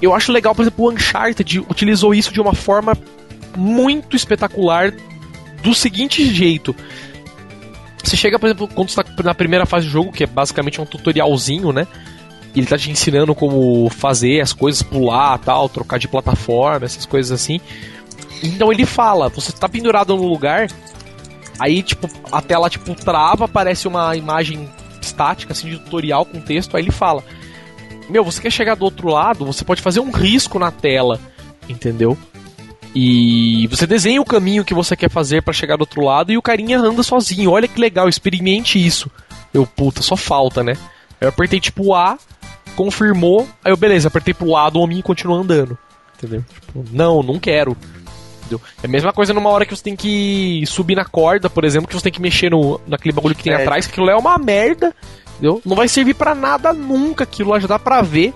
eu 0.00 0.14
acho 0.14 0.32
legal, 0.32 0.54
por 0.54 0.62
exemplo, 0.62 0.84
o 0.84 0.90
Uncharted 0.90 1.60
utilizou 1.60 2.14
isso 2.14 2.32
de 2.32 2.40
uma 2.40 2.54
forma 2.54 2.96
muito 3.56 4.16
espetacular 4.16 4.92
do 5.62 5.74
seguinte 5.74 6.24
jeito. 6.32 6.74
Você 8.02 8.16
chega, 8.16 8.38
por 8.38 8.46
exemplo, 8.46 8.68
quando 8.68 8.88
está 8.88 9.04
na 9.22 9.34
primeira 9.34 9.66
fase 9.66 9.86
do 9.86 9.92
jogo, 9.92 10.12
que 10.12 10.24
é 10.24 10.26
basicamente 10.26 10.80
um 10.80 10.86
tutorialzinho, 10.86 11.72
né? 11.72 11.86
Ele 12.56 12.66
tá 12.66 12.76
te 12.76 12.90
ensinando 12.90 13.34
como 13.34 13.88
fazer 13.90 14.40
as 14.40 14.52
coisas, 14.52 14.82
pular, 14.82 15.38
tal, 15.38 15.68
trocar 15.68 15.98
de 15.98 16.08
plataforma, 16.08 16.86
essas 16.86 17.06
coisas 17.06 17.30
assim. 17.30 17.60
Então 18.42 18.72
ele 18.72 18.86
fala, 18.86 19.28
você 19.28 19.52
tá 19.52 19.68
pendurado 19.68 20.16
no 20.16 20.26
lugar, 20.26 20.68
aí 21.58 21.82
tipo, 21.82 22.08
a 22.32 22.40
tela 22.40 22.70
tipo 22.70 22.94
trava, 22.94 23.44
aparece 23.44 23.86
uma 23.86 24.16
imagem 24.16 24.68
estática 25.00 25.52
assim 25.52 25.68
de 25.68 25.78
tutorial 25.78 26.24
com 26.24 26.40
texto, 26.40 26.76
aí 26.76 26.82
ele 26.82 26.90
fala: 26.90 27.22
"Meu, 28.10 28.24
você 28.24 28.40
quer 28.40 28.50
chegar 28.50 28.74
do 28.74 28.84
outro 28.84 29.08
lado, 29.08 29.44
você 29.44 29.64
pode 29.64 29.80
fazer 29.80 30.00
um 30.00 30.10
risco 30.10 30.58
na 30.58 30.70
tela", 30.70 31.18
entendeu? 31.68 32.16
E 32.94 33.68
você 33.68 33.86
desenha 33.86 34.20
o 34.20 34.24
caminho 34.24 34.64
que 34.64 34.74
você 34.74 34.96
quer 34.96 35.08
fazer 35.08 35.42
para 35.42 35.52
chegar 35.52 35.76
do 35.76 35.82
outro 35.82 36.02
lado 36.02 36.32
e 36.32 36.36
o 36.36 36.42
carinha 36.42 36.78
anda 36.78 37.02
sozinho. 37.02 37.50
Olha 37.50 37.68
que 37.68 37.80
legal, 37.80 38.08
experimente 38.08 38.84
isso. 38.84 39.10
Eu, 39.54 39.64
puta, 39.64 40.02
só 40.02 40.16
falta, 40.16 40.62
né? 40.64 40.76
Eu 41.20 41.28
apertei 41.28 41.60
tipo 41.60 41.94
A, 41.94 42.18
confirmou, 42.74 43.48
aí 43.64 43.70
eu, 43.70 43.76
beleza, 43.76 44.08
apertei 44.08 44.34
pro 44.34 44.50
lado, 44.50 44.78
o 44.78 44.82
homem 44.82 45.00
continua 45.02 45.38
andando. 45.38 45.78
Entendeu? 46.16 46.44
Tipo, 46.52 46.84
não, 46.90 47.22
não 47.22 47.38
quero. 47.38 47.76
Entendeu? 48.40 48.60
É 48.82 48.86
a 48.86 48.90
mesma 48.90 49.12
coisa 49.12 49.32
numa 49.32 49.50
hora 49.50 49.64
que 49.64 49.74
você 49.74 49.82
tem 49.82 49.94
que 49.94 50.64
subir 50.66 50.96
na 50.96 51.04
corda, 51.04 51.48
por 51.48 51.64
exemplo, 51.64 51.88
que 51.88 51.94
você 51.94 52.04
tem 52.04 52.12
que 52.12 52.20
mexer 52.20 52.50
no, 52.50 52.80
naquele 52.86 53.14
bagulho 53.14 53.34
que 53.34 53.44
tem 53.44 53.52
é. 53.52 53.62
atrás, 53.62 53.86
que 53.86 53.92
aquilo 53.92 54.10
é 54.10 54.16
uma 54.16 54.36
merda. 54.36 54.94
Entendeu? 55.40 55.62
Não 55.64 55.74
vai 55.74 55.88
servir 55.88 56.14
para 56.14 56.34
nada 56.34 56.72
nunca 56.72 57.24
aquilo 57.24 57.50
lá, 57.50 57.58
já 57.58 57.66
dá 57.66 57.78
pra 57.78 58.02
ver 58.02 58.34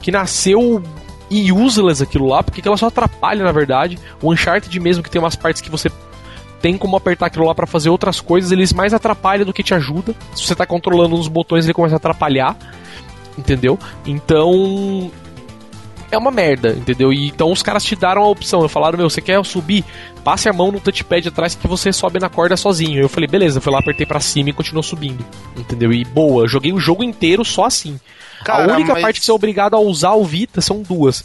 que 0.00 0.10
nasceu 0.10 0.82
e 1.30 1.52
useless 1.52 2.02
aquilo 2.02 2.26
lá, 2.26 2.42
porque 2.42 2.60
aquilo 2.60 2.76
só 2.76 2.88
atrapalha, 2.88 3.44
na 3.44 3.52
verdade. 3.52 3.96
O 4.20 4.32
Uncharted 4.32 4.80
mesmo, 4.80 5.04
que 5.04 5.10
tem 5.10 5.20
umas 5.20 5.36
partes 5.36 5.62
que 5.62 5.70
você 5.70 5.88
tem 6.60 6.76
como 6.76 6.96
apertar 6.96 7.26
aquilo 7.26 7.46
lá 7.46 7.54
para 7.54 7.66
fazer 7.66 7.90
outras 7.90 8.20
coisas, 8.20 8.50
eles 8.50 8.72
mais 8.72 8.92
atrapalham 8.92 9.46
do 9.46 9.52
que 9.52 9.62
te 9.62 9.72
ajuda. 9.72 10.14
Se 10.34 10.44
você 10.44 10.54
tá 10.54 10.66
controlando 10.66 11.14
os 11.14 11.28
botões, 11.28 11.64
ele 11.64 11.74
começa 11.74 11.94
a 11.94 11.96
atrapalhar 11.96 12.56
entendeu? 13.36 13.78
Então 14.06 15.10
é 16.14 16.18
uma 16.18 16.30
merda, 16.30 16.70
entendeu? 16.70 17.12
E 17.12 17.28
então 17.28 17.50
os 17.50 17.62
caras 17.62 17.82
te 17.84 17.96
deram 17.96 18.22
a 18.22 18.28
opção, 18.28 18.66
falaram, 18.68 18.98
meu, 18.98 19.08
você 19.08 19.20
quer 19.20 19.42
subir? 19.44 19.84
Passe 20.22 20.48
a 20.48 20.52
mão 20.52 20.70
no 20.70 20.80
touchpad 20.80 21.28
atrás 21.28 21.54
que 21.54 21.66
você 21.66 21.92
sobe 21.92 22.20
na 22.20 22.28
corda 22.28 22.56
sozinho. 22.56 23.00
Eu 23.00 23.08
falei, 23.08 23.26
beleza, 23.26 23.60
fui 23.60 23.72
lá, 23.72 23.78
apertei 23.78 24.06
para 24.06 24.20
cima 24.20 24.50
e 24.50 24.52
continuou 24.52 24.82
subindo, 24.82 25.24
entendeu? 25.56 25.92
E 25.92 26.04
boa, 26.04 26.46
joguei 26.46 26.72
o 26.72 26.78
jogo 26.78 27.02
inteiro 27.02 27.44
só 27.44 27.64
assim. 27.64 27.98
Cara, 28.44 28.72
a 28.72 28.76
única 28.76 28.92
mas... 28.92 29.02
parte 29.02 29.20
que 29.20 29.26
você 29.26 29.30
é 29.30 29.34
obrigado 29.34 29.74
a 29.74 29.80
usar 29.80 30.12
o 30.12 30.24
Vita 30.24 30.60
são 30.60 30.82
duas. 30.82 31.24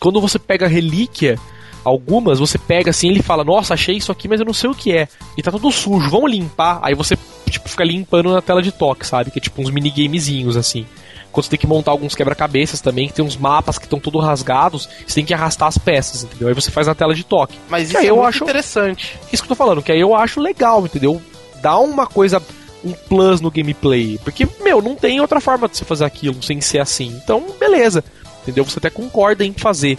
Quando 0.00 0.20
você 0.20 0.38
pega 0.38 0.66
a 0.66 0.68
relíquia, 0.68 1.38
algumas 1.84 2.38
você 2.38 2.58
pega 2.58 2.90
assim, 2.90 3.08
ele 3.08 3.22
fala, 3.22 3.44
nossa, 3.44 3.74
achei 3.74 3.96
isso 3.96 4.10
aqui, 4.10 4.28
mas 4.28 4.40
eu 4.40 4.46
não 4.46 4.54
sei 4.54 4.70
o 4.70 4.74
que 4.74 4.92
é. 4.92 5.08
E 5.36 5.42
tá 5.42 5.50
tudo 5.50 5.70
sujo, 5.70 6.10
vamos 6.10 6.30
limpar. 6.30 6.80
Aí 6.82 6.94
você, 6.94 7.16
tipo, 7.50 7.68
fica 7.68 7.84
limpando 7.84 8.32
na 8.32 8.40
tela 8.40 8.62
de 8.62 8.72
toque, 8.72 9.06
sabe? 9.06 9.30
Que 9.30 9.38
é 9.38 9.42
tipo 9.42 9.62
uns 9.62 9.70
minigamezinhos 9.70 10.56
assim 10.56 10.86
quando 11.34 11.44
você 11.44 11.50
tem 11.50 11.58
que 11.58 11.66
montar 11.66 11.90
alguns 11.90 12.14
quebra-cabeças 12.14 12.80
também, 12.80 13.08
que 13.08 13.14
tem 13.14 13.24
uns 13.24 13.36
mapas 13.36 13.76
que 13.76 13.84
estão 13.84 13.98
todos 13.98 14.24
rasgados, 14.24 14.88
você 15.04 15.16
tem 15.16 15.24
que 15.24 15.34
arrastar 15.34 15.66
as 15.66 15.76
peças, 15.76 16.22
entendeu? 16.22 16.46
Aí 16.46 16.54
você 16.54 16.70
faz 16.70 16.86
na 16.86 16.94
tela 16.94 17.12
de 17.12 17.24
toque. 17.24 17.58
Mas 17.68 17.88
isso 17.88 17.98
é 17.98 18.06
eu 18.06 18.24
acho 18.24 18.44
interessante. 18.44 19.18
Isso 19.32 19.42
que 19.42 19.46
eu 19.46 19.56
tô 19.56 19.56
falando, 19.56 19.82
que 19.82 19.90
aí 19.90 20.00
eu 20.00 20.14
acho 20.14 20.40
legal, 20.40 20.84
entendeu? 20.84 21.20
Dá 21.60 21.76
uma 21.78 22.06
coisa 22.06 22.40
um 22.84 22.92
plus 22.92 23.40
no 23.40 23.50
gameplay. 23.50 24.18
Porque, 24.22 24.46
meu, 24.62 24.80
não 24.80 24.94
tem 24.94 25.20
outra 25.20 25.40
forma 25.40 25.68
de 25.68 25.76
você 25.76 25.84
fazer 25.84 26.04
aquilo 26.04 26.40
sem 26.40 26.60
ser 26.60 26.78
assim. 26.78 27.18
Então, 27.24 27.42
beleza. 27.58 28.04
Entendeu? 28.42 28.64
Você 28.64 28.78
até 28.78 28.90
concorda 28.90 29.44
em 29.44 29.52
fazer. 29.52 29.98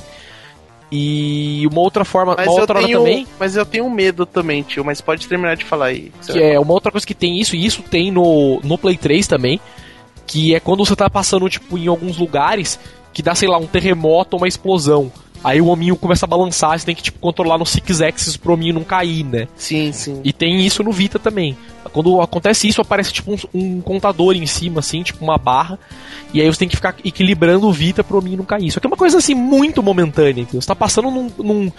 E 0.91 1.67
uma 1.69 1.81
outra 1.81 2.05
forma, 2.05 2.35
mas 2.37 2.47
uma 2.47 2.61
outra 2.61 2.79
tenho, 2.79 2.99
também. 2.99 3.27
Mas 3.39 3.55
eu 3.57 3.65
tenho 3.65 3.89
medo 3.89 4.25
também, 4.25 4.61
tio. 4.61 4.85
Mas 4.85 5.01
pode 5.01 5.27
terminar 5.27 5.57
de 5.57 5.65
falar 5.65 5.87
aí. 5.87 6.11
Que 6.25 6.41
é 6.41 6.59
uma 6.59 6.71
outra 6.71 6.91
coisa 6.91 7.05
que 7.05 7.15
tem 7.15 7.41
isso, 7.41 7.55
e 7.55 7.65
isso 7.65 7.81
tem 7.81 8.11
no, 8.11 8.61
no 8.63 8.77
Play 8.77 8.95
3 8.95 9.27
também 9.27 9.59
que 10.25 10.55
é 10.55 10.59
quando 10.59 10.85
você 10.85 10.95
tá 10.95 11.09
passando, 11.09 11.49
tipo, 11.49 11.77
em 11.77 11.87
alguns 11.87 12.17
lugares 12.17 12.79
que 13.13 13.21
dá, 13.21 13.33
sei 13.33 13.47
lá, 13.47 13.57
um 13.57 13.67
terremoto 13.67 14.35
ou 14.35 14.41
uma 14.41 14.47
explosão. 14.47 15.11
Aí 15.43 15.61
o 15.61 15.67
hominho 15.67 15.95
começa 15.95 16.25
a 16.25 16.27
balançar, 16.27 16.77
você 16.77 16.85
tem 16.85 16.95
que, 16.95 17.03
tipo, 17.03 17.19
controlar 17.19 17.59
no 17.59 17.65
Six 17.67 18.01
Axis 18.01 18.35
pro 18.35 18.53
hominho 18.53 18.73
não 18.73 18.83
cair, 18.83 19.23
né? 19.23 19.47
Sim, 19.55 19.91
sim. 19.91 20.19
E 20.23 20.33
tem 20.33 20.65
isso 20.65 20.83
no 20.83 20.91
Vita 20.91 21.19
também. 21.19 21.55
Quando 21.93 22.19
acontece 22.19 22.67
isso, 22.67 22.81
aparece, 22.81 23.13
tipo, 23.13 23.31
um, 23.31 23.37
um 23.53 23.79
contador 23.79 24.35
em 24.35 24.47
cima, 24.47 24.79
assim, 24.79 25.03
tipo, 25.03 25.23
uma 25.23 25.37
barra. 25.37 25.77
E 26.33 26.41
aí 26.41 26.47
você 26.47 26.57
tem 26.57 26.67
que 26.67 26.75
ficar 26.75 26.95
equilibrando 27.05 27.67
o 27.67 27.71
Vita 27.71 28.03
pro 28.03 28.17
hominho 28.17 28.37
não 28.37 28.43
cair. 28.43 28.65
Isso 28.65 28.79
aqui 28.79 28.87
é 28.87 28.89
uma 28.89 28.97
coisa, 28.97 29.19
assim, 29.19 29.35
muito 29.35 29.83
momentânea. 29.83 30.41
Entendeu? 30.41 30.61
Você 30.61 30.67
tá 30.67 30.75
passando 30.75 31.11
num, 31.11 31.31
num 31.37 31.71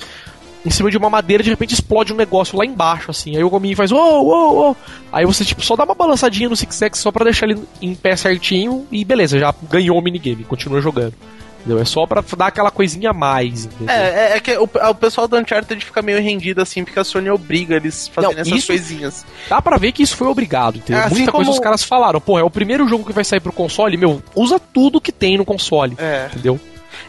em 0.67 0.71
cima 0.71 0.91
de 0.91 0.99
uma 0.99 1.09
madeira, 1.09 1.43
de 1.43 1.49
repente 1.51 1.73
explode 1.75 2.12
um 2.12 2.17
negócio 2.17 2.59
lá 2.59 2.67
embaixo, 2.67 3.11
assim. 3.11 3.37
Aí 3.37 3.45
o 3.45 3.49
gominho 3.49 3.77
faz, 3.77 3.93
uou, 3.93 4.27
uou, 4.27 4.55
uou. 4.57 4.77
Aí 5.12 5.25
você, 5.25 5.45
tipo, 5.45 5.62
só 5.64 5.77
dá 5.77 5.85
uma 5.85 5.95
balançadinha 5.95 6.49
no 6.49 6.57
Six 6.57 6.83
X 6.83 6.99
só 6.99 7.12
pra 7.12 7.25
deixar 7.25 7.47
ele 7.49 7.62
em 7.81 7.95
pé 7.95 8.17
certinho 8.17 8.87
e 8.91 9.05
beleza, 9.05 9.39
já 9.39 9.55
ganhou 9.71 9.97
o 9.99 10.03
minigame, 10.03 10.45
continua 10.45 10.81
jogando. 10.81 11.14
Entendeu? 11.61 11.83
É 11.83 11.85
só 11.85 12.07
pra 12.07 12.23
dar 12.37 12.47
aquela 12.47 12.71
coisinha 12.71 13.11
a 13.11 13.12
mais, 13.12 13.64
entendeu? 13.64 13.93
É, 13.93 14.09
é, 14.35 14.37
é 14.37 14.41
que 14.41 14.57
o, 14.57 14.64
o 14.91 14.95
pessoal 14.95 15.27
do 15.27 15.37
Uncharted 15.37 15.85
fica 15.85 16.01
meio 16.01 16.21
rendido 16.23 16.62
assim, 16.62 16.85
porque 16.85 16.99
a 16.99 17.03
Sony 17.03 17.29
obriga 17.29 17.75
eles 17.75 18.09
Não, 18.17 18.31
essas 18.31 18.47
isso- 18.47 18.67
coisinhas. 18.69 19.27
Dá 19.49 19.61
pra 19.61 19.77
ver 19.77 19.91
que 19.91 20.01
isso 20.01 20.17
foi 20.17 20.29
obrigado, 20.29 20.77
entendeu? 20.77 21.03
É, 21.03 21.07
assim 21.07 21.17
Muita 21.17 21.33
coisa 21.33 21.47
como- 21.51 21.59
os 21.59 21.64
caras 21.64 21.83
falaram, 21.83 22.21
pô, 22.21 22.39
é 22.39 22.43
o 22.45 22.51
primeiro 22.51 22.87
jogo 22.89 23.05
que 23.05 23.12
vai 23.12 23.25
sair 23.25 23.41
pro 23.41 23.51
console, 23.53 23.97
meu, 23.97 24.23
usa 24.35 24.61
tudo 24.61 25.01
que 25.01 25.11
tem 25.11 25.37
no 25.37 25.45
console, 25.45 25.97
É. 25.99 26.29
entendeu? 26.33 26.61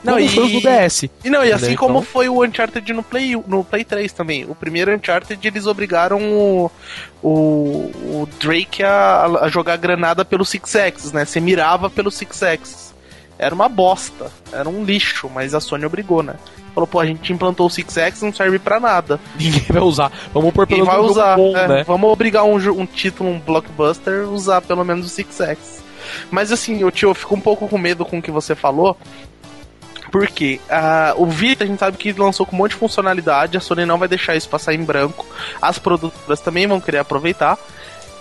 Não, 0.04 0.14
Como 0.14 0.26
e- 0.26 0.30
foi 0.30 0.44
o 0.46 0.50
do 0.50 0.62
DS. 0.62 1.04
E 1.24 1.30
não, 1.30 1.44
e 1.44 1.52
assim 1.52 1.66
Entendeu? 1.66 1.78
como 1.80 2.00
Então- 2.00 2.04
foi 2.12 2.30
o 2.30 2.44
Uncharted 2.44 2.94
no 2.94 3.04
Play, 3.04 3.36
no 3.48 3.64
Play 3.64 3.84
3 3.84 4.12
também. 4.14 4.46
O 4.46 4.54
primeiro 4.56 4.94
Uncharted 4.96 5.46
eles 5.48 5.66
obrigaram 5.66 6.20
o, 6.22 6.72
o, 7.22 7.30
o 7.30 8.30
Drake 8.40 8.84
a, 8.84 9.26
a 9.42 9.50
jogar 9.50 9.78
granada 9.78 10.24
pelo 10.24 10.46
Six 10.46 10.76
Axis, 10.76 11.12
né? 11.12 11.26
Você 11.26 11.40
mirava 11.40 11.90
pelo 11.90 12.12
Six 12.12 12.44
Axis. 12.44 12.88
Era 13.40 13.54
uma 13.54 13.70
bosta, 13.70 14.32
era 14.52 14.68
um 14.68 14.84
lixo, 14.84 15.30
mas 15.34 15.54
a 15.54 15.60
Sony 15.60 15.86
obrigou, 15.86 16.24
né? 16.24 16.36
Falou, 16.74 16.88
pô, 16.88 17.00
a 17.00 17.06
gente 17.06 17.32
implantou 17.34 17.68
o 17.68 17.70
Six 17.70 17.98
Axis, 17.98 18.22
não 18.24 18.34
serve 18.34 18.58
pra 18.60 18.80
nada. 18.80 19.20
Ninguém 19.40 19.66
vai 19.70 19.82
usar. 19.82 20.12
Vamos 20.34 20.54
pôr 20.54 20.66
pelo 20.68 20.86
vai 20.86 20.96
menos 20.96 21.10
um 21.10 21.12
usar? 21.14 21.36
bom, 21.36 21.56
é, 21.58 21.68
né? 21.68 21.84
Vamos 21.86 22.10
obrigar 22.12 22.44
um, 22.46 22.56
um 22.56 22.86
título, 22.86 23.30
um 23.30 23.40
blockbuster, 23.40 24.24
a 24.24 24.28
usar 24.28 24.62
pelo 24.62 24.84
menos 24.84 25.06
o 25.06 25.10
Six 25.10 25.42
Axis. 25.42 25.84
Mas 26.32 26.52
assim, 26.52 26.80
eu, 26.82 26.90
tio, 26.92 27.10
eu 27.10 27.14
fico 27.16 27.36
um 27.36 27.40
pouco 27.42 27.68
com 27.68 27.78
medo 27.78 28.06
com 28.06 28.20
o 28.20 28.22
que 28.22 28.32
você 28.32 28.56
falou. 28.56 28.98
Porque 30.20 30.60
ah, 30.70 31.14
o 31.18 31.26
Vita 31.26 31.64
a 31.64 31.68
gente 31.68 31.80
sabe 31.80 31.98
que 31.98 32.12
lançou 32.14 32.46
com 32.46 32.56
um 32.56 32.60
monte 32.60 32.72
de 32.72 32.78
funcionalidade, 32.78 33.58
a 33.58 33.60
Sony 33.60 33.86
não 33.86 33.98
vai 33.98 34.08
deixar 34.08 34.36
isso 34.36 34.50
passar 34.50 34.74
em 34.74 34.84
branco. 34.84 35.26
As 35.62 35.78
produtoras 35.78 36.40
também 36.40 36.66
vão 36.66 36.82
querer 36.82 37.00
aproveitar. 37.00 37.58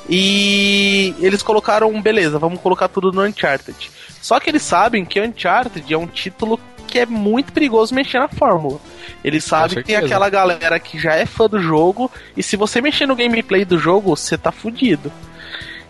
E 0.09 1.14
eles 1.18 1.42
colocaram, 1.42 2.01
beleza, 2.01 2.38
vamos 2.38 2.61
colocar 2.61 2.88
tudo 2.88 3.11
no 3.12 3.22
Uncharted. 3.22 3.90
Só 4.20 4.38
que 4.38 4.51
eles 4.51 4.62
sabem 4.62 5.05
que 5.05 5.20
Uncharted 5.20 5.92
é 5.92 5.99
um 5.99 6.07
título 6.07 6.61
que 6.86 7.01
é 7.01 7.07
muito 7.07 7.53
perigoso 7.53 7.94
mexer 7.94 8.18
na 8.18 8.28
fórmula. 8.28 8.78
Eles 9.24 9.42
sabem 9.42 9.78
que 9.78 9.82
tem 9.82 9.97
aquela 9.97 10.28
galera 10.30 10.78
que 10.78 10.99
já 10.99 11.14
é 11.14 11.26
fã 11.26 11.47
do 11.49 11.61
jogo, 11.61 12.11
e 12.36 12.42
se 12.42 12.57
você 12.57 12.80
mexer 12.80 13.07
no 13.07 13.16
gameplay 13.16 13.64
do 13.64 13.78
jogo, 13.78 14.14
você 14.14 14.38
tá 14.38 14.53
fudido. 14.53 15.11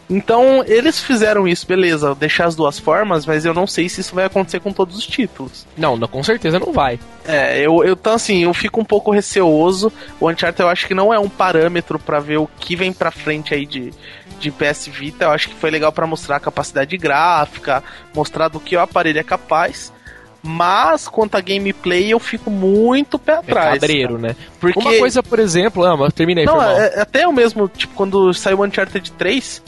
Então, 0.08 0.62
eles 0.66 1.00
fizeram 1.00 1.48
isso, 1.48 1.66
beleza, 1.66 2.14
deixar 2.14 2.46
as 2.46 2.54
duas 2.54 2.78
formas, 2.78 3.26
mas 3.26 3.44
eu 3.44 3.52
não 3.52 3.66
sei 3.66 3.88
se 3.88 4.00
isso 4.00 4.14
vai 4.14 4.24
acontecer 4.24 4.60
com 4.60 4.72
todos 4.72 4.96
os 4.96 5.06
títulos. 5.06 5.66
Não, 5.76 5.96
não, 5.96 6.06
com 6.06 6.22
certeza 6.22 6.60
não 6.60 6.72
vai. 6.72 6.98
É, 7.24 7.58
eu, 7.58 7.82
eu 7.82 7.94
então 7.94 8.14
assim, 8.14 8.44
eu 8.44 8.54
fico 8.54 8.80
um 8.80 8.84
pouco 8.84 9.10
receoso. 9.10 9.92
O 10.20 10.30
Uncharted 10.30 10.60
eu 10.62 10.68
acho 10.68 10.86
que 10.86 10.94
não 10.94 11.12
é 11.12 11.18
um 11.18 11.28
parâmetro 11.28 11.98
pra 11.98 12.20
ver 12.20 12.36
o 12.36 12.48
que 12.60 12.76
vem 12.76 12.92
pra 12.92 13.10
frente 13.10 13.52
aí 13.52 13.66
de, 13.66 13.92
de 14.38 14.50
PS 14.52 14.86
Vita. 14.86 15.24
Eu 15.24 15.30
acho 15.32 15.48
que 15.48 15.54
foi 15.56 15.70
legal 15.70 15.90
pra 15.90 16.06
mostrar 16.06 16.36
a 16.36 16.40
capacidade 16.40 16.96
gráfica, 16.96 17.82
mostrar 18.14 18.46
do 18.46 18.60
que 18.60 18.76
o 18.76 18.80
aparelho 18.80 19.18
é 19.18 19.24
capaz. 19.24 19.92
Mas 20.40 21.08
quanto 21.08 21.34
a 21.36 21.40
gameplay, 21.40 22.12
eu 22.12 22.20
fico 22.20 22.48
muito 22.48 23.18
pé 23.18 23.32
É 23.32 23.36
atrás. 23.38 23.80
cabreiro, 23.80 24.16
né? 24.18 24.36
Porque 24.60 24.78
Uma 24.78 24.96
coisa, 24.98 25.20
por 25.20 25.40
exemplo, 25.40 25.84
ah, 25.84 25.96
mas 25.96 26.12
termina 26.12 26.42
aí, 26.42 26.46
não, 26.46 26.62
é, 26.62 26.94
é 26.94 27.00
até 27.00 27.26
o 27.26 27.32
mesmo, 27.32 27.68
tipo, 27.68 27.92
quando 27.94 28.32
saiu 28.32 28.60
o 28.60 28.64
Uncharted 28.64 29.10
3, 29.12 29.60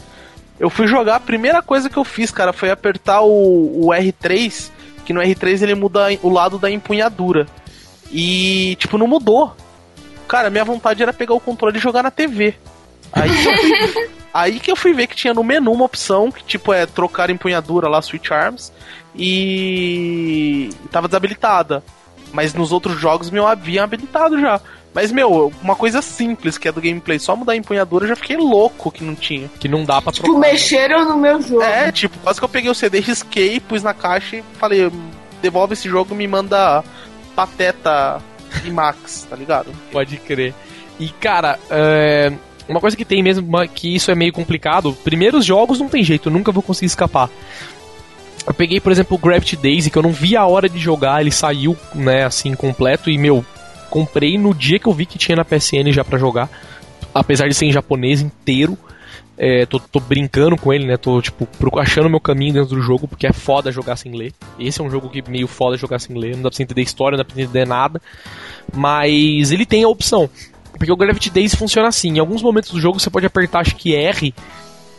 eu 0.58 0.68
fui 0.68 0.86
jogar, 0.86 1.16
a 1.16 1.20
primeira 1.20 1.62
coisa 1.62 1.88
que 1.88 1.96
eu 1.96 2.04
fiz, 2.04 2.30
cara, 2.30 2.52
foi 2.52 2.70
apertar 2.70 3.20
o, 3.22 3.86
o 3.86 3.88
R3, 3.88 4.70
que 5.04 5.12
no 5.12 5.20
R3 5.20 5.62
ele 5.62 5.74
muda 5.74 6.08
o 6.22 6.28
lado 6.28 6.58
da 6.58 6.70
empunhadura. 6.70 7.46
E, 8.10 8.76
tipo, 8.76 8.98
não 8.98 9.06
mudou. 9.06 9.54
Cara, 10.26 10.50
minha 10.50 10.64
vontade 10.64 11.02
era 11.02 11.12
pegar 11.12 11.34
o 11.34 11.40
controle 11.40 11.78
e 11.78 11.80
jogar 11.80 12.02
na 12.02 12.10
TV. 12.10 12.54
Aí 13.12 13.30
que, 13.30 13.48
eu 13.48 13.56
fui, 13.56 14.10
aí 14.34 14.60
que 14.60 14.70
eu 14.70 14.76
fui 14.76 14.92
ver 14.92 15.06
que 15.06 15.16
tinha 15.16 15.32
no 15.32 15.44
menu 15.44 15.72
uma 15.72 15.84
opção 15.84 16.30
que, 16.30 16.42
tipo, 16.44 16.72
é 16.72 16.86
trocar 16.86 17.30
empunhadura 17.30 17.88
lá, 17.88 18.02
Switch 18.02 18.30
Arms, 18.30 18.72
e 19.14 20.70
tava 20.90 21.08
desabilitada. 21.08 21.82
Mas 22.32 22.52
nos 22.52 22.72
outros 22.72 23.00
jogos 23.00 23.30
me 23.30 23.38
haviam 23.38 23.84
habilitado 23.84 24.38
já. 24.40 24.60
Mas, 24.94 25.12
meu, 25.12 25.52
uma 25.62 25.76
coisa 25.76 26.00
simples 26.02 26.58
que 26.58 26.66
é 26.66 26.72
do 26.72 26.80
gameplay, 26.80 27.18
só 27.18 27.36
mudar 27.36 27.52
a 27.52 27.56
empunhadura, 27.56 28.04
eu 28.04 28.08
já 28.08 28.16
fiquei 28.16 28.36
louco 28.36 28.90
que 28.90 29.04
não 29.04 29.14
tinha. 29.14 29.48
Que 29.60 29.68
não 29.68 29.84
dá 29.84 30.00
pra 30.02 30.10
Tipo, 30.12 30.26
trocar. 30.26 30.40
né? 30.40 30.52
mexeram 30.52 31.04
no 31.08 31.16
meu 31.16 31.40
jogo. 31.40 31.62
É, 31.62 31.92
tipo, 31.92 32.18
quase 32.18 32.40
que 32.40 32.44
eu 32.44 32.48
peguei 32.48 32.70
o 32.70 32.74
CD, 32.74 32.98
risquei, 33.00 33.60
pus 33.60 33.82
na 33.82 33.94
caixa 33.94 34.36
e 34.36 34.44
falei, 34.58 34.90
devolve 35.42 35.74
esse 35.74 35.88
jogo 35.88 36.14
e 36.14 36.16
me 36.16 36.26
manda 36.26 36.82
Pateta 37.36 38.20
e 38.64 38.70
Max, 38.70 39.26
tá 39.28 39.36
ligado? 39.36 39.70
Pode 39.92 40.16
crer. 40.16 40.54
E, 40.98 41.08
cara, 41.10 41.58
é, 41.70 42.32
uma 42.68 42.80
coisa 42.80 42.96
que 42.96 43.04
tem 43.04 43.22
mesmo, 43.22 43.46
que 43.68 43.94
isso 43.94 44.10
é 44.10 44.14
meio 44.16 44.32
complicado, 44.32 44.92
primeiros 45.04 45.44
jogos 45.44 45.78
não 45.78 45.88
tem 45.88 46.02
jeito, 46.02 46.28
eu 46.28 46.32
nunca 46.32 46.50
vou 46.50 46.62
conseguir 46.62 46.86
escapar. 46.86 47.30
Eu 48.46 48.54
peguei, 48.54 48.80
por 48.80 48.90
exemplo, 48.90 49.16
o 49.16 49.20
Gravity 49.20 49.54
Daisy, 49.56 49.90
que 49.90 49.98
eu 49.98 50.02
não 50.02 50.10
vi 50.10 50.34
a 50.36 50.46
hora 50.46 50.68
de 50.68 50.78
jogar, 50.78 51.20
ele 51.20 51.30
saiu, 51.30 51.76
né, 51.94 52.24
assim, 52.24 52.54
completo, 52.54 53.10
e, 53.10 53.18
meu, 53.18 53.44
comprei 53.90 54.38
no 54.38 54.54
dia 54.54 54.78
que 54.78 54.86
eu 54.86 54.92
vi 54.92 55.06
que 55.06 55.18
tinha 55.18 55.36
na 55.36 55.44
PSN 55.44 55.92
já 55.92 56.04
pra 56.04 56.18
jogar, 56.18 56.48
apesar 57.14 57.48
de 57.48 57.54
ser 57.54 57.66
em 57.66 57.72
japonês 57.72 58.20
inteiro. 58.20 58.76
É, 59.40 59.64
tô, 59.66 59.78
tô 59.78 60.00
brincando 60.00 60.56
com 60.56 60.72
ele, 60.72 60.84
né? 60.84 60.96
Tô, 60.96 61.22
tipo, 61.22 61.46
achando 61.78 62.10
meu 62.10 62.18
caminho 62.18 62.54
dentro 62.54 62.74
do 62.74 62.82
jogo, 62.82 63.06
porque 63.06 63.26
é 63.26 63.32
foda 63.32 63.70
jogar 63.70 63.94
sem 63.94 64.12
ler. 64.12 64.32
Esse 64.58 64.80
é 64.80 64.84
um 64.84 64.90
jogo 64.90 65.08
que 65.08 65.22
meio 65.30 65.46
foda 65.46 65.76
jogar 65.76 66.00
sem 66.00 66.16
ler, 66.16 66.34
não 66.34 66.42
dá 66.42 66.50
pra 66.50 66.56
você 66.56 66.64
entender 66.64 66.82
história, 66.82 67.16
não 67.16 67.24
dá 67.24 67.24
pra 67.24 67.40
entender 67.40 67.64
nada. 67.64 68.02
Mas 68.74 69.52
ele 69.52 69.64
tem 69.64 69.84
a 69.84 69.88
opção. 69.88 70.28
Porque 70.72 70.92
o 70.92 70.96
Gravity 70.96 71.30
Daisy 71.30 71.56
funciona 71.56 71.88
assim: 71.88 72.16
em 72.16 72.18
alguns 72.18 72.42
momentos 72.42 72.70
do 72.70 72.80
jogo 72.80 72.98
você 72.98 73.10
pode 73.10 73.26
apertar, 73.26 73.60
acho 73.60 73.76
que 73.76 73.94
R, 73.94 74.34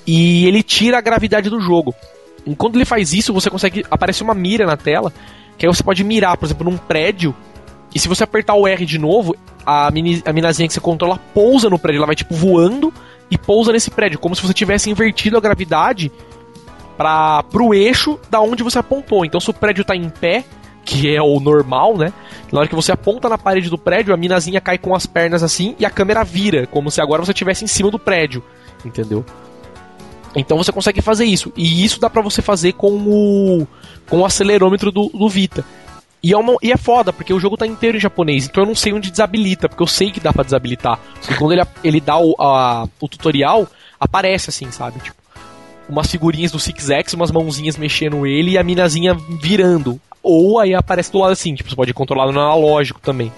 e 0.06 0.46
ele 0.48 0.64
tira 0.64 0.98
a 0.98 1.02
gravidade 1.02 1.50
do 1.50 1.60
jogo. 1.60 1.94
E 2.46 2.56
quando 2.56 2.76
ele 2.76 2.86
faz 2.86 3.14
isso, 3.14 3.34
você 3.34 3.50
consegue. 3.50 3.86
Aparece 3.92 4.24
uma 4.24 4.34
mira 4.34 4.66
na 4.66 4.76
tela, 4.76 5.14
que 5.58 5.66
aí 5.66 5.74
você 5.74 5.84
pode 5.84 6.04
mirar, 6.04 6.38
por 6.38 6.46
exemplo, 6.46 6.70
num 6.70 6.78
prédio. 6.78 7.36
E 7.94 8.00
se 8.00 8.08
você 8.08 8.24
apertar 8.24 8.54
o 8.56 8.68
R 8.68 8.86
de 8.86 8.98
novo, 8.98 9.36
a, 9.66 9.90
mini, 9.92 10.22
a 10.26 10.34
minazinha 10.34 10.68
que 10.68 10.74
você 10.74 10.80
controla 10.80 11.20
pousa 11.34 11.70
no 11.70 11.80
prédio, 11.80 12.00
ela 12.00 12.06
vai 12.06 12.16
tipo 12.16 12.34
voando 12.34 12.94
e 13.32 13.38
pousa 13.38 13.72
nesse 13.72 13.92
prédio, 13.92 14.20
como 14.20 14.36
se 14.36 14.42
você 14.42 14.54
tivesse 14.54 14.90
invertido 14.90 15.38
a 15.38 15.42
gravidade 15.42 16.12
para 16.98 17.44
pro 17.44 17.74
eixo 17.74 18.20
da 18.30 18.42
onde 18.42 18.64
você 18.64 18.80
apontou. 18.80 19.24
Então, 19.24 19.40
se 19.40 19.50
o 19.50 19.54
prédio 19.54 19.86
tá 19.86 19.96
em 19.96 20.10
pé, 20.10 20.44
que 20.84 21.14
é 21.14 21.22
o 21.22 21.40
normal, 21.40 21.98
né? 21.98 22.12
Na 22.52 22.60
hora 22.60 22.68
que 22.68 22.76
você 22.76 22.92
aponta 22.92 23.30
na 23.30 23.38
parede 23.38 23.70
do 23.70 23.78
prédio, 23.78 24.14
a 24.14 24.18
minazinha 24.18 24.60
cai 24.60 24.78
com 24.78 24.96
as 24.96 25.06
pernas 25.06 25.44
assim 25.44 25.76
e 25.80 25.86
a 25.86 25.90
câmera 25.90 26.24
vira, 26.24 26.66
como 26.68 26.90
se 26.90 27.00
agora 27.00 27.24
você 27.24 27.32
estivesse 27.32 27.64
em 27.64 27.68
cima 27.68 27.92
do 27.92 28.00
prédio, 28.00 28.44
entendeu? 28.84 29.24
Então 30.36 30.58
você 30.58 30.72
consegue 30.72 31.02
fazer 31.02 31.26
isso. 31.26 31.52
E 31.56 31.84
isso 31.84 32.00
dá 32.00 32.10
pra 32.10 32.22
você 32.22 32.42
fazer 32.42 32.74
com 32.74 32.92
o 32.92 33.68
com 34.10 34.20
o 34.20 34.26
acelerômetro 34.26 34.92
do, 34.92 35.10
do 35.10 35.30
Vita. 35.30 35.64
E 36.22 36.34
é, 36.34 36.38
uma, 36.38 36.56
e 36.62 36.72
é 36.72 36.76
foda, 36.78 37.14
porque 37.14 37.34
o 37.34 37.40
jogo 37.40 37.56
tá 37.56 37.66
inteiro 37.66 37.96
em 37.98 38.00
japonês, 38.00 38.46
então 38.46 38.64
eu 38.64 38.68
não 38.68 38.76
sei 38.76 38.92
onde 38.92 39.10
desabilita, 39.10 39.70
porque 39.70 39.82
eu 39.82 39.88
sei 39.88 40.12
que 40.12 40.20
dá 40.20 40.34
pra 40.34 40.44
desabilitar. 40.44 41.00
E 41.30 41.34
quando 41.36 41.54
ele, 41.54 41.62
ele 41.84 42.02
dá 42.02 42.18
o, 42.18 42.36
a- 42.40 42.88
o 43.00 43.08
tutorial, 43.08 43.66
aparece 44.00 44.50
assim, 44.50 44.70
sabe? 44.70 45.00
Tipo, 45.00 45.16
umas 45.88 46.12
figurinhas 46.12 46.52
do 46.52 46.60
Six 46.60 46.90
X, 46.90 47.14
umas 47.14 47.32
mãozinhas 47.32 47.78
mexendo 47.78 48.28
ele 48.28 48.52
e 48.52 48.58
a 48.58 48.64
minazinha 48.64 49.16
virando. 49.42 50.00
Ou 50.22 50.60
aí 50.60 50.76
aparece 50.76 51.10
do 51.12 51.20
lado 51.20 51.32
assim, 51.32 51.56
tipo, 51.56 51.70
você 51.70 51.76
pode 51.76 51.94
controlar 51.94 52.26
no 52.32 52.38
analógico 52.40 53.00
também. 53.00 53.32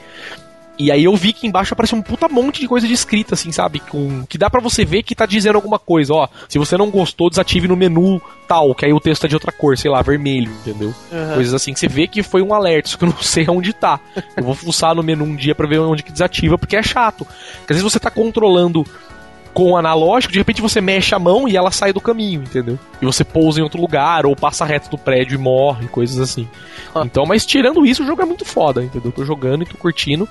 E 0.82 0.92
aí 0.92 1.04
eu 1.04 1.16
vi 1.16 1.32
que 1.32 1.46
embaixo 1.46 1.76
aparece 1.76 1.94
um 1.94 2.02
puta 2.02 2.28
monte 2.28 2.60
de 2.60 2.68
coisa 2.68 2.88
de 2.88 2.94
escrita, 2.94 3.36
assim, 3.36 3.52
sabe? 3.52 3.80
Com, 3.80 4.26
que 4.26 4.36
dá 4.36 4.50
pra 4.50 4.60
você 4.60 4.84
ver 4.84 5.04
que 5.04 5.14
tá 5.14 5.28
dizendo 5.28 5.56
alguma 5.58 5.78
coisa, 5.78 6.12
ó. 6.12 6.28
Se 6.50 6.58
você 6.58 6.76
não 6.76 6.90
gostou, 6.90 7.30
desative 7.30 7.68
no 7.68 7.78
menu 7.78 8.20
tal, 8.48 8.74
que 8.74 8.84
aí 8.84 8.92
o 8.92 9.00
texto 9.00 9.26
é 9.26 9.28
de 9.28 9.36
outra 9.36 9.52
cor, 9.52 9.78
sei 9.78 9.92
lá, 9.92 10.02
vermelho, 10.02 10.52
entendeu? 10.52 10.92
Uhum. 11.12 11.34
Coisas 11.36 11.54
assim 11.54 11.72
que 11.72 11.80
você 11.80 11.88
vê 11.88 12.08
que 12.08 12.24
foi 12.24 12.42
um 12.42 12.52
alerta, 12.52 12.90
só 12.90 12.98
que 12.98 13.04
eu 13.04 13.10
não 13.10 13.18
sei 13.22 13.46
onde 13.48 13.74
tá. 13.74 14.00
Eu 14.36 14.44
vou 14.44 14.56
fuçar 14.56 14.96
no 14.96 15.04
menu 15.04 15.24
um 15.24 15.36
dia 15.36 15.54
pra 15.54 15.68
ver 15.68 15.78
onde 15.78 16.02
que 16.02 16.12
desativa, 16.12 16.58
porque 16.58 16.76
é 16.76 16.82
chato. 16.82 17.28
Porque 17.60 17.74
às 17.74 17.78
vezes 17.78 17.84
você 17.84 18.00
tá 18.00 18.10
controlando 18.10 18.84
com 19.54 19.72
o 19.72 19.78
analógico, 19.78 20.32
de 20.32 20.40
repente 20.40 20.62
você 20.62 20.80
mexe 20.80 21.14
a 21.14 21.20
mão 21.20 21.48
e 21.48 21.58
ela 21.58 21.72
sai 21.72 21.92
do 21.94 22.02
caminho, 22.02 22.42
entendeu? 22.42 22.80
E 23.02 23.06
você 23.06 23.24
pousa 23.24 23.60
em 23.60 23.64
outro 23.64 23.80
lugar, 23.80 24.26
ou 24.26 24.36
passa 24.36 24.66
reto 24.66 24.90
do 24.90 24.98
prédio 24.98 25.36
e 25.36 25.38
morre, 25.38 25.88
coisas 25.88 26.20
assim. 26.20 26.48
Então, 26.96 27.26
mas 27.26 27.46
tirando 27.46 27.86
isso, 27.86 28.04
o 28.04 28.06
jogo 28.06 28.22
é 28.22 28.26
muito 28.26 28.46
foda, 28.46 28.84
entendeu? 28.84 29.12
Tô 29.12 29.26
jogando 29.26 29.64
e 29.64 29.66
tô 29.66 29.78
curtindo. 29.78 30.28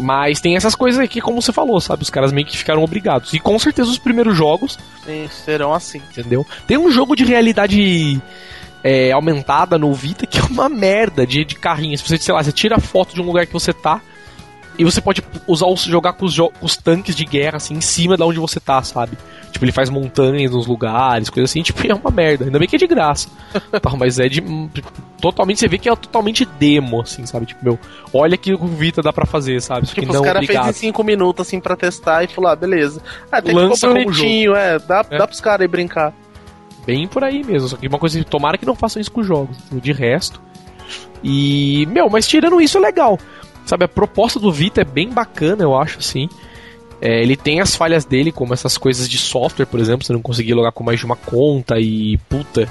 Mas 0.00 0.40
tem 0.40 0.56
essas 0.56 0.74
coisas 0.74 1.00
aqui, 1.00 1.20
como 1.20 1.40
você 1.40 1.52
falou, 1.52 1.80
sabe? 1.80 2.02
Os 2.02 2.10
caras 2.10 2.32
meio 2.32 2.46
que 2.46 2.56
ficaram 2.56 2.82
obrigados. 2.82 3.32
E 3.32 3.38
com 3.38 3.58
certeza 3.58 3.90
os 3.90 3.98
primeiros 3.98 4.36
jogos 4.36 4.78
Sim, 5.04 5.28
serão 5.44 5.72
assim. 5.72 5.98
entendeu? 6.10 6.46
Tem 6.66 6.78
um 6.78 6.90
jogo 6.90 7.14
de 7.14 7.24
realidade 7.24 8.20
é, 8.82 9.12
aumentada 9.12 9.78
no 9.78 9.92
Vita 9.92 10.26
que 10.26 10.38
é 10.38 10.42
uma 10.42 10.68
merda 10.68 11.26
de, 11.26 11.44
de 11.44 11.54
carrinho. 11.54 11.96
Se 11.96 12.04
você, 12.06 12.18
sei 12.18 12.34
lá, 12.34 12.42
você 12.42 12.52
tira 12.52 12.76
a 12.76 12.80
foto 12.80 13.14
de 13.14 13.20
um 13.20 13.24
lugar 13.26 13.46
que 13.46 13.52
você 13.52 13.72
tá 13.72 14.00
e 14.80 14.84
você 14.84 15.00
pode 15.00 15.22
usar 15.46 15.66
jogar 15.76 16.14
com 16.14 16.24
os, 16.24 16.32
jo- 16.32 16.50
com 16.58 16.64
os 16.66 16.76
tanques 16.76 17.14
de 17.14 17.24
guerra 17.24 17.56
assim 17.58 17.74
em 17.74 17.80
cima 17.80 18.16
da 18.16 18.24
onde 18.24 18.38
você 18.38 18.58
tá, 18.58 18.82
sabe? 18.82 19.16
Tipo, 19.52 19.64
ele 19.64 19.72
faz 19.72 19.90
montanhas 19.90 20.52
nos 20.52 20.66
lugares, 20.66 21.28
coisa 21.28 21.44
assim, 21.44 21.60
tipo, 21.64 21.86
é 21.86 21.94
uma 21.94 22.10
merda. 22.10 22.44
Ainda 22.46 22.58
bem 22.58 22.66
que 22.68 22.76
é 22.76 22.78
de 22.78 22.86
graça. 22.86 23.28
Tá, 23.80 23.90
mas 23.96 24.18
é 24.18 24.28
de. 24.28 24.42
Totalmente, 25.20 25.60
você 25.60 25.68
vê 25.68 25.76
que 25.76 25.88
é 25.88 25.94
totalmente 25.94 26.44
demo, 26.44 27.02
assim, 27.02 27.26
sabe? 27.26 27.46
Tipo, 27.46 27.62
meu, 27.64 27.78
olha 28.14 28.36
que 28.38 28.54
o 28.54 28.66
Vita 28.66 29.02
dá 29.02 29.12
pra 29.12 29.26
fazer, 29.26 29.60
sabe? 29.60 29.86
Que 29.86 30.00
Tipo, 30.00 30.12
não, 30.12 30.20
os 30.20 30.26
caras 30.26 30.46
fez 30.46 30.66
em 30.66 30.72
5 30.72 31.04
minutos, 31.04 31.46
assim, 31.46 31.60
pra 31.60 31.76
testar 31.76 32.24
e 32.24 32.28
falou, 32.28 32.50
ah, 32.50 32.56
beleza. 32.56 33.02
Ah, 33.30 33.36
até 33.38 33.52
Lança 33.52 33.86
como 33.88 34.02
bonitinho, 34.02 34.54
é, 34.54 34.78
dá, 34.78 35.04
É. 35.10 35.18
dá 35.18 35.26
pros 35.26 35.40
caras 35.40 35.60
aí 35.62 35.68
brincar. 35.68 36.14
Bem 36.86 37.06
por 37.06 37.22
aí 37.22 37.44
mesmo. 37.44 37.68
Só 37.68 37.76
que 37.76 37.86
uma 37.86 37.98
coisa, 37.98 38.22
tomara 38.24 38.56
que 38.56 38.64
não 38.64 38.74
façam 38.74 39.00
isso 39.00 39.12
com 39.12 39.20
os 39.20 39.26
jogos. 39.26 39.56
De 39.70 39.92
resto. 39.92 40.40
E, 41.22 41.86
meu, 41.90 42.08
mas 42.08 42.26
tirando 42.26 42.60
isso 42.60 42.78
é 42.78 42.80
legal. 42.80 43.18
Sabe, 43.70 43.84
a 43.84 43.88
proposta 43.88 44.40
do 44.40 44.50
Vita 44.50 44.80
é 44.80 44.84
bem 44.84 45.10
bacana, 45.10 45.62
eu 45.62 45.78
acho, 45.78 46.00
assim. 46.00 46.28
É, 47.00 47.22
ele 47.22 47.36
tem 47.36 47.60
as 47.60 47.76
falhas 47.76 48.04
dele, 48.04 48.32
como 48.32 48.52
essas 48.52 48.76
coisas 48.76 49.08
de 49.08 49.16
software, 49.16 49.64
por 49.66 49.78
exemplo, 49.78 50.04
você 50.04 50.12
não 50.12 50.20
conseguir 50.20 50.54
logar 50.54 50.72
com 50.72 50.82
mais 50.82 50.98
de 50.98 51.06
uma 51.06 51.14
conta 51.14 51.78
e 51.78 52.16
puta. 52.28 52.68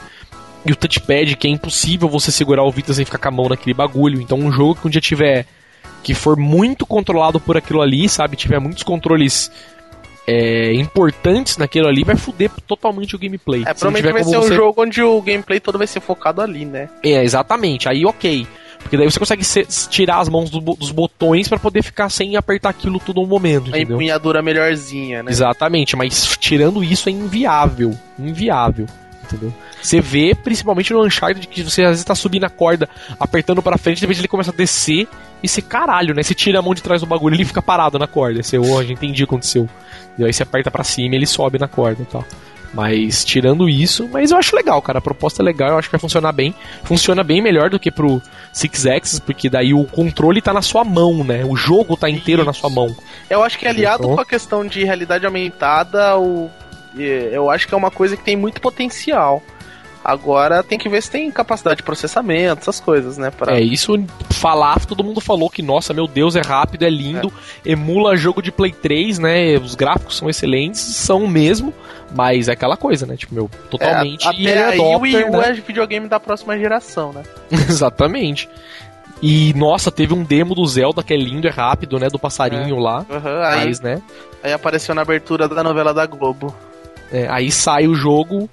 E 0.66 0.74
o 0.74 0.76
touchpad, 0.76 1.38
que 1.38 1.48
é 1.48 1.52
impossível 1.52 2.10
você 2.10 2.34
segurar 2.34 2.64
o 2.64 2.72
Vita 2.72 2.94
sem 2.94 3.06
ficar 3.06 3.18
com 3.18 3.30
a 3.30 3.32
mão 3.32 3.48
naquele 3.48 3.74
bagulho. 3.74 4.20
Então, 4.20 4.38
um 4.38 4.52
jogo 4.52 4.76
que 4.76 4.88
um 4.88 4.90
dia 4.90 5.00
tiver. 5.00 5.46
que 6.04 6.14
for 6.14 6.36
muito 6.36 6.86
controlado 6.86 7.40
por 7.40 7.56
aquilo 7.56 7.82
ali, 7.82 8.10
sabe? 8.10 8.36
Tiver 8.36 8.60
muitos 8.60 8.84
controles 8.84 9.50
é, 10.28 10.74
importantes 10.74 11.56
naquilo 11.56 11.88
ali, 11.88 12.04
vai 12.04 12.18
foder 12.18 12.52
totalmente 12.68 13.16
o 13.16 13.20
gameplay. 13.20 13.62
É, 13.62 13.74
provavelmente 13.74 14.12
vai 14.12 14.24
ser 14.26 14.38
um 14.38 14.42
você- 14.42 14.54
jogo 14.54 14.84
onde 14.84 15.02
o 15.02 15.22
gameplay 15.22 15.62
todo 15.62 15.78
vai 15.78 15.88
ser 15.88 16.02
focado 16.02 16.42
ali, 16.42 16.66
né? 16.66 16.90
É, 17.02 17.24
exatamente. 17.24 17.88
Aí, 17.88 18.06
ok. 18.06 18.46
Porque 18.80 18.98
daí 18.98 19.10
você 19.10 19.20
consegue 19.20 19.44
se- 19.44 19.66
tirar 19.90 20.20
as 20.20 20.30
mãos 20.30 20.50
do 20.50 20.60
dos 20.60 20.92
botões 20.92 21.48
pra 21.48 21.60
poder 21.60 21.84
ficar 21.84 22.10
sem 22.10 22.36
apertar 22.36 22.70
aquilo 22.70 23.00
tudo 23.00 23.22
no 23.22 23.28
momento, 23.28 23.74
A 23.74 23.78
empunhadura 23.80 24.42
melhorzinha, 24.42 25.22
né? 25.22 25.32
Exatamente, 25.32 25.96
mas 25.96 26.36
tirando 26.40 26.84
isso 26.84 27.08
é 27.10 27.12
inviável. 27.12 27.96
Inviável. 28.18 28.88
Entendeu? 29.26 29.54
Você 29.80 30.02
vê, 30.02 30.34
principalmente 30.34 30.92
no 30.92 31.06
Uncharted, 31.06 31.46
que 31.48 31.62
você 31.62 31.84
às 31.84 31.90
vezes 31.92 32.04
tá 32.04 32.16
subindo 32.16 32.46
a 32.46 32.50
corda, 32.50 32.90
apertando 33.20 33.62
pra 33.62 33.78
frente, 33.78 33.98
de 33.98 34.02
repente 34.02 34.22
ele 34.22 34.28
começa 34.28 34.50
a 34.50 34.54
descer 34.54 35.08
e 35.44 35.48
você, 35.48 35.62
caralho, 35.62 36.16
né? 36.16 36.24
Você 36.24 36.34
tira 36.34 36.58
a 36.58 36.62
mão 36.62 36.74
de 36.74 36.82
trás 36.82 37.02
do 37.02 37.08
bagulho 37.08 37.36
ele 37.36 37.46
fica 37.46 37.62
parado 37.62 38.00
na 38.00 38.08
corda. 38.08 38.42
Você, 38.42 38.58
oh, 38.58 38.84
já 38.84 38.92
entendi 38.92 39.24
o 39.24 39.28
que 39.28 39.32
aconteceu. 39.36 39.70
E 40.18 40.26
aí 40.26 40.34
você 40.34 40.42
aperta 40.42 40.72
pra 40.72 40.84
cima 40.84 41.14
e 41.14 41.18
ele 41.20 41.28
sobe 41.28 41.60
na 41.60 41.68
corda 41.68 42.02
e 42.02 42.06
tal. 42.06 42.26
Mas 42.74 43.26
tirando 43.26 43.68
isso, 43.68 44.08
mas 44.12 44.32
eu 44.32 44.38
acho 44.38 44.56
legal, 44.56 44.82
cara. 44.82 45.00
A 45.00 45.02
proposta 45.02 45.42
é 45.42 45.46
legal, 45.46 45.70
eu 45.70 45.78
acho 45.80 45.88
que 45.88 45.94
vai 45.94 46.00
funcionar 46.00 46.32
bem. 46.32 46.54
Funciona 46.84 47.24
bem 47.24 47.42
melhor 47.42 47.70
do 47.70 47.80
que 47.80 47.90
pro 47.90 48.22
Six 48.54 48.86
Axis, 48.86 49.20
porque 49.20 49.50
daí 49.50 49.74
o 49.74 49.84
controle 49.86 50.42
tá 50.42 50.54
na 50.54 50.62
sua 50.62 50.84
mão, 50.84 51.24
né? 51.24 51.44
O 51.46 51.56
jogo 51.56 51.98
tá 51.98 52.10
inteiro 52.10 52.44
na 52.46 52.54
sua 52.54 52.70
mão. 52.70 52.96
Eu 53.30 53.44
acho 53.44 53.58
que 53.58 53.68
aliado 53.68 54.04
Então- 54.04 54.16
com 54.16 54.22
a 54.22 54.26
questão 54.26 54.66
de 54.66 54.84
realidade 54.84 55.26
aumentada, 55.26 56.18
o... 56.18 56.50
eu 56.96 57.50
acho 57.50 57.68
que 57.68 57.74
é 57.74 57.78
uma 57.78 57.92
coisa 57.92 58.16
que 58.16 58.24
tem 58.24 58.36
muito 58.36 58.62
potencial. 58.62 59.42
Agora 60.04 60.64
tem 60.64 60.80
que 60.80 60.88
ver 60.88 61.02
se 61.04 61.12
tem 61.12 61.30
capacidade 61.30 61.78
de 61.78 61.84
processamento, 61.84 62.62
essas 62.62 62.80
coisas, 62.80 63.18
né? 63.18 63.30
Pra... 63.32 63.58
É, 63.58 63.62
isso 63.62 63.94
falar, 64.30 64.86
todo 64.86 65.04
mundo 65.04 65.20
falou 65.20 65.50
que, 65.50 65.62
nossa, 65.62 65.94
meu 65.94 66.08
Deus, 66.08 66.36
é 66.36 66.42
rápido, 66.42 66.84
é 66.84 66.90
lindo, 66.90 67.32
emula 67.66 68.16
jogo 68.16 68.42
de 68.42 68.52
Play 68.52 68.72
3, 68.72 69.20
né? 69.20 69.58
Os 69.58 69.76
gráficos 69.76 70.18
são 70.18 70.30
excelentes, 70.30 70.80
são 70.80 71.28
mesmo, 71.28 71.74
mas 72.16 72.48
é 72.48 72.54
aquela 72.54 72.78
coisa, 72.78 73.06
né? 73.06 73.18
Tipo, 73.18 73.36
meu, 73.36 73.50
totalmente 73.70 74.26
É, 74.26 74.30
até 74.30 74.64
aí 74.64 74.80
o 74.80 74.84
adopter, 74.84 75.02
Wii 75.02 75.24
U 75.26 75.32
né? 75.32 75.50
é 75.50 75.54
videogame 75.54 76.08
da 76.08 76.20
próxima 76.20 76.58
geração, 76.58 77.12
né? 77.12 77.24
Exatamente. 77.52 78.48
E, 79.22 79.54
nossa, 79.54 79.92
teve 79.92 80.14
um 80.14 80.24
demo 80.24 80.56
do 80.56 80.66
Zelda 80.66 81.04
que 81.04 81.14
é 81.14 81.18
lindo, 81.18 81.46
é 81.46 81.52
rápido, 81.52 82.00
né? 82.00 82.08
Do 82.08 82.18
passarinho 82.18 82.78
lá. 82.80 83.06
Aham, 83.10 83.42
aí, 83.44 83.66
Mas, 83.66 83.82
né? 83.82 84.02
aí 84.42 84.54
apareceu 84.54 84.96
na 84.96 85.02
abertura 85.02 85.46
da 85.48 85.62
novela 85.62 85.94
da 85.94 86.06
Globo. 86.06 86.56
é, 87.12 87.28
aí 87.30 87.52
sai 87.52 87.86
o 87.86 87.94
jogo, 87.96 88.50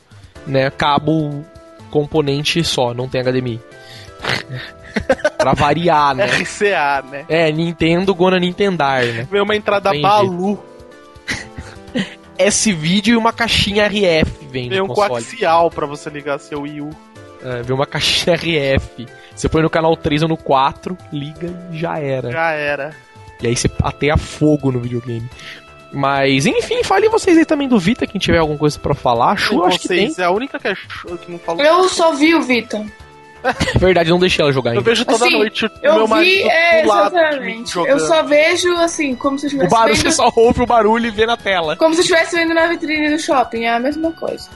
né? 0.46 0.70
Cabo 0.70 1.44
componente 1.90 2.62
só, 2.64 2.92
não 2.94 3.08
tem 3.08 3.22
HDMI. 3.22 3.60
pra 5.36 5.52
variar, 5.52 6.14
né? 6.14 6.26
RCA, 6.26 7.04
né? 7.10 7.24
É, 7.28 7.50
Nintendo 7.52 8.14
gonna 8.14 8.38
Nintendar, 8.38 9.04
né? 9.04 9.26
Veio 9.30 9.44
uma 9.44 9.56
entrada 9.56 9.90
Entendi. 9.90 10.02
Balu, 10.02 10.64
S-Video 12.38 13.14
e 13.14 13.16
uma 13.16 13.32
caixinha 13.32 13.86
RF 13.86 14.46
vem 14.50 14.68
veio 14.68 14.84
um 14.84 14.88
console. 14.88 15.08
coaxial 15.08 15.70
pra 15.70 15.86
você 15.86 16.10
ligar 16.10 16.38
seu 16.38 16.62
Wii 16.62 16.80
U. 16.80 16.90
É, 17.42 17.62
vem 17.62 17.74
uma 17.74 17.86
caixinha 17.86 18.36
RF. 18.36 19.06
Você 19.34 19.48
põe 19.48 19.62
no 19.62 19.70
canal 19.70 19.96
3 19.96 20.22
ou 20.22 20.28
no 20.28 20.36
4, 20.36 20.96
liga 21.12 21.52
e 21.70 21.78
já 21.78 21.98
era. 21.98 22.30
Já 22.30 22.50
era. 22.50 22.90
E 23.40 23.46
aí 23.46 23.54
você 23.54 23.70
ateia 23.82 24.16
fogo 24.16 24.72
no 24.72 24.80
videogame. 24.80 25.28
Mas, 25.92 26.44
enfim, 26.46 26.82
fale 26.82 27.08
vocês 27.08 27.38
aí 27.38 27.44
também 27.44 27.68
do 27.68 27.78
Vita, 27.78 28.06
quem 28.06 28.18
tiver 28.20 28.38
alguma 28.38 28.58
coisa 28.58 28.78
pra 28.78 28.94
falar. 28.94 29.36
Chu, 29.36 29.64
acho 29.64 29.78
que 29.80 29.88
tem. 29.88 30.06
Vocês 30.06 30.18
é 30.18 30.24
a 30.24 30.30
única 30.30 30.58
que, 30.58 30.68
achou- 30.68 31.16
que 31.16 31.30
não 31.30 31.38
falou. 31.38 31.62
Eu 31.62 31.88
só 31.88 32.12
vi 32.14 32.34
o 32.34 32.42
Vita. 32.42 32.84
É 33.74 33.78
verdade, 33.78 34.10
não 34.10 34.18
deixei 34.18 34.42
ela 34.42 34.52
jogar 34.52 34.70
Eu 34.72 34.78
ainda. 34.78 34.90
vejo 34.90 35.04
toda 35.04 35.24
Assim, 35.24 35.38
noite 35.38 35.66
o 35.66 35.70
Eu 35.80 35.94
meu 35.94 36.04
vi, 36.06 36.10
marido 36.10 36.48
é, 36.50 36.82
do 36.82 36.88
lado. 36.88 37.16
Eu 37.86 38.00
só 38.00 38.22
vejo, 38.24 38.74
assim, 38.78 39.14
como 39.14 39.38
se 39.38 39.46
eu 39.46 39.50
O 39.50 39.52
estivesse 39.52 39.70
barulho, 39.70 39.96
você 39.96 40.02
vendo... 40.04 40.12
só 40.14 40.32
ouve 40.34 40.62
o 40.62 40.66
barulho 40.66 41.06
e 41.06 41.10
vê 41.10 41.26
na 41.26 41.36
tela. 41.36 41.76
Como 41.76 41.94
se 41.94 42.00
eu 42.00 42.02
estivesse 42.02 42.34
vendo 42.34 42.52
na 42.54 42.66
vitrine 42.66 43.08
do 43.10 43.18
shopping, 43.20 43.62
é 43.64 43.74
a 43.74 43.78
mesma 43.78 44.10
coisa. 44.10 44.48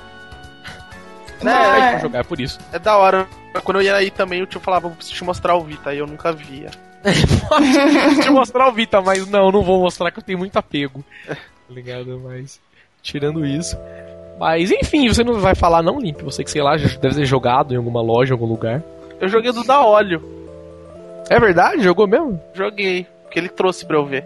Não 1.41 1.53
é 1.53 1.55
Mas- 1.69 1.91
pra 1.91 1.99
jogar, 2.01 2.19
é 2.19 2.23
por 2.25 2.41
isso. 2.41 2.59
É 2.73 2.79
da 2.81 2.97
hora. 2.97 3.29
Quando 3.63 3.77
eu 3.79 3.83
ia 3.85 3.95
aí 3.95 4.11
também, 4.11 4.43
o 4.43 4.47
tio 4.47 4.61
falava, 4.61 4.89
"Eu 4.89 4.91
preciso 4.93 5.15
te 5.17 5.25
mostrar 5.25 5.55
o 5.55 5.63
Vita, 5.63 5.91
aí 5.91 5.99
eu 5.99 6.07
nunca 6.07 6.33
via. 6.33 6.71
Deixa 7.03 8.29
eu 8.29 8.33
mostrar 8.33 8.69
o 8.69 8.73
Vita, 8.73 9.01
mas 9.01 9.27
não, 9.29 9.51
não 9.51 9.63
vou 9.63 9.81
mostrar 9.81 10.11
que 10.11 10.19
eu 10.19 10.23
tenho 10.23 10.39
muito 10.39 10.57
apego. 10.57 11.05
Tá 11.27 11.37
ligado? 11.71 12.21
Mas. 12.25 12.61
Tirando 13.03 13.45
isso. 13.47 13.77
Mas 14.39 14.71
enfim, 14.71 15.09
você 15.09 15.23
não 15.25 15.35
vai 15.41 15.55
falar 15.55 15.83
não, 15.83 15.99
Limp. 16.01 16.21
Você 16.23 16.43
que 16.45 16.51
sei 16.51 16.63
lá, 16.63 16.77
já 16.77 16.89
deve 16.99 17.15
ter 17.15 17.25
jogado 17.27 17.73
em 17.75 17.77
alguma 17.77 18.03
loja, 18.03 18.31
em 18.31 18.35
algum 18.35 18.47
lugar. 18.47 18.83
Eu 19.21 19.29
joguei 19.29 19.53
do 19.53 19.65
da 19.65 19.81
óleo. 19.85 20.23
É 21.29 21.39
verdade? 21.39 21.83
Jogou 21.83 22.07
mesmo? 22.07 22.41
Joguei, 22.55 23.07
porque 23.23 23.39
ele 23.39 23.49
trouxe 23.49 23.85
pra 23.87 23.97
eu 23.97 24.05
ver. 24.05 24.25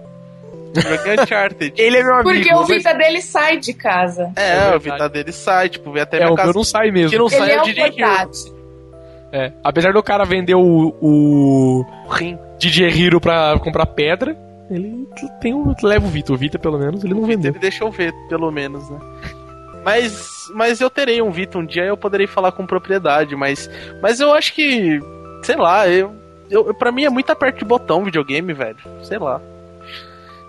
Joguei 0.77 1.21
Uncharted. 1.21 1.75
Ele 1.81 1.99
é 1.99 2.03
meu 2.03 2.15
amigo. 2.15 2.31
Porque 2.33 2.53
o 2.53 2.59
mas- 2.59 2.67
Vita 2.69 2.93
dele 2.95 3.23
sai 3.23 3.59
de 3.59 3.73
casa. 3.73 4.33
É, 4.35 4.73
É 4.73 4.77
o. 4.77 4.81
Vita 4.81 5.09
dele 5.09 5.31
sai, 5.31 5.69
tipo, 5.69 5.93
vem 5.93 6.03
até 6.03 6.17
É, 6.17 6.21
minha 6.21 6.33
o 6.33 6.37
casa. 6.37 6.49
meu 6.49 6.55
não 6.57 6.65
sai 6.65 6.91
mesmo. 6.91 7.11
Que 7.11 7.19
não 7.19 7.29
sai 7.29 7.43
Ele 7.43 7.51
é 7.53 7.55
é 7.55 7.61
o 7.61 7.65
DJ 7.65 7.83
Hero. 7.85 8.64
É, 9.35 9.51
apesar 9.65 9.93
do 9.93 10.01
cara 10.01 10.25
vender 10.25 10.55
o, 10.55 10.95
o 11.03 11.85
Rim. 12.09 12.39
DJ 12.57 12.87
Hero 12.89 13.21
pra 13.21 13.59
comprar 13.59 13.85
pedra, 13.85 14.37
ele 14.71 15.09
tem 15.41 15.53
um, 15.53 15.75
leva 15.83 16.07
o 16.07 16.09
Vita. 16.09 16.33
O 16.33 16.37
Vita, 16.37 16.57
pelo 16.57 16.79
menos, 16.79 17.03
ele 17.03 17.15
não 17.15 17.27
vendeu. 17.27 17.51
Ele 17.51 17.59
deixa 17.59 17.83
eu 17.83 17.91
ver, 17.91 18.15
pelo 18.29 18.49
menos, 18.53 18.89
né? 18.89 18.99
Mas, 19.85 20.49
mas 20.55 20.81
eu 20.81 20.89
terei 20.89 21.21
um 21.21 21.33
Vita 21.33 21.59
um 21.59 21.67
dia 21.67 21.83
e 21.85 21.89
eu 21.89 21.97
poderei 21.97 22.29
falar 22.29 22.53
com 22.53 22.65
propriedade, 22.65 23.35
mas, 23.35 23.69
mas 24.01 24.21
eu 24.21 24.33
acho 24.33 24.55
que, 24.55 25.01
sei 25.43 25.57
lá, 25.57 25.89
eu, 25.89 26.15
eu, 26.49 26.73
pra 26.73 26.93
mim 26.93 27.05
é 27.05 27.11
muito 27.11 27.31
aperto 27.31 27.59
de 27.59 27.65
botão 27.65 28.05
videogame, 28.05 28.53
velho. 28.53 28.79
Sei 29.03 29.19
lá. 29.19 29.41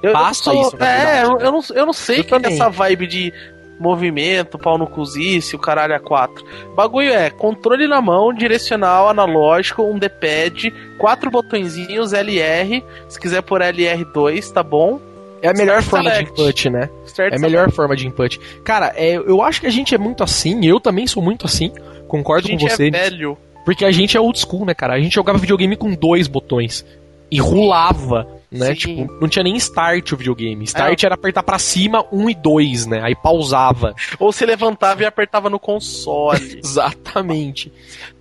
Eu, 0.03 0.13
Passa 0.13 0.53
eu 0.53 0.61
isso, 0.61 0.77
na 0.77 0.85
É, 0.85 0.97
verdade, 0.97 1.25
eu, 1.25 1.37
né? 1.37 1.47
eu 1.47 1.51
não, 1.51 1.61
eu 1.73 1.85
não 1.87 1.93
sei 1.93 2.19
Eu 2.19 2.23
que 2.23 2.35
é 2.35 2.39
essa 2.43 2.69
vibe 2.69 3.07
de 3.07 3.33
movimento, 3.79 4.57
pau 4.57 4.77
no 4.77 4.87
cozice, 4.87 5.55
o 5.55 5.59
caralho 5.59 5.95
a 5.95 5.99
quatro. 5.99 6.45
Bagulho 6.75 7.11
é 7.11 7.29
controle 7.29 7.87
na 7.87 8.01
mão, 8.01 8.33
direcional, 8.33 9.09
analógico, 9.09 9.83
um 9.83 9.97
D-pad, 9.97 10.73
quatro 10.97 11.29
botõezinhos 11.29 12.13
LR, 12.13 12.83
se 13.09 13.19
quiser 13.19 13.41
por 13.41 13.61
LR2, 13.61 14.51
tá 14.51 14.63
bom? 14.63 14.99
É 15.41 15.49
a 15.49 15.53
melhor 15.53 15.79
Start 15.81 15.89
forma 15.89 16.09
de 16.09 16.15
select. 16.15 16.41
input, 16.41 16.69
né? 16.69 16.89
Start 17.05 17.33
É 17.33 17.35
a 17.35 17.39
melhor 17.39 17.71
forma 17.71 17.95
de 17.95 18.07
input. 18.07 18.39
Cara, 18.63 18.93
é, 18.95 19.15
eu 19.15 19.41
acho 19.43 19.61
que 19.61 19.67
a 19.67 19.71
gente 19.71 19.93
é 19.93 19.97
muito 19.97 20.23
assim, 20.23 20.65
eu 20.65 20.79
também 20.79 21.05
sou 21.05 21.21
muito 21.21 21.45
assim, 21.45 21.71
A 21.77 22.03
concordo 22.07 22.47
com 22.49 22.57
gente 22.57 22.69
você. 22.71 22.87
é 22.87 22.91
velho. 22.91 23.37
Porque 23.63 23.83
a 23.85 23.91
gente 23.91 24.15
é 24.15 24.19
old 24.19 24.39
school, 24.39 24.65
né, 24.65 24.73
cara? 24.73 24.93
A 24.93 24.99
gente 24.99 25.13
jogava 25.15 25.37
videogame 25.39 25.75
com 25.75 25.93
dois 25.93 26.27
botões. 26.27 26.85
E 27.31 27.39
rolava, 27.39 28.27
né? 28.55 28.67
Sim. 28.67 28.71
É. 28.71 28.75
Tipo, 28.75 29.19
não 29.19 29.27
tinha 29.27 29.43
nem 29.43 29.55
start 29.57 30.11
o 30.11 30.17
videogame. 30.17 30.63
Start 30.65 31.03
era 31.03 31.15
apertar 31.15 31.43
pra 31.43 31.59
cima 31.59 32.05
um 32.11 32.29
e 32.29 32.35
dois, 32.35 32.85
né? 32.85 33.01
Aí 33.03 33.15
pausava. 33.15 33.93
Ou 34.19 34.31
se 34.31 34.45
levantava 34.45 35.03
e 35.03 35.05
apertava 35.05 35.49
no 35.49 35.59
console 35.59 36.59
Exatamente. 36.63 37.71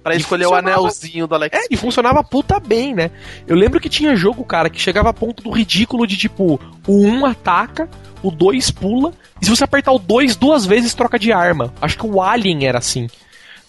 pra 0.02 0.14
E 0.14 0.18
escolher 0.18 0.46
o 0.46 0.54
anelzinho 0.54 1.26
do 1.26 1.34
Alex. 1.34 1.58
É, 1.58 1.66
e 1.70 1.76
funcionava 1.76 2.22
puta 2.22 2.58
bem, 2.60 2.94
né? 2.94 3.10
Eu 3.46 3.56
lembro 3.56 3.80
que 3.80 3.88
tinha 3.88 4.16
jogo, 4.16 4.44
cara, 4.44 4.68
que 4.70 4.80
chegava 4.80 5.10
a 5.10 5.14
ponto 5.14 5.42
do 5.42 5.50
ridículo 5.50 6.06
de 6.06 6.16
tipo, 6.16 6.60
o 6.86 7.06
1 7.06 7.26
ataca, 7.26 7.88
o 8.22 8.30
2 8.30 8.70
pula, 8.70 9.12
e 9.40 9.44
se 9.44 9.50
você 9.50 9.64
apertar 9.64 9.92
o 9.92 9.98
2 9.98 10.36
duas 10.36 10.64
vezes, 10.66 10.94
troca 10.94 11.18
de 11.18 11.32
arma. 11.32 11.72
Acho 11.80 11.98
que 11.98 12.06
o 12.06 12.20
Alien 12.22 12.66
era 12.66 12.78
assim. 12.78 13.08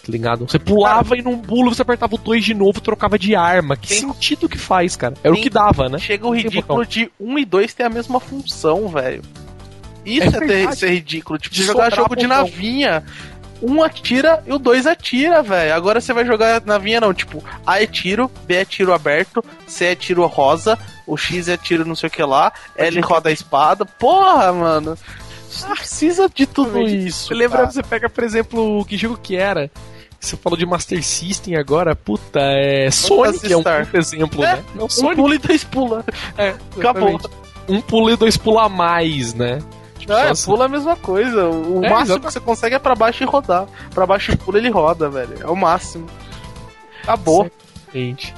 Tá 0.06 0.12
ligado? 0.12 0.48
Você 0.48 0.60
pulava 0.60 1.18
e 1.18 1.22
num 1.24 1.40
pulo 1.40 1.74
você 1.74 1.82
apertava 1.82 2.14
o 2.14 2.18
2 2.20 2.44
de 2.46 2.54
novo 2.54 2.78
e 2.78 2.82
trocava 2.82 3.18
de 3.18 3.36
arma. 3.36 3.76
Que 3.76 3.88
Tem- 3.88 4.00
sentido 4.02 4.48
que 4.48 4.58
faz, 4.58 4.96
cara? 4.96 5.16
Era 5.24 5.32
o 5.34 5.36
Tem- 5.36 5.44
que 5.44 5.50
dava, 5.50 5.90
né? 5.90 5.98
Chega 5.98 6.28
o 6.28 6.36
ridículo 6.36 6.86
de 6.86 7.12
1 7.20 7.40
e 7.40 7.46
2 7.46 7.74
ter 7.74 7.84
a 7.84 7.90
mesma 7.90 8.20
função, 8.20 8.88
velho. 8.88 9.24
Isso 10.06 10.24
É 10.38 10.44
é, 10.44 10.48
ter- 10.48 10.76
ser 10.76 10.90
ridículo. 10.92 11.40
Tipo, 11.40 11.56
De 11.56 11.62
você 11.62 11.68
jogar 11.72 11.92
jogo 11.94 12.16
de 12.16 12.28
navinha. 12.28 13.04
Um 13.64 13.82
atira 13.82 14.44
e 14.46 14.54
o 14.54 14.60
dois 14.60 14.86
atira, 14.86 15.42
velho. 15.42 15.74
Agora 15.74 16.00
você 16.00 16.14
vai 16.14 16.24
jogar 16.26 16.62
navinha 16.66 17.00
não, 17.02 17.14
tipo, 17.14 17.44
A 17.66 17.82
é 17.82 17.88
tiro, 17.88 18.30
B 18.46 18.54
é 18.58 18.66
tiro 18.66 18.94
aberto, 18.94 19.44
C 19.66 19.86
é 19.86 19.96
tiro 19.96 20.24
rosa, 20.28 20.78
o 21.08 21.18
X 21.18 21.48
é 21.48 21.58
tiro 21.58 21.86
não 21.86 21.96
sei 21.96 22.08
o 22.10 22.12
que 22.12 22.22
lá, 22.22 22.52
L 22.76 23.00
roda 23.02 23.30
a 23.30 23.32
espada. 23.32 23.86
Porra, 23.86 24.52
mano. 24.54 24.96
Não 25.62 25.76
precisa 25.76 26.30
de 26.32 26.46
tudo 26.46 26.82
isso. 26.82 27.28
Você 27.30 27.34
lembra, 27.34 27.60
cara. 27.60 27.72
você 27.72 27.82
pega, 27.82 28.10
por 28.10 28.24
exemplo, 28.26 28.84
que 28.86 28.98
jogo 28.98 29.18
que 29.18 29.38
era? 29.38 29.72
Você 30.26 30.36
falou 30.38 30.58
de 30.58 30.66
Master 30.66 31.04
System 31.04 31.56
agora, 31.56 31.96
puta, 31.96 32.40
é. 32.42 32.90
Sonic 32.92 33.52
é 33.52 33.58
um 33.58 33.62
Star. 33.62 33.88
exemplo, 33.94 34.44
É, 34.44 34.56
né? 34.56 34.64
Não, 34.74 34.86
Um 34.86 34.90
Sonic 34.90 35.16
pula 35.16 35.36
e 35.36 35.38
dois 35.38 35.64
pula. 35.64 36.06
é, 36.38 36.50
Acabou. 36.78 37.10
exatamente. 37.10 37.30
Um 37.68 37.82
pula 37.82 38.12
e 38.12 38.16
dois 38.18 38.36
pula 38.38 38.64
a 38.66 38.70
mais, 38.70 39.34
né? 39.34 39.60
Tipo, 40.00 40.14
é, 40.14 40.34
só- 40.36 40.52
pula 40.52 40.66
a 40.66 40.68
mesma 40.68 40.96
coisa. 40.96 41.48
O 41.50 41.78
É, 41.84 41.90
máximo 41.90 42.16
exatamente. 42.18 42.20
que 42.26 42.32
você 42.34 42.40
consegue 42.40 42.76
é 42.76 42.80
pra 42.80 42.96
baixo 42.96 43.24
e 43.24 43.26
rodar. 43.26 43.66
Pra 43.94 44.06
baixo 44.06 44.32
e 44.32 44.36
pula, 44.38 44.58
ele 44.58 44.70
roda, 44.70 45.10
velho. 45.10 45.38
É 45.42 45.48
o 45.48 45.56
máximo. 45.56 46.08
Acabou. 47.04 47.50
Exatamente. 47.94 48.34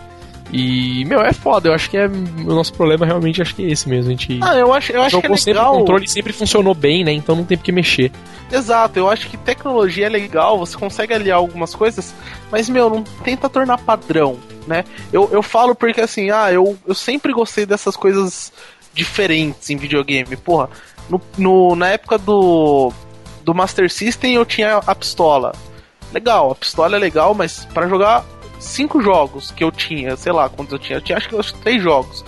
E, 0.51 1.03
meu, 1.05 1.21
é 1.21 1.33
foda. 1.33 1.69
Eu 1.69 1.73
acho 1.73 1.89
que 1.89 1.97
é. 1.97 2.07
O 2.07 2.53
nosso 2.53 2.73
problema 2.73 3.05
realmente 3.05 3.41
acho 3.41 3.53
que 3.53 3.65
é 3.65 3.71
esse 3.71 3.87
mesmo. 3.89 4.07
A 4.09 4.15
gente. 4.15 4.39
Ah, 4.41 4.55
eu 4.55 4.73
acho, 4.73 4.91
eu 4.93 5.01
acho 5.01 5.19
que 5.19 5.27
é 5.27 5.35
sempre, 5.35 5.51
o 5.59 5.63
legal. 5.63 5.77
controle 5.79 6.07
sempre 6.07 6.31
funcionou 6.33 6.73
bem, 6.73 7.03
né? 7.03 7.11
Então 7.11 7.35
não 7.35 7.43
tem 7.43 7.57
por 7.57 7.63
que 7.65 7.71
mexer. 7.71 8.11
Exato, 8.51 8.97
eu 8.97 9.09
acho 9.09 9.27
que 9.27 9.35
tecnologia 9.35 10.05
é 10.05 10.09
legal, 10.09 10.57
você 10.57 10.77
consegue 10.77 11.13
aliar 11.13 11.37
algumas 11.37 11.75
coisas, 11.75 12.15
mas, 12.49 12.69
meu, 12.69 12.89
não 12.89 13.03
tenta 13.21 13.49
tornar 13.49 13.77
padrão, 13.77 14.37
né? 14.65 14.85
Eu, 15.11 15.27
eu 15.33 15.43
falo 15.43 15.75
porque, 15.75 15.99
assim, 15.99 16.29
ah, 16.29 16.49
eu, 16.49 16.77
eu 16.87 16.95
sempre 16.95 17.33
gostei 17.33 17.65
dessas 17.65 17.97
coisas 17.97 18.53
diferentes 18.93 19.69
em 19.69 19.75
videogame. 19.75 20.37
Porra, 20.37 20.69
no, 21.09 21.19
no- 21.37 21.75
na 21.75 21.89
época 21.89 22.17
do, 22.17 22.93
do 23.43 23.53
Master 23.53 23.91
System 23.91 24.35
eu 24.35 24.45
tinha 24.45 24.77
a 24.77 24.95
pistola. 24.95 25.51
Legal, 26.13 26.51
a 26.51 26.55
pistola 26.55 26.95
é 26.95 26.99
legal, 26.99 27.33
mas 27.33 27.65
pra 27.73 27.85
jogar 27.89 28.23
cinco 28.59 29.01
jogos 29.01 29.51
que 29.51 29.63
eu 29.63 29.71
tinha, 29.71 30.15
sei 30.15 30.31
lá 30.31 30.49
quantos 30.49 30.73
eu 30.73 30.79
tinha, 30.79 30.97
eu 30.97 31.01
tinha 31.01 31.17
acho 31.17 31.29
que 31.29 31.35
que 31.35 31.59
três 31.59 31.81
jogos. 31.81 32.23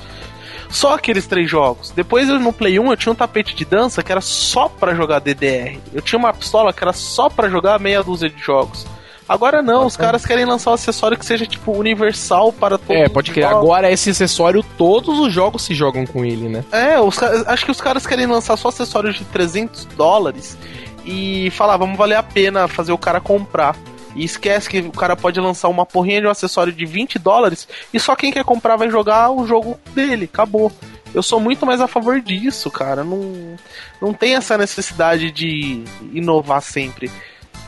Só 0.70 0.94
aqueles 0.94 1.26
três 1.26 1.50
jogos. 1.50 1.92
Depois 1.92 2.30
eu, 2.30 2.40
no 2.40 2.54
Play 2.54 2.80
1 2.80 2.92
eu 2.92 2.98
tinha 2.98 3.12
um 3.12 3.16
tapete 3.16 3.56
de 3.56 3.66
dança 3.66 4.04
que 4.04 4.12
era 4.12 4.22
só 4.22 4.70
pra 4.70 4.94
jogar 4.94 5.20
DDR. 5.20 5.80
Eu 5.92 6.02
tinha 6.02 6.20
uma 6.20 6.32
pistola 6.32 6.72
que 6.72 6.84
era 6.84 6.94
só 6.94 7.28
pra 7.28 7.50
jogar 7.50 7.80
meia 7.80 8.04
dúzia 8.04 8.30
de 8.30 8.40
jogos. 8.40 8.86
Agora 9.30 9.62
não, 9.62 9.86
os 9.86 9.96
caras 9.96 10.26
querem 10.26 10.44
lançar 10.44 10.72
um 10.72 10.74
acessório 10.74 11.16
que 11.16 11.24
seja 11.24 11.46
tipo 11.46 11.72
universal 11.72 12.52
para 12.52 12.80
todos. 12.80 13.04
É, 13.04 13.08
pode 13.08 13.32
crer. 13.32 13.46
Agora 13.46 13.92
esse 13.92 14.10
acessório, 14.10 14.66
todos 14.76 15.20
os 15.20 15.32
jogos 15.32 15.62
se 15.64 15.76
jogam 15.76 16.04
com 16.04 16.26
ele, 16.26 16.50
né? 16.50 16.64
É, 16.72 17.00
os, 17.00 17.22
acho 17.22 17.64
que 17.64 17.70
os 17.70 17.80
caras 17.80 18.08
querem 18.08 18.26
lançar 18.26 18.58
só 18.58 18.70
acessórios 18.70 19.16
de 19.16 19.26
300 19.26 19.86
dólares 19.96 20.58
e 21.06 21.52
falar, 21.52 21.78
vamos 21.78 21.96
valer 21.96 22.16
a 22.16 22.24
pena 22.24 22.68
fazer 22.68 22.92
o 22.92 22.98
cara 22.98 23.22
comprar. 23.22 23.76
E 24.20 24.26
esquece 24.26 24.70
que 24.70 24.82
o 24.82 24.92
cara 24.92 25.16
pode 25.16 25.40
lançar 25.40 25.70
uma 25.70 25.86
porrinha 25.86 26.20
de 26.20 26.28
um 26.28 26.30
acessório 26.30 26.74
de 26.74 26.86
20 26.86 27.18
dólares 27.18 27.66
e 27.94 28.00
só 28.02 28.18
quem 28.18 28.34
quer 28.34 28.44
comprar 28.44 28.76
vai 28.76 28.90
jogar 28.90 29.32
o 29.32 29.48
jogo 29.48 29.80
dele, 29.94 30.26
acabou. 30.26 30.70
Eu 31.16 31.24
sou 31.24 31.40
muito 31.40 31.66
mais 31.66 31.80
a 31.80 31.88
favor 31.88 32.20
disso, 32.20 32.70
cara. 32.70 33.02
Não, 33.02 33.56
não 34.02 34.14
tem 34.14 34.36
essa 34.36 34.58
necessidade 34.58 35.32
de 35.32 35.86
inovar 36.12 36.62
sempre. 36.62 37.10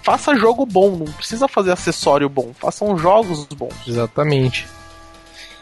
Faça 0.03 0.35
jogo 0.35 0.65
bom, 0.65 0.97
não 0.97 1.05
precisa 1.05 1.47
fazer 1.47 1.71
acessório 1.71 2.27
bom. 2.27 2.51
Façam 2.53 2.97
jogos 2.97 3.45
bons. 3.45 3.87
Exatamente. 3.87 4.67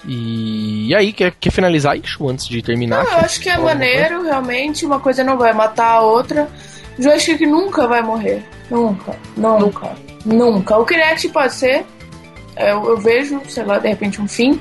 E, 0.07 0.87
e 0.87 0.95
aí, 0.95 1.13
quer, 1.13 1.35
quer 1.39 1.51
finalizar 1.51 1.95
isso 1.97 2.27
antes 2.27 2.47
de 2.47 2.63
terminar? 2.63 3.03
Não, 3.03 3.11
eu 3.11 3.17
acho 3.19 3.39
que 3.39 3.49
é 3.49 3.57
maneiro, 3.59 4.23
realmente. 4.23 4.87
Uma 4.87 4.99
coisa 4.99 5.23
não 5.23 5.37
vai 5.37 5.53
matar 5.53 5.91
a 5.91 6.01
outra. 6.01 6.49
O 6.97 7.03
joystick 7.03 7.41
nunca 7.41 7.87
vai 7.87 8.01
morrer. 8.01 8.43
Nunca, 8.71 9.15
nunca, 9.37 9.59
nunca. 9.59 10.08
O 10.25 10.85
Kinect 10.85 11.29
pode 11.29 11.53
ser. 11.53 11.85
Eu, 12.57 12.83
eu 12.89 12.97
vejo, 12.97 13.41
sei 13.47 13.63
lá, 13.63 13.79
de 13.79 13.87
repente 13.87 14.21
um 14.21 14.27
fim. 14.27 14.59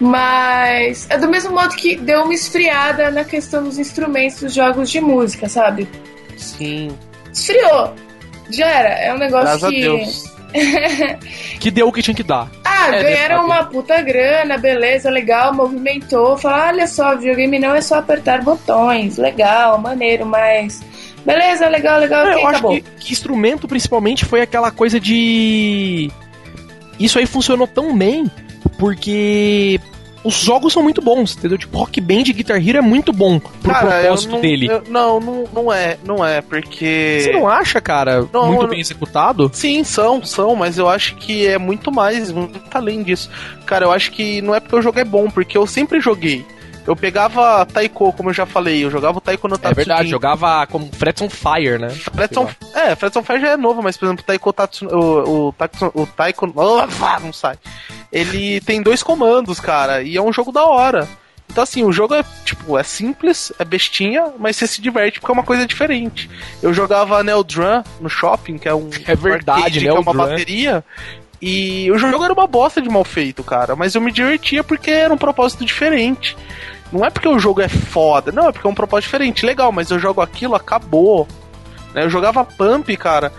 Mas 0.00 1.06
é 1.10 1.18
do 1.18 1.28
mesmo 1.28 1.52
modo 1.52 1.74
que 1.74 1.96
deu 1.96 2.22
uma 2.22 2.34
esfriada 2.34 3.10
na 3.10 3.24
questão 3.24 3.64
dos 3.64 3.78
instrumentos 3.78 4.40
dos 4.40 4.54
jogos 4.54 4.90
de 4.90 5.00
música, 5.00 5.48
sabe? 5.48 5.88
Sim, 6.36 6.96
Esfriou. 7.32 7.94
Já 8.50 8.66
era. 8.66 8.88
É 8.90 9.14
um 9.14 9.18
negócio 9.18 9.46
graças 9.46 9.70
que. 9.70 9.76
a 9.76 9.80
Deus. 9.80 10.38
Que 11.60 11.70
deu 11.70 11.88
o 11.88 11.92
que 11.92 12.00
tinha 12.00 12.14
que 12.14 12.22
dar. 12.22 12.48
Ah, 12.64 12.94
É, 12.94 13.02
ganharam 13.02 13.44
uma 13.44 13.64
puta 13.64 14.00
grana, 14.00 14.56
beleza, 14.56 15.10
legal, 15.10 15.52
movimentou. 15.52 16.38
Falar, 16.38 16.68
olha 16.68 16.86
só, 16.86 17.16
videogame 17.16 17.58
não 17.58 17.74
é 17.74 17.80
só 17.80 17.96
apertar 17.96 18.42
botões, 18.42 19.18
legal, 19.18 19.76
maneiro, 19.78 20.24
mas. 20.24 20.80
Beleza, 21.28 21.68
legal, 21.68 22.00
legal, 22.00 22.26
É, 22.26 22.30
ok, 22.30 22.42
eu 22.42 22.46
acho 22.48 22.58
acabou. 22.58 22.72
que, 22.76 22.80
que 23.00 23.12
instrumento, 23.12 23.68
principalmente, 23.68 24.24
foi 24.24 24.40
aquela 24.40 24.70
coisa 24.70 24.98
de. 24.98 26.10
Isso 26.98 27.18
aí 27.18 27.26
funcionou 27.26 27.66
tão 27.66 27.96
bem 27.96 28.30
porque 28.78 29.80
os 30.24 30.34
jogos 30.40 30.72
são 30.72 30.82
muito 30.82 31.00
bons, 31.00 31.36
entendeu? 31.36 31.56
Tipo, 31.58 31.78
Rock 31.78 32.00
Band 32.00 32.22
e 32.26 32.32
Guitar 32.32 32.56
Hero 32.66 32.78
é 32.78 32.80
muito 32.80 33.12
bom 33.12 33.38
pro 33.38 33.70
Cara, 33.72 34.00
propósito 34.00 34.32
não, 34.32 34.40
dele. 34.40 34.66
eu- 34.68 34.82
não, 34.88 35.20
não, 35.20 35.44
não 35.54 35.72
é, 35.72 35.96
não 36.04 36.24
é, 36.26 36.40
porque. 36.40 37.20
Você 37.22 37.30
não 37.32 37.46
acha, 37.48 37.80
cara, 37.80 38.26
Não, 38.32 38.46
muito 38.46 38.62
eu- 38.64 38.68
bem 38.68 38.80
executado? 38.80 39.50
Sim, 39.52 39.84
são, 39.84 40.24
são, 40.24 40.56
mas 40.56 40.76
eu 40.78 40.88
acho 40.88 41.14
que 41.16 41.46
é 41.46 41.56
muito 41.58 41.92
mais, 41.92 42.32
muito 42.32 42.60
além 42.72 43.02
disso. 43.02 43.30
Cara, 43.66 43.84
eu 43.84 43.92
acho 43.92 44.10
que 44.12 44.40
não 44.42 44.54
é 44.54 44.60
porque 44.60 44.76
o 44.76 44.82
jogo 44.82 44.98
é 44.98 45.04
bom, 45.04 45.30
porque 45.30 45.56
eu 45.56 45.66
sempre 45.66 46.00
joguei. 46.00 46.44
Eu 46.88 46.96
pegava 46.96 47.66
Taiko, 47.66 48.12
como 48.14 48.30
eu 48.30 48.34
já 48.34 48.46
falei, 48.46 48.82
eu 48.82 48.90
jogava 48.90 49.18
o 49.18 49.20
Taiko 49.20 49.46
no 49.46 49.56
É 49.56 49.58
Tatsujin. 49.58 49.74
verdade, 49.76 50.08
jogava 50.08 50.66
como 50.66 50.88
Frets 50.90 51.20
on 51.20 51.28
Fire, 51.28 51.78
né? 51.78 51.90
Frets 51.90 52.36
on, 52.38 52.48
é, 52.74 52.94
Frets 52.96 53.16
on 53.16 53.22
Fire 53.22 53.40
já 53.40 53.48
é 53.50 53.56
novo, 53.58 53.82
mas 53.82 53.96
por 53.98 54.06
exemplo, 54.06 54.24
Taiko 54.24 54.52
Tatsu, 54.54 54.86
o, 54.86 55.48
o, 55.48 55.52
Tatsu- 55.52 55.92
o 55.94 56.06
Taiko, 56.06 56.46
não 56.46 57.32
sai. 57.32 57.56
Ele 58.10 58.60
tem 58.62 58.80
dois 58.82 59.02
comandos, 59.02 59.60
cara, 59.60 60.02
e 60.02 60.16
é 60.16 60.22
um 60.22 60.32
jogo 60.32 60.50
da 60.50 60.64
hora. 60.64 61.06
Então 61.50 61.62
assim, 61.62 61.82
o 61.84 61.92
jogo 61.92 62.14
é 62.14 62.24
tipo, 62.44 62.78
é 62.78 62.82
simples, 62.82 63.52
é 63.58 63.64
bestinha, 63.66 64.32
mas 64.38 64.56
você 64.56 64.66
se 64.66 64.80
diverte 64.80 65.20
porque 65.20 65.30
é 65.30 65.34
uma 65.34 65.44
coisa 65.44 65.66
diferente. 65.66 66.30
Eu 66.62 66.72
jogava 66.72 67.22
Neo 67.22 67.44
Drum 67.44 67.82
no 68.00 68.08
shopping, 68.08 68.56
que 68.58 68.68
é 68.68 68.74
um 68.74 68.88
É 69.06 69.14
verdade, 69.14 69.58
arcade, 69.58 69.78
que 69.80 69.84
Neo 69.84 69.96
é 69.96 70.00
uma 70.00 70.12
Drum. 70.12 70.22
bateria. 70.26 70.84
E 71.40 71.88
o 71.92 71.96
jogo 71.98 72.24
era 72.24 72.32
uma 72.32 72.46
bosta 72.48 72.82
de 72.82 72.88
mal 72.88 73.04
feito, 73.04 73.44
cara, 73.44 73.76
mas 73.76 73.94
eu 73.94 74.00
me 74.00 74.10
divertia 74.10 74.64
porque 74.64 74.90
era 74.90 75.14
um 75.14 75.18
propósito 75.18 75.64
diferente. 75.64 76.36
Não 76.92 77.04
é 77.04 77.10
porque 77.10 77.28
o 77.28 77.38
jogo 77.38 77.60
é 77.60 77.68
foda, 77.68 78.32
não, 78.32 78.48
é 78.48 78.52
porque 78.52 78.66
é 78.66 78.70
um 78.70 78.74
propósito 78.74 79.06
diferente. 79.06 79.44
Legal, 79.44 79.70
mas 79.70 79.90
eu 79.90 79.98
jogo 79.98 80.20
aquilo, 80.20 80.54
acabou. 80.54 81.26
Né, 81.94 82.04
Eu 82.04 82.10
jogava 82.10 82.44
Pump, 82.44 82.96
cara. 82.96 83.32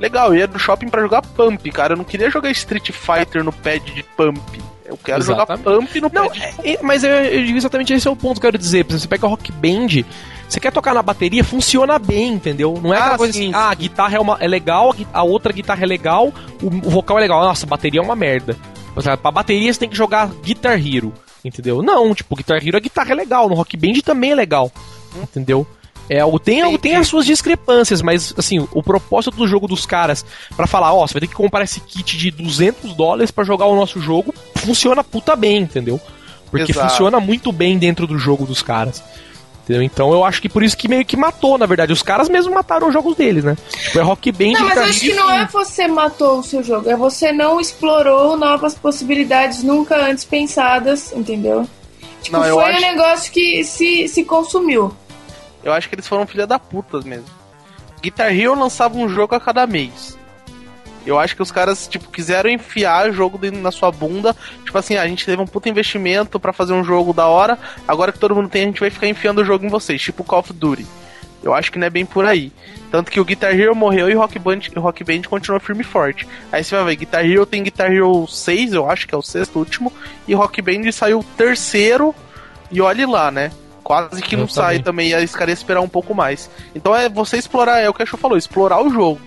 Legal, 0.00 0.28
eu 0.32 0.40
ia 0.40 0.46
do 0.46 0.58
shopping 0.58 0.88
pra 0.88 1.02
jogar 1.02 1.22
Pump, 1.22 1.70
cara. 1.72 1.92
Eu 1.92 1.96
não 1.96 2.04
queria 2.04 2.30
jogar 2.30 2.50
Street 2.50 2.90
Fighter 2.92 3.42
no 3.44 3.52
pad 3.52 3.80
de 3.92 4.02
Pump. 4.16 4.40
Eu 4.84 4.96
quero 4.96 5.18
Exatamente. 5.20 5.64
jogar 5.64 5.76
Pump 5.80 6.00
no 6.00 6.10
Não, 6.12 6.28
pad. 6.28 6.42
é- 6.64 6.72
é- 6.74 6.78
mas 6.82 7.04
eu, 7.04 7.10
eu 7.10 7.44
digo 7.44 7.58
exatamente 7.58 7.92
esse 7.92 8.06
é 8.08 8.10
o 8.10 8.16
ponto 8.16 8.40
que 8.40 8.46
eu 8.46 8.50
quero 8.52 8.58
dizer. 8.58 8.84
Por 8.84 8.92
exemplo, 8.92 9.02
Você 9.02 9.08
pega 9.08 9.26
o 9.26 9.30
Rock 9.30 9.52
Band, 9.52 10.04
você 10.48 10.58
quer 10.60 10.72
tocar 10.72 10.94
na 10.94 11.02
bateria, 11.02 11.44
funciona 11.44 11.98
bem, 11.98 12.32
entendeu? 12.34 12.78
Não 12.82 12.94
é 12.94 12.96
Ah, 12.96 13.00
aquela 13.00 13.18
coisa 13.18 13.32
sim, 13.32 13.44
assim, 13.50 13.54
ah, 13.54 13.70
a 13.70 13.74
guitarra 13.74 14.16
é, 14.16 14.20
uma, 14.20 14.36
é 14.40 14.46
legal, 14.48 14.94
a, 15.12 15.22
outra 15.22 15.52
guitarra 15.52 15.82
é 15.82 15.86
legal, 15.86 16.32
o, 16.62 16.66
o 16.66 16.90
vocal 16.90 17.18
é 17.18 17.20
legal. 17.20 17.42
Nossa, 17.42 17.66
a 17.66 17.68
bateria 17.68 18.00
é 18.00 18.02
uma 18.02 18.16
merda. 18.16 18.56
Pra 19.20 19.30
bateria 19.30 19.72
você 19.72 19.78
tem 19.80 19.88
que 19.88 19.96
jogar 19.96 20.28
Guitar 20.42 20.74
Hero, 20.74 21.12
entendeu? 21.44 21.82
Não, 21.82 22.14
tipo, 22.14 22.34
Guitar 22.36 22.64
Hero 22.66 22.76
a 22.76 22.80
guitarra 22.80 23.12
é 23.12 23.14
legal, 23.14 23.48
no 23.48 23.54
Rock 23.54 23.76
Band 23.76 24.00
também 24.04 24.32
é 24.32 24.34
legal, 24.34 24.70
entendeu? 25.22 25.66
É, 26.10 26.24
o- 26.24 26.38
tem, 26.38 26.78
tem 26.78 26.96
as 26.96 27.06
suas 27.06 27.26
discrepâncias, 27.26 28.00
mas 28.00 28.32
assim, 28.38 28.66
o 28.72 28.82
propósito 28.82 29.36
do 29.36 29.46
jogo 29.46 29.68
dos 29.68 29.84
caras 29.84 30.24
pra 30.56 30.66
falar, 30.66 30.94
ó, 30.94 31.06
você 31.06 31.14
vai 31.14 31.20
ter 31.20 31.26
que 31.26 31.34
comprar 31.34 31.62
esse 31.62 31.80
kit 31.80 32.16
de 32.16 32.30
200 32.30 32.94
dólares 32.94 33.30
pra 33.30 33.44
jogar 33.44 33.66
o 33.66 33.76
nosso 33.76 34.00
jogo, 34.00 34.34
funciona 34.56 35.04
puta 35.04 35.36
bem, 35.36 35.58
entendeu? 35.58 36.00
Porque 36.50 36.72
Exato. 36.72 36.88
funciona 36.88 37.20
muito 37.20 37.52
bem 37.52 37.76
dentro 37.78 38.06
do 38.06 38.18
jogo 38.18 38.46
dos 38.46 38.62
caras. 38.62 39.02
Entendeu? 39.68 39.82
Então 39.82 40.10
eu 40.12 40.24
acho 40.24 40.40
que 40.40 40.48
por 40.48 40.62
isso 40.62 40.74
que 40.74 40.88
meio 40.88 41.04
que 41.04 41.14
matou, 41.14 41.58
na 41.58 41.66
verdade. 41.66 41.92
Os 41.92 42.00
caras 42.02 42.26
mesmo 42.30 42.54
mataram 42.54 42.86
os 42.88 42.92
jogos 42.94 43.14
deles, 43.14 43.44
né? 43.44 43.54
Tipo, 43.70 43.98
é 43.98 44.02
Rock 44.02 44.32
Band 44.32 44.52
Não, 44.52 44.60
mas 44.62 44.68
Guitar 44.70 44.84
acho 44.88 45.00
que 45.00 45.12
não 45.14 45.30
é 45.30 45.44
você 45.46 45.86
matou 45.86 46.38
o 46.38 46.42
seu 46.42 46.62
jogo, 46.62 46.88
é 46.88 46.96
você 46.96 47.32
não 47.32 47.60
explorou 47.60 48.34
novas 48.34 48.74
possibilidades 48.74 49.62
nunca 49.62 49.96
antes 49.96 50.24
pensadas, 50.24 51.12
entendeu? 51.12 51.68
Tipo, 52.22 52.38
Não, 52.38 52.46
eu 52.46 52.54
foi 52.56 52.64
acho- 52.72 52.78
um 52.78 52.80
negócio 52.80 53.30
que 53.32 53.62
se, 53.62 54.08
se 54.08 54.24
consumiu. 54.24 54.90
Eu 55.62 55.72
acho 55.74 55.88
que 55.88 55.94
eles 55.94 56.06
foram 56.08 56.26
filha 56.26 56.46
da 56.46 56.58
puta 56.58 57.00
mesmo. 57.02 57.26
Guitar 58.00 58.34
Hero 58.34 58.58
lançava 58.58 58.96
um 58.96 59.08
jogo 59.08 59.34
a 59.34 59.40
cada 59.40 59.66
mês. 59.66 60.17
Eu 61.06 61.18
acho 61.18 61.34
que 61.34 61.42
os 61.42 61.50
caras, 61.50 61.86
tipo, 61.86 62.10
quiseram 62.10 62.50
enfiar 62.50 63.12
jogo 63.12 63.38
dentro 63.38 63.60
na 63.60 63.70
sua 63.70 63.90
bunda. 63.90 64.36
Tipo 64.64 64.76
assim, 64.76 64.96
ah, 64.96 65.02
a 65.02 65.08
gente 65.08 65.24
teve 65.24 65.40
um 65.40 65.46
puta 65.46 65.68
investimento 65.68 66.38
pra 66.38 66.52
fazer 66.52 66.72
um 66.72 66.84
jogo 66.84 67.12
da 67.12 67.26
hora. 67.26 67.58
Agora 67.86 68.12
que 68.12 68.18
todo 68.18 68.34
mundo 68.34 68.48
tem, 68.48 68.62
a 68.62 68.66
gente 68.66 68.80
vai 68.80 68.90
ficar 68.90 69.08
enfiando 69.08 69.40
o 69.40 69.44
jogo 69.44 69.64
em 69.64 69.68
vocês. 69.68 70.02
Tipo 70.02 70.24
Call 70.24 70.40
of 70.40 70.52
Duty. 70.52 70.86
Eu 71.42 71.54
acho 71.54 71.70
que 71.70 71.78
não 71.78 71.86
é 71.86 71.90
bem 71.90 72.04
por 72.04 72.24
aí. 72.24 72.52
Tanto 72.90 73.10
que 73.10 73.20
o 73.20 73.24
Guitar 73.24 73.58
Hero 73.58 73.74
morreu 73.74 74.10
e 74.10 74.14
o 74.14 74.18
Rock 74.18 74.38
Band, 74.38 74.60
o 74.74 74.80
Rock 74.80 75.04
Band 75.04 75.22
continua 75.28 75.60
firme 75.60 75.82
e 75.82 75.84
forte. 75.84 76.26
Aí 76.50 76.64
você 76.64 76.74
vai 76.74 76.84
ver, 76.86 76.96
Guitar 76.96 77.24
Hero 77.24 77.46
tem 77.46 77.62
Guitar 77.62 77.92
Hero 77.92 78.26
6, 78.26 78.72
eu 78.72 78.90
acho 78.90 79.06
que 79.06 79.14
é 79.14 79.18
o 79.18 79.22
sexto 79.22 79.58
último. 79.58 79.92
E 80.26 80.34
Rock 80.34 80.60
Band 80.60 80.90
saiu 80.90 81.24
terceiro. 81.36 82.14
E 82.70 82.80
olhe 82.80 83.06
lá, 83.06 83.30
né? 83.30 83.50
Quase 83.82 84.20
que 84.20 84.34
Eu 84.34 84.40
não 84.40 84.48
sai 84.48 84.80
também. 84.80 85.10
E 85.10 85.14
aí 85.14 85.24
os 85.24 85.32
caras 85.32 85.52
iam 85.52 85.58
esperar 85.58 85.80
um 85.80 85.88
pouco 85.88 86.14
mais. 86.14 86.50
Então 86.74 86.94
é 86.94 87.08
você 87.08 87.36
explorar, 87.36 87.80
é 87.80 87.88
o 87.88 87.94
que 87.94 88.02
a 88.02 88.06
Chu 88.06 88.16
falou, 88.16 88.36
explorar 88.36 88.82
o 88.82 88.90
jogo. 88.90 89.20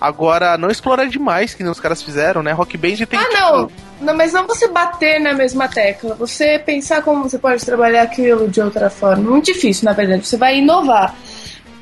Agora, 0.00 0.58
não 0.58 0.68
explorar 0.70 1.06
demais, 1.06 1.54
que 1.54 1.62
nem 1.62 1.72
os 1.72 1.80
caras 1.80 2.02
fizeram, 2.02 2.42
né? 2.42 2.52
Rock 2.52 2.76
Band 2.76 2.96
tem. 2.96 3.18
Ah, 3.18 3.24
tipo, 3.24 3.40
não. 3.40 3.70
Não, 4.00 4.14
mas 4.14 4.32
não 4.32 4.46
você 4.46 4.68
bater 4.68 5.20
na 5.20 5.32
mesma 5.32 5.68
tecla. 5.68 6.14
Você 6.16 6.58
pensar 6.58 7.02
como 7.02 7.22
você 7.22 7.38
pode 7.38 7.64
trabalhar 7.64 8.02
aquilo 8.02 8.48
de 8.48 8.60
outra 8.60 8.90
forma. 8.90 9.30
Muito 9.30 9.46
difícil, 9.46 9.86
na 9.86 9.92
verdade. 9.92 10.26
Você 10.26 10.36
vai 10.36 10.58
inovar. 10.58 11.14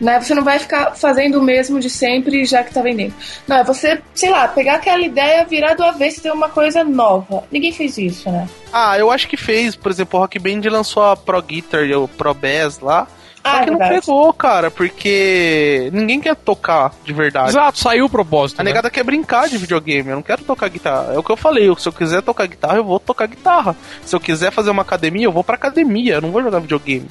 Né? 0.01 0.20
Você 0.20 0.35
não 0.35 0.43
vai 0.43 0.59
ficar 0.59 0.95
fazendo 0.97 1.39
o 1.39 1.43
mesmo 1.43 1.78
de 1.78 1.89
sempre 1.89 2.45
já 2.45 2.62
que 2.62 2.74
tá 2.74 2.82
vendendo. 2.82 3.15
Não, 3.47 3.59
é 3.59 3.65
você, 3.65 4.01
sei 4.15 4.31
lá, 4.31 4.47
pegar 4.49 4.74
aquela 4.74 5.01
ideia, 5.01 5.45
virar 5.45 5.74
do 5.74 5.85
avesso 5.85 6.19
e 6.19 6.23
ter 6.23 6.32
uma 6.32 6.49
coisa 6.49 6.82
nova. 6.85 7.45
Ninguém 7.51 7.73
fez 7.73 7.97
isso, 7.97 8.31
né? 8.31 8.49
Ah, 8.73 8.99
eu 8.99 9.11
acho 9.11 9.28
que 9.28 9.36
fez. 9.36 9.77
Por 9.77 9.91
exemplo, 9.91 10.19
o 10.19 10.23
Rock 10.23 10.39
Band 10.39 10.69
lançou 10.70 11.03
a 11.03 11.16
Pro 11.16 11.41
Guitar 11.41 11.85
e 11.85 11.95
o 11.95 12.07
Pro 12.09 12.35
Bass 12.35 12.81
lá. 12.81 13.07
Só 13.47 13.51
Ah, 13.57 13.65
que 13.65 13.71
não 13.71 13.79
verdade. 13.79 14.01
pegou, 14.01 14.33
cara, 14.33 14.71
porque 14.71 15.91
ninguém 15.93 16.19
quer 16.21 16.35
tocar 16.35 16.93
de 17.05 17.12
verdade. 17.12 17.51
Exato, 17.51 17.79
saiu 17.79 18.07
o 18.07 18.11
propósito. 18.11 18.61
A 18.61 18.65
né? 18.65 18.71
negada 18.71 18.91
quer 18.91 19.05
brincar 19.05 19.49
de 19.49 19.59
videogame, 19.59 20.09
eu 20.09 20.16
não 20.16 20.23
quero 20.23 20.43
tocar 20.45 20.69
guitarra. 20.69 21.12
É 21.15 21.19
o 21.19 21.23
que 21.23 21.31
eu 21.31 21.37
falei, 21.37 21.71
se 21.79 21.87
eu 21.87 21.93
quiser 21.93 22.23
tocar 22.23 22.47
guitarra, 22.47 22.77
eu 22.79 22.85
vou 22.85 22.99
tocar 22.99 23.27
guitarra. 23.27 23.77
Se 24.05 24.16
eu 24.16 24.21
quiser 24.21 24.51
fazer 24.51 24.71
uma 24.71 24.81
academia, 24.83 25.27
eu 25.27 25.33
vou 25.33 25.45
pra 25.45 25.57
academia, 25.57 26.15
eu 26.15 26.23
não 26.23 26.31
vou 26.31 26.43
jogar 26.43 26.59
videogame. 26.61 27.07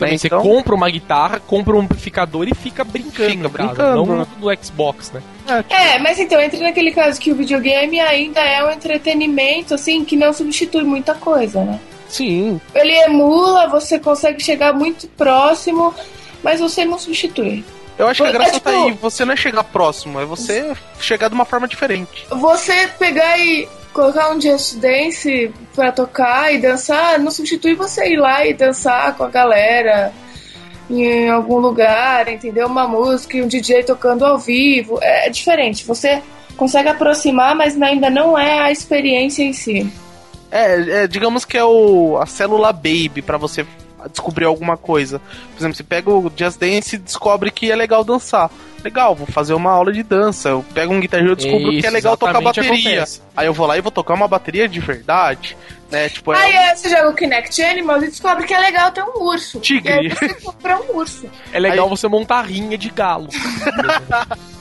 Também 0.00 0.12
né? 0.14 0.18
você 0.18 0.26
Então- 0.28 0.42
compra 0.42 0.74
uma 0.74 0.90
guitarra, 0.90 1.40
compra 1.40 1.74
um 1.76 1.80
amplificador 1.80 2.48
e 2.48 2.54
fica 2.54 2.82
brincando. 2.84 3.30
Fica 3.30 3.42
no 3.42 3.50
caso, 3.50 3.68
brincando, 3.68 3.96
não 4.06 4.16
né? 4.18 4.26
no, 4.40 4.50
no 4.50 4.64
Xbox, 4.64 5.12
né? 5.12 5.22
É, 5.70 5.98
mas 6.00 6.18
então 6.18 6.40
entra 6.40 6.58
naquele 6.60 6.90
caso 6.92 7.20
que 7.20 7.30
o 7.32 7.36
videogame 7.36 7.98
ainda 8.00 8.40
é 8.40 8.64
um 8.64 8.70
entretenimento, 8.70 9.74
assim, 9.74 10.04
que 10.04 10.16
não 10.16 10.32
substitui 10.32 10.82
muita 10.84 11.14
coisa, 11.14 11.62
né? 11.64 11.78
Sim. 12.08 12.60
Ele 12.74 12.92
emula, 13.04 13.68
você 13.68 13.98
consegue 13.98 14.42
chegar 14.42 14.72
muito 14.72 15.06
próximo, 15.08 15.94
mas 16.42 16.60
você 16.60 16.84
não 16.84 16.98
substitui. 16.98 17.64
Eu 17.98 18.06
acho 18.06 18.22
que 18.22 18.28
a 18.28 18.30
É, 18.30 18.32
graça 18.32 18.52
tipo- 18.52 18.64
tá 18.64 18.70
aí, 18.70 18.92
você 18.92 19.24
não 19.24 19.32
é 19.34 19.36
chegar 19.36 19.64
próximo, 19.64 20.20
é 20.20 20.24
você 20.24 20.72
chegar 21.00 21.28
de 21.28 21.34
uma 21.34 21.44
forma 21.44 21.66
diferente. 21.66 22.26
Você 22.30 22.86
pegar 22.98 23.36
e 23.38 23.68
colocar 23.92 24.30
um 24.30 24.40
Just 24.40 24.76
Dance 24.76 25.50
pra 25.74 25.90
tocar 25.90 26.54
e 26.54 26.58
dançar, 26.58 27.18
não 27.18 27.30
substitui 27.32 27.74
você 27.74 28.12
ir 28.12 28.16
lá 28.16 28.46
e 28.46 28.54
dançar 28.54 29.16
com 29.16 29.24
a 29.24 29.28
galera 29.28 30.12
em 30.88 31.28
algum 31.28 31.58
lugar, 31.58 32.28
entendeu? 32.28 32.66
Uma 32.68 32.86
música 32.86 33.36
e 33.36 33.42
um 33.42 33.48
DJ 33.48 33.82
tocando 33.82 34.24
ao 34.24 34.38
vivo. 34.38 34.98
É 35.02 35.28
diferente. 35.28 35.84
Você 35.84 36.22
consegue 36.56 36.88
aproximar, 36.88 37.54
mas 37.56 37.80
ainda 37.82 38.08
não 38.08 38.38
é 38.38 38.60
a 38.60 38.70
experiência 38.72 39.42
em 39.42 39.52
si. 39.52 39.92
É, 40.50 41.02
é, 41.02 41.06
digamos 41.06 41.44
que 41.44 41.56
é 41.58 41.64
o, 41.64 42.18
a 42.20 42.26
célula 42.26 42.72
baby 42.72 43.20
pra 43.24 43.36
você 43.36 43.66
descobrir 44.10 44.44
alguma 44.44 44.76
coisa. 44.76 45.18
Por 45.52 45.58
exemplo, 45.58 45.76
você 45.76 45.82
pega 45.82 46.10
o 46.10 46.32
Just 46.34 46.58
Dance 46.58 46.94
e 46.96 46.98
descobre 46.98 47.50
que 47.50 47.70
é 47.70 47.76
legal 47.76 48.04
dançar. 48.04 48.50
Legal, 48.84 49.12
vou 49.12 49.26
fazer 49.26 49.54
uma 49.54 49.72
aula 49.72 49.92
de 49.92 50.04
dança. 50.04 50.50
Eu 50.50 50.64
pego 50.72 50.94
um 50.94 51.00
guitarra 51.00 51.24
e 51.24 51.26
eu 51.26 51.34
descubro 51.36 51.70
que 51.70 51.76
é 51.78 51.80
Isso, 51.80 51.90
legal 51.90 52.16
tocar 52.16 52.40
bateria. 52.40 52.70
acontece. 52.72 53.20
Aí 53.36 53.46
eu 53.46 53.52
vou 53.52 53.66
lá 53.66 53.76
e 53.76 53.80
vou 53.80 53.90
tocar 53.90 54.14
uma 54.14 54.28
bateria 54.28 54.68
de 54.68 54.78
verdade, 54.78 55.56
né? 55.90 56.08
Tipo, 56.08 56.32
é 56.32 56.38
Aí 56.38 56.52
é, 56.52 56.76
você 56.76 56.88
joga 56.88 57.10
o 57.10 57.14
Kinect 57.14 57.60
Animals 57.60 58.04
e 58.04 58.06
descobre 58.06 58.46
que 58.46 58.54
é 58.54 58.60
legal 58.60 58.92
ter 58.92 59.02
um 59.02 59.20
urso. 59.24 59.58
Tigre. 59.58 59.92
E 59.92 59.98
aí 59.98 60.08
você 60.10 60.32
compra 60.34 60.78
um 60.80 60.96
urso. 60.96 61.28
É 61.52 61.58
legal 61.58 61.86
Aí- 61.86 61.90
você 61.90 62.06
montar 62.06 62.42
rinha 62.42 62.78
de 62.78 62.88
galo. 62.88 63.26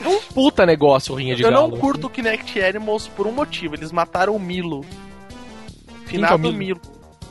é 0.04 0.08
um 0.10 0.20
puta 0.34 0.66
negócio 0.66 1.14
rinha 1.14 1.36
de 1.36 1.44
eu 1.44 1.52
galo. 1.52 1.68
não 1.70 1.78
curto 1.78 2.08
o 2.08 2.10
Kinect 2.10 2.60
Animals 2.60 3.08
por 3.08 3.28
um 3.28 3.32
motivo. 3.32 3.76
Eles 3.76 3.92
mataram 3.92 4.36
o 4.36 4.40
Milo. 4.40 4.84
Que 6.08 6.16
é 6.16 6.20
o 6.20 6.22
Finado 6.22 6.40
Milo? 6.40 6.58
Milo. 6.58 6.82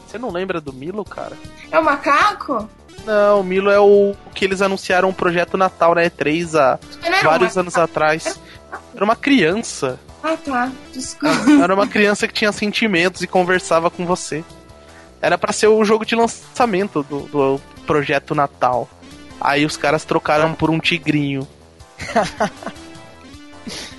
Você 0.06 0.18
não 0.18 0.30
lembra 0.30 0.60
do 0.60 0.72
Milo, 0.72 1.04
cara? 1.04 1.36
É 1.70 1.78
um 1.78 1.82
macaco? 1.82 2.68
Não, 3.04 3.40
o 3.40 3.44
Milo 3.44 3.70
é 3.70 3.78
o 3.78 4.14
que 4.34 4.44
eles 4.44 4.62
anunciaram 4.62 5.08
um 5.08 5.12
projeto 5.12 5.56
Natal 5.56 5.94
na 5.94 6.02
E3 6.02 6.54
há 6.54 6.78
um 7.04 7.24
vários 7.24 7.56
anos 7.56 7.76
atrás. 7.76 8.38
Era 8.94 9.04
uma 9.04 9.16
criança. 9.16 9.98
Ah, 10.22 10.36
tá. 10.36 10.72
Desculpa. 10.92 11.50
Era 11.62 11.74
uma 11.74 11.86
criança 11.86 12.26
que 12.26 12.34
tinha 12.34 12.50
sentimentos 12.52 13.22
e 13.22 13.26
conversava 13.26 13.90
com 13.90 14.04
você. 14.04 14.44
Era 15.20 15.38
pra 15.38 15.52
ser 15.52 15.68
o 15.68 15.84
jogo 15.84 16.04
de 16.04 16.14
lançamento 16.14 17.02
do, 17.02 17.20
do 17.22 17.60
projeto 17.86 18.34
Natal. 18.34 18.88
Aí 19.40 19.64
os 19.64 19.76
caras 19.76 20.04
trocaram 20.04 20.54
por 20.54 20.70
um 20.70 20.78
tigrinho. 20.78 21.46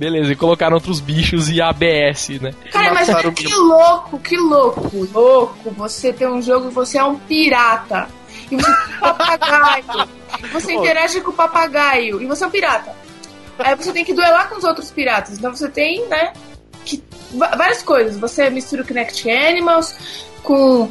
Beleza, 0.00 0.32
e 0.32 0.34
colocaram 0.34 0.76
outros 0.76 0.98
bichos 0.98 1.50
e 1.50 1.60
ABS, 1.60 2.40
né? 2.40 2.54
Cara, 2.72 2.94
mas 2.94 3.06
que 3.34 3.54
louco, 3.54 4.18
que 4.18 4.34
louco, 4.34 5.06
louco. 5.12 5.70
Você 5.72 6.10
tem 6.10 6.26
um 6.26 6.40
jogo 6.40 6.70
e 6.70 6.72
você 6.72 6.96
é 6.96 7.04
um 7.04 7.18
pirata. 7.18 8.08
E 8.50 8.56
você 8.56 8.72
tem 8.72 8.96
um 8.96 9.00
papagaio. 9.00 10.08
E 10.42 10.46
você 10.46 10.72
interage 10.72 11.20
com 11.20 11.32
o 11.32 11.34
papagaio. 11.34 12.22
E 12.22 12.24
você 12.24 12.44
é 12.44 12.46
um 12.46 12.50
pirata. 12.50 12.96
Aí 13.58 13.76
você 13.76 13.92
tem 13.92 14.02
que 14.02 14.14
duelar 14.14 14.48
com 14.48 14.56
os 14.56 14.64
outros 14.64 14.90
piratas. 14.90 15.36
Então 15.36 15.54
você 15.54 15.68
tem, 15.68 16.08
né? 16.08 16.32
Que, 16.82 17.04
várias 17.34 17.82
coisas. 17.82 18.18
Você 18.18 18.48
mistura 18.48 18.80
o 18.80 18.86
Kinect 18.86 19.30
Animals 19.30 19.94
com. 20.42 20.90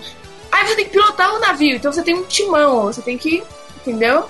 Aí 0.52 0.68
você 0.68 0.76
tem 0.76 0.86
que 0.86 0.92
pilotar 0.92 1.34
o 1.34 1.40
navio. 1.40 1.76
Então 1.76 1.92
você 1.92 2.04
tem 2.04 2.14
um 2.14 2.26
timão. 2.26 2.84
Você 2.84 3.02
tem 3.02 3.18
que. 3.18 3.42
Entendeu? 3.78 4.30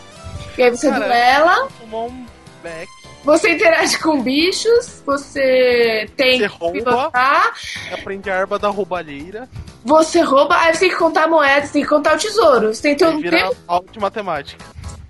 E 0.57 0.63
aí 0.63 0.69
você 0.69 0.89
Cara, 0.89 1.05
duela. 1.05 1.67
Tomou 1.81 2.07
um 2.07 2.25
back. 2.63 2.98
Você 3.23 3.51
interage 3.53 3.99
com 3.99 4.21
bichos. 4.21 5.01
Você 5.05 6.09
tem 6.15 6.39
Você 6.39 6.49
que 6.49 6.55
rouba. 6.55 6.73
pilotar. 6.79 7.53
Aprende 7.91 8.29
a 8.29 8.37
arma 8.39 8.57
da 8.57 8.69
roubalheira. 8.69 9.47
Você 9.83 10.21
rouba, 10.21 10.57
aí 10.57 10.73
você 10.73 10.81
tem 10.81 10.89
que 10.89 10.95
contar 10.95 11.27
moedas, 11.27 11.71
tem 11.71 11.83
que 11.83 11.87
contar 11.89 12.15
o 12.15 12.17
tesouro. 12.17 12.73
Você 12.73 12.81
tem 12.81 12.95
que 12.95 12.99
ter 13.05 13.11
E 13.11 13.15
um 13.15 13.21
tempo, 13.21 13.55
aula 13.67 13.85
de 13.91 13.99
matemática. 13.99 14.63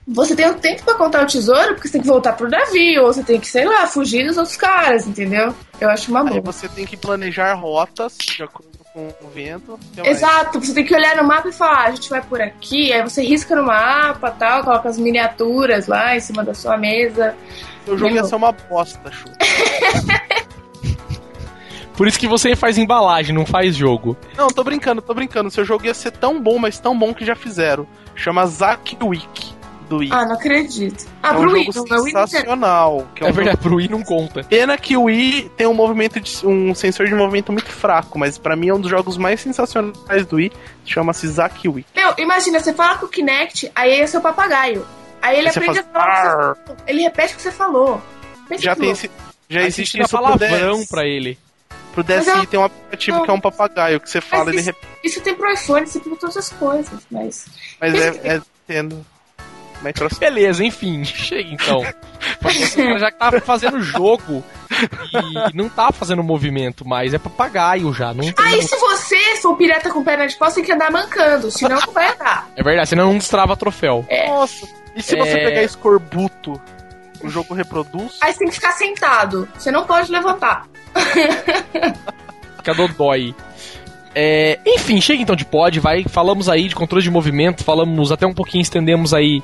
você 0.08 0.36
tem 0.36 0.50
um 0.50 0.54
tempo 0.56 0.84
pra 0.84 0.94
contar 0.96 1.24
o 1.24 1.28
tesouro, 1.28 1.74
porque 1.76 1.88
você 1.88 1.94
tem 1.94 2.02
que 2.02 2.08
voltar 2.08 2.34
pro 2.34 2.50
navio, 2.50 3.04
ou 3.06 3.14
você 3.14 3.24
tem 3.24 3.40
que, 3.40 3.48
sei 3.48 3.66
lá, 3.66 3.86
fugir 3.88 4.28
dos 4.28 4.38
outros 4.38 4.58
caras, 4.58 5.08
entendeu? 5.08 5.54
Eu 5.80 5.90
acho 5.90 6.12
uma 6.12 6.22
Aí 6.22 6.30
boa. 6.30 6.42
você 6.42 6.68
tem 6.70 6.86
que 6.86 6.98
planejar 6.98 7.54
rotas 7.56 8.16
de 8.18 8.44
acordo 8.44 8.70
com 8.94 9.08
o 9.22 9.30
vento. 9.30 9.80
Exato, 10.04 10.60
você 10.60 10.74
tem 10.74 10.86
que 10.86 10.94
olhar 10.94 11.16
no 11.16 11.24
mapa 11.24 11.50
e 11.50 11.52
falar, 11.52 11.86
ah, 11.86 11.88
a 11.88 11.92
gente 11.92 12.10
vai 12.10 12.22
por 12.22 12.42
aqui, 12.42 12.92
aí 12.92 13.02
você 13.04 13.22
risca 13.24 13.56
no 13.56 13.64
mapa 13.64 14.32
tal, 14.32 14.64
coloca 14.64 14.90
as 14.90 14.98
miniaturas 14.98 15.88
lá 15.88 16.16
em 16.16 16.20
cima 16.20 16.44
da 16.44 16.54
sua 16.54 16.78
mesa. 16.78 17.36
O 17.88 17.98
jogo 17.98 18.16
ia 18.16 18.24
ser 18.24 18.36
uma 18.36 18.52
bosta, 18.52 19.12
Chu. 19.12 19.26
Por 21.96 22.08
isso 22.08 22.18
que 22.18 22.28
você 22.28 22.56
faz 22.56 22.78
embalagem, 22.78 23.36
não 23.36 23.46
faz 23.46 23.76
jogo. 23.76 24.16
Não, 24.38 24.48
tô 24.48 24.64
brincando, 24.64 25.02
tô 25.02 25.14
brincando. 25.14 25.52
Seu 25.52 25.66
jogo 25.66 25.86
ia 25.86 25.94
ser 25.94 26.12
tão 26.12 26.42
bom, 26.42 26.58
mas 26.58 26.80
tão 26.80 26.98
bom 26.98 27.14
que 27.14 27.26
já 27.26 27.36
fizeram. 27.36 27.86
Chama 28.16 28.46
Zack 28.46 28.98
Week 29.04 29.59
do 29.90 29.98
Wii. 29.98 30.10
Ah, 30.14 30.26
não 30.26 30.36
acredito. 30.36 31.06
Ah, 31.22 31.30
é 31.30 31.32
um 31.38 31.42
pro 31.42 31.52
Wii, 31.52 31.72
jogo 31.72 31.90
não 31.90 31.98
é 31.98 32.02
Wii 32.02 32.12
sensacional. 32.14 33.08
Que 33.16 33.24
é, 33.24 33.28
É, 33.28 33.30
um 33.30 33.34
verdade, 33.34 33.58
pro 33.58 33.76
Wii 33.76 33.90
não 33.90 34.02
conta. 34.04 34.36
jogo- 34.42 34.48
Pena 34.50 34.78
que 34.78 34.96
o 34.96 35.04
Wii 35.04 35.52
tem 35.58 35.68
um 35.68 35.74
movimento 35.74 36.20
de, 36.20 36.46
um 36.46 36.74
sensor 36.76 37.08
de 37.08 37.16
movimento 37.16 37.52
muito 37.52 37.70
fraco, 37.70 38.18
mas 38.18 38.38
pra 38.38 38.56
mim 38.56 38.70
é 38.70 38.74
um 38.74 38.80
dos 38.80 38.90
jogos 38.90 39.18
mais 39.18 39.42
sensacionais 39.42 40.26
do 40.28 40.38
Wii. 40.38 40.52
Chama-se 40.86 41.28
Zack 41.28 41.68
Week. 41.68 41.88
Meu, 41.96 42.14
imagina, 42.18 42.60
você 42.60 42.74
fala 42.74 42.98
com 42.98 43.06
o 43.08 43.10
Kinect, 43.10 43.72
aí 43.76 44.00
é 44.00 44.08
seu 44.08 44.22
papagaio. 44.22 44.86
Aí 45.22 45.38
ele 45.38 45.48
Aí 45.48 45.54
aprende 45.58 45.76
faz 45.76 45.80
a 45.80 45.84
falar 45.92 46.56
que 46.56 46.68
você. 46.70 46.76
Ele 46.88 47.02
repete 47.02 47.34
o 47.34 47.36
que 47.38 47.42
você 47.42 47.52
falou. 47.52 48.02
Pensa 48.48 48.62
Já 48.64 48.74
que 48.76 48.82
tem 48.82 48.92
esse, 48.92 49.12
já 49.50 49.62
existe 49.64 50.00
isso 50.00 50.10
pro 50.10 50.22
palavrão 50.22 50.86
pra 50.86 51.06
ele. 51.06 51.38
Pro 51.94 52.04
DSi 52.04 52.30
eu- 52.30 52.46
tem 52.46 52.60
um 52.60 52.64
aplicativo 52.64 53.18
Não. 53.18 53.26
que 53.26 53.32
é 53.32 53.34
um 53.34 53.42
papagaio 53.42 54.00
que 54.00 54.10
você 54.10 54.22
fala, 54.22 54.46
Mas 54.46 54.54
ele 54.54 54.62
isso- 54.62 54.68
repete. 54.68 54.88
Isso 55.04 55.22
tem 55.22 55.34
pro 55.36 55.52
iPhone, 55.52 55.84
isso 55.86 56.00
tem 56.00 56.12
pra 56.12 56.20
todas 56.22 56.38
as 56.38 56.50
coisas, 56.50 57.00
mas. 57.12 57.48
Mas 57.82 57.94
é, 57.96 58.08
é 58.36 58.42
Nintendo. 58.70 59.06
Microsoft. 59.82 60.20
Beleza, 60.20 60.64
enfim, 60.64 61.04
chega 61.06 61.50
então. 61.54 61.82
Cara 62.42 63.00
já 63.00 63.12
tá 63.12 63.40
fazendo 63.42 63.82
jogo 63.82 64.44
e 65.52 65.56
não 65.58 65.70
tá 65.70 65.92
fazendo 65.92 66.24
movimento 66.24 66.88
mais, 66.88 67.14
é 67.14 67.18
papagaio 67.18 67.94
já. 67.94 68.14
Não 68.14 68.24
tem 68.24 68.34
Aí 68.38 68.62
se 68.62 68.76
você 68.78 69.18
for 69.42 69.56
pirata 69.58 69.90
com 69.90 70.04
perna 70.04 70.28
de 70.28 70.36
pau, 70.38 70.50
você 70.50 70.56
tem 70.56 70.64
que 70.66 70.72
andar 70.72 70.92
mancando, 70.92 71.50
senão 71.52 71.80
não 71.86 71.94
vai 71.94 72.12
andar. 72.14 72.48
É 72.56 72.64
verdade, 72.64 72.90
senão 72.90 73.08
não 73.12 73.18
destrava 73.18 73.56
troféu. 73.58 74.06
Nossa. 74.28 74.68
E 74.96 75.02
se 75.04 75.16
você 75.16 75.32
É. 75.40 75.46
pegar 75.46 75.64
escorbuto, 75.64 76.60
o 77.22 77.30
jogo 77.30 77.54
reproduz? 77.54 78.18
Aí 78.22 78.32
você 78.34 78.40
tem 78.40 78.48
que 78.50 78.56
ficar 78.56 78.72
sentado. 78.74 79.48
Você 79.58 79.72
não 79.72 79.86
pode 79.86 80.12
levantar. 80.12 80.66
Fica 82.58 82.74
dodói. 82.74 83.36
É, 84.16 84.60
enfim, 84.66 85.00
chega 85.00 85.22
então 85.22 85.36
de 85.36 85.46
pod, 85.46 85.80
vai. 85.80 86.04
Falamos 86.04 86.50
aí 86.50 86.68
de 86.68 86.76
controle 86.76 87.04
de 87.04 87.12
movimento, 87.12 87.64
falamos 87.64 88.12
até 88.12 88.26
um 88.26 88.34
pouquinho, 88.34 88.62
estendemos 88.62 89.14
aí. 89.14 89.42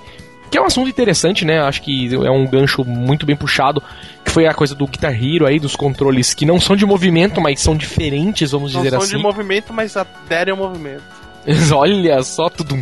Que 0.52 0.58
é 0.58 0.62
um 0.62 0.66
assunto 0.66 0.90
interessante, 0.90 1.44
né? 1.44 1.60
Acho 1.60 1.82
que 1.82 2.14
é 2.14 2.32
um 2.32 2.46
gancho 2.48 2.84
muito 2.86 3.26
bem 3.26 3.36
puxado. 3.36 3.82
Que 4.24 4.32
foi 4.32 4.48
a 4.48 4.54
coisa 4.54 4.74
do 4.76 4.88
Guitar 4.88 5.12
Hero 5.14 5.46
aí, 5.46 5.60
dos 5.60 5.76
controles 5.76 6.34
que 6.34 6.46
não 6.46 6.60
são 6.60 6.76
de 6.76 6.86
movimento, 6.86 7.42
mas 7.42 7.60
são 7.60 7.76
diferentes, 7.76 8.52
vamos 8.52 8.74
Não 8.74 8.82
dizer 8.82 8.92
são 8.96 9.00
assim. 9.04 9.18
de 9.18 9.22
movimento, 9.24 9.74
mas 9.74 9.96
aderem 9.98 10.52
ao 10.52 10.58
movimento. 10.58 11.04
Olha 11.76 12.22
só, 12.24 12.50
tudo. 12.50 12.76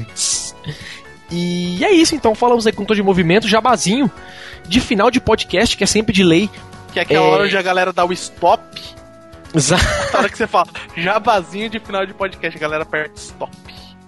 E 1.31 1.83
é 1.83 1.91
isso, 1.91 2.15
então. 2.15 2.35
Falamos 2.35 2.65
aí 2.67 2.71
com 2.73 2.79
controle 2.83 3.01
de 3.01 3.05
movimento, 3.05 3.47
jabazinho 3.47 4.09
de 4.67 4.79
final 4.79 5.09
de 5.09 5.19
podcast, 5.19 5.75
que 5.75 5.83
é 5.83 5.87
sempre 5.87 6.13
de 6.13 6.23
lei. 6.23 6.49
Que 6.93 6.99
é 6.99 7.01
aquela 7.01 7.25
É. 7.25 7.29
hora 7.29 7.43
onde 7.45 7.57
a 7.57 7.61
galera 7.61 7.91
dá 7.91 8.05
o 8.05 8.13
stop. 8.13 8.61
Exa- 9.53 9.77
Na 10.11 10.19
hora 10.19 10.29
que 10.29 10.37
você 10.37 10.47
fala 10.47 10.67
jabazinho 10.95 11.69
de 11.69 11.79
final 11.79 12.05
de 12.05 12.13
podcast, 12.13 12.57
a 12.57 12.61
galera 12.61 12.83
aperta 12.83 13.13
stop. 13.15 13.51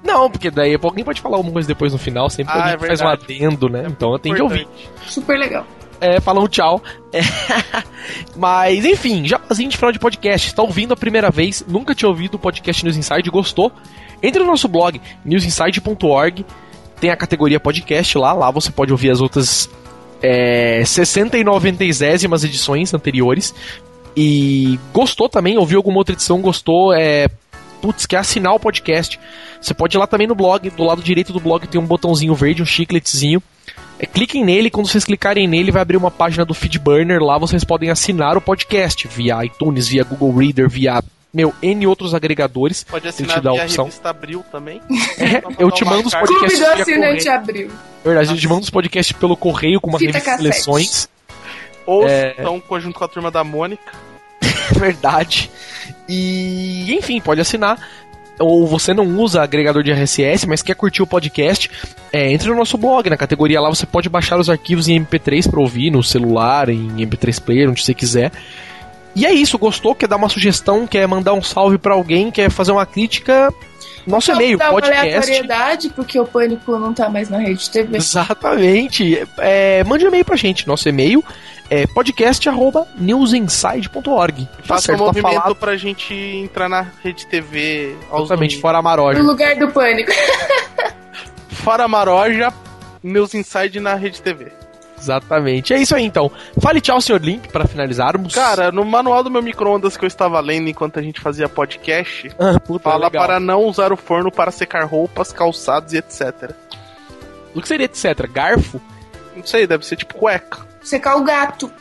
Não, 0.06 0.30
porque 0.30 0.52
daí 0.52 0.78
alguém 0.82 1.04
pode 1.04 1.20
falar 1.20 1.38
alguma 1.38 1.54
coisa 1.54 1.68
depois 1.68 1.92
no 1.92 1.98
final, 1.98 2.30
sempre 2.30 2.54
Ah, 2.54 2.72
alguém 2.72 2.86
é 2.86 2.88
faz 2.88 3.02
um 3.02 3.08
adendo, 3.08 3.68
né? 3.68 3.86
então 3.88 4.12
eu 4.14 4.20
tenho 4.20 4.36
que 4.36 4.42
ouvir. 4.42 4.68
Super 5.08 5.38
legal. 5.38 5.66
É, 6.00 6.20
falando 6.20 6.48
tchau. 6.48 6.82
É, 7.12 7.22
Mas, 8.36 8.86
enfim, 8.86 9.26
jabazinho 9.26 9.70
de 9.70 9.78
final 9.78 9.92
de 9.92 9.98
podcast. 9.98 10.48
Está 10.48 10.62
ouvindo 10.62 10.94
a 10.94 10.98
primeira 10.98 11.32
vez, 11.32 11.64
nunca 11.68 11.96
tinha 11.96 12.08
ouvido 12.10 12.36
o 12.36 12.40
podcast 12.40 12.84
News 12.84 12.98
Inside, 12.98 13.30
gostou? 13.30 13.72
Entre 14.22 14.42
no 14.42 14.48
nosso 14.48 14.68
blog, 14.68 15.02
newsinside.org. 15.24 16.46
Tem 17.00 17.10
a 17.10 17.18
categoria 17.18 17.60
podcast 17.60 18.18
lá, 18.18 18.32
lá 18.34 18.52
você 18.52 18.72
pode 18.72 18.92
ouvir 18.92 19.10
as 19.10 19.22
outras 19.22 19.70
é, 20.22 20.84
60 20.86 21.38
e 21.38 21.44
90 21.44 21.84
edições 22.44 22.94
anteriores. 22.94 23.54
E 24.16 24.80
gostou 24.94 25.28
também, 25.28 25.58
ouviu 25.58 25.78
alguma 25.78 25.98
outra 25.98 26.14
edição, 26.14 26.42
gostou, 26.42 26.94
é, 26.94 27.28
putz, 27.86 28.08
quer 28.08 28.18
assinar 28.18 28.56
o 28.56 28.60
podcast, 28.60 29.20
você 29.62 29.72
pode 29.72 29.96
ir 29.96 30.00
lá 30.00 30.08
também 30.08 30.26
no 30.26 30.34
blog, 30.34 30.72
do 30.72 30.84
lado 30.84 31.04
direito 31.04 31.32
do 31.32 31.40
blog 31.40 31.68
tem 31.68 31.80
um 31.80 31.86
botãozinho 31.86 32.34
verde, 32.34 32.64
um 32.64 32.66
chicletezinho. 32.66 33.44
É, 34.00 34.08
cliquem 34.08 34.44
nele, 34.44 34.72
quando 34.72 34.88
vocês 34.88 35.06
clicarem 35.06 35.48
nele, 35.48 35.72
vai 35.72 35.84
abrir 35.84 35.96
uma 35.96 36.10
página 36.10 36.44
do 36.44 36.54
Feedburner. 36.56 37.22
Lá 37.22 37.38
vocês 37.38 37.64
podem 37.64 37.92
assinar 37.92 38.36
o 38.38 38.42
podcast 38.42 39.08
via 39.08 39.46
iTunes, 39.46 39.88
via 39.88 40.04
Google 40.04 40.36
Reader, 40.36 40.68
via 40.68 41.04
meu, 41.32 41.54
N 41.62 41.86
outros 41.86 42.16
agregadores. 42.16 42.84
Pode 42.84 43.06
Ele 43.06 43.10
assinar 43.10 43.38
te 43.38 43.44
dá 43.44 43.50
a 43.52 43.54
opção. 43.54 43.86
revista 43.86 44.10
Abril 44.10 44.44
também. 44.52 44.82
É, 45.20 45.42
eu 45.60 45.70
te 45.70 45.86
mando 45.86 46.08
os 46.08 46.14
podcasts 46.16 46.60
Clube 46.60 46.76
do 46.76 46.82
Assinante 46.82 47.30
abriu. 47.30 47.70
Verdade, 48.04 48.32
eu 48.32 48.38
te 48.38 48.48
mando 48.48 48.62
os 48.62 48.70
podcasts 48.70 49.16
pelo 49.16 49.38
correio 49.38 49.80
com 49.80 49.90
uma 49.92 50.00
Fita 50.00 50.14
revista 50.14 50.32
de 50.32 50.38
seleções. 50.38 51.10
Ou 51.86 52.08
É. 52.08 52.36
então, 52.38 52.60
conjunto 52.60 52.98
com 52.98 53.06
a 53.06 53.08
turma 53.08 53.30
da 53.30 53.44
Mônica. 53.44 54.05
Verdade. 54.78 55.50
E, 56.08 56.94
enfim, 56.94 57.20
pode 57.20 57.42
assinar. 57.42 57.78
Ou 58.38 58.68
você 58.68 58.94
não 58.94 59.08
usa 59.18 59.42
agregador 59.42 59.82
de 59.82 59.92
RSS, 59.92 60.46
mas 60.46 60.62
quer 60.62 60.76
curtir 60.76 61.02
o 61.02 61.08
podcast, 61.08 61.72
é, 62.12 62.32
entre 62.34 62.50
no 62.50 62.56
nosso 62.56 62.78
blog, 62.78 63.10
na 63.10 63.16
categoria 63.16 63.62
lá 63.62 63.70
você 63.70 63.86
pode 63.86 64.10
baixar 64.10 64.38
os 64.38 64.50
arquivos 64.50 64.90
em 64.90 65.00
MP3 65.00 65.50
para 65.50 65.60
ouvir 65.62 65.90
no 65.90 66.04
celular, 66.04 66.68
em 66.68 66.90
MP3 66.98 67.42
Player, 67.42 67.70
onde 67.70 67.82
você 67.82 67.94
quiser. 67.94 68.32
E 69.16 69.26
é 69.26 69.32
isso, 69.32 69.58
gostou? 69.58 69.96
Quer 69.96 70.10
dar 70.10 70.18
uma 70.18 70.28
sugestão? 70.28 70.86
Quer 70.86 71.08
mandar 71.08 71.34
um 71.34 71.42
salve 71.42 71.78
pra 71.78 71.94
alguém? 71.94 72.30
Quer 72.30 72.50
fazer 72.50 72.74
uma 72.74 72.86
crítica? 72.86 73.54
Nosso 74.06 74.32
e-mail, 74.34 74.58
Dá 74.58 74.66
uma 74.66 74.74
podcast. 74.74 75.08
aleatoriedade, 75.08 75.90
porque 75.90 76.20
o 76.20 76.26
Pânico 76.26 76.78
não 76.78 76.94
tá 76.94 77.10
mais 77.10 77.30
na 77.30 77.40
rede 77.40 77.70
TV. 77.70 77.96
Exatamente. 77.98 79.26
É, 79.38 79.84
mande 79.86 80.04
um 80.04 80.10
e-mail 80.10 80.26
pra 80.26 80.36
gente. 80.36 80.68
Nosso 80.68 80.88
e-mail 80.90 81.24
é 81.70 81.86
podcast.newsinside.org. 81.88 84.46
Tá 84.46 84.52
Faça 84.64 84.82
certo, 84.88 85.02
um 85.02 85.06
tá 85.06 85.14
movimento 85.14 85.34
falado. 85.34 85.56
pra 85.56 85.76
gente 85.78 86.14
entrar 86.14 86.68
na 86.70 86.86
rede 87.04 87.26
TV 87.28 87.96
Exatamente, 88.14 88.60
fora 88.60 88.78
a 88.78 88.82
Maroja. 88.82 89.20
No 89.22 89.26
lugar 89.30 89.56
do 89.56 89.70
Pânico. 89.72 90.12
Fora 91.50 91.88
Maroja, 91.88 92.54
meus 93.02 93.34
inside 93.34 93.80
na 93.80 93.96
rede 93.96 94.22
TV. 94.22 94.52
Exatamente. 95.00 95.74
É 95.74 95.78
isso 95.80 95.96
aí 95.96 96.04
então. 96.04 96.32
Fale 96.62 96.80
tchau, 96.80 97.02
senhor 97.02 97.20
Link, 97.22 97.48
pra 97.50 97.66
finalizarmos. 97.68 98.34
Cara, 98.36 98.72
no 98.72 98.86
manual 98.86 99.24
do 99.24 99.32
meu 99.32 99.42
micro-ondas 99.42 99.98
que 99.98 100.06
eu 100.06 100.08
estava 100.08 100.40
lendo 100.40 100.70
enquanto 100.70 101.00
a 101.00 101.02
gente 101.02 101.20
fazia 101.20 101.50
podcast, 101.50 102.32
Ah, 102.40 102.60
puta, 102.60 102.84
fala 102.90 103.06
legal. 103.08 103.26
para 103.26 103.40
não 103.40 103.64
usar 103.64 103.92
o 103.92 103.98
forno 103.98 104.32
para 104.32 104.52
secar 104.52 104.84
roupas, 104.86 105.32
calçados 105.34 105.94
e 105.94 105.98
etc. 105.98 106.52
O 107.56 107.62
que 107.62 107.68
seria 107.68 107.86
etc? 107.86 108.28
Garfo? 108.32 108.80
Não 109.36 109.44
sei, 109.46 109.66
deve 109.68 109.86
ser 109.86 109.96
tipo 109.96 110.14
cueca. 110.16 110.60
Secar 110.86 111.18
o 111.18 111.24
gato. 111.24 111.72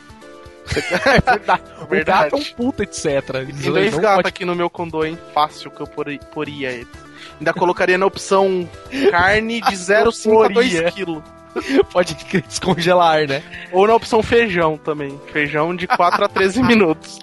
é 0.75 1.21
verdade. 1.31 1.61
O 1.81 1.85
Verdade. 1.85 2.29
gato 2.31 2.35
é 2.35 2.39
um 2.39 2.43
puta 2.55 2.83
etc. 2.83 3.03
Tem 3.31 3.71
dois 3.71 3.95
gatos 3.95 4.15
pode- 4.17 4.27
aqui 4.27 4.43
no 4.45 4.55
meu 4.55 4.69
condô, 4.69 5.05
hein? 5.05 5.17
Fácil 5.33 5.69
que 5.69 5.79
eu 5.81 5.87
pori- 5.87 6.19
poria 6.33 6.71
eles. 6.71 6.87
Ainda 7.39 7.53
colocaria 7.53 7.97
na 7.97 8.05
opção 8.05 8.67
carne 9.11 9.61
de 9.61 9.75
0,5 9.75 10.45
a 10.45 10.47
2 10.47 10.73
Poria. 10.73 10.91
kg. 10.91 11.21
Pode 11.91 12.17
descongelar, 12.47 13.27
né? 13.27 13.41
Ou 13.71 13.87
na 13.87 13.95
opção 13.95 14.21
feijão 14.23 14.75
também. 14.77 15.17
Feijão 15.31 15.73
de 15.75 15.87
4 15.87 16.25
a 16.25 16.27
13 16.27 16.61
minutos. 16.63 17.19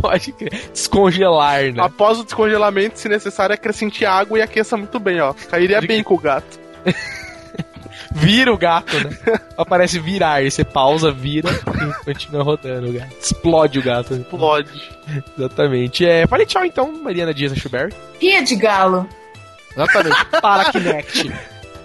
Pode 0.00 0.32
crer. 0.32 0.68
Descongelar, 0.72 1.62
né? 1.72 1.80
Após 1.82 2.18
o 2.18 2.24
descongelamento, 2.24 2.98
se 2.98 3.08
necessário, 3.08 3.54
acrescente 3.54 4.04
água 4.04 4.38
e 4.38 4.42
aqueça 4.42 4.76
muito 4.76 4.98
bem, 4.98 5.20
ó. 5.20 5.32
Cairia 5.48 5.76
Pode 5.76 5.86
bem 5.86 6.02
com 6.02 6.14
o 6.14 6.18
gato. 6.18 6.60
Vira 8.10 8.52
o 8.52 8.58
gato, 8.58 8.96
né? 8.98 9.16
Aparece 9.56 9.98
virar, 9.98 10.42
você 10.42 10.64
pausa, 10.64 11.10
vira 11.12 11.50
e 11.50 12.04
continua 12.04 12.42
rodando 12.42 12.88
o 12.90 12.92
gato. 12.92 13.14
Explode 13.20 13.78
o 13.78 13.82
gato. 13.82 14.14
Explode. 14.14 14.90
Exatamente. 15.38 16.04
É, 16.06 16.26
fale 16.26 16.46
tchau 16.46 16.64
então, 16.64 16.92
Mariana 17.02 17.32
Dias 17.32 17.52
Schuberry. 17.56 17.92
Rinha 18.20 18.42
de 18.42 18.56
galo. 18.56 19.08
Exatamente. 19.72 20.24
Para 20.40 20.70
Kinect. 20.72 21.32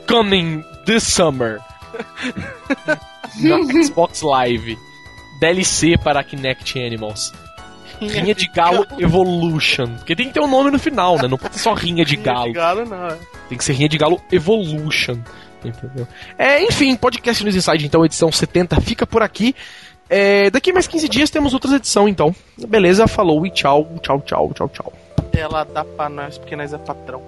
Coming 0.07 0.63
this 0.85 1.03
summer. 1.03 1.59
No 3.39 3.63
Xbox 3.83 4.21
Live. 4.21 4.77
DLC 5.39 5.97
para 5.97 6.23
Kinect 6.23 6.79
Animals. 6.83 7.31
Rinha 8.01 8.33
de 8.35 8.47
Galo 8.47 8.85
Evolution. 8.99 9.87
Porque 9.97 10.15
tem 10.15 10.27
que 10.27 10.33
ter 10.33 10.39
um 10.39 10.47
nome 10.47 10.71
no 10.71 10.79
final, 10.79 11.17
né? 11.17 11.27
Não 11.27 11.37
pode 11.37 11.55
ser 11.55 11.61
só 11.61 11.73
Rinha 11.73 12.05
de 12.05 12.15
Galo. 12.15 12.47
De 12.47 12.53
galo, 12.53 12.85
não. 12.85 13.07
é. 13.07 13.17
Tem 13.49 13.57
que 13.57 13.63
ser 13.63 13.73
Rinha 13.73 13.89
de 13.89 13.97
Galo 13.97 14.21
Evolution. 14.31 15.17
Entendeu? 15.63 16.07
É, 16.37 16.63
enfim, 16.63 16.95
podcast 16.95 17.43
News 17.43 17.55
Inside, 17.55 17.85
então, 17.85 18.05
edição 18.05 18.31
70 18.31 18.79
fica 18.81 19.05
por 19.05 19.21
aqui. 19.21 19.55
É, 20.09 20.49
daqui 20.49 20.71
mais 20.71 20.87
15 20.87 21.09
dias 21.09 21.29
temos 21.29 21.53
outras 21.53 21.73
edição, 21.73 22.07
então. 22.07 22.33
Beleza, 22.67 23.07
falou 23.07 23.45
e 23.45 23.51
tchau, 23.51 23.87
tchau, 24.01 24.21
tchau, 24.21 24.51
tchau, 24.53 24.69
tchau. 24.69 24.93
Ela 25.33 25.63
dá 25.63 25.83
pra 25.83 26.09
nós 26.09 26.37
porque 26.37 26.55
nós 26.55 26.73
é 26.73 26.77
patrão. 26.77 27.21